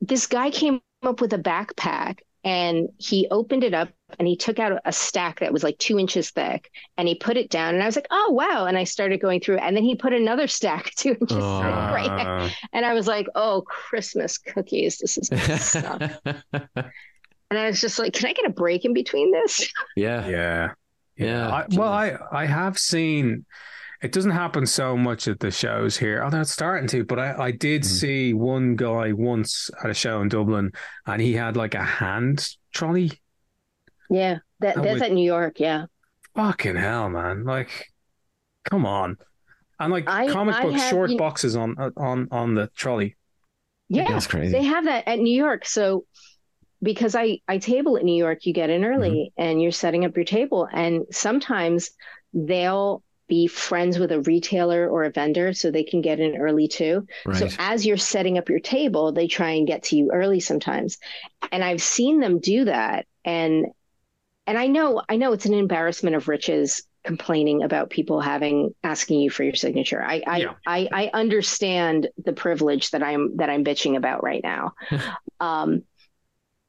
this 0.00 0.26
guy 0.26 0.50
came 0.50 0.80
up 1.02 1.20
with 1.20 1.32
a 1.32 1.38
backpack 1.38 2.18
and 2.44 2.88
he 2.98 3.28
opened 3.30 3.62
it 3.64 3.74
up 3.74 3.90
and 4.18 4.26
he 4.28 4.36
took 4.36 4.58
out 4.58 4.80
a 4.84 4.92
stack 4.92 5.40
that 5.40 5.52
was 5.52 5.62
like 5.62 5.78
two 5.78 5.98
inches 5.98 6.30
thick 6.30 6.70
and 6.96 7.06
he 7.08 7.14
put 7.14 7.36
it 7.36 7.50
down 7.50 7.74
and 7.74 7.82
I 7.82 7.86
was 7.86 7.96
like, 7.96 8.06
oh 8.10 8.30
wow. 8.32 8.66
And 8.66 8.76
I 8.78 8.84
started 8.84 9.20
going 9.20 9.40
through 9.40 9.58
and 9.58 9.76
then 9.76 9.84
he 9.84 9.94
put 9.94 10.12
another 10.12 10.46
stack 10.46 10.92
two 10.96 11.10
inches 11.20 11.36
Oh. 11.40 11.60
thick 11.62 11.70
right 11.70 12.26
Uh, 12.26 12.48
and 12.72 12.84
I 12.86 12.94
was 12.94 13.06
like, 13.06 13.26
oh 13.34 13.62
Christmas 13.62 14.38
cookies. 14.38 14.98
This 14.98 15.18
is 15.18 15.28
gonna 15.28 15.58
suck. 15.58 16.02
and 16.52 17.58
I 17.58 17.66
was 17.66 17.80
just 17.80 17.98
like, 17.98 18.12
can 18.14 18.28
I 18.28 18.32
get 18.32 18.46
a 18.46 18.50
break 18.50 18.84
in 18.84 18.94
between 18.94 19.32
this? 19.32 19.70
yeah. 19.96 20.26
yeah. 20.28 20.70
Yeah. 21.16 21.48
I, 21.50 21.66
well, 21.72 21.92
I 21.92 22.16
I 22.32 22.46
have 22.46 22.78
seen. 22.78 23.44
It 24.02 24.10
doesn't 24.10 24.32
happen 24.32 24.66
so 24.66 24.96
much 24.96 25.28
at 25.28 25.38
the 25.38 25.52
shows 25.52 25.96
here, 25.96 26.24
although 26.24 26.40
it's 26.40 26.50
starting 26.50 26.88
to. 26.88 27.04
But 27.04 27.20
I, 27.20 27.34
I 27.44 27.50
did 27.52 27.82
Mhm. 27.82 27.86
see 27.86 28.34
one 28.34 28.74
guy 28.74 29.12
once 29.12 29.70
at 29.84 29.90
a 29.90 29.94
show 29.94 30.20
in 30.22 30.28
Dublin, 30.28 30.72
and 31.06 31.22
he 31.22 31.34
had 31.34 31.56
like 31.56 31.74
a 31.76 31.84
hand 31.84 32.44
trolley. 32.74 33.12
Yeah. 34.12 34.38
That 34.60 34.76
that's 34.76 35.00
wait. 35.00 35.02
at 35.02 35.12
New 35.12 35.24
York, 35.24 35.58
yeah. 35.58 35.86
Fucking 36.36 36.76
hell, 36.76 37.10
man! 37.10 37.44
Like, 37.44 37.88
come 38.70 38.86
on, 38.86 39.16
and 39.80 39.92
like 39.92 40.08
I- 40.08 40.28
comic 40.28 40.54
I 40.54 40.62
book 40.62 40.74
have- 40.74 40.90
short 40.90 41.10
you- 41.10 41.18
boxes 41.18 41.56
on 41.56 41.76
on 41.96 42.28
on 42.30 42.54
the 42.54 42.68
trolley. 42.76 43.16
Yeah. 43.88 44.08
That's 44.08 44.26
crazy. 44.26 44.52
They 44.52 44.62
have 44.64 44.84
that 44.84 45.06
at 45.08 45.18
New 45.18 45.34
York. 45.36 45.66
So 45.66 46.04
because 46.82 47.14
I 47.14 47.40
I 47.48 47.58
table 47.58 47.96
at 47.98 48.04
New 48.04 48.16
York, 48.16 48.46
you 48.46 48.52
get 48.54 48.70
in 48.70 48.84
early 48.84 49.32
Mm-hmm. 49.36 49.42
and 49.50 49.60
you're 49.62 49.72
setting 49.72 50.04
up 50.04 50.16
your 50.16 50.24
table 50.24 50.66
and 50.72 51.04
sometimes 51.10 51.90
they'll 52.32 53.02
be 53.28 53.46
friends 53.46 53.98
with 53.98 54.10
a 54.12 54.20
retailer 54.22 54.88
or 54.88 55.04
a 55.04 55.10
vendor 55.10 55.52
so 55.52 55.70
they 55.70 55.84
can 55.84 56.00
get 56.02 56.20
in 56.20 56.36
early 56.36 56.68
too. 56.68 57.06
So 57.34 57.48
as 57.58 57.84
you're 57.86 57.96
setting 57.96 58.36
up 58.38 58.48
your 58.48 58.60
table, 58.60 59.12
they 59.12 59.26
try 59.26 59.50
and 59.52 59.66
get 59.66 59.84
to 59.84 59.96
you 59.96 60.10
early 60.12 60.40
sometimes. 60.40 60.98
And 61.50 61.62
I've 61.64 61.82
seen 61.82 62.20
them 62.20 62.40
do 62.40 62.64
that 62.66 63.06
and 63.24 63.66
and 64.46 64.58
I 64.58 64.66
know 64.66 65.02
I 65.08 65.16
know 65.16 65.32
it's 65.32 65.46
an 65.46 65.54
embarrassment 65.54 66.16
of 66.16 66.28
riches 66.28 66.82
complaining 67.04 67.62
about 67.62 67.90
people 67.90 68.20
having 68.20 68.74
asking 68.84 69.20
you 69.20 69.30
for 69.30 69.42
your 69.42 69.54
signature. 69.54 70.02
I 70.02 70.22
I, 70.26 70.36
Yeah. 70.38 70.54
I 70.66 70.88
I 70.92 71.10
understand 71.12 72.08
the 72.24 72.32
privilege 72.32 72.90
that 72.90 73.02
I'm 73.02 73.36
that 73.36 73.50
I'm 73.50 73.64
bitching 73.64 73.96
about 73.96 74.22
right 74.22 74.42
now. 74.42 74.72
um 75.40 75.82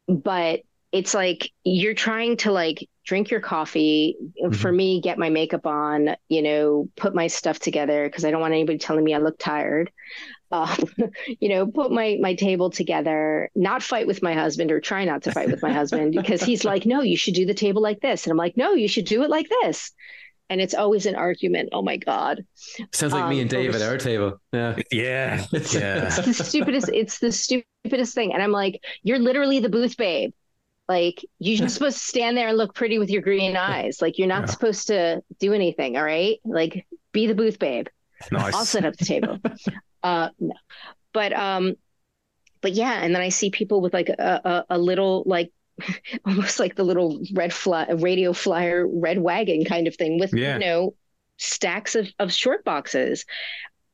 but 0.08 0.62
it's 0.92 1.14
like 1.14 1.50
you're 1.64 1.94
trying 1.94 2.38
to 2.38 2.52
like 2.52 2.88
drink 3.06 3.32
your 3.32 3.40
coffee 3.42 4.16
for 4.54 4.72
me 4.72 5.02
get 5.02 5.18
my 5.18 5.30
makeup 5.30 5.66
on 5.66 6.16
you 6.30 6.42
know 6.42 6.88
put 6.96 7.14
my 7.14 7.28
stuff 7.28 7.60
together 7.60 8.08
because 8.08 8.24
i 8.24 8.32
don't 8.32 8.40
want 8.40 8.54
anybody 8.54 8.78
telling 8.78 9.04
me 9.04 9.14
i 9.14 9.18
look 9.18 9.38
tired 9.38 9.92
uh, 10.54 10.76
you 11.42 11.50
know 11.50 11.66
put 11.66 11.92
my 11.92 12.18
my 12.22 12.36
table 12.36 12.70
together 12.70 13.50
not 13.56 13.82
fight 13.82 14.06
with 14.06 14.22
my 14.22 14.34
husband 14.36 14.72
or 14.72 14.80
try 14.80 15.04
not 15.04 15.24
to 15.24 15.32
fight 15.32 15.50
with 15.50 15.62
my 15.64 15.74
husband 15.74 16.14
because 16.16 16.44
he's 16.44 16.64
like 16.64 16.86
no 16.86 17.02
you 17.02 17.18
should 17.18 17.34
do 17.34 17.46
the 17.46 17.56
table 17.56 17.82
like 17.82 18.00
this. 18.02 18.26
And 18.26 18.32
i'm 18.32 18.38
like 18.38 18.56
no 18.56 18.74
you 18.74 18.88
should 18.88 19.06
do 19.06 19.24
it 19.24 19.30
like 19.30 19.50
this. 19.50 19.92
And 20.50 20.62
it's 20.62 20.76
always 20.76 21.08
an 21.08 21.16
argument. 21.16 21.70
Oh 21.72 21.82
my 21.82 21.98
god. 21.98 22.46
Sounds 22.92 23.14
like 23.14 23.28
me 23.30 23.38
um, 23.38 23.42
and 23.42 23.50
Dave 23.50 23.74
at 23.74 23.82
our 23.82 23.98
table. 23.98 24.40
Yeah. 24.52 24.76
Yeah, 24.92 25.44
it's 25.52 25.72
the 25.74 26.34
stupidest 26.34 26.90
it's 26.94 27.18
the 27.18 27.32
stupidest 27.32 28.14
thing. 28.14 28.34
And 28.34 28.44
i'm 28.44 28.52
like 28.52 28.80
you're 29.02 29.20
literally 29.20 29.60
the 29.60 29.70
booth 29.70 29.98
babe. 29.98 30.32
Like 30.88 31.26
you're 31.40 31.58
just 31.58 31.74
supposed 31.76 31.98
to 31.98 32.04
stand 32.04 32.38
there 32.38 32.50
and 32.50 32.58
look 32.58 32.76
pretty 32.76 33.00
with 33.00 33.10
your 33.10 33.24
green 33.24 33.56
eyes. 33.58 34.02
Like 34.02 34.20
you're 34.20 34.28
not 34.28 34.42
Yeah. 34.42 34.54
supposed 34.56 34.88
to 34.88 35.24
do 35.40 35.54
anything 35.54 35.98
all 35.98 36.04
right? 36.04 36.38
Like 36.46 36.86
be 37.12 37.26
the 37.26 37.36
booth 37.36 37.58
babe. 37.58 37.88
Nice. 38.32 38.54
i'll 38.54 38.64
set 38.66 38.86
up 38.86 38.96
the 38.96 39.06
table 39.06 39.40
uh 40.04 40.30
no. 40.40 40.54
But 41.14 41.34
um 41.34 41.76
but 42.62 42.74
yeah 42.74 42.94
and 43.04 43.14
then 43.14 43.22
i 43.22 43.30
see 43.30 43.50
people 43.50 43.82
with 43.82 43.94
like 43.94 44.10
a 44.10 44.42
a, 44.70 44.76
a 44.76 44.78
little 44.78 45.24
like 45.26 45.52
almost 46.26 46.60
like 46.60 46.76
the 46.76 46.84
little 46.84 47.20
red 47.34 47.54
fly 47.54 47.86
radio 47.92 48.34
flyer 48.34 48.88
red 48.88 49.20
wagon 49.20 49.66
kind 49.66 49.88
of 49.88 49.96
thing 49.96 50.20
with 50.20 50.34
Yeah. 50.34 50.54
you 50.56 50.60
know 50.60 50.96
stacks 51.38 51.96
of 51.96 52.08
of 52.20 52.32
short 52.34 52.64
boxes. 52.64 53.26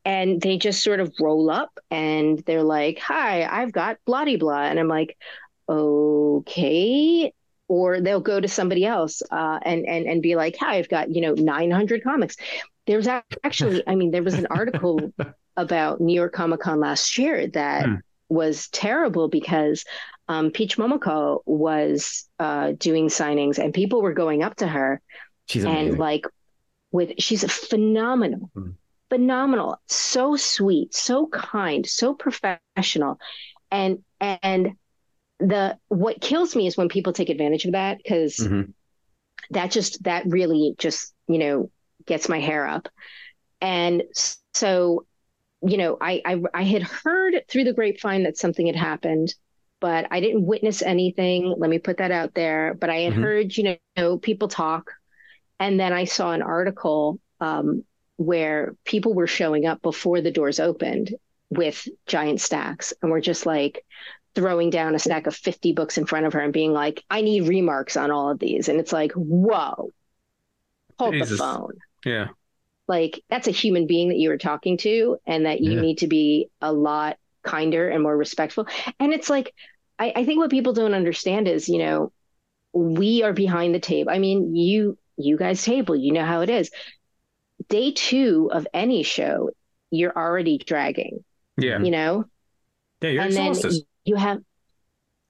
And 0.05 0.41
they 0.41 0.57
just 0.57 0.83
sort 0.83 0.99
of 1.01 1.13
roll 1.19 1.49
up 1.51 1.77
and 1.91 2.39
they're 2.45 2.63
like 2.63 2.99
hi 2.99 3.43
i've 3.45 3.71
got 3.71 3.97
blah 4.05 4.25
blah. 4.37 4.63
And 4.63 4.79
i'm 4.79 4.87
like 4.87 5.17
okay. 5.69 7.33
Or 7.67 8.01
they'll 8.01 8.19
go 8.19 8.39
to 8.39 8.47
somebody 8.47 8.83
else 8.85 9.21
uh, 9.31 9.59
and 9.63 9.85
and 9.87 10.07
and 10.07 10.21
be 10.23 10.35
like 10.35 10.55
hi 10.59 10.77
i've 10.77 10.89
got 10.89 11.13
you 11.13 11.21
know 11.21 11.33
900 11.33 12.03
comics. 12.03 12.35
There's 12.87 13.07
ac- 13.07 13.23
actually 13.43 13.83
i 13.87 13.95
mean 13.95 14.11
there 14.11 14.23
was 14.23 14.33
an 14.35 14.47
article 14.49 15.13
about 15.61 16.01
new 16.01 16.13
york 16.15 16.33
comic 16.33 16.61
con 16.61 16.79
last 16.79 17.17
year 17.17 17.47
that 17.47 17.85
Hmm. 17.85 17.95
was 18.29 18.67
terrible 18.69 19.27
because 19.27 19.83
um, 20.27 20.51
peach 20.51 20.77
momoko 20.77 21.41
was 21.45 22.29
uh, 22.39 22.73
doing 22.77 23.07
signings 23.07 23.57
and 23.57 23.73
people 23.73 24.01
were 24.01 24.13
going 24.13 24.43
up 24.43 24.55
to 24.57 24.67
her 24.67 25.01
She's 25.47 25.65
and 25.65 25.89
amazing. 25.89 25.99
like 25.99 26.25
with 26.91 27.11
she's 27.19 27.43
a 27.43 27.49
phenomenal 27.49 28.51
Mm. 28.55 28.75
phenomenal 29.09 29.79
so 29.87 30.35
sweet 30.35 30.93
so 30.93 31.27
kind 31.27 31.85
so 31.87 32.13
professional 32.13 33.19
and 33.71 34.03
and 34.09 34.73
the 35.39 35.77
what 35.87 36.21
kills 36.21 36.55
me 36.55 36.67
is 36.67 36.77
when 36.77 36.89
people 36.89 37.13
take 37.13 37.29
advantage 37.29 37.65
of 37.65 37.73
that 37.73 37.97
because 37.97 38.37
Mhm. 38.39 38.73
that 39.51 39.71
just 39.71 40.03
that 40.03 40.23
really 40.27 40.75
just 40.77 41.13
you 41.27 41.37
know 41.39 41.71
gets 42.05 42.29
my 42.29 42.39
hair 42.39 42.67
up 42.67 42.87
and 43.61 44.03
so 44.53 45.05
you 45.61 45.77
know 45.77 45.97
I, 45.99 46.21
I 46.25 46.41
i 46.53 46.63
had 46.63 46.83
heard 46.83 47.43
through 47.49 47.65
the 47.65 47.73
grapevine 47.73 48.23
that 48.23 48.37
something 48.37 48.67
had 48.67 48.75
happened 48.75 49.33
but 49.81 50.07
i 50.11 50.19
didn't 50.19 50.45
witness 50.45 50.81
anything. 50.81 51.53
Let 51.57 51.69
me 51.69 51.79
put 51.79 51.97
that 51.97 52.11
out 52.11 52.33
there. 52.33 52.73
But 52.79 52.89
i 52.89 52.97
had 52.99 53.13
Mhm. 53.13 53.21
heard 53.21 53.55
you 53.57 53.77
know 53.97 54.17
people 54.17 54.47
talk. 54.47 54.91
And 55.59 55.79
then 55.79 55.93
i 55.93 56.05
saw 56.05 56.31
an 56.33 56.41
article 56.41 57.19
um, 57.41 57.83
where 58.17 58.75
people 58.85 59.13
were 59.13 59.27
showing 59.27 59.65
up 59.65 59.81
before 59.81 60.21
the 60.21 60.31
doors 60.31 60.59
opened 60.59 61.13
with 61.49 61.87
giant 62.07 62.41
stacks 62.41 62.93
and 63.01 63.11
were 63.11 63.21
just 63.21 63.45
like 63.45 63.85
throwing 64.35 64.69
down 64.69 64.95
a 64.95 64.99
stack 64.99 65.27
of 65.27 65.35
50 65.35 65.73
books 65.73 65.97
in 65.97 66.05
front 66.05 66.25
of 66.25 66.33
her 66.33 66.41
and 66.41 66.53
being 66.53 66.73
like 66.73 67.03
i 67.09 67.21
need 67.21 67.47
remarks 67.47 67.97
on 67.97 68.11
all 68.11 68.29
of 68.31 68.39
these. 68.39 68.69
And 68.69 68.79
it's 68.79 68.93
like 68.93 69.11
whoa. 69.13 69.91
Hold 70.99 71.19
the 71.19 71.25
phone. 71.25 71.73
Yeah, 72.05 72.29
like 72.89 73.23
that's 73.29 73.47
a 73.47 73.53
human 73.53 73.87
being 73.87 74.09
that 74.09 74.17
you 74.19 74.31
are 74.31 74.39
talking 74.39 74.77
to 74.79 75.17
and 75.27 75.47
that 75.47 75.61
you 75.61 75.77
Yeah. 75.77 75.81
need 75.81 75.99
to 75.99 76.07
be 76.07 76.49
a 76.61 76.73
lot 76.73 77.17
kinder 77.43 77.89
and 77.89 78.03
more 78.03 78.17
respectful 78.17 78.67
and 78.99 79.13
it's 79.13 79.31
like 79.31 79.53
I, 79.99 80.13
I 80.17 80.25
think 80.25 80.39
what 80.39 80.51
people 80.51 80.73
don't 80.73 80.95
understand 80.95 81.47
is 81.49 81.69
you 81.69 81.79
know 81.79 82.13
we 82.73 83.23
are 83.23 83.33
behind 83.33 83.75
the 83.75 83.79
table 83.79 84.11
i 84.11 84.19
mean 84.19 84.55
you 84.55 84.97
you 85.17 85.37
guys 85.37 85.63
table 85.63 85.95
you 85.95 86.13
know 86.13 86.25
how 86.25 86.41
it 86.41 86.51
is 86.51 86.71
day 87.69 87.91
two 87.91 88.49
of 88.53 88.67
any 88.73 89.03
show 89.03 89.49
you're 89.91 90.15
already 90.15 90.57
dragging 90.57 91.23
yeah, 91.57 91.77
you 91.77 91.91
know 91.91 92.25
yeah. 93.01 93.09
You're 93.09 93.23
and 93.23 93.35
then 93.35 93.61
you 94.05 94.15
have 94.17 94.39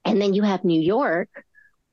and 0.05 0.21
then 0.21 0.33
you 0.33 0.43
have 0.43 0.63
new 0.63 0.81
york 0.81 1.29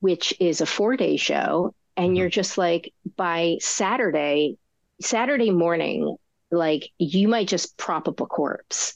which 0.00 0.34
is 0.40 0.60
a 0.60 0.66
four 0.66 0.96
day 0.96 1.16
show 1.16 1.74
and 1.96 2.16
Mm-hmm. 2.16 2.16
you're 2.16 2.30
just 2.30 2.58
like 2.58 2.92
by 3.16 3.56
saturday 3.60 4.56
saturday 5.00 5.50
morning 5.50 6.16
like 6.50 6.90
you 6.98 7.28
might 7.28 7.48
just 7.48 7.76
prop 7.76 8.08
up 8.08 8.20
a 8.20 8.26
corpse. 8.26 8.94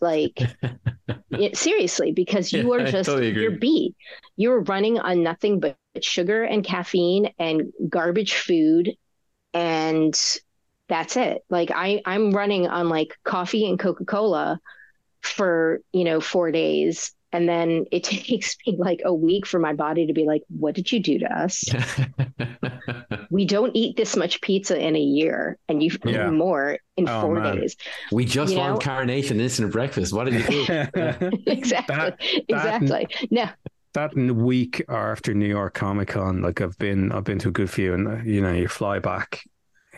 Like 0.00 0.50
it- 1.30 1.56
seriously 1.56 2.12
because 2.12 2.52
you 2.52 2.72
Yeah, 2.72 2.74
are 2.74 2.84
just 2.84 3.16
totally 3.16 3.32
you're 3.34 3.52
beat. 3.52 3.94
You're 4.36 4.62
running 4.62 4.98
on 4.98 5.22
nothing 5.22 5.60
but 5.60 5.76
sugar 6.02 6.44
and 6.44 6.64
caffeine 6.64 7.32
and 7.38 7.72
garbage 7.88 8.34
food 8.34 8.90
and 9.54 10.14
that's 10.88 11.16
it. 11.16 11.42
Like 11.50 11.70
i 11.72 12.02
i'm 12.06 12.32
running 12.32 12.68
on 12.68 12.88
like 12.88 13.16
coffee 13.24 13.68
and 13.68 13.78
coca-cola 13.78 14.60
for 15.22 15.80
you 15.92 16.04
know 16.04 16.20
four 16.20 16.52
days 16.52 17.14
And 17.32 17.48
then 17.48 17.86
it 17.92 18.02
takes 18.04 18.56
me 18.66 18.76
like 18.78 19.02
a 19.04 19.14
week 19.14 19.46
for 19.46 19.58
my 19.58 19.72
body 19.72 20.06
to 20.06 20.12
be 20.12 20.24
like, 20.24 20.42
what 20.48 20.74
did 20.74 20.90
you 20.90 21.00
do 21.00 21.18
to 21.20 21.26
us? 21.32 21.64
we 23.30 23.44
don't 23.44 23.74
eat 23.74 23.96
this 23.96 24.16
much 24.16 24.40
pizza 24.40 24.78
in 24.78 24.96
a 24.96 25.00
year, 25.00 25.58
and 25.68 25.82
you've 25.82 25.98
Yeah. 26.04 26.12
eaten 26.24 26.36
more 26.36 26.78
in 26.96 27.08
Oh, 27.08 27.20
four 27.22 27.40
man. 27.40 27.56
days. 27.56 27.76
we 28.12 28.24
just 28.24 28.52
You 28.52 28.58
know- 28.58 28.64
learned 28.70 28.82
carnation 28.82 29.40
instant 29.40 29.72
breakfast. 29.72 30.12
What 30.12 30.24
did 30.24 30.34
you 30.34 30.66
do? 30.66 31.42
exactly. 31.46 31.96
That- 31.96 32.16
exactly. 32.48 33.06
No, 33.30 33.48
that 33.94 34.14
week 34.14 34.82
after 34.88 35.34
New 35.34 35.46
York 35.48 35.74
Comic 35.74 36.08
Con, 36.08 36.42
like 36.42 36.60
I've 36.60 36.78
been, 36.78 37.12
I've 37.12 37.24
been 37.24 37.38
to 37.40 37.48
a 37.48 37.52
good 37.52 37.70
few, 37.70 37.94
and 37.94 38.08
uh, 38.08 38.16
you 38.24 38.40
know, 38.40 38.52
you 38.52 38.68
fly 38.68 38.98
back 38.98 39.42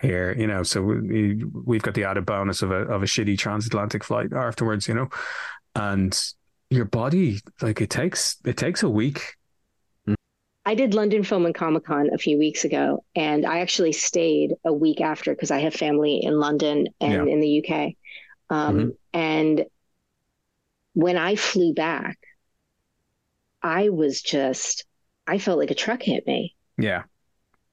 here, 0.01 0.35
you 0.37 0.47
know, 0.47 0.63
so 0.63 0.83
we, 0.83 1.43
we've 1.65 1.83
got 1.83 1.95
the 1.95 2.05
added 2.05 2.27
bonus 2.27 2.63
of 2.63 2.71
a 2.73 2.77
of 2.87 3.03
a 3.03 3.07
shitty 3.07 3.39
transatlantic 3.39 4.03
flight 4.05 4.33
afterwards, 4.33 4.89
you 4.89 4.95
know, 4.95 5.09
and 5.77 6.19
your 6.75 6.85
body, 6.87 7.41
like 7.61 7.81
it 7.81 7.91
takes 7.91 8.37
it 8.45 8.57
takes 8.57 8.83
a 8.83 8.89
week. 8.89 9.37
I 10.65 10.75
did 10.77 10.95
London 10.95 11.25
Film 11.25 11.45
and 11.45 11.55
Comic 11.55 11.85
Con 11.85 12.11
a 12.13 12.19
few 12.19 12.39
weeks 12.39 12.65
ago, 12.65 13.05
and 13.17 13.45
I 13.45 13.61
actually 13.61 13.93
stayed 13.93 14.55
a 14.65 14.73
week 14.73 15.01
after 15.01 15.35
because 15.35 15.51
I 15.51 15.59
have 15.59 15.75
family 15.75 16.21
in 16.23 16.39
London 16.39 16.87
and 17.01 17.29
in 17.29 17.41
the 17.41 17.49
UK. 17.49 17.97
Um, 18.49 18.77
Mhm. 18.77 18.97
And 19.13 19.67
when 20.95 21.17
I 21.17 21.35
flew 21.35 21.75
back, 21.75 22.19
I 23.63 23.89
was 23.89 24.23
just, 24.23 24.85
I 25.27 25.39
felt 25.39 25.59
like 25.59 25.71
a 25.71 25.75
truck 25.75 26.03
hit 26.03 26.27
me. 26.27 26.55
Yeah, 26.79 27.05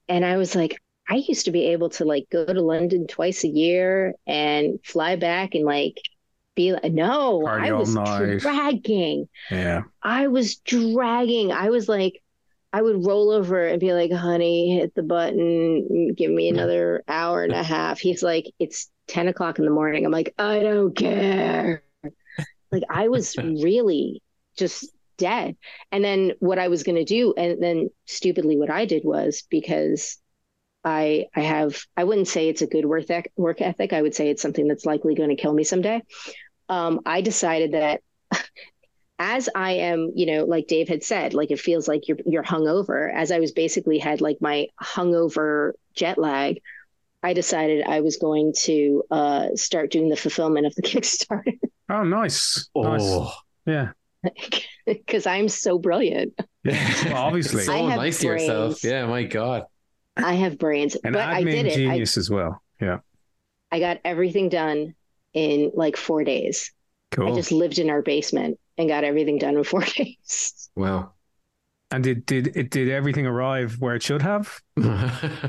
And 0.08 0.26
I 0.26 0.38
was 0.38 0.56
like, 0.56 0.82
I 1.08 1.16
used 1.16 1.46
to 1.46 1.52
be 1.52 1.68
able 1.68 1.90
to 1.92 2.06
like 2.06 2.28
go 2.30 2.46
to 2.46 2.62
London 2.62 3.08
twice 3.08 3.44
a 3.44 3.48
year 3.48 4.16
and 4.28 4.80
fly 4.84 5.16
back 5.16 5.56
and 5.56 5.66
like 5.66 5.98
be 6.60 6.74
like, 6.74 6.92
no, 6.92 7.42
Party 7.42 7.70
I 7.70 7.72
was 7.72 7.96
night. 7.96 8.40
dragging. 8.40 9.30
yeah, 9.50 9.84
I 10.04 10.28
was 10.28 10.58
dragging. 10.58 11.54
I 11.54 11.70
was 11.70 11.88
like, 11.88 12.22
I 12.74 12.82
would 12.82 13.06
roll 13.06 13.32
over 13.32 13.66
and 13.66 13.80
be 13.80 13.94
like, 13.94 14.12
honey, 14.12 14.76
hit 14.78 14.94
the 14.94 15.04
button, 15.04 16.14
give 16.16 16.30
me 16.30 16.50
another 16.50 17.04
hour 17.08 17.44
and 17.46 17.54
a 17.54 17.64
half. 17.64 18.00
He's 18.00 18.22
like, 18.22 18.46
it's 18.60 18.90
10 19.08 19.30
o'clock 19.30 19.58
in 19.58 19.66
the 19.66 19.72
morning. 19.72 20.06
I'm 20.06 20.12
like, 20.12 20.34
I 20.38 20.60
don't 20.60 20.94
care. 20.96 21.82
Like, 22.72 22.84
I 22.90 23.08
was 23.08 23.36
really 23.64 24.22
just 24.58 24.92
dead. 25.18 25.56
And 25.94 26.04
then 26.04 26.34
what 26.40 26.60
I 26.60 26.68
was 26.68 26.84
going 26.84 26.98
to 26.98 27.06
do, 27.06 27.34
and 27.38 27.64
then 27.64 27.90
stupidly, 28.06 28.58
what 28.58 28.70
I 28.70 28.86
did 28.86 29.04
was 29.06 29.44
because 29.50 30.18
I 30.84 31.26
I 31.36 31.42
have 31.42 31.82
I 31.98 32.04
wouldn't 32.06 32.28
say 32.30 32.48
it's 32.48 32.62
a 32.62 32.68
good 32.68 32.86
work 32.86 33.10
ec- 33.10 33.34
work 33.36 33.62
ethic. 33.62 33.92
I 33.94 34.02
would 34.02 34.16
say 34.16 34.30
it's 34.30 34.42
something 34.42 34.68
that's 34.68 34.86
likely 34.86 35.14
going 35.16 35.30
to 35.30 35.36
kill 35.36 35.54
me 35.54 35.64
someday. 35.64 36.02
Um, 36.70 37.02
I 37.06 37.22
decided 37.22 37.74
that 37.74 38.02
as 39.18 39.50
I 39.54 39.72
am, 39.72 40.14
you 40.16 40.26
know, 40.26 40.46
like 40.46 40.68
Dave 40.68 40.88
had 40.88 41.04
said, 41.04 41.34
like 41.34 41.52
it 41.52 41.60
feels 41.60 41.88
like 41.88 42.08
you're 42.08 42.18
you're 42.26 42.44
hungover. 42.44 43.14
As 43.14 43.32
I 43.32 43.40
was 43.40 43.52
basically 43.52 43.98
had 43.98 44.22
like 44.22 44.38
my 44.40 44.68
hungover 44.82 45.74
jet 45.94 46.18
lag, 46.18 46.62
I 47.22 47.34
decided 47.34 47.86
I 47.86 48.00
was 48.02 48.18
going 48.18 48.54
to 48.60 49.04
uh, 49.12 49.48
start 49.56 49.92
doing 49.92 50.10
the 50.10 50.16
fulfillment 50.16 50.68
of 50.68 50.76
the 50.76 50.82
Kickstarter 50.84 51.58
oh, 51.90 52.04
nice, 52.04 52.70
nice, 52.76 53.02
Oh, 53.04 53.34
yeah. 53.66 53.92
because 54.86 55.26
I'm 55.26 55.50
so 55.50 55.80
brilliant. 55.80 56.34
Well, 56.64 57.16
obviously. 57.16 57.64
so 57.66 57.74
I 57.74 57.90
have 57.90 58.00
nice 58.00 58.20
to 58.20 58.28
yourself. 58.28 58.84
Yeah, 58.84 59.06
my 59.08 59.24
God. 59.24 59.64
I 60.18 60.34
have 60.34 60.58
brains, 60.58 60.96
An 60.96 61.14
but 61.14 61.22
I 61.22 61.44
admin 61.44 61.52
did 61.52 61.66
it. 61.68 61.72
I, 61.72 61.76
genius 61.76 62.18
as 62.18 62.30
well. 62.30 62.62
Yeah, 62.82 63.00
I 63.72 63.80
got 63.80 64.00
everything 64.04 64.50
done 64.50 64.96
in 65.34 65.72
like 65.74 65.98
four 65.98 66.24
days. 66.24 66.72
cool. 67.12 67.32
I 67.32 67.36
just 67.36 67.52
lived 67.52 67.80
in 67.80 67.90
our 67.90 68.02
basement 68.02 68.60
and 68.78 68.88
got 68.90 69.04
everything 69.04 69.38
done 69.38 69.58
in 69.58 69.64
four 69.64 69.82
days. 69.98 70.70
Wow. 70.76 71.12
And 71.92 72.04
did 72.04 72.24
did 72.28 72.56
it 72.56 72.70
did 72.70 72.88
everything 72.90 73.26
arrive 73.26 73.78
where 73.80 73.96
it 73.96 74.04
should 74.04 74.22
have? 74.22 74.62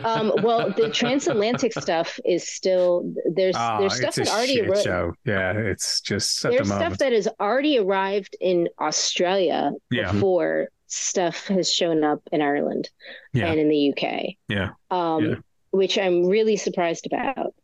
Um, 0.02 0.32
well, 0.42 0.72
the 0.74 0.88
transatlantic 0.90 1.72
stuff 1.74 2.18
is 2.24 2.48
still 2.50 3.12
there's 3.34 3.54
Ah, 3.56 3.78
there's 3.78 3.94
stuff 3.96 4.08
it's 4.08 4.18
a 4.18 4.22
that 4.24 4.30
already 4.32 4.54
shit 4.54 4.68
arri- 4.70 5.12
Yeah, 5.24 5.52
it's 5.52 6.00
just 6.00 6.42
at 6.46 6.52
there's 6.52 6.68
the 6.68 6.76
stuff 6.76 6.98
that 6.98 7.12
has 7.12 7.28
already 7.38 7.78
arrived 7.78 8.36
in 8.40 8.68
Australia 8.80 9.72
Yeah. 9.90 10.12
before 10.12 10.68
stuff 10.86 11.46
has 11.48 11.70
shown 11.72 12.02
up 12.04 12.20
in 12.32 12.40
Ireland 12.42 12.88
Yeah. 13.34 13.46
and 13.50 13.60
in 13.60 13.68
the 13.68 13.92
UK. 13.92 14.36
Yeah. 14.48 14.70
Um, 14.90 15.24
Yeah. 15.24 15.34
which 15.72 15.98
I'm 15.98 16.26
really 16.26 16.56
surprised 16.56 17.06
about. 17.06 17.54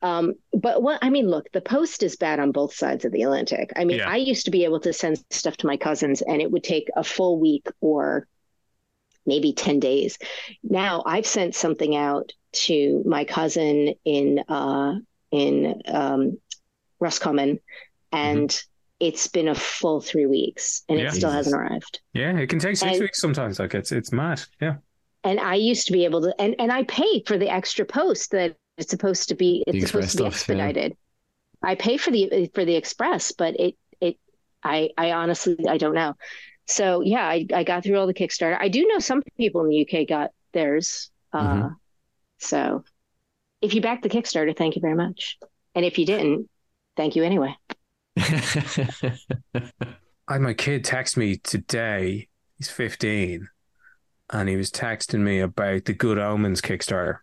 Um, 0.00 0.34
but 0.52 0.82
what 0.82 0.98
I 1.02 1.10
mean, 1.10 1.28
look, 1.28 1.50
the 1.52 1.60
post 1.60 2.02
is 2.02 2.16
bad 2.16 2.38
on 2.38 2.52
both 2.52 2.72
sides 2.72 3.04
of 3.04 3.12
the 3.12 3.22
Atlantic. 3.22 3.72
I 3.76 3.84
mean, 3.84 3.98
Yeah. 3.98 4.08
I 4.08 4.16
used 4.16 4.44
to 4.44 4.50
be 4.52 4.64
able 4.64 4.80
to 4.80 4.92
send 4.92 5.18
stuff 5.30 5.56
to 5.58 5.66
my 5.66 5.76
cousins 5.76 6.22
and 6.22 6.40
it 6.40 6.50
would 6.50 6.62
take 6.64 6.88
a 6.96 7.02
full 7.02 7.38
week 7.40 7.66
or 7.80 8.26
maybe 9.26 9.52
10 9.52 9.80
days. 9.80 10.16
Now 10.62 11.02
I've 11.04 11.26
sent 11.26 11.54
something 11.54 11.96
out 11.96 12.32
to 12.52 13.02
my 13.06 13.24
cousin 13.24 13.94
in 14.04 14.38
uh 14.48 14.94
in 15.30 15.82
um 15.86 16.38
Roscommon 17.00 17.58
and 18.12 18.58
it's 19.00 19.26
been 19.28 19.48
a 19.48 19.54
full 19.54 20.00
three 20.00 20.26
weeks 20.26 20.82
and 20.88 20.98
Mm-hmm. 20.98 21.04
Yeah. 21.06 21.12
it 21.12 21.14
still 21.16 21.30
hasn't 21.30 21.54
arrived. 21.56 22.00
Yeah, 22.14 22.36
it 22.38 22.48
can 22.48 22.58
take 22.58 22.76
six 22.76 22.92
And- 22.92 23.00
weeks 23.00 23.20
sometimes. 23.20 23.58
Like 23.58 23.74
it's 23.74 23.92
it's 23.92 24.12
mad. 24.12 24.40
Yeah. 24.60 24.76
and 25.24 25.40
I 25.40 25.56
used 25.56 25.86
to 25.88 25.92
be 25.92 26.04
able 26.04 26.22
to, 26.22 26.34
and, 26.40 26.54
and 26.60 26.70
I 26.72 26.84
pay 26.84 27.22
for 27.26 27.36
the 27.36 27.50
extra 27.52 27.84
post 27.84 28.30
that 28.30 28.56
it's 28.78 28.90
supposed 28.90 29.28
to 29.30 29.34
be, 29.34 29.64
it's 29.66 29.86
supposed 29.86 30.12
to 30.12 30.18
be 30.18 30.26
express 30.26 30.32
stuff, 30.46 30.48
yeah. 30.56 30.66
expedited. 30.66 30.96
I 31.62 31.74
pay 31.74 31.96
for 31.96 32.10
the 32.10 32.50
for 32.54 32.64
the 32.64 32.76
express, 32.76 33.32
but 33.32 33.58
it 33.58 33.74
it 34.00 34.16
I 34.62 34.90
I 34.96 35.10
honestly 35.12 35.56
I 35.68 35.76
don't 35.78 35.94
know. 35.94 36.14
So 36.66 37.00
yeah, 37.02 37.26
I 37.26 37.46
I 37.52 37.64
got 37.64 37.82
through 37.84 37.98
all 37.98 38.06
the 38.06 38.14
Kickstarter. 38.14 38.56
I 38.60 38.68
do 38.68 38.86
know 38.86 39.00
some 39.00 39.22
people 39.36 39.64
in 39.64 39.70
the 39.70 39.80
UK 39.82 40.06
got 40.08 40.30
theirs. 40.52 41.10
Uh, 41.32 41.54
Mhm. 41.54 41.76
So 42.38 42.84
if 43.60 43.74
you 43.74 43.80
backed 43.80 44.04
the 44.04 44.08
Kickstarter, 44.08 44.56
thank 44.56 44.76
you 44.76 44.80
very 44.80 44.94
much. 44.94 45.38
And 45.74 45.84
if 45.84 45.98
you 45.98 46.06
didn't, 46.06 46.48
thank 46.96 47.16
you 47.16 47.24
anyway. 47.24 47.56
I 48.16 49.20
had 50.28 50.40
my 50.40 50.54
kid 50.54 50.84
text 50.84 51.16
me 51.16 51.38
today. 51.38 52.28
He's 52.58 52.70
15, 52.70 53.48
and 54.30 54.48
he 54.48 54.56
was 54.56 54.70
texting 54.70 55.20
me 55.20 55.40
about 55.40 55.84
the 55.84 55.94
Good 55.94 56.18
Omens 56.18 56.60
Kickstarter. 56.60 57.18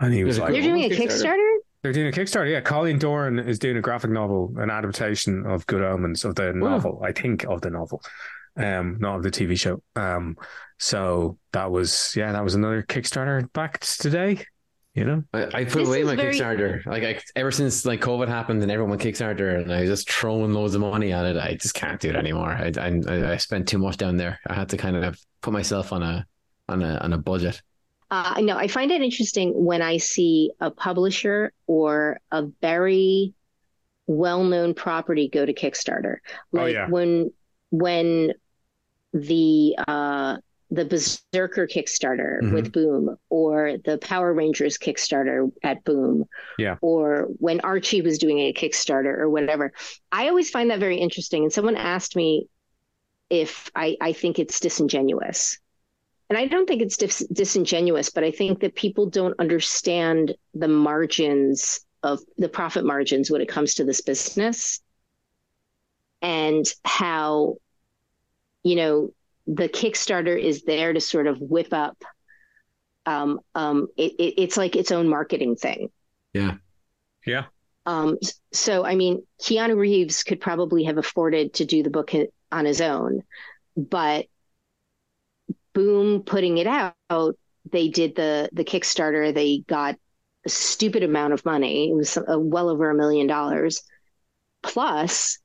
And 0.00 0.12
he 0.14 0.24
was 0.24 0.36
There's 0.36 0.48
a 0.48 0.52
like, 0.52 0.54
You're 0.62 0.74
doing 0.74 0.84
a 0.84 0.94
Kickstarter? 0.94 1.24
Kickstarter? 1.36 1.56
They're 1.82 1.92
doing 1.92 2.08
a 2.08 2.10
Kickstarter. 2.12 2.50
Yeah, 2.50 2.60
Colleen 2.60 2.98
Doran 2.98 3.38
is 3.38 3.58
doing 3.58 3.76
a 3.76 3.80
graphic 3.80 4.10
novel, 4.10 4.54
an 4.58 4.70
adaptation 4.70 5.46
of 5.46 5.66
Good 5.66 5.82
Omens 5.82 6.24
of 6.24 6.34
the 6.34 6.52
Wow. 6.56 6.70
novel. 6.70 7.02
I 7.04 7.12
think 7.12 7.44
of 7.44 7.60
the 7.62 7.70
novel, 7.70 8.02
um, 8.56 8.96
not 9.00 9.16
of 9.16 9.22
the 9.22 9.30
TV 9.30 9.58
show. 9.58 9.82
Um, 9.96 10.36
so 10.78 11.38
that 11.52 11.70
was 11.70 12.14
yeah, 12.16 12.32
that 12.32 12.42
was 12.44 12.54
another 12.54 12.82
Kickstarter 12.82 13.50
backed 13.52 14.00
today. 14.00 14.44
You 14.94 15.04
know, 15.04 15.22
I, 15.32 15.42
I 15.44 15.64
put 15.64 15.80
This 15.80 15.88
away 15.88 16.02
my 16.02 16.16
very- 16.16 16.34
Kickstarter. 16.34 16.84
Like 16.84 17.04
I, 17.04 17.20
ever 17.36 17.50
since 17.52 17.86
like 17.86 18.00
COVID 18.00 18.26
happened 18.28 18.60
and 18.62 18.70
everyone 18.72 18.90
went 18.90 19.02
Kickstarter 19.02 19.62
and 19.62 19.72
I 19.72 19.82
was 19.82 19.88
just 19.90 20.10
throwing 20.10 20.52
loads 20.52 20.74
of 20.74 20.80
money 20.80 21.12
at 21.12 21.24
it. 21.26 21.36
I 21.36 21.54
just 21.54 21.74
can't 21.74 22.00
do 22.00 22.08
it 22.10 22.16
anymore. 22.16 22.50
I, 22.50 22.72
I 22.78 23.32
I 23.32 23.36
spent 23.36 23.68
too 23.68 23.78
much 23.78 23.98
down 23.98 24.16
there. 24.16 24.40
I 24.46 24.54
had 24.54 24.68
to 24.70 24.76
kind 24.76 24.96
of 24.96 25.18
put 25.42 25.52
myself 25.52 25.92
on 25.92 26.02
a 26.02 26.26
on 26.68 26.82
a 26.82 26.96
on 26.98 27.12
a 27.12 27.18
budget. 27.18 27.62
Uh, 28.10 28.40
no, 28.40 28.56
I 28.56 28.66
find 28.66 28.90
it 28.90 29.02
interesting 29.02 29.52
when 29.64 29.82
I 29.82 29.98
see 29.98 30.50
a 30.60 30.70
publisher 30.70 31.52
or 31.66 32.18
a 32.32 32.42
very 32.60 33.34
well-known 34.06 34.74
property 34.74 35.28
go 35.28 35.46
to 35.46 35.54
Kickstarter. 35.54 36.16
Oh, 36.52 36.56
Like 36.58 36.74
yeah. 36.74 36.88
when 36.88 37.32
when 37.70 38.32
the 39.12 39.76
uh, 39.86 40.38
the 40.72 40.84
Berserker 40.84 41.66
Kickstarter 41.66 42.40
Mhm. 42.42 42.52
with 42.52 42.72
Boom, 42.72 43.16
or 43.28 43.76
the 43.84 43.98
Power 43.98 44.32
Rangers 44.32 44.78
Kickstarter 44.78 45.50
at 45.62 45.82
Boom, 45.84 46.24
Yeah. 46.58 46.76
or 46.80 47.28
when 47.38 47.60
Archie 47.60 48.02
was 48.02 48.18
doing 48.18 48.38
a 48.38 48.52
Kickstarter 48.52 49.18
or 49.18 49.28
whatever. 49.30 49.72
I 50.12 50.28
always 50.28 50.50
find 50.50 50.70
that 50.70 50.78
very 50.80 50.98
interesting. 50.98 51.42
And 51.44 51.52
someone 51.52 51.76
asked 51.76 52.14
me 52.16 52.48
if 53.28 53.70
I, 53.74 53.96
I 54.00 54.12
think 54.12 54.38
it's 54.38 54.58
disingenuous. 54.60 55.58
And 56.30 56.38
I 56.38 56.46
don't 56.46 56.66
think 56.66 56.80
it's 56.80 56.96
dis- 56.96 57.26
disingenuous, 57.32 58.10
but 58.10 58.22
I 58.22 58.30
think 58.30 58.60
that 58.60 58.76
people 58.76 59.06
don't 59.06 59.38
understand 59.40 60.34
the 60.54 60.68
margins 60.68 61.80
of 62.04 62.20
the 62.38 62.48
profit 62.48 62.84
margins 62.84 63.30
when 63.30 63.40
it 63.40 63.48
comes 63.48 63.74
to 63.74 63.84
this 63.84 64.00
business 64.00 64.80
and 66.22 66.64
how, 66.84 67.56
you 68.62 68.76
know, 68.76 69.12
the 69.48 69.68
Kickstarter 69.68 70.40
is 70.40 70.62
there 70.62 70.92
to 70.92 71.00
sort 71.00 71.26
of 71.26 71.40
whip 71.40 71.72
up. 71.72 72.00
Um, 73.06 73.40
um, 73.56 73.88
it, 73.96 74.12
it, 74.12 74.34
it's 74.40 74.56
like 74.56 74.76
its 74.76 74.92
own 74.92 75.08
marketing 75.08 75.56
thing. 75.56 75.90
Yeah. 76.32 76.58
Yeah. 77.26 77.46
Um, 77.86 78.18
so, 78.52 78.84
I 78.84 78.94
mean, 78.94 79.26
Keanu 79.42 79.76
Reeves 79.76 80.22
could 80.22 80.40
probably 80.40 80.84
have 80.84 80.98
afforded 80.98 81.54
to 81.54 81.64
do 81.64 81.82
the 81.82 81.90
book 81.90 82.12
on 82.52 82.64
his 82.64 82.80
own, 82.80 83.24
but 83.76 84.26
Boom 85.72 86.22
putting 86.22 86.58
it 86.58 86.66
out, 86.66 86.94
they 87.70 87.88
did 87.88 88.16
the 88.16 88.48
the 88.52 88.64
Kickstarter. 88.64 89.32
They 89.32 89.62
got 89.66 89.96
a 90.46 90.48
stupid 90.48 91.02
amount 91.02 91.32
of 91.32 91.44
money. 91.44 91.90
It 91.90 91.94
was 91.94 92.16
uh, 92.16 92.38
well 92.38 92.68
over 92.68 92.90
a 92.90 92.94
million 92.94 93.26
dollars. 93.26 93.82
Plus, 94.62 95.38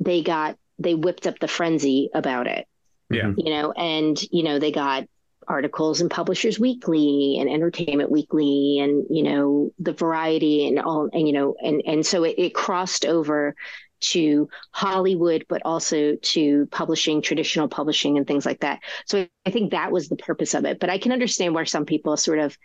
they 0.00 0.22
got 0.22 0.56
they 0.78 0.94
whipped 0.94 1.26
up 1.26 1.38
the 1.38 1.48
frenzy 1.48 2.10
about 2.14 2.46
it. 2.46 2.66
Yeah. 3.10 3.32
You 3.36 3.50
know, 3.52 3.72
and 3.72 4.20
you 4.30 4.42
know, 4.42 4.58
they 4.58 4.70
got 4.72 5.04
articles 5.46 6.02
in 6.02 6.10
Publishers 6.10 6.60
Weekly 6.60 7.38
and 7.40 7.48
Entertainment 7.48 8.10
Weekly 8.10 8.78
and 8.80 9.06
you 9.10 9.22
know, 9.22 9.72
the 9.78 9.92
variety 9.92 10.68
and 10.68 10.78
all 10.78 11.08
and 11.12 11.26
you 11.26 11.32
know, 11.32 11.56
and 11.62 11.82
and 11.86 12.06
so 12.06 12.24
it, 12.24 12.34
it 12.38 12.54
crossed 12.54 13.06
over 13.06 13.54
to 14.00 14.48
Hollywood, 14.72 15.44
but 15.48 15.62
also 15.64 16.16
to 16.16 16.66
publishing, 16.70 17.22
traditional 17.22 17.68
publishing, 17.68 18.16
and 18.16 18.26
things 18.26 18.46
like 18.46 18.60
that. 18.60 18.80
So 19.06 19.26
I 19.46 19.50
think 19.50 19.72
that 19.72 19.92
was 19.92 20.08
the 20.08 20.16
purpose 20.16 20.54
of 20.54 20.64
it. 20.64 20.80
But 20.80 20.90
I 20.90 20.98
can 20.98 21.12
understand 21.12 21.54
where 21.54 21.66
some 21.66 21.84
people 21.84 22.16
sort 22.16 22.38
of 22.38 22.56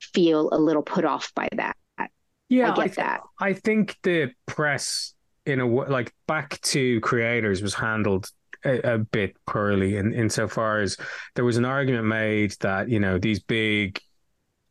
feel 0.00 0.50
a 0.52 0.58
little 0.58 0.82
put 0.82 1.04
off 1.04 1.32
by 1.34 1.48
that. 1.56 1.76
Yeah, 2.48 2.72
I 2.72 2.76
get 2.76 2.84
th- 2.84 2.96
that. 2.96 3.20
I 3.40 3.52
think 3.54 3.96
the 4.02 4.30
press, 4.46 5.14
in 5.46 5.60
a 5.60 5.66
way, 5.66 5.86
like 5.88 6.12
back 6.26 6.60
to 6.60 7.00
creators, 7.00 7.62
was 7.62 7.74
handled 7.74 8.28
a, 8.64 8.94
a 8.94 8.98
bit 8.98 9.36
poorly 9.46 9.96
in 9.96 10.12
insofar 10.12 10.80
as 10.80 10.96
there 11.34 11.44
was 11.44 11.56
an 11.56 11.64
argument 11.64 12.06
made 12.06 12.52
that 12.60 12.88
you 12.88 13.00
know 13.00 13.18
these 13.18 13.40
big 13.40 14.00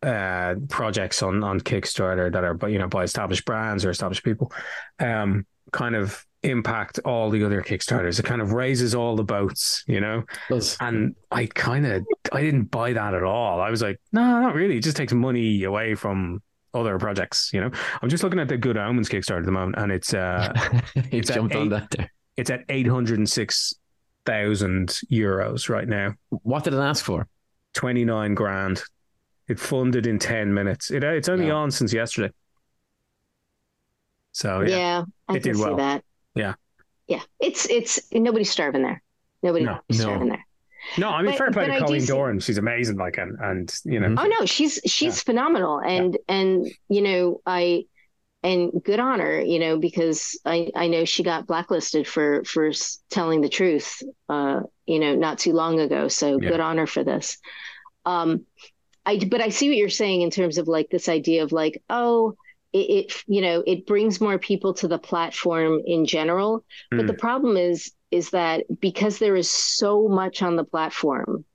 uh, 0.02 0.56
projects 0.70 1.24
on 1.24 1.44
on 1.44 1.60
Kickstarter 1.62 2.32
that 2.32 2.44
are 2.44 2.70
you 2.70 2.78
know 2.78 2.88
by 2.88 3.04
established 3.04 3.46
brands 3.46 3.86
or 3.86 3.90
established 3.90 4.24
people, 4.24 4.52
um, 5.00 5.46
kind 5.74 5.96
of 5.96 6.26
impact 6.44 7.00
all 7.06 7.30
the 7.30 7.44
other 7.44 7.62
Kickstarters. 7.62 8.20
It 8.20 8.26
kind 8.26 8.42
of 8.42 8.52
raises 8.54 8.94
all 8.96 9.16
the 9.16 9.24
boats, 9.24 9.84
you 9.88 10.00
know. 10.02 10.24
Does. 10.50 10.78
And 10.80 11.16
I 11.32 11.46
kind 11.48 11.86
of 11.86 12.06
I 12.32 12.42
didn't 12.42 12.66
buy 12.72 12.94
that 12.94 13.14
at 13.14 13.24
all. 13.24 13.60
I 13.62 13.70
was 13.70 13.82
like, 13.82 14.00
no, 14.12 14.22
not 14.42 14.56
really. 14.56 14.78
It 14.78 14.84
just 14.84 14.98
takes 14.98 15.14
money 15.14 15.64
away 15.64 15.96
from 15.96 16.42
other 16.74 16.98
projects, 16.98 17.52
you 17.54 17.62
know. 17.62 17.70
I'm 18.02 18.10
just 18.10 18.24
looking 18.24 18.40
at 18.40 18.48
the 18.50 18.58
Good 18.58 18.78
Omens 18.78 19.08
Kickstarter 19.10 19.40
at 19.40 19.46
the 19.46 19.52
moment, 19.52 19.76
and 19.78 19.92
it's 19.92 20.14
uh 20.14 20.54
at 20.96 21.12
jumped 21.26 21.56
on 21.56 21.70
that 21.70 21.90
there. 21.92 22.12
it's 22.38 22.50
at 22.50 22.62
eight 22.70 22.88
hundred 22.88 23.20
and 23.20 23.30
six 23.30 23.74
thousand 24.26 24.90
euros 25.12 25.70
right 25.70 25.88
now. 25.88 26.14
What 26.30 26.64
did 26.64 26.74
it 26.74 26.78
ask 26.80 27.04
for? 27.04 27.28
Twenty 27.74 28.06
nine 28.06 28.34
grand. 28.36 28.82
It 29.48 29.60
funded 29.60 30.08
in 30.08 30.20
ten 30.20 30.54
minutes. 30.54 30.92
It 30.92 31.04
it's 31.04 31.30
only 31.30 31.48
Yeah. 31.48 31.54
on 31.54 31.72
since 31.72 31.94
yesterday. 31.94 32.34
So 34.34 34.62
yeah, 34.62 34.76
yeah, 34.78 35.04
I 35.30 35.36
it 35.38 35.44
did 35.44 35.56
see 35.56 35.62
well. 35.64 35.78
that. 35.78 36.04
Yeah. 36.36 36.56
yeah. 37.08 37.22
It's 37.40 37.70
it's 37.70 38.00
nobody's 38.12 38.52
starving 38.52 38.84
there. 38.84 39.02
Nobody's 39.42 39.68
No, 39.68 39.80
no. 39.90 39.96
starving 39.96 40.30
there. 40.30 40.46
no, 40.98 41.10
I 41.10 41.22
mean 41.22 41.32
But- 41.32 41.38
fair 41.38 41.52
play 41.52 41.68
to 41.68 41.80
Colleen 41.80 42.02
see- 42.02 42.08
Doran. 42.08 42.40
She's 42.40 42.58
amazing. 42.58 42.98
Like 42.98 43.18
and 43.18 43.38
and 43.40 43.74
you 43.86 44.00
know. 44.00 44.16
Oh 44.22 44.28
no, 44.28 44.46
she's 44.46 44.80
she's 44.86 45.22
phenomenal, 45.24 45.80
and 45.80 46.18
and 46.28 46.68
you 46.90 47.02
know 47.02 47.42
I 47.46 47.86
and 48.46 48.72
good 48.84 49.00
on 49.00 49.22
her, 49.22 49.40
you 49.40 49.58
know, 49.60 49.78
because 49.78 50.38
I 50.46 50.70
I 50.76 50.88
know 50.88 51.06
she 51.06 51.24
got 51.24 51.48
blacklisted 51.48 52.08
for 52.08 52.44
for 52.44 52.72
telling 53.10 53.40
the 53.42 53.48
truth, 53.50 54.02
uh, 54.28 54.62
you 54.86 55.00
know, 55.00 55.16
not 55.16 55.38
too 55.40 55.54
long 55.54 55.80
ago. 55.80 56.08
So 56.10 56.42
Yeah. 56.42 56.50
good 56.50 56.60
on 56.60 56.78
her 56.80 56.88
for 56.88 57.04
this. 57.06 57.38
Um, 58.06 58.46
I 59.06 59.20
but 59.20 59.40
I 59.42 59.50
see 59.50 59.70
what 59.70 59.78
you're 59.78 59.90
saying 59.90 60.22
in 60.24 60.32
terms 60.32 60.58
of 60.58 60.68
like 60.68 60.90
this 60.90 61.08
idea 61.08 61.44
of 61.44 61.52
like 61.52 61.84
oh. 61.90 62.36
It, 62.74 62.90
it 63.12 63.24
you 63.28 63.42
know 63.42 63.64
it 63.68 63.86
brings 63.86 64.20
more 64.22 64.40
people 64.40 64.74
to 64.76 64.88
the 64.88 64.98
platform 65.00 65.82
in 65.86 66.06
general 66.06 66.66
but 66.92 67.06
Mm. 67.06 67.08
the 67.08 67.14
problem 67.14 67.58
is 67.58 67.92
is 68.12 68.32
that 68.32 68.66
because 68.80 69.20
there 69.20 69.36
is 69.36 69.50
so 69.52 70.08
much 70.08 70.42
on 70.42 70.56
the 70.56 70.64
platform 70.66 71.46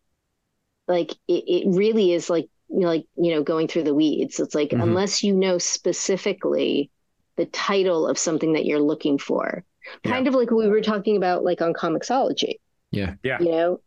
like 0.86 1.12
it, 1.28 1.44
it 1.46 1.76
really 1.76 2.12
is 2.12 2.30
like 2.30 2.48
you 2.70 2.80
know, 2.80 2.88
like 2.88 3.06
you 3.16 3.34
know 3.34 3.42
going 3.42 3.68
through 3.68 3.84
the 3.84 3.94
weeds 3.94 4.40
it's 4.40 4.54
like 4.54 4.70
Mhm. 4.70 4.82
unless 4.82 5.22
you 5.22 5.34
know 5.34 5.58
specifically 5.58 6.90
the 7.36 7.46
title 7.46 8.06
of 8.06 8.18
something 8.18 8.54
that 8.54 8.64
you're 8.66 8.80
looking 8.80 9.18
for 9.18 9.64
kind 10.04 10.28
of 10.28 10.34
like 10.34 10.50
we 10.50 10.68
were 10.68 10.80
talking 10.82 11.16
about 11.16 11.44
like 11.44 11.62
on 11.62 11.72
comixology 11.72 12.54
Yeah. 12.90 13.14
Yeah. 13.22 13.38
you 13.40 13.50
know 13.50 13.80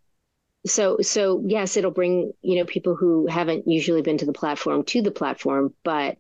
so 0.66 0.98
so 1.02 1.42
yes 1.46 1.78
it'll 1.78 1.92
bring 1.92 2.34
you 2.42 2.58
know 2.58 2.66
people 2.66 2.96
who 2.96 3.28
haven't 3.28 3.68
usually 3.68 4.02
been 4.02 4.18
to 4.20 4.26
the 4.26 4.34
platform 4.34 4.84
to 4.86 5.02
the 5.02 5.12
platform 5.12 5.74
but 5.84 6.18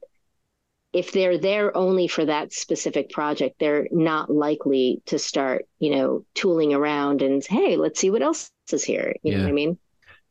if 0.94 1.12
they're 1.12 1.38
there 1.38 1.76
only 1.76 2.08
for 2.08 2.26
that 2.26 2.52
specific 2.54 3.10
project 3.10 3.56
they're 3.60 3.88
not 3.92 4.30
likely 4.30 5.02
to 5.06 5.18
start 5.18 5.66
you 5.80 5.96
know 5.96 6.26
tooling 6.36 6.74
around 6.74 7.22
and 7.22 7.46
hey 7.46 7.78
let's 7.78 8.00
see 8.00 8.10
what 8.10 8.22
else 8.22 8.50
is 8.72 8.84
here 8.84 9.16
you 9.24 9.32
know 9.34 9.40
what 9.40 9.50
i 9.50 9.54
mean 9.54 9.78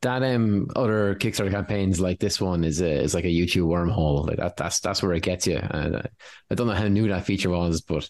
That 0.03 0.23
um 0.23 0.69
other 0.75 1.15
Kickstarter 1.15 1.51
campaigns 1.51 2.01
like 2.01 2.19
this 2.21 2.41
one 2.41 2.65
is 2.65 2.81
a, 2.81 2.91
is 2.91 3.13
like 3.15 3.27
a 3.27 3.29
YouTube 3.29 3.69
wormhole. 3.69 4.27
Like 4.27 4.39
that 4.39 4.57
that's 4.57 4.81
that's 4.81 5.03
where 5.03 5.13
it 5.13 5.23
gets 5.23 5.47
you. 5.47 5.59
And 5.59 5.97
uh, 5.97 6.03
I 6.51 6.55
don't 6.55 6.67
know 6.67 6.73
how 6.73 6.89
new 6.89 7.09
that 7.09 7.27
feature 7.27 7.51
was, 7.51 7.83
but 7.83 8.09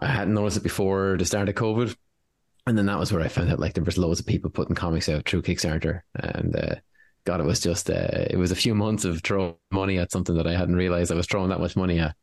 I 0.00 0.06
hadn't 0.06 0.32
noticed 0.32 0.56
it 0.56 0.62
before 0.62 1.16
the 1.18 1.26
start 1.26 1.50
of 1.50 1.54
COVID. 1.54 1.94
And 2.66 2.78
then 2.78 2.86
that 2.86 2.98
was 2.98 3.12
where 3.12 3.22
I 3.22 3.28
found 3.28 3.50
out 3.50 3.60
like 3.60 3.74
there 3.74 3.84
was 3.84 3.98
loads 3.98 4.18
of 4.18 4.24
people 4.26 4.48
putting 4.50 4.74
comics 4.74 5.10
out 5.10 5.28
through 5.28 5.42
Kickstarter. 5.42 6.00
And 6.14 6.56
uh, 6.56 6.76
God, 7.26 7.40
it 7.40 7.44
was 7.46 7.60
just 7.60 7.90
uh, 7.90 8.08
it 8.30 8.38
was 8.38 8.52
a 8.52 8.56
few 8.56 8.74
months 8.74 9.04
of 9.04 9.20
throwing 9.22 9.56
money 9.72 9.98
at 9.98 10.12
something 10.12 10.36
that 10.36 10.46
I 10.46 10.52
hadn't 10.56 10.76
realized 10.76 11.10
I 11.10 11.16
was 11.16 11.26
throwing 11.26 11.50
that 11.50 11.60
much 11.60 11.76
money 11.76 11.98
at. 11.98 12.14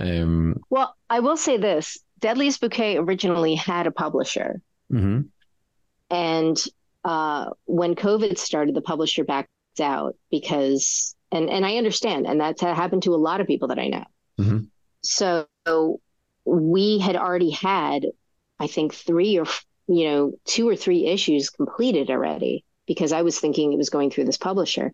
Um, 0.00 0.56
Well, 0.70 0.96
I 1.10 1.20
will 1.20 1.36
say 1.36 1.58
this 1.58 1.98
Deadliest 2.20 2.60
Bouquet 2.60 2.96
originally 2.96 3.54
had 3.54 3.86
a 3.86 3.90
publisher. 3.90 4.62
mhm. 4.90 5.28
And 6.10 6.56
uh, 7.04 7.50
when 7.66 7.94
COVID 7.94 8.38
started, 8.38 8.74
the 8.74 8.80
publisher 8.80 9.24
backed 9.24 9.50
out 9.80 10.16
because, 10.30 11.14
and, 11.30 11.48
and 11.48 11.64
I 11.64 11.76
understand, 11.76 12.26
and 12.26 12.40
that's 12.40 12.62
happened 12.62 13.04
to 13.04 13.14
a 13.14 13.16
lot 13.16 13.40
of 13.40 13.46
people 13.46 13.68
that 13.68 13.78
I 13.78 13.88
know. 13.88 14.04
Mhm. 14.38 14.66
So 15.02 15.46
we 16.44 16.98
had 16.98 17.16
already 17.16 17.50
had, 17.50 18.06
I 18.58 18.66
think, 18.66 18.94
three 18.94 19.38
or, 19.38 19.46
you 19.86 20.04
know, 20.08 20.32
two 20.44 20.66
or 20.66 20.76
three 20.76 21.06
issues 21.06 21.50
completed 21.50 22.10
already 22.10 22.64
because 22.90 23.12
I 23.12 23.22
was 23.22 23.38
thinking 23.38 23.72
it 23.72 23.76
was 23.76 23.88
going 23.88 24.10
through 24.10 24.24
this 24.24 24.36
publisher. 24.36 24.92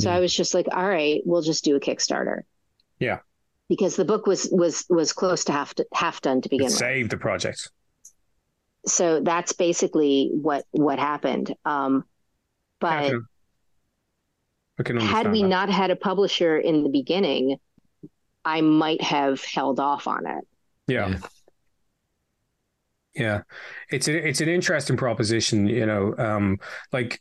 So 0.00 0.08
Yeah. 0.08 0.16
I 0.16 0.20
was 0.20 0.32
just 0.34 0.54
like, 0.54 0.66
all 0.72 0.88
right, 0.88 1.20
we'll 1.26 1.42
just 1.42 1.62
do 1.62 1.76
a 1.76 1.80
Kickstarter. 1.80 2.40
Yeah. 2.98 3.18
Because 3.68 3.96
the 3.96 4.04
book 4.06 4.26
was 4.26 4.48
was 4.50 4.86
was 4.88 5.12
close 5.12 5.44
to 5.44 5.52
half 5.52 5.74
half 5.92 6.22
done 6.22 6.40
to 6.40 6.48
begin 6.48 6.68
it 6.68 6.70
with 6.70 6.78
saved 6.78 7.10
the 7.10 7.18
project. 7.18 7.70
so 8.86 9.20
that's 9.20 9.52
basically 9.52 10.30
what 10.32 10.64
what 10.72 10.98
happened 10.98 11.54
um 11.64 12.04
I 12.82 13.08
but 13.08 13.10
can, 13.10 13.26
I 14.78 14.82
can 14.82 14.96
had 15.00 15.32
we 15.32 15.42
that. 15.42 15.48
not 15.48 15.68
had 15.70 15.90
a 15.90 15.96
publisher 15.96 16.58
in 16.58 16.82
the 16.82 16.90
beginning 16.90 17.58
i 18.44 18.60
might 18.60 19.02
have 19.02 19.42
held 19.44 19.80
off 19.80 20.06
on 20.06 20.26
it 20.26 20.44
yeah. 20.86 21.08
Yeah. 21.08 21.18
Yeah, 23.16 23.42
it's 23.90 24.08
a, 24.08 24.28
it's 24.28 24.40
an 24.40 24.48
interesting 24.48 24.96
proposition. 24.96 25.68
You 25.68 25.86
know, 25.86 26.14
um, 26.18 26.58
like 26.92 27.20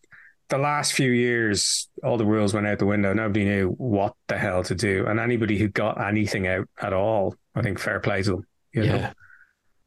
the 0.53 0.59
last 0.59 0.93
few 0.93 1.11
years, 1.11 1.89
all 2.03 2.15
the 2.15 2.25
rules 2.25 2.53
went 2.53 2.67
out 2.67 2.77
the 2.77 2.85
window. 2.85 3.11
Nobody 3.11 3.43
knew 3.43 3.69
what 3.69 4.13
the 4.27 4.37
hell 4.37 4.63
to 4.63 4.75
do, 4.75 5.07
and 5.07 5.19
anybody 5.19 5.57
who 5.57 5.67
got 5.67 5.99
anything 5.99 6.47
out 6.47 6.69
at 6.79 6.93
all, 6.93 7.35
I 7.55 7.63
think, 7.63 7.79
fair 7.79 7.99
play 7.99 8.21
to 8.21 8.31
them. 8.31 8.47
You 8.71 8.83
yeah. 8.83 9.13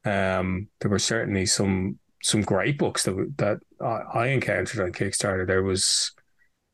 know, 0.04 0.38
um, 0.40 0.68
there 0.80 0.90
were 0.90 0.98
certainly 0.98 1.46
some 1.46 2.00
some 2.20 2.42
great 2.42 2.78
books 2.78 3.04
that 3.04 3.14
that 3.38 3.58
I, 3.80 4.18
I 4.18 4.26
encountered 4.28 4.80
on 4.80 4.90
Kickstarter. 4.90 5.46
There 5.46 5.62
was, 5.62 6.12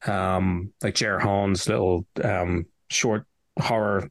um, 0.07 0.73
like 0.83 0.95
Jer 0.95 1.19
Hahn's 1.19 1.69
little 1.69 2.07
um 2.25 2.65
short 2.89 3.27
horror 3.61 4.11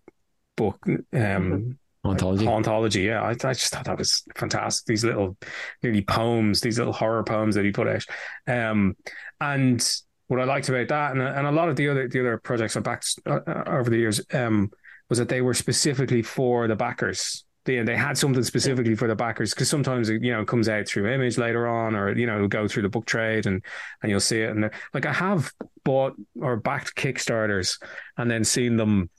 book, 0.55 0.85
um. 1.11 1.79
Ontology. 2.03 2.45
Hauntology, 2.45 3.05
yeah. 3.05 3.21
I, 3.21 3.29
I 3.29 3.53
just 3.53 3.71
thought 3.71 3.85
that 3.85 3.97
was 3.97 4.23
fantastic. 4.35 4.85
These 4.87 5.05
little 5.05 5.37
nearly 5.83 6.01
poems, 6.01 6.59
these 6.61 6.79
little 6.79 6.93
horror 6.93 7.23
poems 7.23 7.55
that 7.55 7.65
he 7.65 7.71
put 7.71 7.87
out. 7.87 8.05
Um, 8.47 8.95
and 9.39 9.87
what 10.27 10.39
I 10.39 10.45
liked 10.45 10.69
about 10.69 10.87
that, 10.87 11.11
and, 11.11 11.21
and 11.21 11.45
a 11.45 11.51
lot 11.51 11.69
of 11.69 11.75
the 11.75 11.89
other 11.89 12.07
the 12.07 12.19
other 12.21 12.37
projects 12.37 12.75
I 12.75 12.79
backed 12.79 13.19
uh, 13.25 13.39
uh, 13.45 13.63
over 13.67 13.89
the 13.89 13.97
years, 13.97 14.21
um, 14.33 14.71
was 15.09 15.19
that 15.19 15.29
they 15.29 15.41
were 15.41 15.53
specifically 15.53 16.21
for 16.21 16.67
the 16.67 16.75
backers. 16.75 17.43
They, 17.65 17.79
they 17.83 17.95
had 17.95 18.17
something 18.17 18.41
specifically 18.43 18.95
for 18.95 19.07
the 19.07 19.15
backers 19.15 19.53
because 19.53 19.69
sometimes 19.69 20.09
it, 20.09 20.23
you 20.23 20.31
know 20.31 20.41
it 20.41 20.47
comes 20.47 20.67
out 20.67 20.87
through 20.87 21.11
image 21.11 21.37
later 21.37 21.67
on, 21.67 21.95
or 21.95 22.17
you 22.17 22.25
know 22.25 22.35
it'll 22.35 22.47
go 22.47 22.67
through 22.67 22.83
the 22.83 22.89
book 22.89 23.05
trade 23.05 23.45
and 23.45 23.63
and 24.01 24.09
you'll 24.09 24.19
see 24.19 24.41
it. 24.41 24.49
And 24.49 24.71
like 24.95 25.05
I 25.05 25.13
have 25.13 25.51
bought 25.83 26.15
or 26.41 26.55
backed 26.55 26.95
Kickstarters 26.95 27.79
and 28.17 28.31
then 28.31 28.43
seen 28.43 28.77
them 28.77 29.11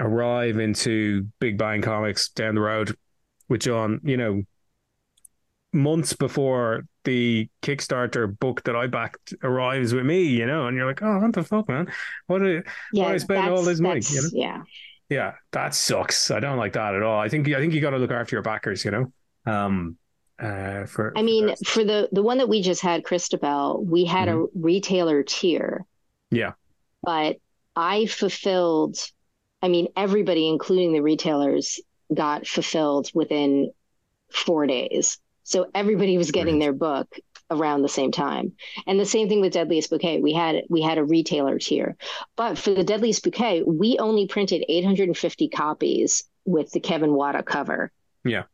arrive 0.00 0.58
into 0.58 1.28
Big 1.38 1.58
Bang 1.58 1.82
Comics 1.82 2.30
down 2.30 2.54
the 2.54 2.60
road 2.60 2.96
with 3.48 3.60
John, 3.62 4.00
you 4.04 4.16
know, 4.16 4.42
months 5.72 6.12
before 6.12 6.82
the 7.04 7.48
Kickstarter 7.62 8.38
book 8.38 8.62
that 8.64 8.76
I 8.76 8.86
backed 8.86 9.34
arrives 9.42 9.94
with 9.94 10.04
me, 10.04 10.24
you 10.24 10.46
know, 10.46 10.66
and 10.66 10.76
you're 10.76 10.86
like, 10.86 11.02
oh, 11.02 11.18
what 11.18 11.32
the 11.32 11.42
fuck, 11.42 11.68
man? 11.68 11.90
What? 12.26 12.42
Are, 12.42 12.64
yeah 12.92 13.06
I 13.06 13.16
spend 13.16 13.48
all 13.48 13.62
this 13.62 13.80
money, 13.80 14.00
you 14.08 14.22
know? 14.22 14.28
yeah 14.32 14.62
yeah, 15.08 15.32
that 15.50 15.74
sucks. 15.74 16.30
I 16.30 16.40
don't 16.40 16.56
like 16.56 16.72
that 16.72 16.94
at 16.94 17.02
all. 17.02 17.18
I 17.20 17.28
think 17.28 17.46
I 17.48 17.58
think 17.60 17.74
you 17.74 17.82
got 17.82 17.90
to 17.90 17.98
look 17.98 18.10
after 18.12 18.34
your 18.36 18.42
backers, 18.42 18.82
you 18.84 18.90
know. 18.92 19.12
Um, 19.44 19.98
uh, 20.40 20.86
for 20.86 21.12
i 21.16 21.22
mean 21.22 21.54
for- 21.56 21.64
for 21.64 21.84
the 21.84 22.08
the 22.10 22.22
one 22.22 22.38
that 22.38 22.48
we 22.48 22.62
just 22.62 22.80
had 22.80 23.04
Cristabel 23.04 23.84
we 23.84 24.04
had 24.04 24.28
a 24.28 24.46
retailer 24.54 25.22
tier 25.22 25.84
Mm-hmm. 26.32 26.36
Yeah. 26.36 26.52
but 27.02 27.36
i 27.76 28.06
fulfilled 28.06 28.96
i 29.62 29.68
mean 29.68 29.88
everybody 29.96 30.48
including 30.48 30.92
the 30.92 31.00
retailers 31.02 31.80
got 32.12 32.46
fulfilled 32.46 33.10
within 33.14 33.70
four 34.30 34.66
days 34.66 35.18
So 35.44 35.66
everybody 35.74 36.16
was 36.18 36.30
getting 36.30 36.58
their 36.58 36.72
book 36.72 37.08
around 37.50 37.82
the 37.82 37.88
same 37.88 38.12
time. 38.12 38.52
And 38.86 38.98
the 38.98 39.04
same 39.04 39.28
thing 39.28 39.40
with 39.42 39.52
Deadliest 39.52 39.90
Bouquet. 39.90 40.20
We 40.20 40.32
had 40.32 40.62
we 40.70 40.80
had 40.82 40.98
a 40.98 41.04
retailer 41.04 41.58
tier. 41.58 41.96
But 42.36 42.56
for 42.58 42.72
the 42.72 42.84
Deadliest 42.84 43.22
Bouquet, 43.24 43.62
we 43.66 43.98
only 43.98 44.26
printed 44.26 44.64
850 44.68 45.48
copies 45.48 46.24
with 46.44 46.70
the 46.70 46.80
Kevin 46.80 47.12
Wada 47.14 47.42
cover. 47.42 47.90
Yeah. 48.24 48.44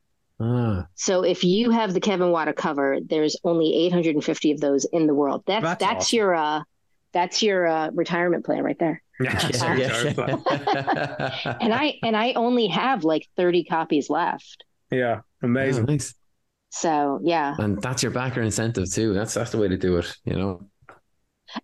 Ah, 0.41 0.87
So 0.95 1.23
if 1.25 1.45
you 1.45 1.71
have 1.71 1.93
the 1.95 2.01
Kevin 2.01 2.31
Wada 2.31 2.53
cover, 2.53 2.99
there's 3.05 3.37
only 3.45 3.75
850 3.87 4.53
of 4.53 4.61
those 4.61 4.85
in 4.87 5.07
the 5.07 5.15
world. 5.15 5.43
That's 5.47 5.63
That's 5.63 5.81
that's, 5.85 6.07
awesome. 6.07 6.17
your 6.17 6.35
uh 6.35 6.63
that's 7.13 7.43
your 7.43 7.67
uh, 7.67 7.91
retirement 7.93 8.45
plan 8.45 8.63
right 8.65 8.79
there. 8.79 9.03
Yeah, 9.21 9.51
yeah, 9.77 10.13
yeah. 10.17 11.57
And 11.61 11.75
I 11.75 11.95
and 12.05 12.17
I 12.17 12.35
only 12.35 12.69
have 12.69 13.03
like 13.03 13.27
30 13.37 13.65
copies 13.65 14.09
left. 14.09 14.65
yeah, 14.93 15.23
amazing. 15.43 15.87
Oh, 15.89 15.93
nice. 15.93 16.15
So 16.71 17.19
yeah. 17.25 17.57
And 17.59 17.83
that's 17.83 18.03
your 18.05 18.13
backer 18.13 18.41
incentive 18.43 18.93
too. 18.93 19.15
That's 19.15 19.35
that's 19.35 19.51
the 19.51 19.59
way 19.59 19.67
to 19.67 19.77
do 19.77 19.97
it. 19.97 20.17
You 20.25 20.37
know. 20.37 20.71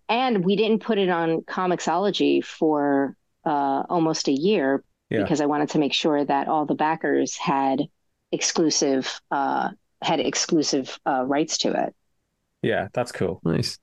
And 0.09 0.43
we 0.43 0.55
didn't 0.57 0.79
put 0.79 0.97
it 0.97 1.09
on 1.09 1.41
Comixology 1.43 2.43
for 2.43 3.15
uh, 3.45 3.83
almost 3.87 4.27
a 4.27 4.33
year 4.33 4.83
Yeah. 5.09 5.21
because 5.21 5.39
I 5.39 5.45
wanted 5.45 5.69
to 5.69 5.79
make 5.79 5.93
sure 5.93 6.25
that 6.25 6.47
all 6.49 6.65
the 6.65 6.75
backers 6.75 7.37
had 7.37 7.83
exclusive 8.33 9.21
uh, 9.31 9.69
had 10.01 10.19
exclusive 10.19 10.99
uh, 11.05 11.23
rights 11.25 11.59
to 11.59 11.71
it. 11.85 11.95
Yeah, 12.61 12.89
that's 12.93 13.13
cool. 13.13 13.39
Nice. 13.45 13.79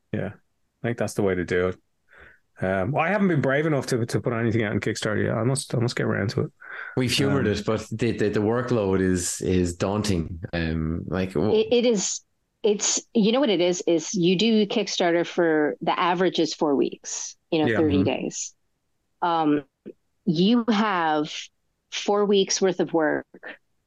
I 0.83 0.89
think 0.89 0.99
that's 0.99 1.15
the 1.15 1.23
way 1.23 1.35
to 1.35 1.45
do 1.45 1.69
it. 1.69 1.77
Um, 2.61 2.95
I 2.97 3.09
haven't 3.09 3.29
been 3.29 3.41
brave 3.41 3.67
enough 3.67 3.87
to 3.87 4.05
to 4.07 4.21
put 4.21 4.33
anything 4.33 4.63
out 4.63 4.73
on 4.73 4.81
Kickstarter 4.81 5.25
yet. 5.25 5.35
I 5.35 5.43
must 5.43 5.75
I 5.75 5.79
must 5.79 5.97
get 5.97 6.07
around 6.07 6.31
to 6.31 6.43
it. 6.43 6.53
We've 6.97 7.11
humored 7.11 7.47
Um, 7.47 7.53
it, 7.53 7.65
but 7.65 7.87
the, 7.91 8.13
the 8.13 8.29
the 8.29 8.41
workload 8.41 9.01
is 9.01 9.41
is 9.41 9.75
daunting. 9.75 10.41
Um, 10.53 11.03
like 11.07 11.33
w- 11.35 11.55
It, 11.61 11.69
it 11.73 11.87
is. 11.87 12.21
It's 12.63 13.03
you 13.15 13.33
know 13.33 13.41
what 13.41 13.49
it 13.51 13.61
is 13.61 13.83
is 13.87 14.15
you 14.15 14.37
do 14.37 14.67
Kickstarter 14.67 15.27
for 15.27 15.77
the 15.81 15.99
average 15.99 16.39
is 16.39 16.55
four 16.55 16.77
weeks. 16.77 17.37
You 17.51 17.61
know, 17.61 17.67
Yeah. 17.67 17.79
thirty 17.79 17.99
Mhm. 17.99 18.05
days. 18.05 18.55
Um, 19.23 19.65
you 20.25 20.65
have 20.69 21.33
four 21.91 22.25
weeks 22.27 22.61
worth 22.63 22.79
of 22.81 22.93
work. 22.93 23.27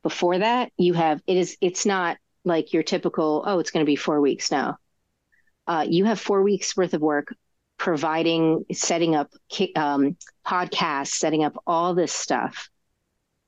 Before 0.03 0.37
that, 0.37 0.71
you 0.77 0.93
have 0.93 1.21
it 1.27 1.37
is. 1.37 1.55
It's 1.61 1.85
not 1.85 2.17
like 2.43 2.73
your 2.73 2.83
typical. 2.83 3.43
Oh, 3.45 3.59
it's 3.59 3.71
going 3.71 3.85
to 3.85 3.89
be 3.89 3.95
four 3.95 4.19
weeks 4.19 4.51
now. 4.51 4.77
Uh, 5.67 5.85
you 5.87 6.05
have 6.05 6.19
four 6.19 6.43
weeks 6.43 6.75
worth 6.77 6.93
of 6.93 7.01
work 7.01 7.33
providing, 7.77 8.65
setting 8.71 9.15
up 9.15 9.31
um, 9.75 10.15
podcasts, 10.45 11.07
setting 11.07 11.43
up 11.43 11.55
all 11.67 11.93
this 11.93 12.13
stuff. 12.13 12.69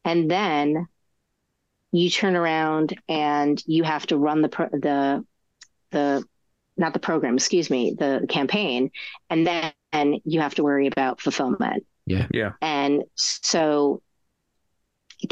And 0.04 0.30
then 0.30 0.88
you 1.92 2.10
turn 2.10 2.36
around 2.36 2.98
and 3.08 3.62
you 3.66 3.84
have 3.84 4.06
to 4.08 4.18
run 4.18 4.42
the, 4.42 4.50
pro- 4.50 4.70
the, 4.70 5.26
the, 5.92 6.24
not 6.76 6.94
the 6.94 7.00
program, 7.00 7.36
excuse 7.36 7.70
me, 7.70 7.96
the 7.98 8.26
campaign. 8.30 8.92
And 9.30 9.48
then 9.48 10.22
you 10.26 10.42
have 10.42 10.56
to 10.56 10.64
worry 10.64 10.88
about 10.88 11.22
fulfillment. 11.22 11.86
yeah. 12.06 12.28
Yeah. 12.34 12.54
And 12.62 13.04
so 13.16 14.02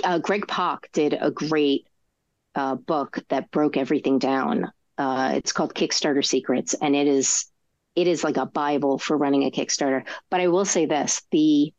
uh, 0.03 0.19
Greg 0.19 0.47
Pak 0.47 0.89
did 0.93 1.17
a 1.19 1.31
great 1.31 1.87
uh, 2.55 2.75
book 2.75 3.19
that 3.29 3.51
broke 3.51 3.77
everything 3.77 4.19
down. 4.19 4.71
Uh, 4.97 5.33
it's 5.35 5.51
called 5.51 5.73
Kickstarter 5.73 6.25
Secrets, 6.25 6.73
and 6.73 6.95
it 6.95 7.07
is 7.07 7.45
it 7.95 8.07
is 8.07 8.23
like 8.23 8.37
a 8.37 8.45
bible 8.45 8.97
for 8.97 9.17
running 9.17 9.43
a 9.43 9.51
Kickstarter. 9.51 10.03
But 10.29 10.41
I 10.41 10.47
will 10.47 10.65
say 10.65 10.85
this: 10.85 11.21
the 11.31 11.73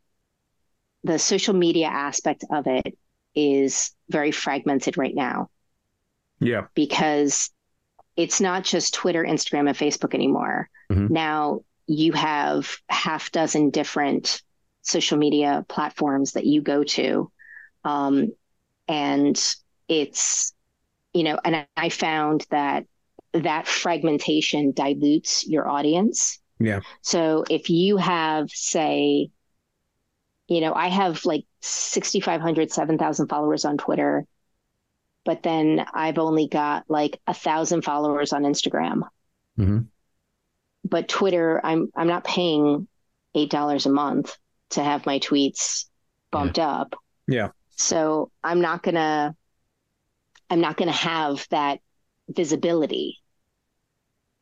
the 1.03 1.19
social 1.19 1.53
media 1.53 1.87
aspect 1.87 2.43
of 2.51 2.67
it 2.67 2.97
is 3.35 3.91
very 4.09 4.31
fragmented 4.31 4.97
right 4.97 5.13
now 5.13 5.49
Yeah. 6.39 6.65
because 6.73 7.51
it's 8.15 8.41
not 8.41 8.63
just 8.63 8.95
Twitter, 8.95 9.23
Instagram, 9.23 9.67
and 9.69 9.77
Facebook 9.77 10.15
anymore. 10.15 10.69
Mhm. 10.91 11.11
Now 11.11 11.61
you 11.85 12.13
have 12.13 12.77
half 12.89 13.31
dozen 13.31 13.69
different 13.69 14.41
social 14.81 15.17
media 15.17 15.65
platforms 15.69 16.31
that 16.33 16.45
you 16.45 16.61
go 16.61 16.83
to. 16.83 17.31
Um, 17.83 18.33
and 18.87 19.39
it's, 19.87 20.53
you 21.13 21.23
know, 21.23 21.39
and 21.43 21.67
I 21.77 21.89
found 21.89 22.45
that 22.49 22.85
that 23.43 23.67
fragmentation 23.67 24.71
dilutes 24.71 25.47
your 25.47 25.67
audience. 25.67 26.39
Yeah. 26.59 26.81
So 27.01 27.43
if 27.49 27.69
you 27.69 27.97
have, 27.97 28.49
say, 28.49 29.29
you 30.47 30.61
know, 30.61 30.73
I 30.73 30.87
have 30.87 31.25
like 31.25 31.45
6,500, 31.61 32.71
7,000 32.71 33.27
followers 33.27 33.65
on 33.65 33.77
Twitter, 33.77 34.25
but 35.25 35.43
then 35.43 35.85
I've 35.93 36.17
only 36.19 36.47
got 36.47 36.85
like 36.87 37.19
a 37.27 37.33
thousand 37.33 37.83
followers 37.83 38.31
on 38.31 38.43
Instagram. 38.43 39.01
Mhm. 39.57 39.87
But 40.85 41.09
Twitter, 41.09 41.59
I'm 41.63 41.91
I'm 41.95 42.07
not 42.07 42.23
paying 42.23 42.87
eight 43.35 43.49
dollars 43.49 43.85
a 43.85 43.89
month 43.89 44.37
to 44.69 44.83
have 44.83 45.05
my 45.05 45.19
tweets 45.19 45.85
bumped 46.31 46.59
up. 46.59 46.95
Yeah. 47.27 47.49
So 47.75 48.31
I'm 48.41 48.61
not 48.61 48.83
gonna 48.83 49.35
I'm 50.49 50.61
not 50.61 50.77
gonna 50.77 50.91
have 50.93 51.45
that 51.49 51.79
visibility 52.29 53.17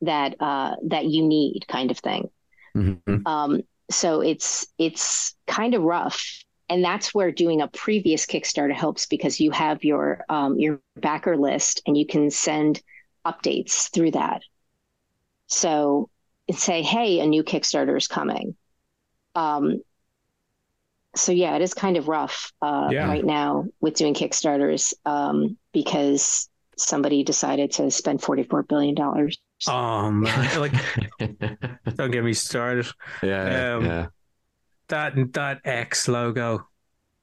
that 0.05 0.35
uh 0.39 0.75
that 0.87 1.05
you 1.05 1.27
need 1.27 1.65
kind 1.67 1.91
of 1.91 1.99
thing. 1.99 2.29
Mhm. 2.75 3.25
Um, 3.27 3.61
so 3.91 4.21
it's 4.21 4.67
it's 4.77 5.35
kind 5.47 5.75
of 5.75 5.83
rough, 5.83 6.43
and 6.69 6.83
that's 6.83 7.13
where 7.13 7.31
doing 7.31 7.61
a 7.61 7.67
previous 7.67 8.25
Kickstarter 8.25 8.73
helps 8.73 9.05
because 9.05 9.39
you 9.39 9.51
have 9.51 9.83
your 9.83 10.25
um, 10.29 10.59
your 10.59 10.81
backer 10.95 11.37
list 11.37 11.81
and 11.85 11.97
you 11.97 12.05
can 12.05 12.31
send 12.31 12.81
updates 13.25 13.91
through 13.91 14.11
that. 14.11 14.41
So 15.47 16.09
say, 16.51 16.81
hey, 16.81 17.19
a 17.19 17.25
new 17.27 17.43
Kickstarter 17.43 17.97
is 17.97 18.07
coming. 18.07 18.55
Um, 19.35 19.81
so 21.15 21.31
yeah, 21.31 21.55
it 21.55 21.61
is 21.61 21.73
kind 21.73 21.97
of 21.97 22.07
rough 22.07 22.51
uh, 22.61 22.89
Yeah. 22.91 23.07
right 23.07 23.23
now 23.25 23.65
with 23.79 23.95
doing 23.95 24.13
Kickstarters 24.13 24.93
um, 25.05 25.57
because 25.73 26.49
somebody 26.77 27.23
decided 27.23 27.71
to 27.73 27.89
spend 27.91 28.21
forty 28.21 28.43
four 28.43 28.63
billion 28.63 28.95
dollars. 28.95 29.37
Oh 29.67 30.11
man, 30.11 30.59
like 30.59 30.73
don't 31.95 32.11
get 32.11 32.23
me 32.23 32.33
started. 32.33 32.87
yeah, 33.23 33.75
Um, 33.75 33.85
yeah. 33.85 34.07
That 34.89 35.13
that 35.33 35.61
X 35.65 36.07
logo, 36.07 36.67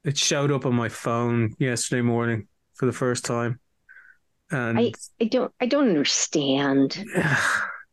it 0.05 0.19
showed 0.19 0.51
up 0.51 0.67
on 0.67 0.75
my 0.75 0.89
phone 0.89 1.55
yesterday 1.59 2.03
morning 2.03 2.49
for 2.75 2.87
the 2.87 2.93
first 2.93 3.25
time, 3.25 3.61
and 4.51 4.79
I 4.79 4.93
I 5.21 5.25
don't 5.27 5.53
I 5.61 5.67
don't 5.67 5.89
understand. 5.89 7.05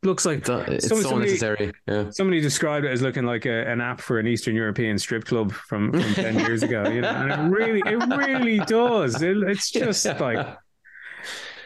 looks 0.04 0.26
like 0.26 0.40
It's, 0.40 0.50
uh, 0.50 0.64
it's 0.70 0.88
Some- 0.88 0.98
so 1.02 1.10
somebody- 1.10 1.28
unnecessary. 1.32 1.74
Yeah. 1.86 2.10
Somebody 2.12 2.40
described 2.42 2.86
it 2.86 2.92
as 2.92 3.02
looking 3.02 3.26
like 3.26 3.46
a, 3.46 3.68
an 3.70 3.82
app 3.82 4.00
for 4.00 4.18
an 4.18 4.28
Eastern 4.28 4.56
European 4.56 4.98
strip 4.98 5.26
club 5.26 5.52
from, 5.52 5.92
from 5.92 6.14
ten 6.16 6.40
years 6.40 6.64
ago. 6.64 6.88
You 6.90 7.02
know, 7.02 7.10
and 7.10 7.32
it 7.32 7.56
really, 7.56 7.82
it 7.86 7.98
really 8.18 8.60
does. 8.66 9.22
It, 9.22 9.36
it's 9.44 9.70
just 9.70 10.06
like, 10.06 10.48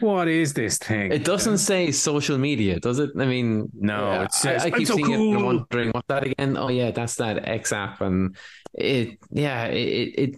what 0.03 0.27
is 0.27 0.53
this 0.53 0.77
thing? 0.77 1.11
It 1.11 1.23
doesn't 1.23 1.57
say 1.57 1.91
social 1.91 2.37
media, 2.37 2.79
does 2.79 2.99
it? 2.99 3.11
I 3.17 3.25
mean, 3.25 3.69
No, 3.73 4.11
yeah, 4.11 4.23
it 4.23 4.33
says, 4.33 4.63
I, 4.63 4.67
I 4.67 4.71
keep 4.71 4.87
so 4.87 4.95
seeing 4.95 5.11
it 5.11 5.19
and 5.19 5.45
wondering 5.45 5.89
what's 5.91 6.07
that 6.07 6.23
again? 6.23 6.57
Oh 6.57 6.67
yeah, 6.69 6.91
that's 6.91 7.15
that 7.15 7.47
X 7.47 7.73
app, 7.73 8.01
and 8.01 8.35
it, 8.73 9.17
yeah, 9.31 9.65
it. 9.65 10.35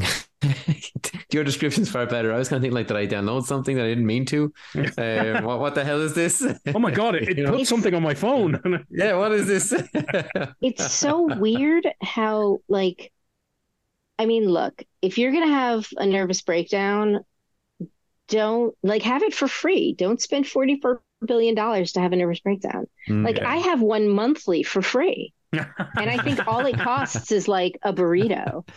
it 0.00 0.28
Your 1.32 1.44
description's 1.44 1.90
far 1.90 2.06
better. 2.06 2.32
I 2.32 2.38
was 2.38 2.48
kind 2.48 2.58
of 2.58 2.62
thinking 2.62 2.74
like, 2.76 2.86
did 2.86 2.96
I 2.96 3.06
download 3.06 3.44
something 3.44 3.76
that 3.76 3.84
I 3.84 3.88
didn't 3.88 4.06
mean 4.06 4.24
to? 4.26 4.52
Um, 4.98 5.44
what, 5.44 5.58
what 5.60 5.74
the 5.74 5.84
hell 5.84 6.00
is 6.00 6.14
this? 6.14 6.46
Oh 6.74 6.78
my 6.78 6.90
god! 6.90 7.16
It, 7.16 7.28
it 7.28 7.36
You 7.38 7.44
know? 7.44 7.56
put 7.56 7.66
something 7.66 7.94
on 7.94 8.02
my 8.02 8.14
phone. 8.14 8.84
yeah, 8.90 9.16
what 9.16 9.32
is 9.32 9.46
this? 9.46 9.74
It's 10.62 10.92
so 10.92 11.26
weird 11.36 11.88
how 12.00 12.58
like 12.68 13.12
I 14.18 14.26
mean, 14.26 14.46
look, 14.48 14.82
if 15.00 15.18
you're 15.18 15.32
gonna 15.32 15.46
have 15.46 15.86
a 15.96 16.06
nervous 16.06 16.42
breakdown, 16.42 17.20
don't 18.28 18.74
like 18.82 19.02
have 19.02 19.22
it 19.22 19.34
for 19.34 19.48
free. 19.48 19.94
Don't 19.94 20.20
spend 20.20 20.46
forty 20.46 20.80
four 20.80 21.02
billion 21.24 21.54
dollars 21.54 21.92
to 21.92 22.00
have 22.00 22.12
a 22.12 22.16
nervous 22.16 22.40
breakdown. 22.40 22.86
Like 23.08 23.38
Yeah. 23.38 23.50
I 23.50 23.56
have 23.56 23.80
one 23.80 24.08
monthly 24.08 24.62
for 24.62 24.82
free. 24.82 25.32
And 25.52 26.10
I 26.10 26.18
think 26.18 26.46
all 26.46 26.64
it 26.66 26.78
costs 26.78 27.32
is 27.32 27.48
like 27.48 27.78
a 27.82 27.92
burrito. 27.92 28.68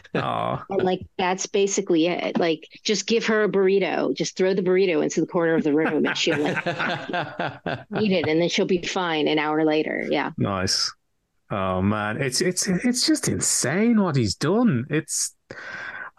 And 0.69 0.83
like 0.83 1.01
that's 1.17 1.45
basically 1.45 2.07
it. 2.07 2.39
Like 2.39 2.67
just 2.83 3.05
give 3.07 3.25
her 3.25 3.43
a 3.43 3.49
burrito. 3.49 4.15
Just 4.15 4.37
throw 4.37 4.53
the 4.53 4.61
burrito 4.63 5.03
into 5.03 5.21
the 5.21 5.27
corner 5.27 5.55
of 5.55 5.63
the 5.63 5.73
room 5.73 6.05
and 6.05 6.17
she'll 6.17 6.39
like 6.39 6.65
eat 7.99 8.11
it 8.13 8.27
and 8.27 8.41
then 8.41 8.47
she'll 8.49 8.65
be 8.65 8.81
fine 8.81 9.27
an 9.27 9.37
hour 9.37 9.65
later. 9.65 10.05
Yeah. 10.09 10.31
Nice. 10.37 10.91
Oh 11.51 11.81
man, 11.81 12.21
it's 12.21 12.39
it's 12.39 12.67
it's 12.67 13.05
just 13.05 13.27
insane 13.27 14.01
what 14.01 14.15
he's 14.15 14.35
done. 14.35 14.85
It's 14.89 15.35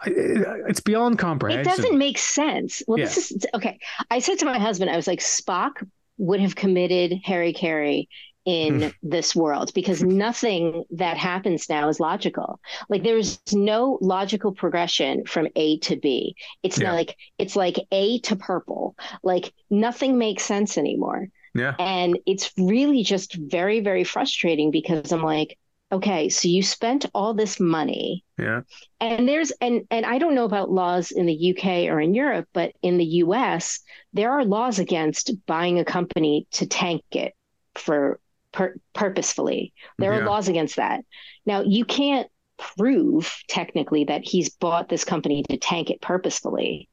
it's 0.05 0.79
beyond 0.79 1.19
comprehension. 1.19 1.71
It 1.71 1.75
doesn't 1.75 1.97
make 1.97 2.17
sense. 2.17 2.81
Well, 2.87 2.97
this 2.97 3.31
is 3.31 3.45
okay. 3.53 3.79
I 4.09 4.19
said 4.19 4.39
to 4.39 4.45
my 4.45 4.59
husband, 4.59 4.89
I 4.89 4.95
was 4.95 5.07
like, 5.07 5.19
Spock 5.19 5.87
would 6.17 6.39
have 6.39 6.55
committed 6.55 7.19
hara-kiri 7.23 8.07
in 8.45 8.81
hmm. 8.81 8.87
this 9.01 9.35
world 9.35 9.71
because 9.73 10.03
nothing 10.03 10.83
that 10.91 11.17
happens 11.17 11.69
now 11.69 11.87
is 11.87 11.99
logical. 11.99 12.59
Like 12.89 13.03
there's 13.03 13.39
no 13.53 13.97
logical 14.01 14.51
progression 14.51 15.25
from 15.25 15.47
A 15.55 15.79
to 15.79 15.95
B. 15.95 16.35
It's 16.61 16.77
Yeah. 16.77 16.89
not 16.89 16.95
like 16.95 17.15
it's 17.37 17.55
like 17.55 17.77
A 17.91 18.19
to 18.19 18.35
purple. 18.35 18.95
Like 19.23 19.53
nothing 19.69 20.17
makes 20.17 20.43
sense 20.43 20.77
anymore. 20.77 21.29
Yeah. 21.55 21.75
And 21.79 22.19
it's 22.25 22.51
really 22.57 23.03
just 23.03 23.35
very, 23.35 23.79
very 23.79 24.03
frustrating 24.03 24.71
because 24.71 25.11
I'm 25.11 25.23
like, 25.23 25.57
okay, 25.93 26.29
so 26.29 26.47
you 26.47 26.63
spent 26.63 27.05
all 27.13 27.33
this 27.33 27.59
money 27.59 28.23
Yeah. 28.37 28.61
and 28.99 29.27
there's 29.27 29.51
and 29.61 29.81
and 29.91 30.05
I 30.05 30.17
don't 30.17 30.35
know 30.35 30.45
about 30.45 30.71
laws 30.71 31.11
in 31.11 31.25
the 31.25 31.51
UK 31.51 31.87
or 31.91 31.99
in 32.01 32.13
Europe, 32.13 32.47
but 32.53 32.73
in 32.81 32.97
the 32.97 33.05
US, 33.23 33.79
there 34.13 34.31
are 34.31 34.43
laws 34.43 34.79
against 34.79 35.31
buying 35.45 35.79
a 35.79 35.85
company 35.85 36.47
to 36.51 36.65
tank 36.65 37.03
it 37.11 37.33
for 37.75 38.19
pur- 38.51 38.77
purposefully. 38.93 39.73
There 39.97 40.13
Yeah. 40.13 40.19
are 40.19 40.25
laws 40.25 40.47
against 40.47 40.75
that. 40.77 41.01
Now, 41.45 41.61
you 41.61 41.85
can't 41.85 42.27
prove 42.57 43.33
technically 43.47 44.05
that 44.05 44.21
he's 44.25 44.49
bought 44.49 44.89
this 44.89 45.03
company 45.03 45.43
to 45.49 45.57
tank 45.57 45.89
it 45.89 46.01
purposefully, 46.01 46.87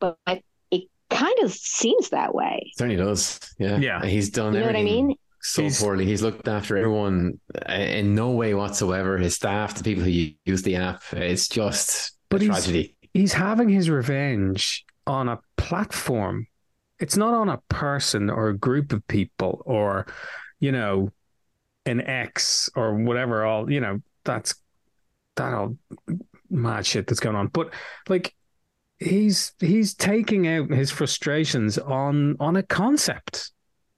but 0.00 0.16
it 0.70 0.84
kind 1.10 1.38
of 1.42 1.52
seems 1.52 2.10
that 2.10 2.34
way. 2.34 2.72
Certainly 2.76 2.96
does. 3.02 3.40
Yeah. 3.58 3.78
Yeah. 3.78 4.04
He's 4.04 4.30
done 4.30 4.54
You 4.54 4.60
know 4.60 4.66
what 4.66 4.76
I 4.76 4.82
mean? 4.82 5.16
So 5.42 5.62
He's- 5.62 5.80
poorly. 5.82 6.06
He's 6.06 6.22
looked 6.22 6.48
after 6.48 6.76
everyone 6.76 7.40
uh, 7.68 7.72
in 7.72 8.14
no 8.14 8.30
way 8.30 8.54
whatsoever. 8.54 9.18
His 9.18 9.34
staff, 9.34 9.74
the 9.74 9.84
people 9.84 10.04
who 10.04 10.30
use 10.44 10.62
the 10.62 10.76
app, 10.76 11.02
it's 11.12 11.48
just 11.48 12.12
But 12.30 12.40
a 12.40 12.44
he's- 12.44 12.56
tragedy. 12.64 12.96
He's 13.14 13.34
having 13.34 13.68
his 13.68 13.90
revenge 13.90 14.86
on 15.06 15.28
a 15.28 15.38
platform. 15.58 16.46
It's 16.98 17.16
not 17.16 17.34
on 17.34 17.48
a 17.50 17.60
person 17.68 18.30
or 18.30 18.48
a 18.48 18.56
group 18.56 18.92
of 18.92 19.06
people 19.06 19.60
or, 19.66 20.06
you 20.60 20.72
know, 20.72 21.10
an 21.84 22.00
ex 22.00 22.70
or 22.74 22.94
whatever. 22.94 23.44
All 23.44 23.70
you 23.70 23.80
know, 23.80 24.00
that's 24.24 24.54
that 25.36 25.52
all 25.52 25.76
mad 26.48 26.86
shit 26.86 27.06
that's 27.06 27.20
going 27.20 27.36
on. 27.36 27.48
But 27.48 27.74
like, 28.08 28.34
he's 28.98 29.52
he's 29.58 29.94
taking 29.94 30.48
out 30.48 30.70
his 30.70 30.90
frustrations 30.90 31.76
on 31.76 32.36
on 32.40 32.56
a 32.56 32.62
concept. 32.62 33.51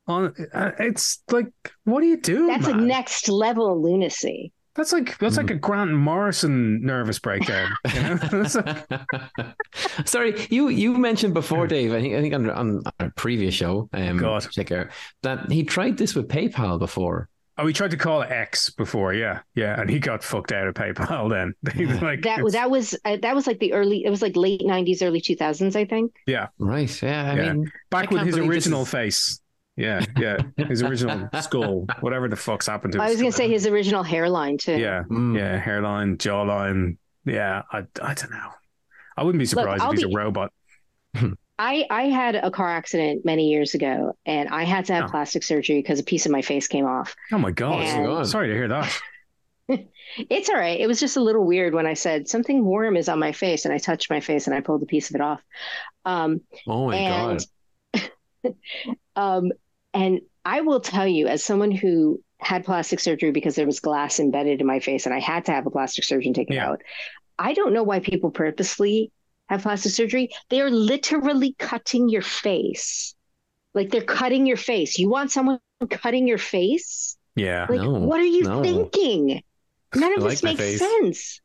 On 0.06 0.34
uh, 0.52 0.70
it's 0.78 1.22
like, 1.30 1.46
what 1.84 2.00
do 2.02 2.06
you 2.06 2.18
do 2.20 2.46
That's 2.48 2.66
a 2.66 2.74
next 2.74 3.28
level 3.28 3.80
lunacy. 3.82 4.52
That's 4.74 4.92
like 4.92 5.16
that's 5.18 5.36
like 5.36 5.50
a 5.50 5.54
Grant 5.54 5.92
Morrison 5.92 6.84
nervous 6.84 7.18
breakdown. 7.20 7.70
You 7.94 8.02
know? 8.02 8.14
That's 8.32 8.56
like- 8.56 8.86
Sorry, 10.04 10.46
you 10.50 10.68
you 10.68 10.98
mentioned 10.98 11.32
before, 11.32 11.66
Dave. 11.66 11.92
I 11.92 12.00
think 12.00 12.14
I 12.14 12.20
think 12.20 12.34
on, 12.34 12.50
on 12.50 12.82
a 12.98 13.08
previous 13.10 13.54
show, 13.54 13.88
um, 13.92 14.16
God. 14.16 14.40
check 14.50 14.72
out 14.72 14.88
that 15.22 15.50
he 15.50 15.62
tried 15.62 15.96
this 15.96 16.14
with 16.14 16.28
PayPal 16.28 16.78
before. 16.80 17.28
oh, 17.56 17.64
we 17.64 17.72
tried 17.72 17.92
to 17.92 17.96
call 17.96 18.22
it 18.22 18.32
X 18.32 18.68
before, 18.70 19.14
yeah, 19.14 19.40
yeah, 19.54 19.80
and 19.80 19.88
he 19.88 20.00
got 20.00 20.24
fucked 20.24 20.50
out 20.50 20.66
of 20.66 20.74
PayPal. 20.74 21.30
Then 21.30 21.54
He 21.74 21.86
was 21.86 22.02
like 22.02 22.22
That 22.22 22.40
it's- 22.40 22.52
that 22.54 22.68
was 22.68 22.94
uh, 23.04 23.16
that 23.22 23.34
was 23.34 23.46
like 23.46 23.60
the 23.60 23.72
early. 23.74 24.04
It 24.04 24.10
was 24.10 24.22
like 24.22 24.34
late 24.36 24.60
'90s, 24.62 25.02
early 25.02 25.20
2000s, 25.20 25.76
I 25.76 25.84
think. 25.84 26.12
Yeah, 26.26 26.48
right? 26.58 27.00
Yeah. 27.02 27.30
I 27.30 27.36
Yeah. 27.36 27.52
mean, 27.52 27.70
back 27.90 28.10
I 28.10 28.14
with 28.16 28.26
his 28.26 28.38
original 28.38 28.82
is- 28.82 28.90
face. 28.90 29.40
Yeah, 29.76 30.04
yeah, 30.18 30.38
his 30.56 30.82
original 30.82 31.28
skull, 31.40 31.86
whatever 32.00 32.28
the 32.28 32.36
fuck's 32.36 32.66
happened 32.68 32.92
to. 32.92 33.02
I 33.02 33.08
was 33.10 33.16
gonna 33.16 33.32
say 33.32 33.48
his 33.48 33.66
original 33.66 34.02
hairline 34.04 34.56
too. 34.58 34.76
yeah, 34.78 35.02
mm, 35.10 35.36
yeah, 35.36 35.58
hairline, 35.58 36.16
jawline. 36.16 36.96
Yeah, 37.24 37.62
I, 37.72 37.78
I 38.00 38.14
don't 38.14 38.30
know. 38.30 38.50
I 39.16 39.24
wouldn't 39.24 39.40
be 39.40 39.46
surprised 39.46 39.82
I'll 39.82 39.90
if 39.90 39.98
he's 39.98 40.06
be- 40.06 40.12
a 40.12 40.16
robot. 40.16 40.52
I 41.58 41.86
I 41.90 42.02
had 42.04 42.34
a 42.36 42.50
car 42.50 42.68
accident 42.68 43.24
many 43.24 43.48
years 43.50 43.74
ago, 43.74 44.16
and 44.26 44.48
I 44.48 44.62
had 44.64 44.84
to 44.86 44.94
have 44.94 45.04
Oh. 45.04 45.08
plastic 45.10 45.42
surgery 45.42 45.80
because 45.82 45.98
a 45.98 46.04
piece 46.04 46.26
of 46.26 46.32
my 46.32 46.42
face 46.42 46.68
came 46.68 46.84
off. 46.86 47.14
Oh 47.32 47.38
my 47.38 47.50
god! 47.50 47.82
And- 47.82 48.06
God. 48.06 48.26
Sorry 48.28 48.48
to 48.48 48.54
hear 48.54 48.68
that. 48.68 48.92
It's 50.16 50.50
all 50.50 50.56
right. 50.56 50.78
It 50.78 50.86
was 50.86 51.00
just 51.00 51.16
a 51.16 51.22
little 51.22 51.44
weird 51.44 51.72
when 51.74 51.86
I 51.86 51.94
said 51.94 52.28
something 52.28 52.64
warm 52.64 52.96
is 52.96 53.08
on 53.08 53.18
my 53.18 53.32
face, 53.32 53.64
and 53.64 53.72
I 53.74 53.78
touched 53.78 54.10
my 54.10 54.20
face 54.20 54.46
and 54.46 54.54
I 54.54 54.60
pulled 54.60 54.82
a 54.82 54.86
piece 54.86 55.08
of 55.08 55.16
it 55.16 55.22
off. 55.22 55.40
Um, 56.04 56.42
oh 56.68 56.86
my 56.88 56.96
and 56.96 57.46
god. 57.94 58.54
um, 59.16 59.52
and 59.94 60.20
I 60.44 60.60
will 60.62 60.80
tell 60.80 61.06
you, 61.06 61.26
as 61.28 61.44
someone 61.44 61.70
who 61.70 62.22
had 62.40 62.64
plastic 62.64 63.00
surgery 63.00 63.30
because 63.30 63.54
there 63.56 63.66
was 63.66 63.80
glass 63.80 64.20
embedded 64.20 64.60
in 64.60 64.66
my 64.66 64.80
face, 64.80 65.06
and 65.06 65.14
I 65.14 65.20
had 65.20 65.46
to 65.46 65.52
have 65.52 65.66
a 65.66 65.70
plastic 65.70 66.04
surgeon 66.04 66.34
take 66.34 66.50
it 66.50 66.56
Yeah. 66.56 66.58
out. 66.58 66.82
I 67.38 67.54
don't 67.54 67.74
know 67.74 67.84
why 67.84 68.00
people 68.00 68.30
purposely 68.30 69.12
have 69.48 69.62
plastic 69.62 69.92
surgery. 69.92 70.30
They 70.50 70.60
are 70.62 70.70
literally 70.70 71.54
cutting 71.58 72.08
your 72.08 72.22
face, 72.22 73.14
like 73.74 73.90
they're 73.90 74.02
cutting 74.02 74.46
your 74.46 74.56
face. 74.58 74.98
You 74.98 75.10
want 75.10 75.32
someone 75.32 75.60
cutting 75.90 76.28
your 76.28 76.38
face? 76.38 77.16
Yeah, 77.36 77.68
Like, 77.68 77.82
No, 77.82 77.98
what 77.98 78.20
are 78.20 78.24
you 78.24 78.46
no. 78.46 78.52
thinking? 78.62 79.42
None 79.94 80.14
of 80.14 80.22
I 80.22 80.24
this 80.24 80.42
like 80.42 80.44
makes 80.44 80.66
sense. 80.66 81.40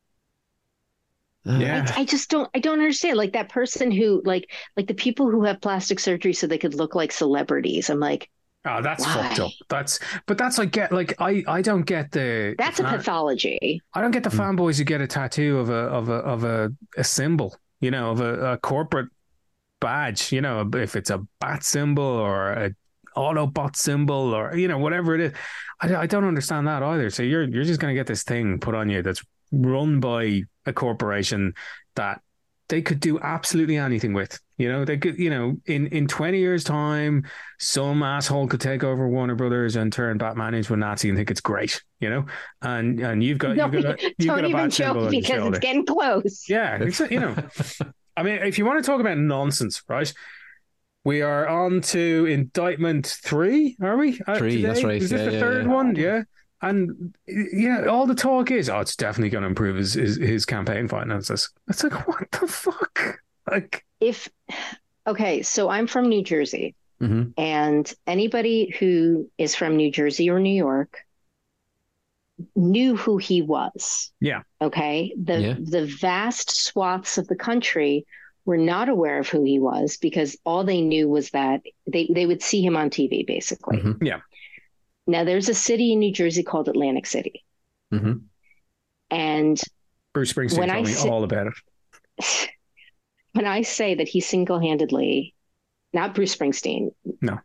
Uh, 1.46 1.52
yeah. 1.56 1.96
I, 1.96 2.02
I 2.02 2.06
just 2.06 2.30
don't 2.30 2.50
I 2.56 2.60
don't 2.60 2.80
understand. 2.80 3.18
Like 3.18 3.34
that 3.34 3.50
person 3.50 3.92
who 3.92 4.22
like 4.26 4.50
like 4.78 4.88
the 4.88 4.94
people 4.94 5.30
who 5.32 5.44
have 5.44 5.62
plastic 5.62 6.00
surgery 6.00 6.34
so 6.34 6.48
they 6.48 6.58
could 6.58 6.76
look 6.76 6.96
like 6.96 7.12
celebrities. 7.12 7.90
I'm 7.90 8.00
like, 8.00 8.30
Oh, 8.66 8.82
that's 8.82 9.06
Why? 9.06 9.14
fucked 9.14 9.40
up. 9.40 9.52
That's 9.70 10.00
but 10.26 10.38
that's 10.38 10.58
like 10.58 10.72
get 10.72 10.92
like 10.92 11.14
I 11.20 11.44
I 11.48 11.62
don't 11.62 11.84
get 11.84 12.12
the 12.12 12.56
that's 12.58 12.80
a 12.80 12.84
the 12.84 12.90
fan- 12.90 12.98
pathology. 12.98 13.82
I 13.94 14.02
don't 14.02 14.12
get 14.12 14.24
the 14.24 14.30
Mm. 14.30 14.58
fanboys 14.58 14.78
who 14.78 14.84
get 14.84 15.00
a 15.02 15.08
tattoo 15.08 15.60
of 15.60 15.70
a 15.70 15.74
of 15.74 16.10
a 16.10 16.14
of 16.16 16.44
a, 16.44 16.70
a 16.98 17.04
symbol, 17.04 17.56
you 17.80 17.90
know, 17.92 18.12
of 18.12 18.20
a, 18.20 18.54
a 18.54 18.58
corporate 18.58 19.10
badge, 19.80 20.32
you 20.34 20.42
know, 20.42 20.70
if 20.74 20.96
it's 20.96 21.10
a 21.10 21.20
bat 21.40 21.64
symbol 21.64 22.04
or 22.04 22.52
a 22.52 22.72
Autobot 23.18 23.76
symbol 23.76 24.34
or 24.36 24.56
you 24.56 24.68
know 24.68 24.78
whatever 24.78 25.16
it 25.16 25.22
is. 25.22 25.34
I, 25.82 25.96
I 25.96 26.06
don't 26.06 26.26
understand 26.26 26.68
that 26.68 26.84
either. 26.84 27.10
So 27.10 27.24
you're 27.24 27.44
you're 27.50 27.64
just 27.64 27.80
going 27.80 27.94
to 27.94 28.00
get 28.00 28.08
this 28.08 28.24
thing 28.24 28.60
put 28.60 28.76
on 28.76 28.90
you 28.90 29.02
that's 29.02 29.24
run 29.52 30.00
by 30.02 30.44
a 30.66 30.74
corporation 30.74 31.54
that 31.96 32.22
they 32.70 32.82
could 32.82 33.00
do 33.00 33.20
absolutely 33.20 33.78
anything 33.78 34.14
with. 34.14 34.40
You 34.58 34.70
know, 34.72 34.86
they 34.86 34.98
could, 34.98 35.18
you 35.18 35.30
know, 35.30 35.58
in, 35.66 35.88
in 35.88 36.08
20 36.08 36.38
years' 36.40 36.64
time, 36.64 37.26
some 37.60 38.04
asshole 38.04 38.48
could 38.48 38.62
take 38.62 38.84
over 38.84 39.08
Warner 39.08 39.36
Brothers 39.36 39.76
and 39.76 39.92
turn 39.92 40.18
Batman 40.18 40.54
into 40.54 40.74
a 40.74 40.78
Nazi 40.78 41.10
and 41.10 41.18
think 41.18 41.32
it's 41.32 41.42
great, 41.42 41.82
you 42.00 42.10
know? 42.10 42.26
And 42.62 43.00
and 43.00 43.24
you've 43.24 43.38
got, 43.38 43.56
Don't, 43.58 43.74
you've 43.74 43.84
got, 43.84 44.00
a, 44.00 44.14
you've 44.18 44.28
don't 44.28 44.36
got 44.38 44.46
a 44.46 44.48
even 44.48 44.62
bad 44.64 44.74
symbol 44.74 45.02
joke 45.02 45.12
because 45.12 45.48
it's 45.48 45.60
getting 45.60 45.86
close. 45.86 46.46
Yeah, 46.50 46.78
it's, 46.82 47.00
you 47.00 47.20
know, 47.20 47.36
I 48.18 48.24
mean, 48.24 48.40
if 48.44 48.58
you 48.58 48.66
want 48.66 48.84
to 48.84 48.90
talk 48.90 49.00
about 49.02 49.18
nonsense, 49.18 49.82
right? 49.88 50.12
We 51.06 51.22
are 51.22 51.48
on 51.48 51.82
to 51.82 52.26
indictment 52.26 53.08
three, 53.24 53.78
are 53.82 53.98
we? 53.98 54.20
uh, 54.28 54.38
Three, 54.38 54.62
that's 54.62 54.84
right. 54.84 55.02
Is 55.02 55.10
this 55.10 55.22
Yeah, 55.22 55.26
the 55.28 55.32
yeah, 55.34 55.40
third 55.40 55.66
yeah. 55.66 55.72
one? 55.74 55.96
Yeah. 55.96 56.24
And 56.62 57.16
yeah, 57.28 57.86
all 57.86 58.06
the 58.06 58.16
talk 58.16 58.52
is, 58.52 58.70
oh, 58.70 58.80
it's 58.80 58.96
definitely 58.96 59.30
going 59.30 59.44
to 59.44 59.48
improve 59.48 59.78
his, 59.78 59.94
his 59.94 60.18
his 60.18 60.46
campaign 60.46 60.88
finances. 60.88 61.50
It's 61.70 61.84
like, 61.84 62.08
what 62.08 62.30
the 62.32 62.48
fuck? 62.48 63.20
Like, 63.50 63.86
If 64.02 64.30
okay, 65.08 65.42
so 65.42 65.70
I'm 65.70 65.88
from 65.88 66.10
New 66.10 66.24
Jersey, 66.24 66.76
hmm 67.00 67.24
and 67.38 67.92
anybody 68.06 68.76
who 68.78 69.30
is 69.38 69.56
from 69.56 69.78
New 69.78 69.90
Jersey 69.92 70.30
or 70.30 70.40
New 70.40 70.56
York 70.56 70.98
knew 72.56 72.96
who 72.96 73.18
he 73.18 73.42
was. 73.42 74.12
Yeah. 74.20 74.42
Okay. 74.62 75.14
The 75.22 75.40
Yeah. 75.42 75.56
the 75.60 75.86
vast 75.86 76.52
swaths 76.66 77.18
of 77.18 77.28
the 77.28 77.36
country 77.36 78.06
were 78.46 78.58
not 78.58 78.90
aware 78.90 79.20
of 79.20 79.30
who 79.30 79.44
he 79.44 79.60
was 79.60 79.98
because 79.98 80.38
all 80.46 80.64
they 80.64 80.82
knew 80.82 81.08
was 81.08 81.30
that 81.32 81.62
they, 81.86 82.10
they 82.14 82.26
would 82.26 82.42
see 82.42 82.62
him 82.62 82.76
on 82.78 82.90
TV 82.90 83.24
basically. 83.26 83.78
Mhm. 83.78 84.04
Yeah. 84.06 84.22
Now 85.10 85.24
there's 85.24 85.50
a 85.50 85.54
city 85.54 85.92
in 85.94 86.00
New 86.00 86.14
Jersey 86.14 86.44
called 86.44 86.70
Atlantic 86.70 87.06
City. 87.08 87.44
hmm 87.92 88.14
And 89.10 89.60
Bruce 90.14 90.34
Springsteen 90.34 90.70
I 90.70 90.74
told 90.76 90.86
me 90.86 90.94
say- 90.94 91.10
all 91.10 91.24
about 91.24 91.48
it. 91.48 92.50
when 93.34 93.46
I 93.46 93.64
say 93.64 93.96
that 93.96 94.08
he 94.08 94.20
single-handedly, 94.20 95.34
not 95.94 96.14
Bruce 96.14 96.36
Springsteen. 96.36 96.90
No. 97.22 97.40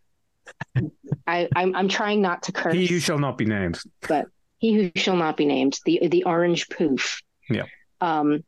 I, 1.27 1.49
I'm 1.57 1.75
I'm 1.75 1.89
trying 1.89 2.21
not 2.21 2.43
to 2.45 2.53
curse. 2.53 2.75
He 2.75 2.87
who 2.87 2.99
shall 3.01 3.19
not 3.19 3.39
be 3.39 3.47
named. 3.47 3.81
But 4.07 4.27
he 4.59 4.75
who 4.75 4.91
shall 4.95 5.17
not 5.17 5.39
be 5.39 5.47
named, 5.47 5.79
the 5.87 6.09
the 6.09 6.25
orange 6.25 6.69
poof. 6.69 7.23
Yeah. 7.49 7.65
Um, 8.03 8.45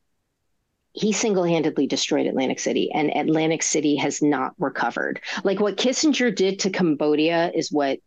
he 0.92 1.12
single-handedly 1.12 1.86
destroyed 1.86 2.26
Atlantic 2.26 2.58
City, 2.58 2.90
and 2.92 3.14
Atlantic 3.16 3.62
City 3.62 3.96
has 3.96 4.20
not 4.20 4.52
recovered. 4.58 5.20
Like 5.44 5.60
what 5.60 5.76
Kissinger 5.76 6.34
did 6.34 6.58
to 6.60 6.70
Cambodia 6.70 7.50
is 7.54 7.72
what 7.72 7.98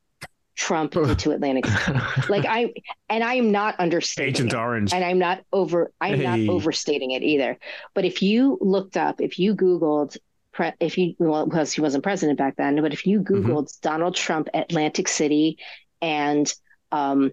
Trump 0.59 0.91
did 1.07 1.17
to 1.19 1.31
Atlantic 1.31 1.65
City. 1.65 1.99
Like 2.27 2.45
I 2.45 2.73
and 3.07 3.23
I 3.23 3.35
am 3.35 3.51
not 3.51 3.75
understating 3.79 4.33
Agent 4.35 4.53
it. 4.53 4.57
Orange. 4.57 4.93
and 4.93 5.03
I'm 5.03 5.17
not 5.17 5.43
over 5.53 5.91
I'm 6.01 6.21
not 6.21 6.39
overstating 6.49 7.11
it 7.11 7.23
either. 7.23 7.57
But 7.95 8.05
if 8.05 8.21
you 8.21 8.57
looked 8.61 8.97
up, 8.97 9.21
if 9.21 9.39
you 9.39 9.55
Googled 9.55 10.17
if 10.81 10.97
you 10.97 11.15
well 11.19 11.45
because 11.45 11.71
he 11.71 11.79
wasn't 11.81 12.03
president 12.03 12.37
back 12.37 12.57
then, 12.57 12.81
but 12.81 12.91
if 12.91 13.07
you 13.07 13.21
Googled 13.21 13.69
Donald 13.81 14.15
Trump 14.15 14.49
Atlantic 14.53 15.07
City 15.07 15.57
and 16.01 16.51
um 16.91 17.31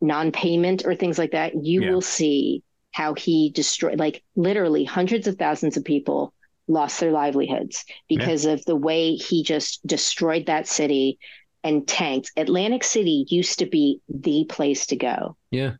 non-payment 0.00 0.84
or 0.86 0.94
things 0.94 1.18
like 1.18 1.32
that, 1.32 1.52
you 1.54 1.82
Yeah. 1.82 1.90
will 1.90 2.00
see 2.02 2.62
how 2.92 3.12
he 3.14 3.50
destroyed 3.50 3.98
like 3.98 4.22
literally 4.34 4.84
hundreds 4.84 5.26
of 5.26 5.36
thousands 5.36 5.76
of 5.76 5.84
people 5.84 6.32
lost 6.68 6.98
their 7.00 7.12
livelihoods 7.12 7.84
because 8.08 8.44
of 8.46 8.64
the 8.64 8.74
way 8.76 9.14
he 9.14 9.42
just 9.42 9.86
destroyed 9.86 10.46
that 10.46 10.66
city 10.66 11.18
and 11.66 11.86
tanked. 11.86 12.30
Atlantic 12.36 12.84
City 12.84 13.26
used 13.28 13.58
to 13.58 13.66
be 13.66 14.00
the 14.08 14.44
place 14.48 14.86
to 14.86 14.96
go. 14.96 15.36
Yeah. 15.50 15.74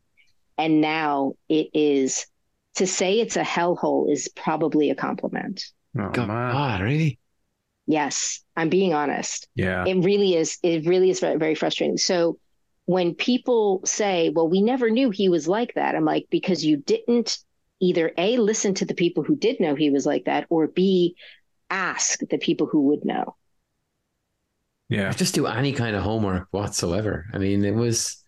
And 0.59 0.81
now 0.81 1.35
it 1.49 1.69
is 1.75 2.27
to 2.75 2.89
say 2.89 3.21
it's 3.21 3.37
a 3.37 3.43
hellhole 3.43 4.11
is 4.11 4.29
probably 4.29 4.91
a 4.91 4.97
compliment. 4.97 5.65
Oh, 5.97 6.11
God, 6.11 6.29
man. 6.29 6.83
really? 6.83 7.21
Yes, 7.87 8.43
I'm 8.57 8.69
being 8.69 8.95
honest. 8.95 9.49
Yeah. 9.55 9.85
It 9.87 10.05
really 10.05 10.35
is. 10.35 10.59
It 10.65 10.87
really 10.87 11.09
is 11.09 11.21
very, 11.21 11.37
very 11.37 11.55
frustrating. 11.55 11.99
So 11.99 12.39
when 12.87 13.15
people 13.15 13.83
say, 13.85 14.31
well, 14.31 14.49
we 14.49 14.63
never 14.63 14.91
knew 14.91 15.11
he 15.11 15.29
was 15.29 15.47
like 15.47 15.75
that, 15.75 15.95
I'm 15.95 16.05
like, 16.05 16.27
because 16.31 16.65
you 16.65 16.79
didn't 16.79 17.39
either 17.79 18.11
A, 18.19 18.39
listen 18.39 18.75
to 18.75 18.85
the 18.85 18.95
people 18.95 19.23
who 19.23 19.37
did 19.37 19.61
know 19.61 19.77
he 19.77 19.91
was 19.91 20.05
like 20.05 20.25
that, 20.25 20.47
or 20.49 20.67
B, 20.67 21.15
ask 21.71 22.19
the 22.29 22.39
people 22.39 22.67
who 22.67 22.89
would 22.89 23.05
know. 23.05 23.37
Yeah. 24.89 25.11
Just 25.13 25.35
do 25.35 25.47
any 25.47 25.73
kind 25.73 25.97
of 25.97 26.03
homework 26.03 26.49
whatsoever. 26.53 27.27
I 27.33 27.39
mean, 27.39 27.65
it 27.65 27.75
was 27.75 28.23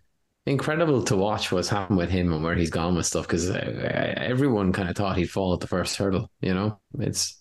incredible 0.46 1.02
to 1.04 1.16
watch 1.16 1.52
what's 1.52 1.68
happened 1.68 1.98
with 1.98 2.10
him 2.10 2.32
and 2.32 2.42
where 2.42 2.54
he's 2.56 2.70
gone 2.70 2.96
with 2.96 3.06
stuff 3.06 3.26
because 3.26 3.50
everyone 3.50 4.72
kind 4.72 4.88
of 4.88 4.96
thought 4.96 5.16
he'd 5.16 5.30
fall 5.30 5.52
at 5.54 5.60
the 5.60 5.66
first 5.66 5.96
hurdle. 5.96 6.30
You 6.40 6.54
know, 6.54 6.80
it's 6.98 7.40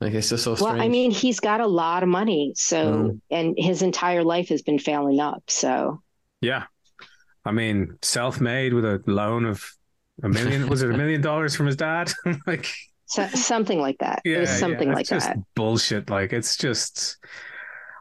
like 0.00 0.14
it's 0.14 0.30
just 0.30 0.44
so 0.44 0.54
strange. 0.54 0.74
Well, 0.76 0.82
I 0.82 0.88
mean, 0.88 1.10
he's 1.10 1.40
got 1.40 1.60
a 1.60 1.66
lot 1.66 2.02
of 2.02 2.08
money, 2.08 2.52
so 2.56 2.92
Mm. 2.94 3.20
and 3.30 3.54
his 3.58 3.82
entire 3.82 4.24
life 4.24 4.48
has 4.48 4.62
been 4.62 4.78
failing 4.78 5.20
up. 5.20 5.42
So 5.48 6.02
Yeah. 6.40 6.64
I 7.44 7.52
mean, 7.52 7.98
self 8.02 8.40
made 8.40 8.74
with 8.74 8.84
a 8.84 9.02
loan 9.06 9.44
of 9.46 9.64
a 10.22 10.28
million, 10.28 10.68
was 10.68 10.82
it 10.82 10.90
a 10.90 10.96
million 10.96 11.20
dollars 11.20 11.54
from 11.54 11.66
his 11.66 11.76
dad? 11.76 12.12
like, 12.46 12.66
so, 13.06 13.26
something 13.28 13.78
like 13.80 13.98
that. 13.98 14.20
yeah, 14.24 14.36
it 14.36 14.40
was 14.40 14.50
something 14.50 14.88
yeah, 14.88 14.94
like 14.94 15.00
it's 15.02 15.10
just 15.10 15.26
that. 15.28 15.38
bullshit. 15.54 16.10
Like, 16.10 16.32
it's 16.32 16.56
just, 16.56 17.16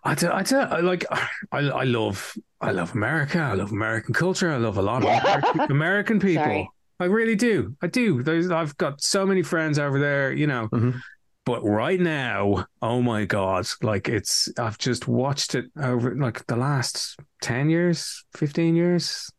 I 0.04 0.16
do, 0.16 0.32
I 0.32 0.44
do, 0.44 0.58
I 0.58 0.80
like, 0.80 1.06
I, 1.52 1.60
I 1.60 1.84
love, 1.84 2.36
I 2.62 2.72
love 2.72 2.94
America. 2.94 3.40
I 3.40 3.54
love 3.54 3.72
American 3.72 4.14
culture. 4.14 4.52
I 4.52 4.58
love 4.58 4.78
a 4.78 4.82
lot 4.82 5.04
of 5.04 5.10
American, 5.10 5.72
American 5.72 6.20
people. 6.30 6.44
Sorry. 6.44 6.70
I 7.02 7.06
really 7.06 7.36
do. 7.36 7.76
I 7.82 7.88
do. 7.88 8.22
There's, 8.24 8.52
I've 8.52 8.76
got 8.78 9.02
so 9.02 9.26
many 9.26 9.42
friends 9.42 9.80
over 9.80 10.00
there, 10.00 10.34
you 10.34 10.48
know. 10.48 10.68
Mhm. 10.70 11.00
But 11.46 11.64
right 11.64 12.00
now, 12.00 12.66
oh 12.82 13.02
my 13.02 13.26
God, 13.26 13.66
like 13.82 14.08
it's, 14.10 14.50
I've 14.60 14.78
just 14.78 15.08
watched 15.08 15.56
it 15.56 15.66
over 15.82 16.16
like 16.16 16.46
the 16.46 16.58
last 16.58 17.18
10 17.42 17.70
years, 17.70 18.24
15 18.36 18.76
years. 18.76 19.32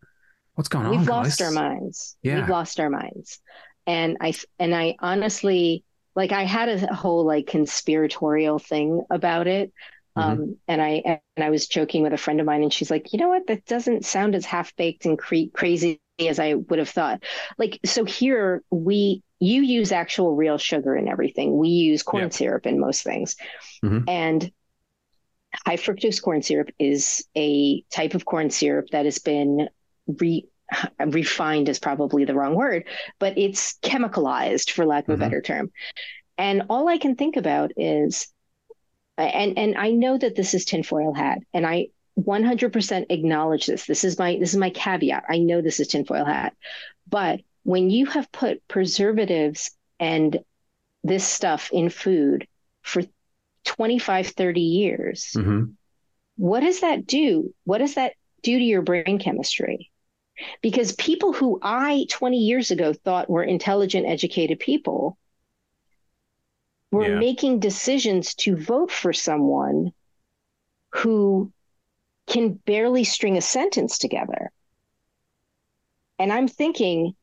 What's 0.54 0.68
going 0.68 0.86
on? 0.86 0.90
We've 0.90 1.06
guys? 1.06 1.38
lost 1.38 1.42
our 1.42 1.52
minds. 1.52 2.16
Yeah. 2.22 2.40
We've 2.40 2.48
lost 2.48 2.80
our 2.80 2.90
minds. 2.90 3.40
And 3.86 4.16
I 4.20 4.34
and 4.58 4.74
I 4.74 4.96
honestly 4.98 5.84
like 6.16 6.32
I 6.32 6.44
had 6.44 6.68
a 6.68 6.94
whole 6.94 7.24
like 7.24 7.46
conspiratorial 7.46 8.58
thing 8.58 9.02
about 9.10 9.46
it. 9.46 9.72
Mm-hmm. 10.16 10.30
Um, 10.42 10.56
and 10.66 10.82
I 10.82 11.02
and 11.04 11.20
I 11.44 11.50
was 11.50 11.68
joking 11.68 12.02
with 12.02 12.12
a 12.12 12.18
friend 12.18 12.40
of 12.40 12.46
mine, 12.46 12.62
and 12.62 12.72
she's 12.72 12.90
like, 12.90 13.12
you 13.12 13.18
know 13.18 13.28
what? 13.28 13.46
That 13.46 13.64
doesn't 13.66 14.04
sound 14.04 14.34
as 14.34 14.44
half 14.44 14.74
baked 14.76 15.06
and 15.06 15.18
cre- 15.18 15.50
crazy 15.52 16.00
as 16.18 16.38
I 16.38 16.54
would 16.54 16.78
have 16.78 16.88
thought. 16.88 17.22
Like, 17.58 17.78
so 17.84 18.04
here 18.04 18.62
we 18.70 19.22
you 19.38 19.62
use 19.62 19.92
actual 19.92 20.34
real 20.36 20.58
sugar 20.58 20.94
in 20.96 21.08
everything. 21.08 21.56
We 21.56 21.68
use 21.68 22.02
corn 22.02 22.30
syrup 22.30 22.66
in 22.66 22.78
most 22.78 23.04
things, 23.04 23.36
Mhm. 23.82 24.04
and 24.08 24.52
high 25.66 25.76
fructose 25.76 26.22
corn 26.22 26.42
syrup 26.42 26.70
is 26.78 27.26
a 27.36 27.82
type 27.90 28.14
of 28.14 28.24
corn 28.24 28.50
syrup 28.50 28.88
that 28.90 29.04
has 29.04 29.18
been 29.18 29.68
re 30.06 30.46
refined 31.04 31.68
is 31.68 31.80
probably 31.80 32.24
the 32.24 32.34
wrong 32.34 32.54
word, 32.54 32.84
but 33.18 33.36
it's 33.36 33.78
chemicalized 33.82 34.70
for 34.70 34.86
lack 34.86 35.08
of 35.08 35.12
Mhm. 35.12 35.14
a 35.14 35.18
better 35.18 35.40
term. 35.40 35.72
And 36.38 36.62
all 36.70 36.88
I 36.88 36.98
can 36.98 37.16
think 37.16 37.36
about 37.36 37.72
is 37.76 38.32
and 39.24 39.58
and 39.58 39.76
I 39.76 39.90
know 39.90 40.16
that 40.18 40.36
this 40.36 40.54
is 40.54 40.64
tinfoil 40.64 41.12
hat, 41.12 41.38
and 41.54 41.66
I 41.66 41.88
100% 42.16 43.06
acknowledge 43.10 43.66
this. 43.66 43.86
This 43.86 44.04
is 44.04 44.18
my 44.18 44.36
this 44.38 44.50
is 44.52 44.58
my 44.58 44.70
caveat. 44.70 45.24
I 45.28 45.38
know 45.38 45.60
this 45.60 45.80
is 45.80 45.88
tinfoil 45.88 46.24
hat, 46.24 46.54
but 47.08 47.40
when 47.62 47.90
you 47.90 48.06
have 48.06 48.32
put 48.32 48.66
preservatives 48.68 49.70
and 49.98 50.38
this 51.04 51.26
stuff 51.26 51.70
in 51.72 51.90
food 51.90 52.46
for 52.82 53.02
25 53.64 54.28
30 54.28 54.60
years 54.60 55.32
Mhm. 55.34 55.74
what 56.36 56.60
does 56.60 56.80
that 56.80 57.06
do 57.06 57.54
what 57.64 57.78
does 57.78 57.94
that 57.94 58.14
do 58.42 58.58
to 58.58 58.64
your 58.64 58.82
brain 58.82 59.18
chemistry 59.18 59.90
because 60.62 60.92
people 60.92 61.32
who 61.32 61.58
i 61.62 62.06
20 62.08 62.38
years 62.38 62.70
ago 62.70 62.92
thought 62.92 63.28
were 63.28 63.42
intelligent 63.44 64.06
educated 64.06 64.58
people 64.58 65.18
were 66.92 67.08
Yeah. 67.08 67.18
making 67.18 67.60
decisions 67.60 68.34
to 68.34 68.56
vote 68.56 68.90
for 68.92 69.12
someone 69.12 69.92
who 70.92 71.52
can 72.28 72.54
barely 72.54 73.04
string 73.04 73.36
a 73.36 73.42
sentence 73.42 73.98
together. 73.98 74.52
And 76.20 76.32
i'm 76.32 76.46
thinking 76.46 77.16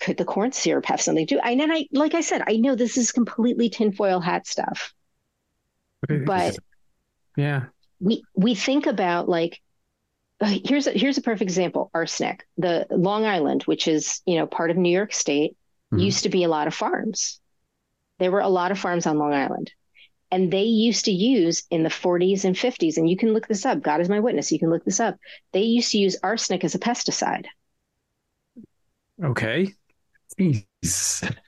could 0.00 0.16
the 0.18 0.24
corn 0.26 0.52
syrup 0.52 0.86
have 0.86 1.00
something 1.00 1.26
to 1.26 1.36
do? 1.36 1.40
And 1.40 1.60
then 1.60 1.72
i 1.72 1.86
like 1.92 2.14
i 2.14 2.22
said 2.22 2.42
i 2.48 2.56
know 2.56 2.74
this 2.76 2.98
is 2.98 3.12
completely 3.12 3.70
tinfoil 3.70 4.20
hat 4.20 4.46
stuff. 4.46 4.94
But 6.12 6.58
yeah, 7.36 7.66
we 8.00 8.26
we 8.34 8.54
think 8.54 8.86
about 8.86 9.28
like 9.28 9.60
uh, 10.40 10.58
here's 10.64 10.86
a, 10.86 10.92
here's 10.92 11.18
a 11.18 11.22
perfect 11.22 11.42
example 11.42 11.90
arsenic. 11.94 12.46
The 12.58 12.86
long 12.90 13.26
island 13.26 13.64
which 13.64 13.88
is 13.88 14.22
you 14.26 14.36
know 14.36 14.46
part 14.46 14.70
of 14.70 14.76
new 14.76 14.92
york 14.92 15.12
state 15.14 15.56
Mhm. 15.90 15.98
used 16.00 16.24
to 16.24 16.28
be 16.30 16.44
a 16.44 16.48
lot 16.48 16.66
of 16.68 16.74
farms 16.74 17.40
there 18.18 18.30
were 18.30 18.40
a 18.40 18.48
lot 18.48 18.70
of 18.70 18.78
farms 18.78 19.06
on 19.06 19.18
long 19.18 19.32
island 19.32 19.72
and 20.30 20.52
they 20.52 20.64
used 20.64 21.06
to 21.06 21.12
use 21.12 21.64
in 21.70 21.82
the 21.82 21.88
40s 21.88 22.44
and 22.44 22.54
50s 22.54 22.96
and 22.96 23.08
you 23.08 23.16
can 23.16 23.32
look 23.32 23.48
this 23.48 23.64
up 23.64 23.82
god 23.82 24.00
is 24.00 24.08
my 24.08 24.20
witness 24.20 24.52
you 24.52 24.58
can 24.58 24.70
look 24.70 24.84
this 24.84 25.00
up 25.00 25.16
they 25.52 25.62
used 25.62 25.92
to 25.92 25.98
use 25.98 26.16
arsenic 26.22 26.64
as 26.64 26.74
a 26.74 26.78
pesticide 26.78 27.46
okay. 29.22 29.72
Jeez. 30.38 31.34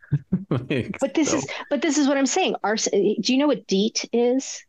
Like, 0.51 0.99
but 1.01 1.15
this 1.15 1.31
so- 1.31 1.37
is 1.37 1.47
but 1.71 1.83
this 1.83 1.97
is 1.97 2.09
what 2.09 2.17
i'm 2.17 2.27
saying 2.27 2.57
Ars- 2.65 2.89
eh, 2.93 3.15
do 3.21 3.33
you 3.33 3.39
know 3.39 3.47
what 3.47 3.69
DEET 3.69 4.09
is 4.13 4.61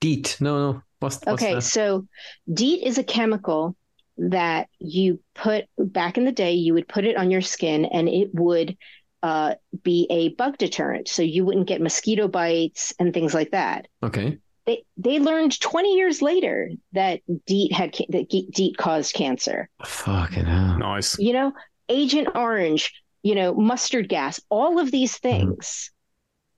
DEET. 0.00 0.36
No, 0.40 0.72
no. 0.72 0.82
What's, 0.98 1.16
what's 1.24 1.42
okay, 1.42 1.54
that? 1.54 1.62
so 1.62 2.06
DEET 2.52 2.86
is 2.86 2.98
a 2.98 3.04
chemical 3.04 3.76
that 4.18 4.68
you 4.78 5.20
put 5.34 5.64
back 5.78 6.18
in 6.18 6.24
the 6.24 6.32
day, 6.32 6.52
you 6.52 6.74
would 6.74 6.88
put 6.88 7.04
it 7.04 7.16
on 7.16 7.30
your 7.30 7.40
skin 7.40 7.86
and 7.86 8.08
it 8.08 8.34
would 8.34 8.76
uh, 9.22 9.54
be 9.82 10.06
a 10.10 10.30
bug 10.30 10.58
deterrent. 10.58 11.08
So 11.08 11.22
you 11.22 11.44
wouldn't 11.44 11.66
get 11.66 11.80
mosquito 11.80 12.28
bites 12.28 12.94
and 12.98 13.12
things 13.12 13.34
like 13.34 13.50
that. 13.50 13.88
Okay. 14.02 14.38
They, 14.66 14.84
they 14.96 15.18
learned 15.18 15.58
20 15.60 15.94
years 15.94 16.22
later 16.22 16.70
that 16.92 17.20
DEET 17.46 17.72
had 17.72 17.94
that 18.10 18.28
DEET 18.28 18.76
caused 18.76 19.14
cancer. 19.14 19.68
Fucking 19.84 20.44
hell. 20.44 20.78
Nice. 20.78 21.18
You 21.18 21.32
know, 21.32 21.52
Agent 21.88 22.28
Orange, 22.34 22.92
you 23.22 23.34
know, 23.34 23.54
mustard 23.54 24.08
gas, 24.08 24.40
all 24.48 24.78
of 24.78 24.90
these 24.90 25.18
things. 25.18 25.90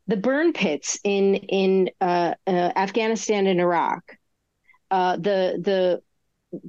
The 0.09 0.16
burn 0.16 0.52
pits 0.52 0.98
in 1.05 1.36
in 1.36 1.90
uh, 2.01 2.34
uh, 2.47 2.72
Afghanistan 2.76 3.47
and 3.47 3.60
Iraq, 3.60 4.16
uh, 4.90 5.16
the 5.16 5.59
the 5.62 6.02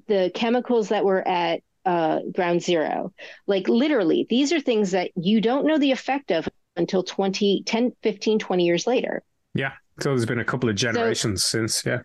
the 0.08 0.32
chemicals 0.34 0.90
that 0.90 1.04
were 1.04 1.28
at 1.28 1.62
uh, 1.86 2.20
ground 2.34 2.62
zero, 2.62 3.14
like 3.48 3.68
literally, 3.68 4.26
these 4.30 4.52
are 4.52 4.60
things 4.60 4.92
that 4.92 5.12
you 5.16 5.42
don't 5.42 5.66
know 5.66 5.78
the 5.78 5.92
effect 5.92 6.32
of 6.32 6.48
until 6.76 7.04
20, 7.04 7.64
10, 7.66 7.92
15, 8.02 8.40
20 8.40 8.66
years 8.66 8.88
later. 8.88 9.24
Yeah. 9.54 9.74
So 10.00 10.10
there's 10.10 10.26
been 10.26 10.40
a 10.40 10.46
couple 10.46 10.70
of 10.70 10.76
generations 10.76 11.44
since, 11.44 11.86
yeah. 11.86 12.00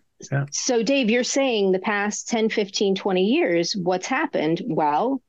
So, 0.51 0.83
Dave, 0.83 1.09
you're 1.09 1.23
saying 1.23 1.71
the 1.71 1.79
past 1.79 2.27
10, 2.27 2.49
15, 2.49 2.95
20 2.95 3.23
years, 3.23 3.75
what's 3.75 4.05
happened? 4.05 4.61
Well, 4.67 5.21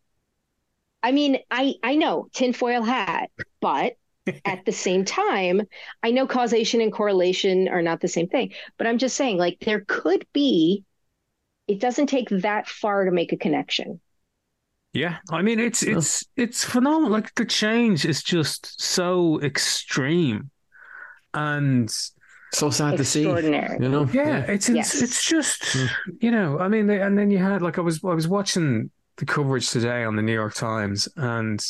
I 1.03 1.13
mean, 1.13 1.39
I, 1.51 1.75
I 1.83 1.95
know 1.95 2.29
tinfoil 2.35 2.83
hat, 2.83 3.31
but 3.61 3.95
at 4.45 4.65
the 4.67 4.73
same 4.73 5.05
time, 5.05 5.63
I 6.03 6.11
know 6.11 6.27
causation 6.27 6.81
and 6.81 6.93
correlation 6.93 7.69
are 7.69 7.83
not 7.83 8.01
the 8.01 8.09
same 8.09 8.29
thing. 8.29 8.53
But 8.77 8.87
I'm 8.87 8.99
just 8.99 9.17
saying, 9.17 9.39
like, 9.39 9.61
there 9.61 9.85
could 9.87 10.27
be, 10.35 10.85
it 11.67 11.81
doesn't 11.81 12.09
take 12.09 12.29
that 12.29 12.69
far 12.69 13.05
to 13.05 13.11
make 13.11 13.33
a 13.33 13.39
connection. 13.39 14.01
Yeah, 14.93 15.19
I 15.31 15.43
mean 15.43 15.61
it's 15.61 15.83
it's 15.83 16.25
it's 16.37 16.65
phenomenal. 16.65 17.11
Like 17.11 17.35
the 17.37 17.45
change 17.45 18.05
is 18.05 18.23
just 18.23 18.81
so 18.83 19.41
extreme, 19.41 20.51
and 21.33 21.89
So 22.53 22.71
sad 22.71 22.97
to 22.97 23.05
see. 23.05 23.21
Extraordinary. 23.23 23.79
You 23.81 23.89
know? 23.89 24.09
yeah, 24.13 24.41
it's 24.51 24.69
it's, 24.69 24.77
Yes. 24.77 25.03
it's 25.03 25.25
just 25.25 25.63
Mm. 25.63 25.89
you 26.21 26.31
know. 26.33 26.59
I 26.59 26.67
mean, 26.69 26.91
and 26.91 27.17
then 27.17 27.31
you 27.31 27.39
had 27.39 27.63
like 27.63 27.79
I 27.79 27.83
was 27.83 28.03
I 28.03 28.15
was 28.15 28.27
watching 28.27 28.91
the 29.19 29.27
coverage 29.27 29.71
today 29.71 30.03
on 30.05 30.17
the 30.17 30.23
New 30.23 30.33
York 30.35 30.55
Times 30.55 31.09
and 31.17 31.61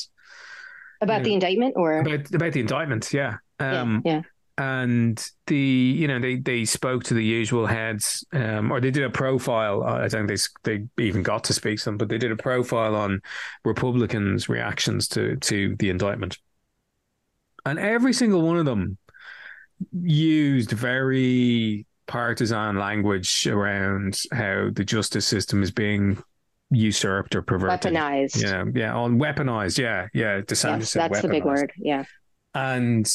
About 1.02 1.18
Yeah. 1.18 1.24
the 1.24 1.34
indictment 1.34 1.74
or? 1.76 2.00
about 2.00 2.34
about 2.34 2.52
the 2.52 2.60
indictment. 2.60 3.12
Yeah, 3.12 3.36
um, 3.58 4.00
yeah, 4.04 4.12
yeah. 4.14 4.22
And 4.60 5.26
the 5.46 5.56
you 5.56 6.06
know 6.06 6.18
they 6.18 6.36
they 6.36 6.66
spoke 6.66 7.02
to 7.02 7.14
the 7.14 7.24
usual 7.24 7.66
heads 7.66 8.22
um, 8.34 8.70
or 8.70 8.78
they 8.78 8.90
did 8.90 9.04
a 9.04 9.10
profile 9.10 9.82
i 9.84 10.06
don't 10.06 10.28
think 10.28 10.40
they 10.64 10.78
they 10.96 11.04
even 11.04 11.22
got 11.22 11.42
to 11.42 11.54
speak 11.54 11.78
to 11.78 11.86
them 11.86 11.96
but 11.96 12.10
they 12.10 12.18
did 12.18 12.30
a 12.30 12.36
profile 12.36 12.94
on 12.94 13.22
republicans 13.64 14.50
reactions 14.50 15.08
to 15.08 15.36
to 15.36 15.74
the 15.76 15.88
indictment 15.88 16.36
and 17.64 17.78
every 17.78 18.12
single 18.12 18.42
one 18.42 18.58
of 18.58 18.66
them 18.66 18.98
used 19.92 20.72
very 20.72 21.86
partisan 22.06 22.76
language 22.76 23.46
around 23.46 24.20
how 24.30 24.68
the 24.74 24.84
justice 24.84 25.26
system 25.26 25.62
is 25.62 25.70
being 25.70 26.22
usurped 26.70 27.34
or 27.34 27.42
perverted. 27.42 27.92
Weaponized. 27.92 28.42
Yeah, 28.42 28.64
yeah, 28.74 28.94
on 28.94 29.18
weaponized. 29.18 29.78
Yeah, 29.78 30.08
yeah. 30.12 30.40
DeSantis 30.40 30.78
yes, 30.78 30.92
that's 30.94 31.22
the 31.22 31.28
big 31.28 31.44
word. 31.44 31.72
Yeah. 31.76 32.04
And 32.54 33.10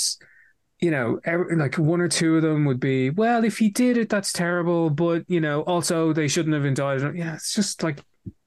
you 0.80 0.92
know, 0.92 1.20
every, 1.24 1.56
like 1.56 1.78
one 1.78 2.02
or 2.02 2.08
two 2.08 2.36
of 2.36 2.42
them 2.42 2.66
would 2.66 2.80
be, 2.80 3.10
well, 3.10 3.44
if 3.44 3.58
he 3.58 3.70
did 3.70 3.98
it, 3.98 4.10
that's 4.10 4.34
terrible. 4.34 4.90
But 4.90 5.24
you 5.28 5.40
know, 5.42 5.62
also 5.62 6.14
they 6.14 6.28
shouldn't 6.28 6.54
have 6.54 6.66
indicted. 6.66 7.16
Yeah, 7.16 7.36
it's 7.36 7.54
just 7.54 7.82
like, 7.84 8.00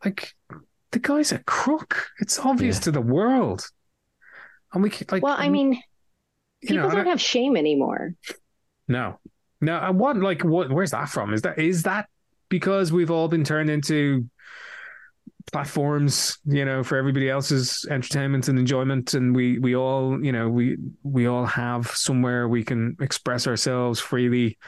like 0.04 0.34
the 0.90 0.98
guy's 0.98 1.32
a 1.32 1.38
crook. 1.40 2.06
It's 2.20 2.38
obvious 2.38 2.76
Yeah. 2.78 2.82
to 2.82 2.90
the 2.92 3.00
world. 3.00 3.66
And 4.72 4.82
we 4.82 4.90
could, 4.90 5.10
like, 5.10 5.22
Well, 5.22 5.36
I 5.38 5.48
mean, 5.48 5.80
people 6.62 6.76
know, 6.88 6.90
don't 6.90 7.06
I- 7.06 7.10
have 7.10 7.20
shame 7.20 7.56
anymore. 7.56 8.14
no, 8.86 9.18
no. 9.60 9.76
I 9.76 9.90
want 9.90 10.22
like 10.22 10.42
what? 10.44 10.70
Where's 10.70 10.90
that 10.90 11.08
from? 11.08 11.32
Is 11.32 11.42
that 11.42 11.58
is 11.58 11.84
that 11.84 12.08
because 12.50 12.92
we've 12.92 13.10
all 13.10 13.28
been 13.28 13.44
turned 13.44 13.70
into 13.70 14.28
platforms, 15.52 16.38
you 16.44 16.64
know, 16.64 16.82
for 16.82 16.96
everybody 16.96 17.28
else's 17.28 17.86
entertainment 17.90 18.48
and 18.48 18.58
enjoyment, 18.58 19.14
and 19.14 19.34
we 19.34 19.58
we 19.58 19.74
all, 19.74 20.22
you 20.24 20.32
know, 20.32 20.48
we 20.48 20.76
we 21.02 21.26
all 21.26 21.46
have 21.46 21.88
somewhere 21.88 22.48
we 22.48 22.64
can 22.64 22.96
express 23.00 23.46
ourselves 23.46 24.00
freely, 24.00 24.58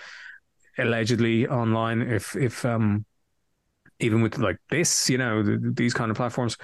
allegedly 0.78 1.46
online. 1.46 2.02
If 2.02 2.36
if 2.36 2.64
um, 2.64 3.04
even 3.98 4.22
with 4.22 4.38
like 4.38 4.58
this, 4.70 5.10
you 5.10 5.18
know, 5.18 5.42
th 5.42 5.58
these 5.74 5.94
kind 5.94 6.10
of 6.10 6.16
platforms, 6.16 6.56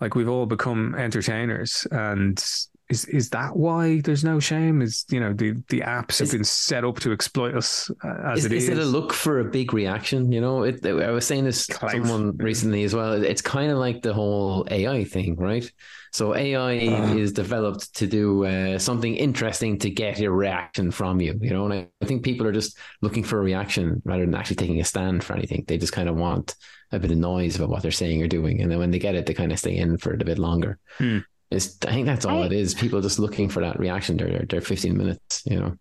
like 0.00 0.14
we've 0.14 0.28
all 0.28 0.46
become 0.46 0.94
entertainers, 0.94 1.86
and 1.90 2.42
is 2.88 3.04
is 3.06 3.28
that 3.30 3.54
why 3.56 4.00
there's 4.00 4.24
no 4.24 4.40
shame? 4.40 4.80
Is 4.82 5.04
you 5.10 5.20
know 5.20 5.32
the 5.34 5.52
the 5.68 5.80
apps 5.80 6.18
have 6.18 6.26
Is- 6.28 6.32
been 6.32 6.44
set 6.44 6.84
up 6.84 6.98
to 7.00 7.12
exploit 7.12 7.54
us 7.54 7.90
uh, 8.04 8.32
as 8.32 8.40
Is, 8.40 8.44
it 8.46 8.52
is 8.52 8.62
is. 8.64 8.68
it 8.70 8.78
a 8.78 8.84
look 8.84 9.12
for 9.12 9.40
a 9.40 9.44
big 9.44 9.72
reaction? 9.74 10.32
You 10.32 10.40
know, 10.40 10.62
it, 10.62 10.84
I 10.86 11.10
was 11.10 11.26
saying 11.26 11.44
this 11.44 11.66
to 11.66 11.74
Clout. 11.74 11.92
someone 11.92 12.36
recently 12.38 12.84
as 12.84 12.94
well. 12.94 13.12
It's 13.22 13.42
kind 13.42 13.70
of 13.70 13.78
like 13.78 14.02
the 14.02 14.14
whole 14.14 14.66
AI 14.70 15.04
thing, 15.04 15.36
right? 15.36 15.70
So 16.12 16.34
AI 16.34 16.78
Uh. 16.88 17.14
is 17.14 17.32
developed 17.32 17.94
to 17.96 18.06
do 18.06 18.46
uh, 18.46 18.78
something 18.78 19.14
interesting 19.14 19.78
to 19.80 19.90
get 19.90 20.20
a 20.20 20.30
reaction 20.30 20.90
from 20.90 21.20
you, 21.20 21.38
you 21.42 21.50
know. 21.50 21.66
And 21.66 21.74
I, 21.74 21.88
I 22.02 22.06
think 22.06 22.22
people 22.24 22.46
are 22.46 22.52
just 22.52 22.78
looking 23.02 23.22
for 23.22 23.38
a 23.38 23.42
reaction 23.42 24.00
rather 24.06 24.24
than 24.24 24.34
actually 24.34 24.56
taking 24.56 24.80
a 24.80 24.84
stand 24.84 25.22
for 25.22 25.34
anything. 25.34 25.64
They 25.68 25.76
just 25.76 25.92
kind 25.92 26.08
of 26.08 26.16
want 26.16 26.54
a 26.90 26.98
bit 26.98 27.10
of 27.10 27.18
noise 27.18 27.56
about 27.56 27.68
what 27.68 27.82
they're 27.82 27.90
saying 27.90 28.22
or 28.22 28.28
doing, 28.28 28.62
and 28.62 28.70
then 28.72 28.78
when 28.78 28.90
they 28.90 28.98
get 28.98 29.14
it, 29.14 29.26
they 29.26 29.34
kind 29.34 29.52
of 29.52 29.58
stay 29.58 29.76
in 29.76 29.98
for 29.98 30.14
it 30.14 30.22
a 30.22 30.24
bit 30.24 30.38
longer. 30.38 30.78
Hmm. 30.96 31.18
It's, 31.50 31.78
I 31.86 31.92
think 31.92 32.06
that's 32.06 32.24
all 32.26 32.42
I- 32.42 32.46
it 32.46 32.52
is. 32.52 32.74
People 32.74 33.00
just 33.00 33.18
looking 33.18 33.48
for 33.48 33.60
that 33.60 33.78
reaction. 33.78 34.16
They're 34.16 34.44
they're 34.48 34.60
15 34.60 34.96
minutes, 34.96 35.42
you 35.46 35.58
know. 35.58 35.76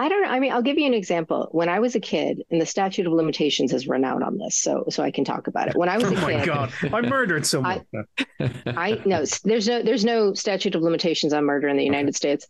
I 0.00 0.08
don't 0.08 0.22
know. 0.22 0.28
I 0.28 0.38
mean, 0.38 0.52
I'll 0.52 0.62
give 0.62 0.78
you 0.78 0.86
an 0.86 0.94
example. 0.94 1.48
When 1.50 1.68
I 1.68 1.80
was 1.80 1.96
a 1.96 2.00
kid, 2.00 2.42
and 2.52 2.60
the 2.60 2.66
statute 2.66 3.04
of 3.08 3.12
limitations 3.12 3.72
has 3.72 3.88
run 3.88 4.04
out 4.04 4.22
on 4.22 4.38
this, 4.38 4.56
so 4.56 4.84
so 4.90 5.02
I 5.02 5.10
can 5.10 5.24
talk 5.24 5.48
about 5.48 5.66
it. 5.68 5.74
When 5.76 5.88
I 5.88 5.96
was 5.98 6.04
Oh 6.04 6.14
a 6.14 6.20
my 6.20 6.34
kid, 6.34 6.46
god! 6.46 6.72
I 6.92 7.00
murdered 7.08 7.44
someone. 7.44 7.84
I 8.66 9.02
no, 9.04 9.24
there's 9.42 9.66
no 9.66 9.82
there's 9.82 10.04
no 10.04 10.34
statute 10.34 10.76
of 10.76 10.82
limitations 10.82 11.32
on 11.32 11.44
murder 11.44 11.66
in 11.66 11.76
the 11.76 11.84
United 11.84 12.14
States. 12.14 12.46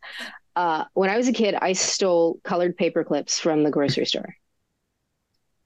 Uh, 0.55 0.85
when 0.93 1.09
I 1.09 1.17
was 1.17 1.29
a 1.29 1.33
kid, 1.33 1.55
I 1.55 1.73
stole 1.73 2.39
colored 2.45 2.77
paper 2.77 3.03
clips 3.03 3.39
from 3.39 3.63
the 3.63 3.71
grocery 3.71 4.05
store. 4.05 4.35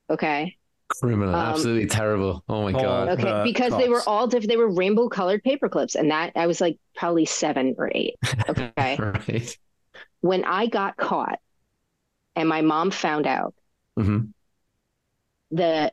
Okay. 0.08 0.56
Criminal, 1.00 1.34
Um, 1.34 1.48
absolutely 1.50 1.86
terrible. 1.86 2.44
Oh 2.48 2.62
my 2.62 2.72
god. 2.72 3.08
Okay, 3.10 3.24
the 3.24 3.42
because 3.44 3.76
they 3.76 3.88
were 3.88 4.02
all 4.08 4.26
different. 4.26 4.48
They 4.48 4.56
were 4.56 4.70
rainbow 4.70 5.08
colored 5.08 5.42
paper 5.42 5.68
clips, 5.68 5.94
and 5.94 6.10
that 6.10 6.32
I 6.36 6.46
was 6.46 6.60
like 6.60 6.78
probably 6.94 7.24
seven 7.24 7.74
or 7.78 7.90
eight. 7.94 8.16
Okay. 8.48 8.72
right. 8.98 9.58
when 10.20 10.44
I 10.44 10.66
got 10.66 10.96
caught, 10.96 11.38
and 12.36 12.48
my 12.48 12.62
mom 12.62 12.90
found 12.90 13.26
out, 13.26 13.54
hmm 13.96 14.32
the 15.50 15.92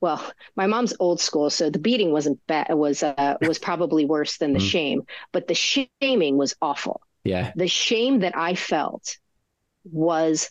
well, 0.00 0.32
my 0.54 0.66
mom's 0.68 0.94
old 1.00 1.20
school, 1.20 1.50
so 1.50 1.70
the 1.70 1.78
beating 1.80 2.12
wasn't 2.12 2.38
bad. 2.46 2.68
Was 2.70 3.02
uh, 3.02 3.36
was 3.40 3.58
probably 3.58 4.04
worse 4.04 4.38
than 4.38 4.52
the 4.52 4.60
Mm. 4.60 4.70
shame, 4.70 5.02
but 5.32 5.48
the 5.48 5.54
shaming 5.54 6.36
was 6.36 6.54
awful. 6.62 7.02
Yeah. 7.24 7.52
The 7.56 7.66
shame 7.68 8.20
that 8.20 8.36
I 8.36 8.54
felt 8.54 9.16
was 9.84 10.50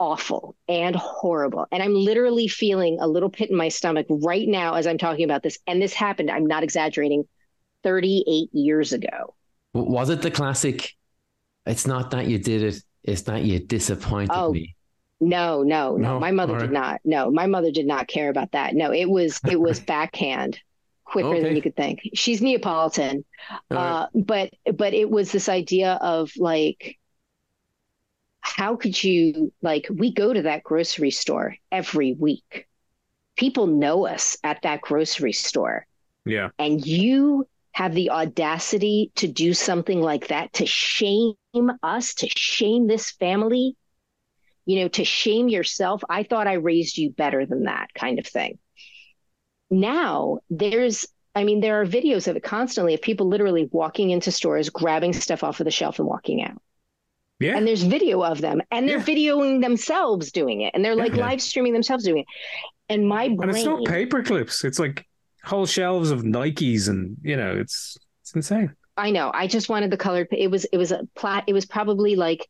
awful 0.00 0.56
and 0.66 0.96
horrible. 0.96 1.66
And 1.70 1.82
I'm 1.82 1.94
literally 1.94 2.48
feeling 2.48 2.98
a 3.00 3.06
little 3.06 3.30
pit 3.30 3.50
in 3.50 3.56
my 3.56 3.68
stomach 3.68 4.06
right 4.10 4.48
now 4.48 4.74
as 4.74 4.86
I'm 4.86 4.98
talking 4.98 5.24
about 5.24 5.44
this. 5.44 5.58
And 5.66 5.80
this 5.80 5.94
happened, 5.94 6.30
I'm 6.30 6.46
not 6.46 6.64
exaggerating, 6.64 7.24
38 7.84 8.48
years 8.52 8.92
ago. 8.92 9.34
Was 9.74 10.10
it 10.10 10.22
the 10.22 10.30
classic? 10.30 10.96
It's 11.66 11.86
not 11.86 12.10
that 12.10 12.26
you 12.26 12.38
did 12.38 12.62
it; 12.62 12.82
it's 13.04 13.22
that 13.22 13.42
you 13.44 13.60
disappointed 13.60 14.30
Oh, 14.32 14.52
me. 14.52 14.74
No, 15.20 15.62
no, 15.62 15.96
no. 15.96 16.14
No? 16.14 16.18
My 16.18 16.30
mother 16.30 16.54
All 16.54 16.60
did 16.60 16.72
not. 16.72 17.00
No, 17.04 17.30
my 17.30 17.46
mother 17.46 17.70
did 17.70 17.86
not 17.86 18.08
care 18.08 18.30
about 18.30 18.52
that. 18.52 18.74
No, 18.74 18.92
it 18.92 19.08
was 19.08 19.40
it 19.48 19.60
was 19.60 19.78
backhand 19.94 20.58
quicker 21.04 21.28
Okay. 21.28 21.42
than 21.42 21.56
you 21.56 21.62
could 21.62 21.76
think. 21.76 22.00
She's 22.14 22.40
Neapolitan. 22.40 23.24
Right. 23.70 23.78
Uh, 23.78 24.06
but 24.14 24.50
but 24.76 24.94
it 24.94 25.10
was 25.10 25.30
this 25.32 25.48
idea 25.48 25.94
of 26.00 26.32
like 26.36 26.98
how 28.40 28.76
could 28.76 29.02
you 29.02 29.52
like 29.62 29.86
we 29.92 30.12
go 30.12 30.32
to 30.32 30.42
that 30.42 30.62
grocery 30.62 31.10
store 31.10 31.56
every 31.70 32.12
week. 32.14 32.66
People 33.36 33.66
know 33.66 34.06
us 34.06 34.36
at 34.44 34.62
that 34.62 34.80
grocery 34.82 35.32
store 35.32 35.86
Yeah. 36.24 36.50
and 36.58 36.84
you 36.84 37.46
have 37.72 37.94
the 37.94 38.10
audacity 38.10 39.12
to 39.16 39.28
do 39.28 39.54
something 39.54 40.00
like 40.00 40.28
that 40.28 40.52
to 40.54 40.66
shame 40.66 41.34
us, 41.82 42.14
to 42.14 42.28
shame 42.28 42.86
this 42.86 43.12
family, 43.12 43.76
you 44.66 44.80
know, 44.80 44.88
to 44.88 45.04
shame 45.04 45.48
yourself. 45.48 46.02
I 46.10 46.24
thought 46.24 46.48
I 46.48 46.54
raised 46.54 46.98
you 46.98 47.10
better 47.10 47.46
than 47.46 47.64
that 47.64 47.94
kind 47.94 48.18
of 48.18 48.26
thing. 48.26 48.58
Now 49.70 50.40
there's, 50.50 51.06
I 51.34 51.44
mean, 51.44 51.60
there 51.60 51.80
are 51.80 51.86
videos 51.86 52.26
of 52.28 52.36
it 52.36 52.42
constantly 52.42 52.94
of 52.94 53.02
people 53.02 53.28
literally 53.28 53.68
walking 53.70 54.10
into 54.10 54.32
stores, 54.32 54.68
grabbing 54.68 55.12
stuff 55.12 55.44
off 55.44 55.60
of 55.60 55.64
the 55.64 55.70
shelf 55.70 55.98
and 55.98 56.08
walking 56.08 56.42
out. 56.42 56.60
Yeah. 57.40 57.56
And 57.56 57.66
there's 57.66 57.82
video 57.82 58.22
of 58.22 58.40
them 58.40 58.60
and 58.70 58.88
they're 58.88 58.98
Yeah. 58.98 59.04
videoing 59.04 59.62
themselves 59.62 60.30
doing 60.30 60.60
it 60.60 60.72
and 60.74 60.84
they're 60.84 60.94
like 60.94 61.14
Yeah. 61.14 61.26
live 61.26 61.42
streaming 61.42 61.72
themselves 61.72 62.04
doing 62.04 62.18
it. 62.18 62.26
And 62.88 63.08
my 63.08 63.28
brain. 63.28 63.48
and 63.48 63.50
it's 63.50 63.64
not 63.64 63.84
paper 63.86 64.22
clips. 64.22 64.62
It's 64.62 64.78
like 64.78 65.06
whole 65.44 65.66
shelves 65.66 66.10
of 66.10 66.22
Nikes, 66.22 66.88
and 66.88 67.16
you 67.22 67.36
know, 67.36 67.52
it's 67.56 67.96
it's 68.22 68.34
insane. 68.34 68.74
I 68.96 69.10
know. 69.10 69.30
I 69.32 69.46
just 69.46 69.68
wanted 69.68 69.90
the 69.90 69.96
colored. 69.96 70.28
It 70.30 70.50
was 70.50 70.64
it 70.66 70.76
was 70.76 70.92
a 70.92 71.06
plat. 71.14 71.44
It 71.46 71.52
was 71.52 71.66
probably 71.66 72.16
like 72.16 72.48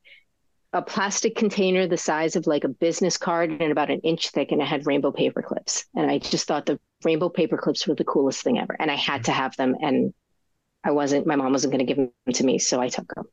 a 0.72 0.82
plastic 0.82 1.36
container 1.36 1.86
the 1.86 1.96
size 1.96 2.36
of 2.36 2.46
like 2.46 2.64
a 2.64 2.68
business 2.68 3.16
card 3.16 3.50
and 3.50 3.72
about 3.72 3.90
an 3.90 4.00
inch 4.00 4.30
thick, 4.30 4.52
and 4.52 4.60
it 4.60 4.66
had 4.66 4.86
rainbow 4.86 5.12
paper 5.12 5.42
clips. 5.42 5.84
And 5.94 6.10
I 6.10 6.18
just 6.18 6.46
thought 6.46 6.66
the 6.66 6.80
rainbow 7.04 7.28
paper 7.28 7.56
clips 7.56 7.86
were 7.86 7.94
the 7.94 8.04
coolest 8.04 8.42
thing 8.42 8.58
ever, 8.58 8.76
and 8.78 8.90
I 8.90 8.96
had 8.96 9.24
to 9.24 9.30
mm-hmm. 9.30 9.40
have 9.40 9.56
them. 9.56 9.76
And 9.80 10.14
I 10.82 10.92
wasn't. 10.92 11.26
My 11.26 11.36
mom 11.36 11.52
wasn't 11.52 11.72
going 11.72 11.86
to 11.86 11.92
give 11.92 11.98
them 11.98 12.34
to 12.34 12.44
me, 12.44 12.58
so 12.58 12.80
I 12.80 12.88
took 12.88 13.14
them. 13.14 13.26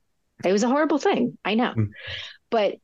It 0.46 0.52
was 0.52 0.64
a 0.64 0.68
horrible 0.68 1.00
thing. 1.00 1.38
I 1.44 1.56
know, 1.56 1.74
Mm. 1.76 1.90
but 2.50 2.76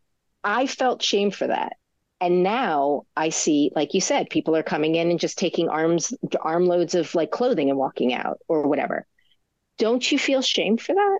I 0.43 0.67
felt 0.67 1.01
shame 1.03 1.31
for 1.31 1.47
that. 1.47 1.73
And 2.19 2.41
now 2.43 3.03
I 3.17 3.29
see, 3.29 3.71
like 3.75 3.93
you 3.93 4.01
said, 4.01 4.29
people 4.29 4.55
are 4.55 4.63
coming 4.63 4.95
in 4.95 5.11
and 5.11 5.19
just 5.19 5.37
taking 5.37 5.67
arms 5.69 6.13
armloads 6.41 6.95
of 6.95 7.13
like 7.15 7.31
clothing 7.31 7.69
and 7.69 7.77
walking 7.77 8.13
out 8.13 8.39
or 8.47 8.67
whatever. 8.67 9.05
Don't 9.77 10.09
you 10.11 10.17
feel 10.17 10.41
shame 10.41 10.77
for 10.77 10.93
that? 10.95 11.19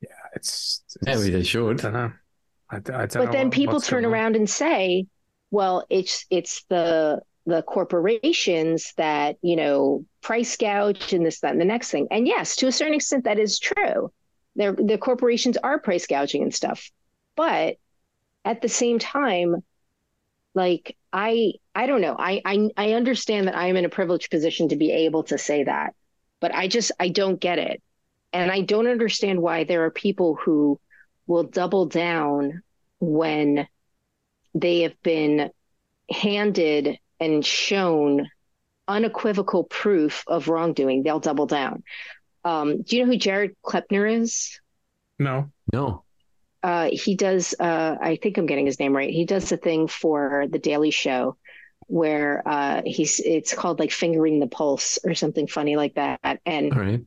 Yeah, 0.00 0.08
it's 0.34 0.82
we- 1.06 1.30
they 1.30 1.42
should. 1.42 1.80
I 1.80 1.82
don't 1.82 1.92
know. 1.92 2.12
I, 2.70 2.76
I 2.76 2.78
don't 2.80 2.94
But 2.94 3.14
know 3.26 3.32
then 3.32 3.46
what- 3.46 3.54
people 3.54 3.80
turn 3.80 4.02
going 4.02 4.06
on. 4.06 4.12
around 4.12 4.36
and 4.36 4.48
say, 4.48 5.06
well, 5.50 5.84
it's 5.90 6.24
it's 6.30 6.64
the 6.70 7.20
the 7.44 7.62
corporations 7.62 8.92
that, 8.96 9.36
you 9.42 9.56
know, 9.56 10.04
price 10.22 10.56
gouge 10.56 11.12
and 11.12 11.26
this, 11.26 11.40
that, 11.40 11.50
and 11.52 11.60
the 11.60 11.64
next 11.64 11.90
thing. 11.90 12.06
And 12.10 12.26
yes, 12.26 12.54
to 12.56 12.68
a 12.68 12.72
certain 12.72 12.94
extent 12.94 13.24
that 13.24 13.38
is 13.38 13.58
true. 13.58 14.12
They're, 14.56 14.72
the 14.72 14.98
corporations 14.98 15.56
are 15.56 15.78
price 15.78 16.06
gouging 16.06 16.42
and 16.42 16.54
stuff. 16.54 16.90
But 17.36 17.76
at 18.44 18.60
the 18.60 18.68
same 18.68 18.98
time, 18.98 19.62
like 20.54 20.96
I 21.12 21.54
I 21.74 21.86
don't 21.86 22.00
know. 22.00 22.16
I 22.18 22.42
I 22.44 22.70
I 22.76 22.92
understand 22.92 23.48
that 23.48 23.56
I 23.56 23.68
am 23.68 23.76
in 23.76 23.84
a 23.84 23.90
privileged 23.90 24.30
position 24.30 24.68
to 24.68 24.76
be 24.76 24.92
able 24.92 25.24
to 25.24 25.38
say 25.38 25.64
that, 25.64 25.94
but 26.40 26.54
I 26.54 26.68
just 26.68 26.92
I 27.00 27.08
don't 27.08 27.40
get 27.40 27.58
it. 27.58 27.82
And 28.32 28.50
I 28.50 28.62
don't 28.62 28.86
understand 28.86 29.40
why 29.40 29.64
there 29.64 29.84
are 29.84 29.90
people 29.90 30.34
who 30.34 30.80
will 31.26 31.44
double 31.44 31.86
down 31.86 32.62
when 32.98 33.66
they 34.54 34.82
have 34.82 35.00
been 35.02 35.50
handed 36.10 36.98
and 37.20 37.44
shown 37.44 38.28
unequivocal 38.88 39.64
proof 39.64 40.24
of 40.26 40.48
wrongdoing. 40.48 41.02
They'll 41.02 41.20
double 41.20 41.46
down. 41.46 41.82
Um, 42.44 42.82
do 42.82 42.96
you 42.96 43.04
know 43.04 43.12
who 43.12 43.18
Jared 43.18 43.56
Klepner 43.64 44.20
is? 44.20 44.60
No. 45.18 45.50
No. 45.72 46.04
Uh, 46.62 46.90
he 46.92 47.16
does. 47.16 47.54
Uh, 47.58 47.96
I 48.00 48.16
think 48.16 48.38
I'm 48.38 48.46
getting 48.46 48.66
his 48.66 48.78
name 48.78 48.94
right. 48.94 49.10
He 49.10 49.24
does 49.24 49.50
a 49.52 49.56
thing 49.56 49.88
for 49.88 50.46
the 50.50 50.58
Daily 50.58 50.90
Show 50.90 51.36
where 51.88 52.42
uh, 52.46 52.82
he's. 52.84 53.20
It's 53.20 53.52
called 53.54 53.80
like 53.80 53.90
fingering 53.90 54.38
the 54.38 54.46
pulse 54.46 54.98
or 55.04 55.14
something 55.14 55.46
funny 55.48 55.76
like 55.76 55.94
that. 55.94 56.40
And 56.46 56.72
All 56.72 56.78
right. 56.80 57.00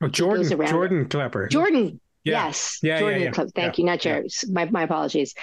Oh, 0.00 0.08
Jordan. 0.08 0.48
Jordan 0.66 1.08
Klepper. 1.08 1.48
Jordan, 1.48 2.00
Yeah. 2.24 2.44
Yes, 2.46 2.78
Yeah, 2.82 2.94
yeah, 2.94 3.00
Jordan 3.00 3.22
yeah. 3.22 3.30
Club. 3.30 3.48
Thank 3.54 3.78
Yeah, 3.78 3.82
you, 3.82 3.86
not 3.86 4.00
Jared. 4.00 4.30
My 4.50 4.66
my 4.66 4.82
apologies. 4.82 5.34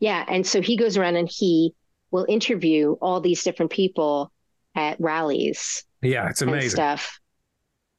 Yeah, 0.00 0.24
and 0.28 0.46
so 0.46 0.60
he 0.60 0.76
goes 0.76 0.96
around 0.96 1.16
and 1.16 1.30
he 1.32 1.72
will 2.10 2.26
interview 2.28 2.92
all 3.00 3.20
these 3.20 3.42
different 3.42 3.70
people 3.72 4.30
at 4.74 5.00
rallies 5.00 5.84
Yeah, 6.02 6.28
it's 6.28 6.42
and 6.42 6.50
amazing. 6.50 6.70
stuff, 6.70 7.20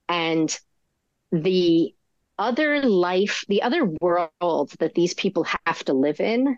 and 0.09 0.55
the 1.33 1.93
other 2.39 2.81
life, 2.81 3.43
the 3.49 3.63
other 3.63 3.85
world 4.01 4.71
that 4.79 4.93
these 4.95 5.13
people 5.13 5.45
have 5.65 5.83
to 5.85 5.93
live 5.93 6.21
in 6.21 6.57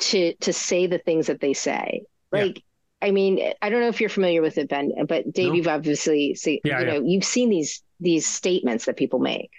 to 0.00 0.34
to 0.40 0.52
say 0.52 0.86
the 0.86 0.98
things 0.98 1.28
that 1.28 1.40
they 1.40 1.54
say, 1.54 2.02
Yeah. 2.32 2.40
like. 2.42 2.62
I 3.04 3.10
mean, 3.10 3.52
I 3.60 3.68
don't 3.68 3.80
know 3.80 3.88
if 3.88 4.00
you're 4.00 4.08
familiar 4.08 4.42
with 4.42 4.58
it, 4.58 4.68
Ben, 4.68 4.92
but 5.08 5.32
Dave, 5.32 5.48
No. 5.48 5.54
you've 5.54 5.66
obviously 5.66 6.36
seen, 6.36 6.60
Yeah, 6.62 6.78
you 6.78 6.86
yeah. 6.86 6.92
know, 6.92 7.02
you've 7.04 7.24
seen 7.24 7.50
these 7.50 7.82
these 7.98 8.28
statements 8.28 8.84
that 8.84 8.96
people 8.96 9.18
make. 9.18 9.50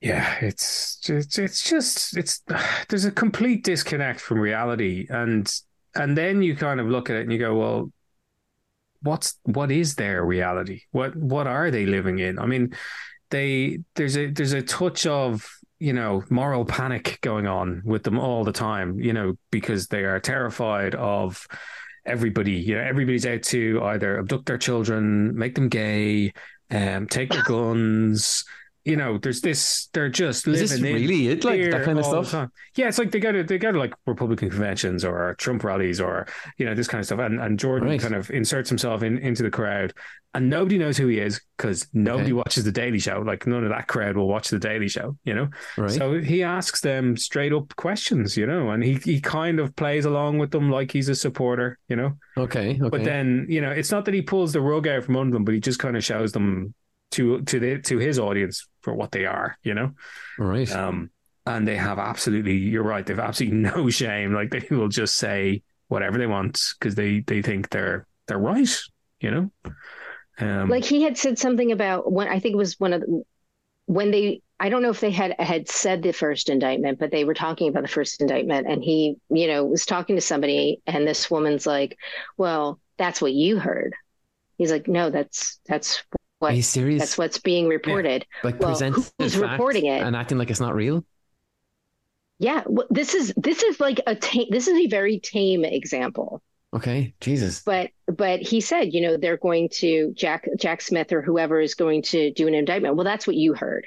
Yeah, 0.00 0.36
it's 0.40 1.00
it's 1.10 1.36
it's 1.38 1.68
just 1.68 2.16
it's 2.16 2.42
there's 2.88 3.04
a 3.04 3.10
complete 3.10 3.64
disconnect 3.64 4.20
from 4.20 4.38
reality, 4.38 5.08
and 5.10 5.52
and 5.96 6.16
then 6.16 6.42
you 6.42 6.54
kind 6.54 6.78
of 6.78 6.86
look 6.86 7.10
at 7.10 7.16
it 7.16 7.22
and 7.22 7.32
you 7.32 7.38
go, 7.40 7.56
well, 7.56 7.92
what's 9.02 9.38
what 9.44 9.70
is 9.70 9.94
their 9.94 10.24
reality? 10.24 10.82
What 10.90 11.16
what 11.16 11.46
are 11.46 11.70
they 11.70 11.86
living 11.86 12.18
in? 12.18 12.38
I 12.38 12.46
mean, 12.46 12.74
they 13.30 13.80
there's 13.94 14.16
a 14.16 14.30
there's 14.30 14.52
a 14.52 14.62
touch 14.62 15.06
of 15.06 15.48
you 15.78 15.92
know 15.92 16.24
moral 16.30 16.64
panic 16.64 17.18
going 17.20 17.46
on 17.46 17.82
with 17.84 18.02
them 18.02 18.18
all 18.18 18.44
the 18.44 18.52
time, 18.52 18.98
you 19.00 19.12
know, 19.12 19.34
because 19.50 19.88
they 19.88 20.04
are 20.04 20.20
terrified 20.20 20.94
of 20.94 21.46
everybody. 22.04 22.52
You 22.52 22.76
know, 22.76 22.82
everybody's 22.82 23.26
out 23.26 23.42
to 23.44 23.82
either 23.84 24.18
abduct 24.18 24.46
their 24.46 24.58
children, 24.58 25.36
make 25.36 25.54
them 25.54 25.68
gay, 25.68 26.32
um, 26.70 27.06
take 27.06 27.30
their 27.30 27.42
guns. 27.44 28.44
You 28.88 28.96
know, 28.96 29.18
there's 29.18 29.40
this. 29.42 29.88
They're 29.92 30.08
just 30.08 30.46
living 30.46 30.62
Is 30.64 30.72
in 30.72 30.82
really 30.82 31.28
it? 31.28 31.44
Like 31.44 31.60
that 31.70 31.84
kind 31.84 31.98
of 31.98 32.06
stuff? 32.06 32.30
time. 32.30 32.50
Yeah, 32.74 32.88
it's 32.88 32.98
like 32.98 33.10
they 33.10 33.20
go 33.20 33.30
to 33.32 33.42
they 33.44 33.58
go 33.58 33.70
to 33.70 33.78
like 33.78 33.92
Republican 34.06 34.50
conventions 34.50 35.04
or 35.04 35.34
Trump 35.38 35.62
rallies 35.62 36.00
or 36.00 36.26
you 36.56 36.64
know 36.66 36.74
this 36.74 36.88
kind 36.88 37.00
of 37.00 37.06
stuff. 37.06 37.20
And 37.20 37.40
and 37.40 37.58
Jordan 37.58 37.88
Right. 37.90 38.00
kind 38.00 38.14
of 38.14 38.30
inserts 38.30 38.68
himself 38.70 39.02
in 39.02 39.18
into 39.18 39.42
the 39.42 39.50
crowd, 39.50 39.92
and 40.34 40.48
nobody 40.48 40.78
knows 40.78 40.96
who 40.96 41.08
he 41.08 41.18
is 41.18 41.40
because 41.56 41.86
nobody 41.92 42.26
Okay. 42.26 42.32
watches 42.34 42.64
the 42.64 42.72
Daily 42.72 42.98
Show. 42.98 43.20
Like 43.20 43.46
none 43.46 43.62
of 43.64 43.70
that 43.70 43.88
crowd 43.88 44.16
will 44.16 44.28
watch 44.28 44.48
the 44.48 44.58
Daily 44.58 44.88
Show. 44.88 45.16
You 45.24 45.34
know, 45.34 45.48
Right. 45.76 45.90
so 45.90 46.18
he 46.20 46.42
asks 46.42 46.80
them 46.80 47.16
straight 47.16 47.52
up 47.52 47.76
questions. 47.76 48.36
You 48.36 48.46
know, 48.46 48.70
and 48.70 48.82
he 48.82 48.94
he 48.94 49.20
kind 49.20 49.60
of 49.60 49.76
plays 49.76 50.06
along 50.06 50.38
with 50.38 50.50
them 50.50 50.70
like 50.70 50.92
he's 50.92 51.08
a 51.10 51.14
supporter. 51.14 51.78
You 51.88 51.96
know, 51.96 52.12
okay. 52.38 52.70
Okay. 52.80 52.88
but 52.88 53.04
then 53.04 53.46
you 53.50 53.60
know 53.60 53.70
it's 53.70 53.90
not 53.92 54.06
that 54.06 54.14
he 54.14 54.22
pulls 54.22 54.52
the 54.54 54.60
rug 54.62 54.88
out 54.88 55.04
from 55.04 55.16
under 55.16 55.34
them, 55.34 55.44
but 55.44 55.52
he 55.54 55.60
just 55.60 55.78
kind 55.78 55.96
of 55.96 56.02
shows 56.04 56.32
them 56.32 56.72
to 57.12 57.42
to 57.42 57.60
the 57.60 57.78
to 57.82 57.98
his 57.98 58.18
audience 58.18 58.66
for 58.82 58.94
what 58.94 59.12
they 59.12 59.26
are. 59.26 59.56
You 59.62 59.74
know. 59.74 59.92
right. 60.38 60.70
Um, 60.70 61.10
and 61.48 61.66
they 61.66 61.76
have 61.76 61.98
absolutely, 61.98 62.56
you're 62.56 62.82
right, 62.82 63.06
they've 63.06 63.18
absolutely 63.18 63.58
no 63.76 63.88
shame. 63.90 64.34
Like 64.34 64.50
they 64.50 64.66
will 64.70 64.88
just 64.88 65.16
say 65.16 65.62
whatever 65.88 66.18
they 66.18 66.26
want 66.26 66.60
because 66.78 66.94
they 66.94 67.20
they 67.20 67.42
think 67.42 67.70
they're 67.70 68.06
they're 68.26 68.38
right. 68.38 68.68
You 69.20 69.30
know, 69.30 69.72
um, 70.38 70.68
like 70.68 70.84
he 70.84 71.02
had 71.02 71.18
said 71.18 71.38
something 71.38 71.72
about 71.72 72.12
when 72.12 72.28
I 72.28 72.38
think 72.38 72.52
it 72.52 72.58
was 72.58 72.78
one 72.78 72.92
of 72.92 73.00
the, 73.00 73.22
when 73.86 74.10
they 74.10 74.42
I 74.60 74.68
don't 74.68 74.82
know 74.82 74.90
if 74.90 75.00
they 75.00 75.10
had 75.10 75.34
had 75.40 75.68
said 75.68 76.02
the 76.02 76.12
first 76.12 76.48
indictment, 76.48 76.98
but 76.98 77.10
they 77.10 77.24
were 77.24 77.34
talking 77.34 77.68
about 77.68 77.82
the 77.82 77.88
first 77.88 78.20
indictment, 78.20 78.66
and 78.68 78.82
he 78.82 79.16
you 79.28 79.48
know 79.48 79.64
was 79.64 79.86
talking 79.86 80.16
to 80.16 80.22
somebody, 80.22 80.80
and 80.86 81.06
this 81.06 81.30
woman's 81.30 81.66
like, 81.66 81.96
"Well, 82.36 82.78
that's 82.96 83.20
what 83.20 83.32
you 83.32 83.58
heard." 83.58 83.94
He's 84.56 84.70
like, 84.70 84.86
"No, 84.86 85.10
that's 85.10 85.58
that's 85.66 86.04
Are 86.40 86.52
you 86.52 86.62
serious? 86.62 87.00
that's 87.00 87.18
what's 87.18 87.38
being 87.38 87.68
reported." 87.68 88.26
like 88.44 88.60
well, 88.60 88.70
present 88.70 89.12
who's 89.18 89.36
reporting 89.36 89.86
it? 89.86 90.02
and 90.02 90.14
acting 90.14 90.38
like 90.38 90.50
it's 90.50 90.60
not 90.60 90.74
real. 90.74 91.04
Yeah, 92.38 92.62
well, 92.66 92.86
this 92.90 93.14
is 93.14 93.32
this 93.36 93.62
is 93.62 93.80
like 93.80 94.00
a 94.06 94.14
this 94.50 94.68
is 94.68 94.78
a 94.78 94.86
very 94.86 95.18
tame 95.18 95.64
example. 95.64 96.42
Okay. 96.74 97.14
Jesus. 97.20 97.62
but 97.62 97.90
but 98.06 98.40
he 98.40 98.60
said 98.60 98.92
you 98.92 99.00
know 99.00 99.16
they're 99.16 99.38
going 99.38 99.70
to 99.70 100.12
jack 100.14 100.46
jack 100.58 100.82
smith 100.82 101.12
or 101.12 101.22
whoever 101.22 101.60
is 101.60 101.74
going 101.74 102.02
to 102.02 102.30
do 102.32 102.46
an 102.46 102.54
indictment 102.54 102.94
well 102.94 103.04
that's 103.04 103.26
what 103.26 103.36
you 103.36 103.54
heard 103.54 103.86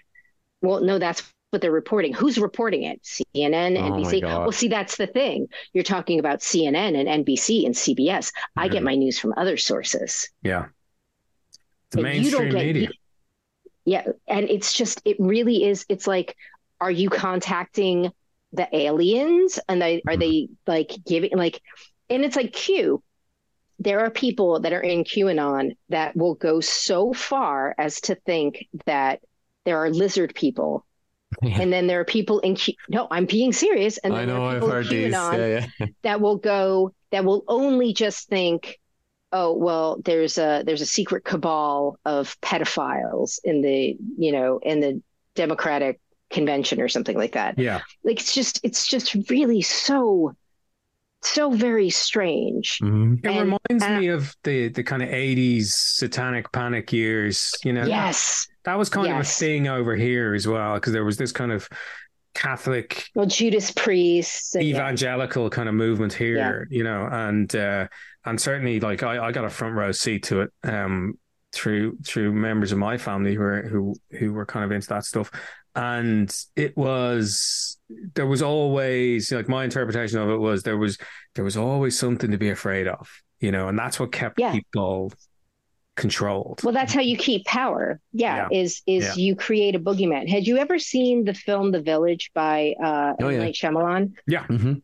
well 0.61 0.81
no 0.81 0.97
that's 0.97 1.21
what 1.51 1.61
they're 1.61 1.71
reporting 1.71 2.11
who's 2.11 2.39
reporting 2.39 2.83
it 2.83 2.99
cnn 3.03 3.77
Oh 3.77 3.91
nbc 3.91 4.23
well 4.23 4.51
see 4.51 4.67
that's 4.67 4.97
the 4.97 5.05
thing 5.05 5.47
you're 5.73 5.83
talking 5.83 6.17
about 6.17 6.39
cnn 6.39 6.97
and 6.97 7.25
nbc 7.25 7.65
and 7.65 7.75
cbs 7.75 8.31
i 8.57 8.67
get 8.67 8.81
my 8.81 8.95
news 8.95 9.19
from 9.19 9.33
other 9.37 9.57
sources 9.57 10.29
yeah, 10.41 10.67
the 11.91 12.01
mainstream 12.01 12.53
media. 12.53 12.89
yeah 13.85 14.05
and 14.27 14.49
it's 14.49 14.73
just 14.73 15.01
it 15.05 15.17
really 15.19 15.63
is 15.63 15.85
it's 15.89 16.07
like 16.07 16.35
are 16.79 16.91
you 16.91 17.09
contacting 17.09 18.11
the 18.53 18.67
aliens 18.75 19.59
and 19.69 19.81
they 19.81 20.01
are 20.07 20.13
mm-hmm. 20.13 20.19
they 20.19 20.49
like 20.67 20.91
giving 21.05 21.31
like 21.37 21.61
and 22.09 22.25
it's 22.25 22.35
like 22.35 22.53
q 22.53 23.01
there 23.79 24.01
are 24.01 24.11
people 24.11 24.59
that 24.59 24.73
are 24.73 24.81
in 24.81 25.03
qanon 25.03 25.75
that 25.89 26.15
will 26.15 26.35
go 26.35 26.59
so 26.59 27.13
far 27.13 27.73
as 27.77 28.01
to 28.01 28.15
think 28.15 28.67
that 28.85 29.21
there 29.65 29.77
are 29.77 29.89
lizard 29.89 30.33
people 30.35 30.85
Yeah. 31.41 31.61
and 31.61 31.71
then 31.71 31.87
there 31.87 31.99
are 32.01 32.05
people 32.05 32.39
in 32.39 32.55
Q- 32.55 32.75
no 32.89 33.07
i'm 33.09 33.25
being 33.25 33.53
serious 33.53 33.97
and 33.99 34.13
I 34.13 34.25
know. 34.25 34.43
I've 34.45 34.61
heard 34.61 34.89
these. 34.89 35.13
Yeah. 35.13 35.65
Yeah. 35.79 35.85
that 36.03 36.19
will 36.19 36.37
go 36.37 36.93
that 37.11 37.23
will 37.23 37.43
only 37.47 37.93
just 37.93 38.27
think 38.27 38.79
oh 39.33 39.53
well 39.53 40.01
there's 40.03 40.37
a 40.37 40.63
there's 40.65 40.81
a 40.81 40.85
secret 40.85 41.23
cabal 41.23 41.97
of 42.05 42.39
pedophiles 42.41 43.39
in 43.43 43.61
the 43.61 43.97
you 44.17 44.31
know 44.31 44.59
in 44.63 44.79
the 44.79 45.01
democratic 45.35 45.99
convention 46.29 46.79
or 46.81 46.87
something 46.87 47.17
like 47.17 47.33
that. 47.33 47.57
Yeah, 47.57 47.81
like 48.03 48.19
it's 48.19 48.33
just 48.33 48.59
it's 48.63 48.87
just 48.87 49.15
really 49.29 49.61
so 49.61 50.33
so 51.23 51.51
very 51.51 51.89
strange. 51.89 52.79
Mhm. 52.81 53.19
it 53.23 53.27
And- 53.29 53.57
reminds 53.69 53.83
uh, 53.83 53.99
me 53.99 54.07
of 54.07 54.35
the 54.43 54.69
the 54.69 54.83
kind 54.83 55.01
of 55.03 55.09
'80s 55.09 55.65
satanic 55.67 56.51
panic 56.51 56.91
years. 56.91 57.53
You 57.63 57.73
know, 57.73 57.85
yes. 57.85 58.47
That 58.65 58.77
was 58.77 58.89
kind 58.89 59.11
of 59.11 59.19
a 59.19 59.23
thing 59.23 59.67
over 59.67 59.95
here 59.95 60.33
as 60.35 60.47
well 60.47 60.75
because 60.75 60.93
there 60.93 61.03
was 61.05 61.17
this 61.17 61.31
kind 61.31 61.51
of 61.51 61.67
Catholic 62.33 63.09
well 63.15 63.25
judas 63.25 63.71
priest 63.71 64.55
and- 64.55 64.63
evangelical 64.63 65.49
kind 65.49 65.67
of 65.67 65.75
movement 65.75 66.13
here, 66.13 66.67
you 66.71 66.83
know, 66.83 67.07
and 67.11 67.53
uh, 67.55 67.87
and 68.25 68.39
certainly 68.39 68.79
like 68.79 69.03
I, 69.03 69.27
I 69.27 69.31
got 69.31 69.45
a 69.45 69.49
front 69.49 69.75
row 69.75 69.91
seat 69.91 70.23
to 70.23 70.41
it 70.41 70.51
um, 70.63 71.17
through 71.53 71.97
through 72.05 72.31
members 72.33 72.71
of 72.71 72.77
my 72.77 72.97
family 72.97 73.33
who 73.35 73.41
were 73.41 73.61
who 73.63 73.95
who 74.11 74.33
were 74.33 74.45
kind 74.45 74.65
of 74.65 74.71
into 74.71 74.87
that 74.89 75.03
stuff, 75.05 75.31
and 75.75 76.33
it 76.55 76.75
was 76.77 77.77
there 78.15 78.27
was 78.27 78.41
always 78.41 79.31
like 79.31 79.49
my 79.49 79.63
interpretation 79.63 80.19
of 80.19 80.29
it 80.29 80.37
was 80.37 80.63
there 80.63 80.77
was 80.77 80.97
there 81.35 81.43
was 81.43 81.57
always 81.57 81.97
something 81.97 82.31
to 82.31 82.37
be 82.37 82.49
afraid 82.49 82.87
of, 82.87 83.09
you 83.39 83.51
know, 83.51 83.67
and 83.67 83.77
that's 83.77 83.99
what 83.99 84.11
kept 84.11 84.39
Yeah. 84.39 84.51
people 84.51 85.11
controlled. 85.97 86.61
well 86.63 86.73
that's 86.73 86.93
how 86.93 87.01
you 87.01 87.17
keep 87.17 87.45
power 87.45 87.99
yeah, 88.13 88.47
is 88.49 88.81
is 88.87 89.05
Yeah. 89.05 89.13
you 89.15 89.35
create 89.35 89.75
a 89.75 89.79
boogeyman 89.79 90.27
had 90.29 90.47
you 90.47 90.57
ever 90.57 90.79
seen 90.79 91.25
the 91.25 91.33
film 91.33 91.71
the 91.71 91.81
village 91.81 92.31
by 92.33 92.73
uh 92.81 93.13
Oh, 93.21 93.27
M. 93.27 93.31
yeah. 93.33 93.37
Night 93.39 93.55
Shyamalan? 93.55 94.13
Mhm. 94.29 94.81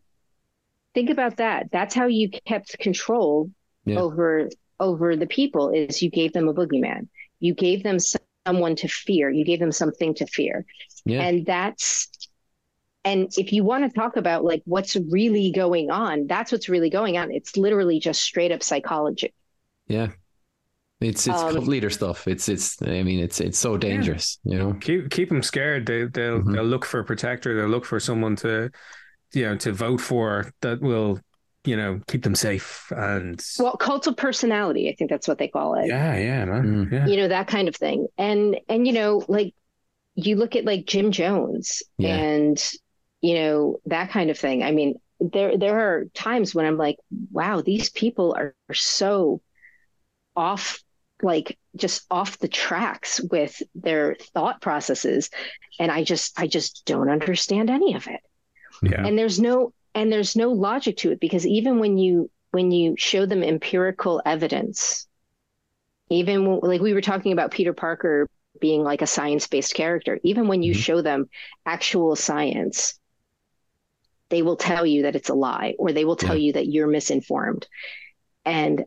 Think 0.98 1.10
about 1.11 1.38
that 1.38 1.68
that's 1.72 1.94
how 1.94 2.07
you 2.07 2.28
kept 2.52 2.69
control 2.80 3.52
Yeah. 3.86 3.99
over 3.99 4.49
over 4.80 5.15
the 5.15 5.28
people 5.28 5.69
is 5.69 6.02
you 6.02 6.10
gave 6.10 6.34
them 6.34 6.48
a 6.48 6.53
boogeyman 6.53 7.07
you 7.40 7.53
gave 7.53 7.84
them 7.84 7.98
someone 7.99 8.76
to 8.78 8.88
fear 8.88 9.30
you 9.30 9.45
gave 9.45 9.60
them 9.60 9.72
something 9.72 10.15
to 10.15 10.26
fear 10.26 10.65
Yeah. 11.06 11.22
and 11.22 11.45
that's 11.45 12.07
and 13.06 13.30
if 13.38 13.53
you 13.53 13.64
want 13.64 13.84
to 13.86 13.99
talk 14.02 14.18
about 14.18 14.44
like 14.52 14.64
what's 14.65 14.95
really 15.18 15.52
going 15.52 15.91
on 15.91 16.26
that's 16.26 16.52
what's 16.52 16.68
really 16.76 16.90
going 16.90 17.15
on 17.22 17.32
it's 17.32 17.56
literally 17.56 17.99
just 17.99 18.19
straight 18.30 18.52
up 18.52 18.64
psychology 18.64 19.32
Yeah. 19.88 20.10
It's 20.99 21.28
it's 21.28 21.41
Um, 21.44 21.53
cult 21.53 21.68
leader 21.68 21.91
stuff. 21.91 22.28
It's 22.28 22.49
it's. 22.49 22.82
I 22.82 23.03
mean, 23.03 23.19
it's 23.19 23.40
it's 23.40 23.60
so 23.60 23.78
dangerous. 23.78 24.40
You 24.52 24.57
know. 24.57 24.74
keep 24.86 25.11
keep 25.15 25.30
them 25.30 25.44
scared. 25.44 25.86
They 25.86 25.99
they'll 26.15 26.41
Mhm. 26.41 26.53
they'll 26.53 26.72
look 26.74 26.86
for 26.86 26.99
a 27.02 27.06
protector. 27.11 27.49
They'll 27.56 27.69
look 27.76 27.86
for 27.86 27.99
someone 27.99 28.36
to 28.38 28.72
you 29.34 29.44
know 29.44 29.58
to 29.58 29.72
vote 29.74 30.02
for 30.02 30.52
that 30.62 30.82
will 30.82 31.20
you 31.66 31.76
know 31.76 31.99
keep 32.08 32.24
them 32.24 32.36
safe 32.36 32.91
and 32.95 33.44
well 33.60 33.76
cult 33.76 34.08
of 34.08 34.16
personality 34.16 34.90
i 34.90 34.95
think 34.95 35.10
that's 35.10 35.28
what 35.28 35.38
they 35.38 35.48
call 35.49 35.76
it. 35.76 35.88
Yeah 35.88 36.18
yeah 36.18 36.45
man. 36.45 36.64
Mm. 36.64 36.91
yeah. 36.91 37.08
You 37.08 37.18
know 37.18 37.28
that 37.28 37.48
kind 37.48 37.68
of 37.68 37.76
thing. 37.76 38.08
And 38.18 38.58
and 38.70 38.88
you 38.88 38.94
know 38.94 39.24
like 39.28 39.54
you 40.16 40.36
look 40.38 40.56
at 40.56 40.66
like 40.66 40.86
jim 40.86 41.12
jones 41.12 41.84
Yeah. 41.98 42.16
and 42.16 42.72
you 43.22 43.36
know 43.36 43.80
that 43.88 44.10
kind 44.12 44.30
of 44.30 44.38
thing. 44.40 44.64
I 44.64 44.72
mean 44.72 44.95
there 45.20 45.58
there 45.58 45.80
are 45.80 46.06
times 46.14 46.54
when 46.54 46.68
i'm 46.68 46.78
like 46.78 46.98
wow 47.32 47.60
these 47.62 47.90
people 47.90 48.36
are, 48.38 48.54
are 48.70 48.76
so 48.76 49.41
off 50.36 50.80
like 51.24 51.58
just 51.76 52.06
off 52.12 52.38
the 52.38 52.48
tracks 52.48 53.20
with 53.32 53.60
their 53.74 54.16
thought 54.36 54.62
processes. 54.62 55.32
And 55.80 55.91
i 55.91 56.04
just 56.04 56.40
i 56.40 56.48
just 56.48 56.86
don't 56.86 57.10
understand 57.10 57.70
any 57.70 57.95
of 57.95 58.08
it 58.08 58.22
yeah 58.82 59.06
and 59.06 59.18
there's 59.18 59.40
no 59.40 59.74
and 59.95 60.12
there's 60.12 60.36
no 60.36 60.52
logic 60.52 60.98
to 60.98 61.12
it 61.12 61.20
because 61.20 61.45
even 61.45 61.80
when 61.80 61.98
you 61.98 62.30
when 62.52 62.72
you 62.72 62.95
show 62.98 63.26
them 63.26 63.44
empirical 63.44 64.22
evidence 64.26 65.08
even 66.10 66.45
when, 66.45 66.60
like 66.62 66.82
we 66.82 66.94
were 66.94 67.02
talking 67.02 67.34
about 67.34 67.52
peter 67.52 67.74
parker 67.74 68.28
being 68.60 68.84
like 68.84 69.04
a 69.04 69.08
science-based 69.08 69.76
character. 69.76 70.20
Even 70.24 70.48
when 70.48 70.64
you 70.64 70.74
Mhm. 70.74 70.78
show 70.78 71.02
them 71.02 71.30
actual 71.66 72.16
science, 72.16 72.99
they 74.30 74.41
will 74.41 74.56
tell 74.58 74.86
you 74.86 75.04
that 75.04 75.16
it's 75.16 75.30
a 75.30 75.34
lie 75.36 75.76
or 75.78 75.91
they 75.94 76.06
will 76.06 76.16
tell 76.16 76.36
Yeah. 76.36 76.48
you 76.48 76.54
that 76.54 76.68
you're 76.68 76.88
misinformed. 76.88 77.68
And 78.45 78.84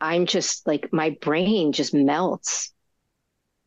I'm 0.00 0.26
just 0.26 0.66
like 0.66 0.92
my 0.92 1.10
brain 1.20 1.72
just 1.72 1.94
melts 1.94 2.72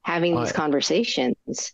having 0.04 0.36
these 0.36 0.52
I- 0.52 0.56
conversations. 0.56 1.74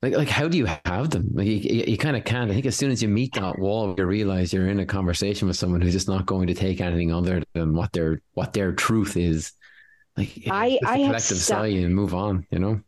Like, 0.00 0.14
like, 0.14 0.28
how 0.28 0.46
do 0.46 0.56
you 0.56 0.66
have 0.84 1.10
them? 1.10 1.30
Like, 1.34 1.46
you, 1.48 1.54
you, 1.56 1.84
you 1.88 1.98
kind 1.98 2.16
of 2.16 2.24
can't. 2.24 2.50
I 2.50 2.54
think 2.54 2.66
as 2.66 2.76
soon 2.76 2.92
as 2.92 3.02
you 3.02 3.08
meet 3.08 3.34
that 3.34 3.58
wall, 3.58 3.96
you 3.98 4.06
realize 4.06 4.52
you're 4.52 4.68
in 4.68 4.78
a 4.78 4.86
conversation 4.86 5.48
with 5.48 5.56
someone 5.56 5.80
who's 5.80 5.92
just 5.92 6.08
not 6.08 6.24
going 6.24 6.46
to 6.46 6.54
take 6.54 6.80
anything 6.80 7.12
other 7.12 7.42
than 7.54 7.74
what 7.74 7.92
their 7.92 8.22
what 8.34 8.52
their 8.52 8.72
truth 8.72 9.16
is. 9.16 9.52
Like, 10.16 10.44
I- 10.48 10.78
I 10.84 10.98
have 10.98 11.06
collective 11.06 11.38
sigh 11.38 11.66
and 11.68 11.94
move 11.94 12.14
on. 12.14 12.46
You 12.50 12.58
know. 12.60 12.80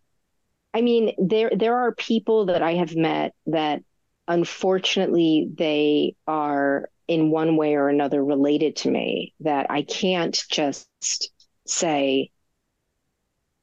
I 0.73 0.82
mean, 0.82 1.12
there 1.19 1.51
there 1.55 1.77
are 1.77 1.93
people 1.95 2.47
that 2.47 2.62
I 2.62 2.74
have 2.74 2.95
met 2.95 3.35
that 3.47 3.82
unfortunately 4.28 5.51
they 5.53 6.15
are 6.28 6.89
in 7.09 7.31
one 7.31 7.57
way 7.57 7.74
or 7.74 7.89
another 7.89 8.24
related 8.24 8.77
to 8.77 8.91
me 8.91 9.35
that 9.41 9.66
I 9.69 9.82
can't 9.82 10.41
just 10.49 10.89
say, 11.66 12.31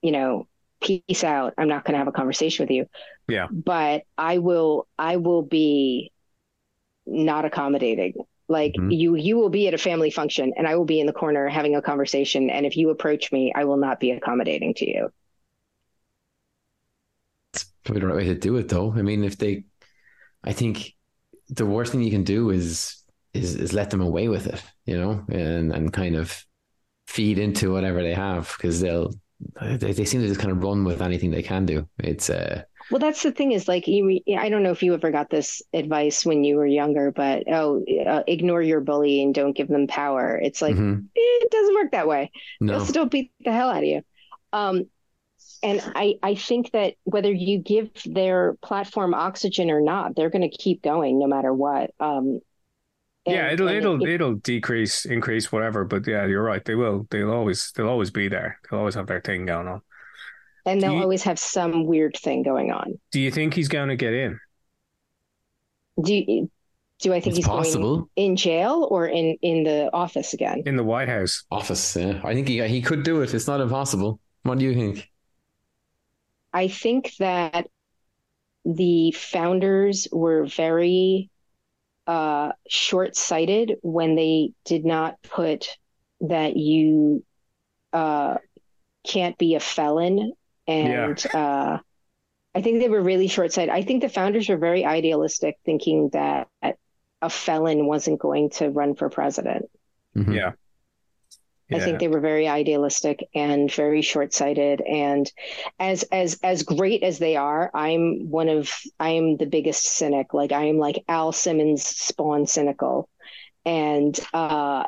you 0.02 0.12
know, 0.12 0.48
peace 0.82 1.24
out. 1.24 1.54
I'm 1.58 1.68
not 1.70 1.86
going 1.86 1.94
to 1.94 2.00
have 2.00 2.08
a 2.08 2.12
conversation 2.12 2.64
with 2.64 2.72
you. 2.72 2.86
Yeah. 3.28 3.48
But 3.50 4.04
I 4.18 4.40
will 4.40 4.88
I 4.98 5.18
will 5.18 5.42
be 5.44 6.12
not 7.06 7.46
accommodating. 7.46 8.14
Like 8.50 8.76
Mhm. 8.78 8.92
you 8.92 9.16
you 9.16 9.38
will 9.38 9.50
be 9.50 9.68
at 9.68 9.74
a 9.74 9.78
family 9.78 10.12
function 10.12 10.54
and 10.58 10.68
I 10.68 10.76
will 10.76 10.86
be 10.86 11.00
in 11.00 11.08
the 11.08 11.14
corner 11.14 11.50
having 11.50 11.76
a 11.76 11.82
conversation 11.82 12.50
and 12.50 12.66
if 12.66 12.78
you 12.78 12.90
approach 12.92 13.32
me, 13.32 13.54
I 13.56 13.66
will 13.66 13.78
not 13.78 14.00
be 14.00 14.12
accommodating 14.12 14.74
to 14.76 14.90
you. 14.90 15.12
It's 17.54 17.66
probably 17.84 18.02
the 18.02 18.08
right 18.08 18.16
way 18.18 18.26
to 18.26 18.36
do 18.36 18.58
it, 18.58 18.70
though. 18.70 18.94
I 18.94 19.02
mean, 19.02 19.24
if 19.24 19.38
they, 19.38 19.66
I 20.44 20.54
think 20.54 20.96
the 21.50 21.66
worst 21.66 21.94
thing 21.94 22.04
you 22.04 22.12
can 22.12 22.26
do 22.26 22.52
is 22.52 23.04
is 23.34 23.56
is 23.56 23.74
let 23.74 23.92
them 23.92 24.02
away 24.02 24.30
with 24.30 24.48
it, 24.48 24.64
you 24.86 24.98
know, 24.98 25.26
and 25.30 25.74
and 25.74 25.94
kind 25.94 26.16
of 26.16 26.46
feed 27.08 27.40
into 27.40 27.74
whatever 27.74 28.04
they 28.04 28.16
have 28.16 28.54
because 28.58 28.82
they'll 28.82 29.14
they, 29.62 29.94
they 29.94 30.06
seem 30.06 30.22
to 30.22 30.28
just 30.28 30.40
kind 30.42 30.52
of 30.52 30.64
run 30.64 30.86
with 30.86 31.02
anything 31.02 31.32
they 31.32 31.44
can 31.44 31.66
do. 31.66 31.88
It's 32.00 32.30
uh 32.30 32.64
Well, 32.90 33.00
that's 33.00 33.24
the 33.24 33.32
thing 33.32 33.52
is 33.52 33.68
like 33.68 33.88
you. 33.88 34.22
I 34.38 34.50
don't 34.50 34.64
know 34.64 34.72
if 34.72 34.82
you 34.82 34.94
ever 34.94 35.12
got 35.12 35.30
this 35.30 35.62
advice 35.74 36.26
when 36.26 36.44
you 36.44 36.56
were 36.56 36.66
younger, 36.66 37.12
but 37.12 37.44
oh, 37.52 37.84
uh, 38.06 38.24
ignore 38.28 38.62
your 38.62 38.80
bully 38.80 39.22
and 39.22 39.34
don't 39.36 39.56
give 39.56 39.68
them 39.68 39.88
power. 39.88 40.40
It's 40.42 40.62
like 40.62 40.76
mhm. 40.76 41.06
it 41.14 41.52
doesn't 41.52 41.76
work 41.76 41.92
that 41.92 42.08
way. 42.08 42.32
They'll 42.60 42.86
still 42.86 43.06
beat 43.06 43.32
the 43.44 43.52
hell 43.52 43.70
out 43.70 43.80
of 43.80 43.84
you. 43.84 44.02
Um, 44.54 44.86
and 45.64 45.82
I 45.96 46.16
I 46.24 46.36
think 46.36 46.72
that 46.72 46.96
whether 47.04 47.32
you 47.32 47.60
give 47.60 47.90
their 48.06 48.56
platform 48.62 49.14
oxygen 49.14 49.70
or 49.70 49.82
not, 49.82 50.16
they're 50.16 50.30
going 50.30 50.50
to 50.50 50.58
keep 50.58 50.82
going 50.82 51.20
no 51.20 51.28
matter 51.28 51.54
what. 51.54 51.92
Um, 52.00 52.40
yeah, 53.26 53.52
it'll 53.52 53.68
it'll 53.68 54.02
it- 54.04 54.10
it'll 54.10 54.36
decrease, 54.36 55.06
increase, 55.06 55.52
whatever. 55.52 55.84
But 55.84 56.08
yeah, 56.08 56.26
you're 56.26 56.44
right. 56.44 56.64
They 56.64 56.76
will. 56.76 57.08
They'll 57.10 57.32
always 57.32 57.72
they'll 57.76 57.90
always 57.90 58.12
be 58.12 58.28
there. 58.30 58.60
They'll 58.70 58.80
always 58.80 58.96
have 58.96 59.08
their 59.08 59.22
thing 59.22 59.46
going 59.46 59.68
on. 59.68 59.82
And 60.68 60.82
they'll 60.82 60.94
you- 60.94 61.02
always 61.02 61.24
have 61.24 61.40
some 61.40 61.86
weird 61.86 62.16
thing 62.18 62.44
going 62.44 62.72
on. 62.72 63.00
Do 63.12 63.20
you 63.20 63.32
think 63.32 63.54
he's 63.54 63.68
going 63.68 63.90
to 63.90 63.96
get 63.96 64.14
in? 64.14 64.40
Do 66.04 66.14
you, 66.14 66.52
do 67.00 67.12
I 67.14 67.20
think 67.20 67.28
it's 67.28 67.38
he's 67.38 67.46
going 67.48 67.64
possible. 67.64 68.10
in 68.16 68.36
jail 68.36 68.88
or 68.92 69.08
in 69.08 69.38
in 69.42 69.64
the 69.64 69.90
office 69.94 70.34
again? 70.34 70.64
in 70.66 70.76
the 70.76 70.84
White 70.84 71.10
House? 71.10 71.44
Office, 71.50 71.96
yeah. 71.96 72.22
I 72.24 72.34
think 72.34 72.48
he 72.48 72.66
he 72.68 72.82
could 72.82 73.04
do 73.04 73.22
it. 73.22 73.34
It's 73.34 73.48
not 73.48 73.62
impossible. 73.62 74.20
What 74.44 74.60
do 74.60 74.66
you 74.66 74.74
think? 74.74 75.10
I 76.54 76.68
think 76.68 77.14
that 77.20 77.68
the 78.64 79.12
founders 79.12 80.08
were 80.12 80.46
very 80.46 81.30
uh, 82.06 82.52
short-sighted 82.70 83.78
when 83.82 84.16
they 84.16 84.52
did 84.66 84.86
not 84.86 85.22
put 85.24 85.78
that 86.22 86.56
you 86.58 87.24
uh, 87.94 88.38
can't 89.06 89.38
be 89.38 89.56
a 89.56 89.60
felon. 89.60 90.34
And 90.68 91.26
uh, 91.34 91.80
I 92.54 92.62
think 92.62 92.80
they 92.80 92.90
were 92.90 93.02
really 93.02 93.28
short-sighted. 93.28 93.74
I 93.74 93.84
think 93.84 94.02
the 94.02 94.10
founders 94.10 94.50
were 94.50 94.58
very 94.58 94.84
idealistic, 94.86 95.58
thinking 95.64 96.10
that 96.14 96.48
a 97.22 97.30
felon 97.30 97.86
wasn't 97.86 98.20
going 98.20 98.50
to 98.52 98.70
run 98.70 98.96
for 98.96 99.10
president. 99.10 99.70
Mhm. 100.16 100.36
Yeah. 100.36 100.52
I 101.70 101.80
think 101.80 102.00
they 102.00 102.08
were 102.08 102.22
very 102.22 102.48
idealistic 102.48 103.28
and 103.36 103.70
very 103.72 104.02
short-sighted. 104.02 104.80
And 104.82 105.30
as 105.80 106.04
as 106.04 106.40
as 106.42 106.64
great 106.64 107.04
as 107.04 107.20
they 107.20 107.36
are, 107.36 107.70
I'm 107.74 108.30
one 108.32 108.48
of 108.48 108.72
I'm 109.00 109.36
the 109.36 109.48
biggest 109.48 109.84
cynic. 109.84 110.34
Like 110.34 110.54
I 110.54 110.66
am 110.66 110.78
like 110.78 111.04
Al 111.10 111.34
Simmons 111.34 111.84
spawn 111.84 112.48
cynical. 112.48 113.10
And 113.66 114.18
uh 114.34 114.86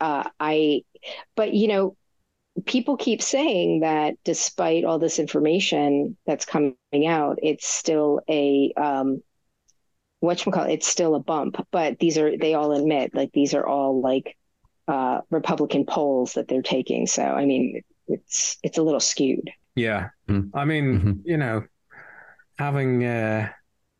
uh 0.00 0.24
I 0.38 0.84
but 1.34 1.54
you 1.54 1.68
know, 1.68 1.96
people 2.66 2.96
keep 2.96 3.22
saying 3.22 3.80
that 3.80 4.14
despite 4.24 4.84
all 4.84 4.98
this 4.98 5.18
information 5.18 6.16
that's 6.26 6.44
coming 6.44 6.74
out, 7.06 7.38
it's 7.42 7.66
still 7.66 8.20
a 8.28 8.72
um 8.76 9.22
whatchamacallit, 10.22 10.72
it's 10.72 10.86
still 10.88 11.14
a 11.14 11.20
bump. 11.20 11.66
But 11.70 11.98
these 11.98 12.18
are 12.18 12.36
they 12.36 12.54
all 12.54 12.72
admit 12.72 13.14
like 13.14 13.32
these 13.32 13.54
are 13.54 13.66
all 13.66 14.00
like 14.00 14.36
uh, 14.86 15.20
Republican 15.30 15.84
polls 15.84 16.32
that 16.34 16.48
they're 16.48 16.62
taking. 16.62 17.06
So 17.06 17.22
I 17.22 17.44
mean, 17.44 17.82
it's 18.06 18.56
it's 18.62 18.78
a 18.78 18.82
little 18.82 19.00
skewed. 19.00 19.50
Yeah. 19.74 20.08
Mm. 20.28 20.50
I 20.54 20.64
mean, 20.64 21.00
Mhm. 21.00 21.20
you 21.24 21.36
know, 21.36 21.64
having 22.58 23.04
uh 23.04 23.50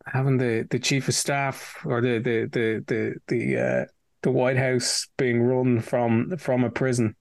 having 0.06 0.38
the 0.38 0.66
the 0.70 0.78
chief 0.78 1.08
of 1.08 1.14
staff 1.14 1.76
or 1.84 2.00
the 2.00 2.18
the 2.18 2.48
the 2.50 2.84
the 2.86 3.14
the 3.28 3.56
uh 3.56 3.84
the 4.22 4.30
White 4.30 4.56
House 4.56 5.06
being 5.16 5.42
run 5.42 5.80
from 5.80 6.36
from 6.38 6.64
a 6.64 6.70
prison 6.70 7.14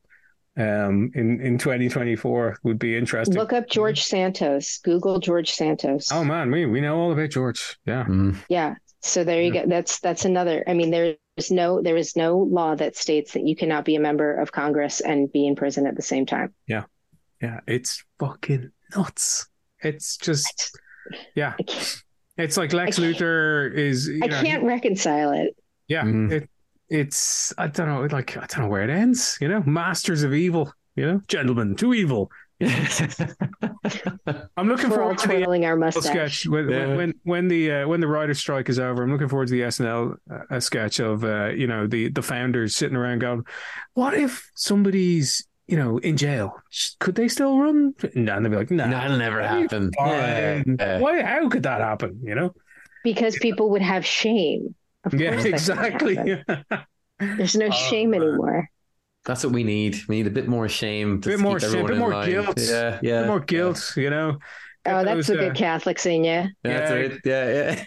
um 0.57 1.11
in 1.15 1.39
in 1.41 1.57
2024 1.57 2.57
would 2.63 2.79
be 2.79 2.97
interesting. 2.97 3.35
Look 3.35 3.53
up 3.53 3.69
George 3.69 4.03
Santos. 4.03 4.79
Google 4.83 5.19
George 5.19 5.51
Santos. 5.51 6.09
Oh 6.11 6.23
man, 6.23 6.51
we 6.51 6.65
we 6.65 6.81
know 6.81 6.97
all 6.97 7.11
about 7.11 7.29
George. 7.29 7.77
Yeah. 7.85 8.05
Mm. 8.05 8.35
Yeah. 8.49 8.75
So 9.01 9.23
there 9.23 9.41
you 9.41 9.53
go. 9.53 9.63
That's 9.67 9.99
that's 9.99 10.25
another. 10.25 10.63
I 10.67 10.73
mean, 10.73 10.89
there's 10.89 11.51
no 11.51 11.81
there 11.81 11.95
is 11.97 12.15
no 12.15 12.37
law 12.39 12.75
that 12.75 12.95
states 12.95 13.33
that 13.33 13.45
you 13.47 13.55
cannot 13.55 13.85
be 13.85 13.95
a 13.95 13.99
member 13.99 14.33
of 14.35 14.51
Congress 14.51 14.99
and 15.01 15.31
be 15.31 15.45
in 15.45 15.55
prison 15.55 15.85
at 15.85 15.95
the 15.95 16.01
same 16.01 16.25
time. 16.25 16.53
Yeah, 16.67 16.83
Yeah. 17.41 17.59
it's 17.67 18.03
fucking 18.19 18.71
nuts. 18.95 19.47
It's 19.81 20.17
just 20.17 20.77
yeah. 21.35 21.53
It's 22.37 22.57
like 22.57 22.73
Lex 22.73 22.99
I 22.99 23.03
Luthor 23.03 23.73
is 23.73 24.07
you 24.07 24.19
I 24.23 24.27
know, 24.27 24.41
can't 24.41 24.63
reconcile 24.63 25.31
it. 25.31 25.55
Yeah, 25.87 26.03
Mhm. 26.03 26.31
it 26.31 26.49
it's 26.89 27.53
I 27.57 27.67
don't 27.67 27.87
know, 27.87 28.01
like 28.15 28.37
I 28.37 28.45
don't 28.47 28.59
know 28.59 28.67
where 28.67 28.83
it 28.83 28.89
ends. 28.89 29.37
You 29.41 29.47
know, 29.47 29.63
masters 29.65 30.23
of 30.23 30.33
evil. 30.33 30.71
You 30.95 31.05
know, 31.05 31.21
gentlemen 31.27 31.75
to 31.75 31.93
evil. 31.93 32.31
I'm 34.57 34.67
looking 34.67 34.89
We're 34.89 34.95
forward 34.95 35.17
to 35.19 35.27
the 35.27 35.65
our 35.65 35.75
mustache. 35.77 36.03
sketch 36.05 36.47
when 36.47 36.69
Yeah. 36.69 36.95
when 36.95 37.13
when 37.23 37.47
the 37.47 37.71
uh, 37.71 37.87
when 37.87 37.99
the 37.99 38.07
writer's 38.07 38.39
strike 38.39 38.69
is 38.69 38.79
over. 38.79 39.03
I'm 39.03 39.11
looking 39.11 39.27
forward 39.29 39.47
to 39.49 39.51
the 39.53 39.61
SNL 39.61 40.15
uh, 40.49 40.59
sketch 40.59 40.99
of 40.99 41.23
uh, 41.23 41.49
you 41.49 41.67
know 41.67 41.87
the 41.87 42.09
the 42.09 42.21
founders 42.21 42.75
sitting 42.75 42.97
around 42.97 43.19
going, 43.19 43.43
"What 43.93 44.13
if 44.15 44.49
somebody's 44.55 45.47
you 45.67 45.77
know 45.77 45.97
in 45.99 46.17
jail? 46.17 46.53
Could 46.99 47.15
they 47.15 47.27
still 47.27 47.59
run?" 47.59 47.93
And 48.15 48.27
they'll 48.27 48.41
be 48.49 48.55
like, 48.55 48.71
"No, 48.71 48.89
That'll 48.89 49.17
never 49.17 49.41
happen. 49.41 49.91
Yeah. 49.99 50.63
Yeah. 50.79 50.99
Why? 50.99 51.21
How 51.21 51.47
could 51.49 51.63
that 51.63 51.81
happen? 51.81 52.19
You 52.23 52.35
know? 52.35 52.53
Because 53.03 53.37
people 53.39 53.69
would 53.69 53.81
have 53.83 54.05
shame. 54.05 54.73
Of 55.03 55.13
Yeah, 55.13 55.31
course 55.33 55.45
exactly. 55.45 56.15
There's 57.19 57.55
no 57.55 57.67
Oh, 57.67 57.71
shame 57.71 58.11
man. 58.11 58.21
anymore. 58.21 58.69
That's 59.25 59.43
what 59.43 59.51
we 59.53 59.63
need. 59.63 59.97
We 60.07 60.17
need 60.17 60.27
a 60.27 60.31
bit 60.31 60.47
more 60.47 60.69
shame. 60.69 61.19
to 61.21 61.29
bit 61.29 61.39
more 61.39 61.59
keep 61.59 61.69
shame, 61.69 61.85
everyone 61.85 61.87
bit 61.87 61.93
in 61.95 61.99
more 61.99 62.11
line. 62.11 62.29
guilt. 62.29 62.59
Yeah, 62.59 62.99
yeah. 63.01 63.25
more 63.27 63.39
guilt. 63.39 63.93
You 63.97 64.09
know? 64.09 64.31
Get 64.85 64.93
Oh, 64.95 65.03
that's 65.03 65.27
those, 65.27 65.27
the 65.27 65.39
uh, 65.39 65.47
good 65.49 65.55
Catholics 65.57 66.05
in 66.05 66.23
you. 66.23 66.31
Yeah, 66.31 66.49
that's 66.63 66.91
Yeah. 66.91 66.95
it. 66.97 67.19
Yeah, 67.25 67.83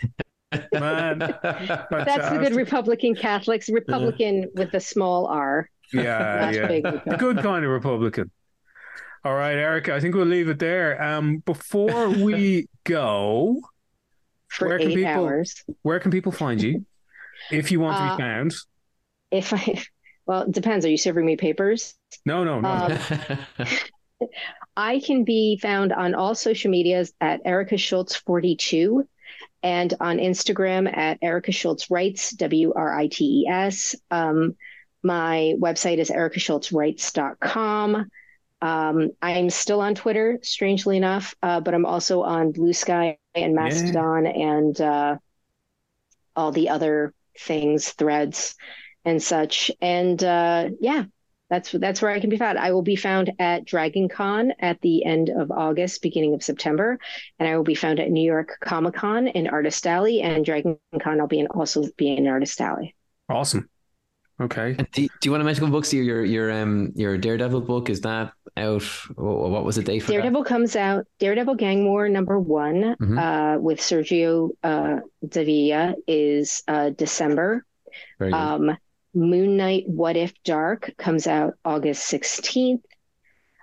yeah. 0.52 0.78
Man. 0.80 1.18
That's 1.90 2.30
the 2.30 2.38
good 2.40 2.56
Republican 2.56 3.14
Catholics. 3.14 3.68
Republican 3.70 4.46
with 4.54 4.74
a 4.74 4.80
small 4.80 5.26
R. 5.28 5.70
Yeah, 5.92 6.50
yeah. 6.50 6.66
big 6.66 6.82
good 7.18 7.38
kind 7.38 7.64
of 7.64 7.70
Republican. 7.70 8.32
All 9.24 9.34
right, 9.34 9.54
Erica, 9.54 9.94
I 9.94 10.00
think 10.00 10.16
we'll 10.16 10.26
leave 10.26 10.48
it 10.48 10.58
there. 10.58 11.00
Um, 11.00 11.38
before 11.46 12.08
we 12.08 12.66
go, 12.84 13.60
for 14.48 14.66
Where 14.68 14.78
can 14.80 14.90
eight 14.90 14.94
people- 14.96 15.12
hours. 15.12 15.64
where 15.82 16.00
can 16.00 16.10
people 16.10 16.32
find 16.32 16.60
you 16.60 16.84
if 17.50 17.72
you 17.72 17.80
want 17.80 17.96
to 17.98 18.02
Uh, 18.02 18.04
be 18.04 18.10
found? 18.10 18.54
If 19.30 19.52
I, 19.52 19.82
well, 20.26 20.42
it 20.42 20.52
depends. 20.52 20.84
Are 20.86 20.90
you 20.90 20.96
serving 20.96 21.24
me 21.24 21.36
papers? 21.36 21.94
No, 22.26 22.44
no, 22.44 22.60
no. 22.60 22.68
um, 22.68 22.98
I 24.76 25.00
can 25.00 25.24
be 25.24 25.58
found 25.58 25.92
on 25.92 26.14
all 26.14 26.34
social 26.34 26.70
medias 26.70 27.12
at 27.20 27.40
Erica 27.44 27.76
Schultz 27.76 28.16
42 28.16 29.06
and 29.62 29.94
on 30.00 30.18
Instagram 30.18 30.94
at 30.94 31.18
Erica 31.22 31.52
Schultz 31.52 31.90
Writes, 31.90 32.30
W 32.32 32.72
R 32.74 32.98
I 32.98 33.08
T 33.08 33.44
E 33.44 33.48
S. 33.48 33.94
Um, 34.10 34.56
my 35.02 35.54
website 35.58 35.98
is 35.98 36.10
ericaschultzwrites.com. 36.10 38.10
Um, 38.62 39.10
I'm 39.22 39.48
still 39.48 39.80
on 39.80 39.94
Twitter, 39.94 40.38
strangely 40.42 40.98
enough, 40.98 41.34
uh, 41.42 41.60
but 41.60 41.74
I'm 41.74 41.86
also 41.86 42.22
on 42.22 42.52
Bluesky 42.52 43.16
and 43.34 43.54
Mastodon 43.54 44.26
yeah. 44.26 44.32
and 44.32 44.80
uh, 44.80 45.16
all 46.36 46.52
the 46.52 46.68
other 46.68 47.14
things, 47.38 47.90
threads 47.90 48.54
and 49.04 49.22
such. 49.22 49.70
And 49.80 50.22
uh, 50.22 50.70
yeah, 50.80 51.04
that's 51.48 51.72
that's 51.72 52.00
where 52.00 52.12
I 52.12 52.20
can 52.20 52.30
be 52.30 52.36
found. 52.36 52.58
I 52.58 52.72
will 52.72 52.82
be 52.82 52.96
found 52.96 53.32
at 53.38 53.64
Dragon 53.64 54.08
Con 54.08 54.52
at 54.60 54.80
the 54.80 55.04
end 55.04 55.30
of 55.30 55.50
August, 55.50 56.00
beginning 56.00 56.34
of 56.34 56.42
September, 56.42 56.98
and 57.38 57.48
I 57.48 57.56
will 57.56 57.64
be 57.64 57.74
found 57.74 57.98
at 57.98 58.10
New 58.10 58.24
York 58.24 58.58
Comic 58.60 58.94
Con 58.94 59.26
in 59.26 59.48
Artist 59.48 59.86
Alley, 59.86 60.22
and 60.22 60.44
Dragon 60.44 60.78
Con 61.02 61.20
I'll 61.20 61.26
be 61.26 61.40
in, 61.40 61.48
also 61.48 61.84
be 61.96 62.16
in 62.16 62.28
Artist 62.28 62.60
Alley. 62.60 62.94
Awesome. 63.28 63.68
Okay. 64.40 64.74
And 64.78 64.90
do, 64.92 65.02
do 65.02 65.10
you 65.24 65.30
want 65.32 65.40
to 65.40 65.44
mention 65.44 65.70
books? 65.70 65.92
Your 65.92 66.04
your 66.04 66.24
your 66.24 66.52
um 66.52 66.92
your 66.94 67.18
Daredevil 67.18 67.62
book 67.62 67.90
is 67.90 68.00
that 68.02 68.32
out? 68.60 68.82
What 69.16 69.64
was 69.64 69.76
the 69.76 69.82
date 69.82 70.00
for 70.00 70.12
Daredevil 70.12 70.42
that? 70.42 70.48
comes 70.48 70.76
out. 70.76 71.06
Daredevil 71.18 71.56
Gang 71.56 71.84
War 71.84 72.08
number 72.08 72.38
one 72.38 72.96
mm-hmm. 73.00 73.18
uh, 73.18 73.58
with 73.58 73.80
Sergio 73.80 74.50
uh, 74.62 75.00
Davila 75.26 75.94
is 76.06 76.62
uh, 76.68 76.90
December. 76.90 77.64
Um, 78.20 78.76
Moon 79.14 79.56
Knight 79.56 79.84
What 79.86 80.16
If 80.16 80.32
Dark 80.44 80.92
comes 80.96 81.26
out 81.26 81.54
August 81.64 82.10
16th. 82.12 82.82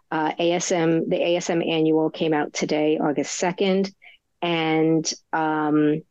Uh, 0.09 0.31
ASM, 0.39 1.09
the 1.09 1.17
ASM 1.17 1.69
annual 1.69 2.09
came 2.09 2.33
out 2.33 2.53
today, 2.53 2.97
August 2.97 3.39
2nd. 3.41 3.93
And 4.41 5.11
um, 5.33 6.01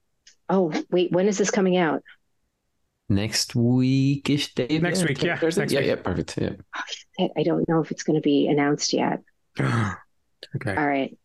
oh, 0.48 0.72
wait, 0.90 1.12
when 1.12 1.28
is 1.28 1.38
this 1.38 1.50
coming 1.50 1.76
out? 1.76 2.02
Next 3.08 3.54
weekish, 3.54 4.54
Dave. 4.54 4.82
Next 4.82 5.04
week, 5.04 5.22
yeah. 5.22 5.38
Next 5.40 5.56
yeah, 5.56 5.80
week. 5.80 5.88
yeah, 5.88 5.96
perfect. 5.96 6.36
Yeah. 6.38 6.50
Oh, 7.20 7.28
I 7.36 7.42
don't 7.44 7.68
know 7.68 7.80
if 7.80 7.92
it's 7.92 8.02
going 8.02 8.16
to 8.16 8.22
be 8.22 8.48
announced 8.48 8.92
yet. 8.92 9.22
okay. 9.60 10.74
All 10.76 10.86
right. 10.86 11.16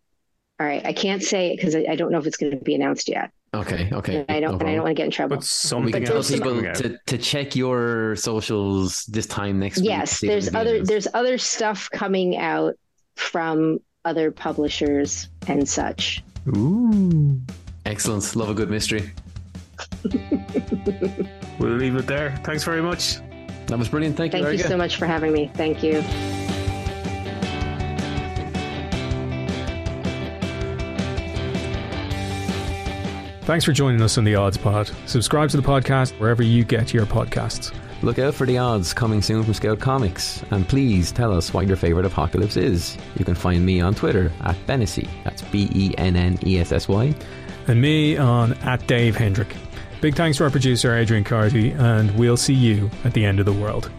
All 0.59 0.67
right. 0.67 0.85
I 0.85 0.93
can't 0.93 1.23
say 1.23 1.51
it 1.51 1.57
because 1.57 1.75
I, 1.75 1.85
I 1.89 1.95
don't 1.95 2.11
know 2.11 2.19
if 2.19 2.27
it's 2.27 2.37
going 2.37 2.51
to 2.51 2.63
be 2.63 2.75
announced 2.75 3.09
yet. 3.09 3.31
Okay, 3.53 3.89
okay. 3.91 4.17
And 4.17 4.25
I 4.29 4.39
don't, 4.39 4.53
no 4.53 4.59
and 4.59 4.69
I 4.69 4.75
don't 4.75 4.83
want 4.83 4.95
to 4.95 4.99
get 4.99 5.05
in 5.05 5.11
trouble. 5.11 5.35
But 5.35 5.43
something 5.43 5.91
but 5.91 6.09
else 6.09 6.31
people 6.31 6.61
to, 6.61 6.97
to 7.05 7.17
check 7.17 7.53
your 7.53 8.15
socials 8.15 9.03
this 9.05 9.27
time 9.27 9.59
next 9.59 9.81
yes, 9.81 10.21
week. 10.21 10.29
Yes, 10.29 10.45
there's 10.45 10.55
other 10.55 10.85
there's 10.85 11.07
other 11.13 11.37
stuff 11.37 11.89
coming 11.91 12.37
out 12.37 12.75
from 13.17 13.79
other 14.05 14.31
publishers 14.31 15.27
and 15.47 15.67
such. 15.67 16.23
Ooh, 16.55 17.41
excellent! 17.85 18.33
Love 18.37 18.51
a 18.51 18.53
good 18.53 18.69
mystery. 18.69 19.11
we'll 21.61 21.77
leave 21.77 21.95
it 21.95 22.07
there. 22.07 22.35
Thanks 22.43 22.63
very 22.63 22.81
much. 22.81 23.19
That 23.67 23.79
was 23.79 23.89
brilliant. 23.89 24.17
Thank 24.17 24.33
you. 24.33 24.43
Thank 24.43 24.57
you 24.57 24.65
so 24.65 24.77
much 24.77 24.97
for 24.97 25.05
having 25.05 25.31
me. 25.31 25.49
Thank 25.53 25.83
you. 25.83 26.01
Thanks 33.43 33.65
for 33.65 33.73
joining 33.73 34.01
us 34.01 34.17
on 34.17 34.23
the 34.23 34.35
Odds 34.35 34.57
Pod. 34.57 34.91
Subscribe 35.07 35.49
to 35.49 35.57
the 35.57 35.63
podcast 35.63 36.11
wherever 36.19 36.43
you 36.43 36.63
get 36.63 36.93
your 36.93 37.05
podcasts. 37.05 37.73
Look 38.01 38.17
out 38.17 38.33
for 38.33 38.47
the 38.47 38.57
odds 38.57 38.93
coming 38.93 39.21
soon 39.21 39.43
from 39.43 39.53
Scout 39.53 39.79
Comics. 39.79 40.43
And 40.51 40.67
please 40.67 41.11
tell 41.11 41.33
us 41.35 41.53
what 41.53 41.67
your 41.67 41.77
favourite 41.77 42.05
apocalypse 42.05 42.57
is. 42.57 42.97
You 43.17 43.25
can 43.25 43.35
find 43.35 43.65
me 43.65 43.79
on 43.81 43.93
Twitter 43.93 44.31
at 44.41 44.55
Bennessy. 44.65 45.07
That's 45.23 45.41
B 45.43 45.69
E 45.73 45.93
N 45.97 46.15
N 46.15 46.39
E 46.45 46.59
S 46.59 46.71
S 46.71 46.87
Y. 46.87 47.13
And 47.67 47.81
me 47.81 48.17
on 48.17 48.53
at 48.63 48.85
Dave 48.87 49.15
Hendrick. 49.15 49.55
Big 50.01 50.15
thanks 50.15 50.39
to 50.39 50.43
our 50.43 50.49
producer 50.49 50.95
Adrian 50.95 51.23
Carty, 51.23 51.71
and 51.73 52.17
we'll 52.17 52.35
see 52.35 52.55
you 52.55 52.89
at 53.03 53.13
the 53.13 53.23
end 53.23 53.39
of 53.39 53.45
the 53.45 53.53
world. 53.53 53.91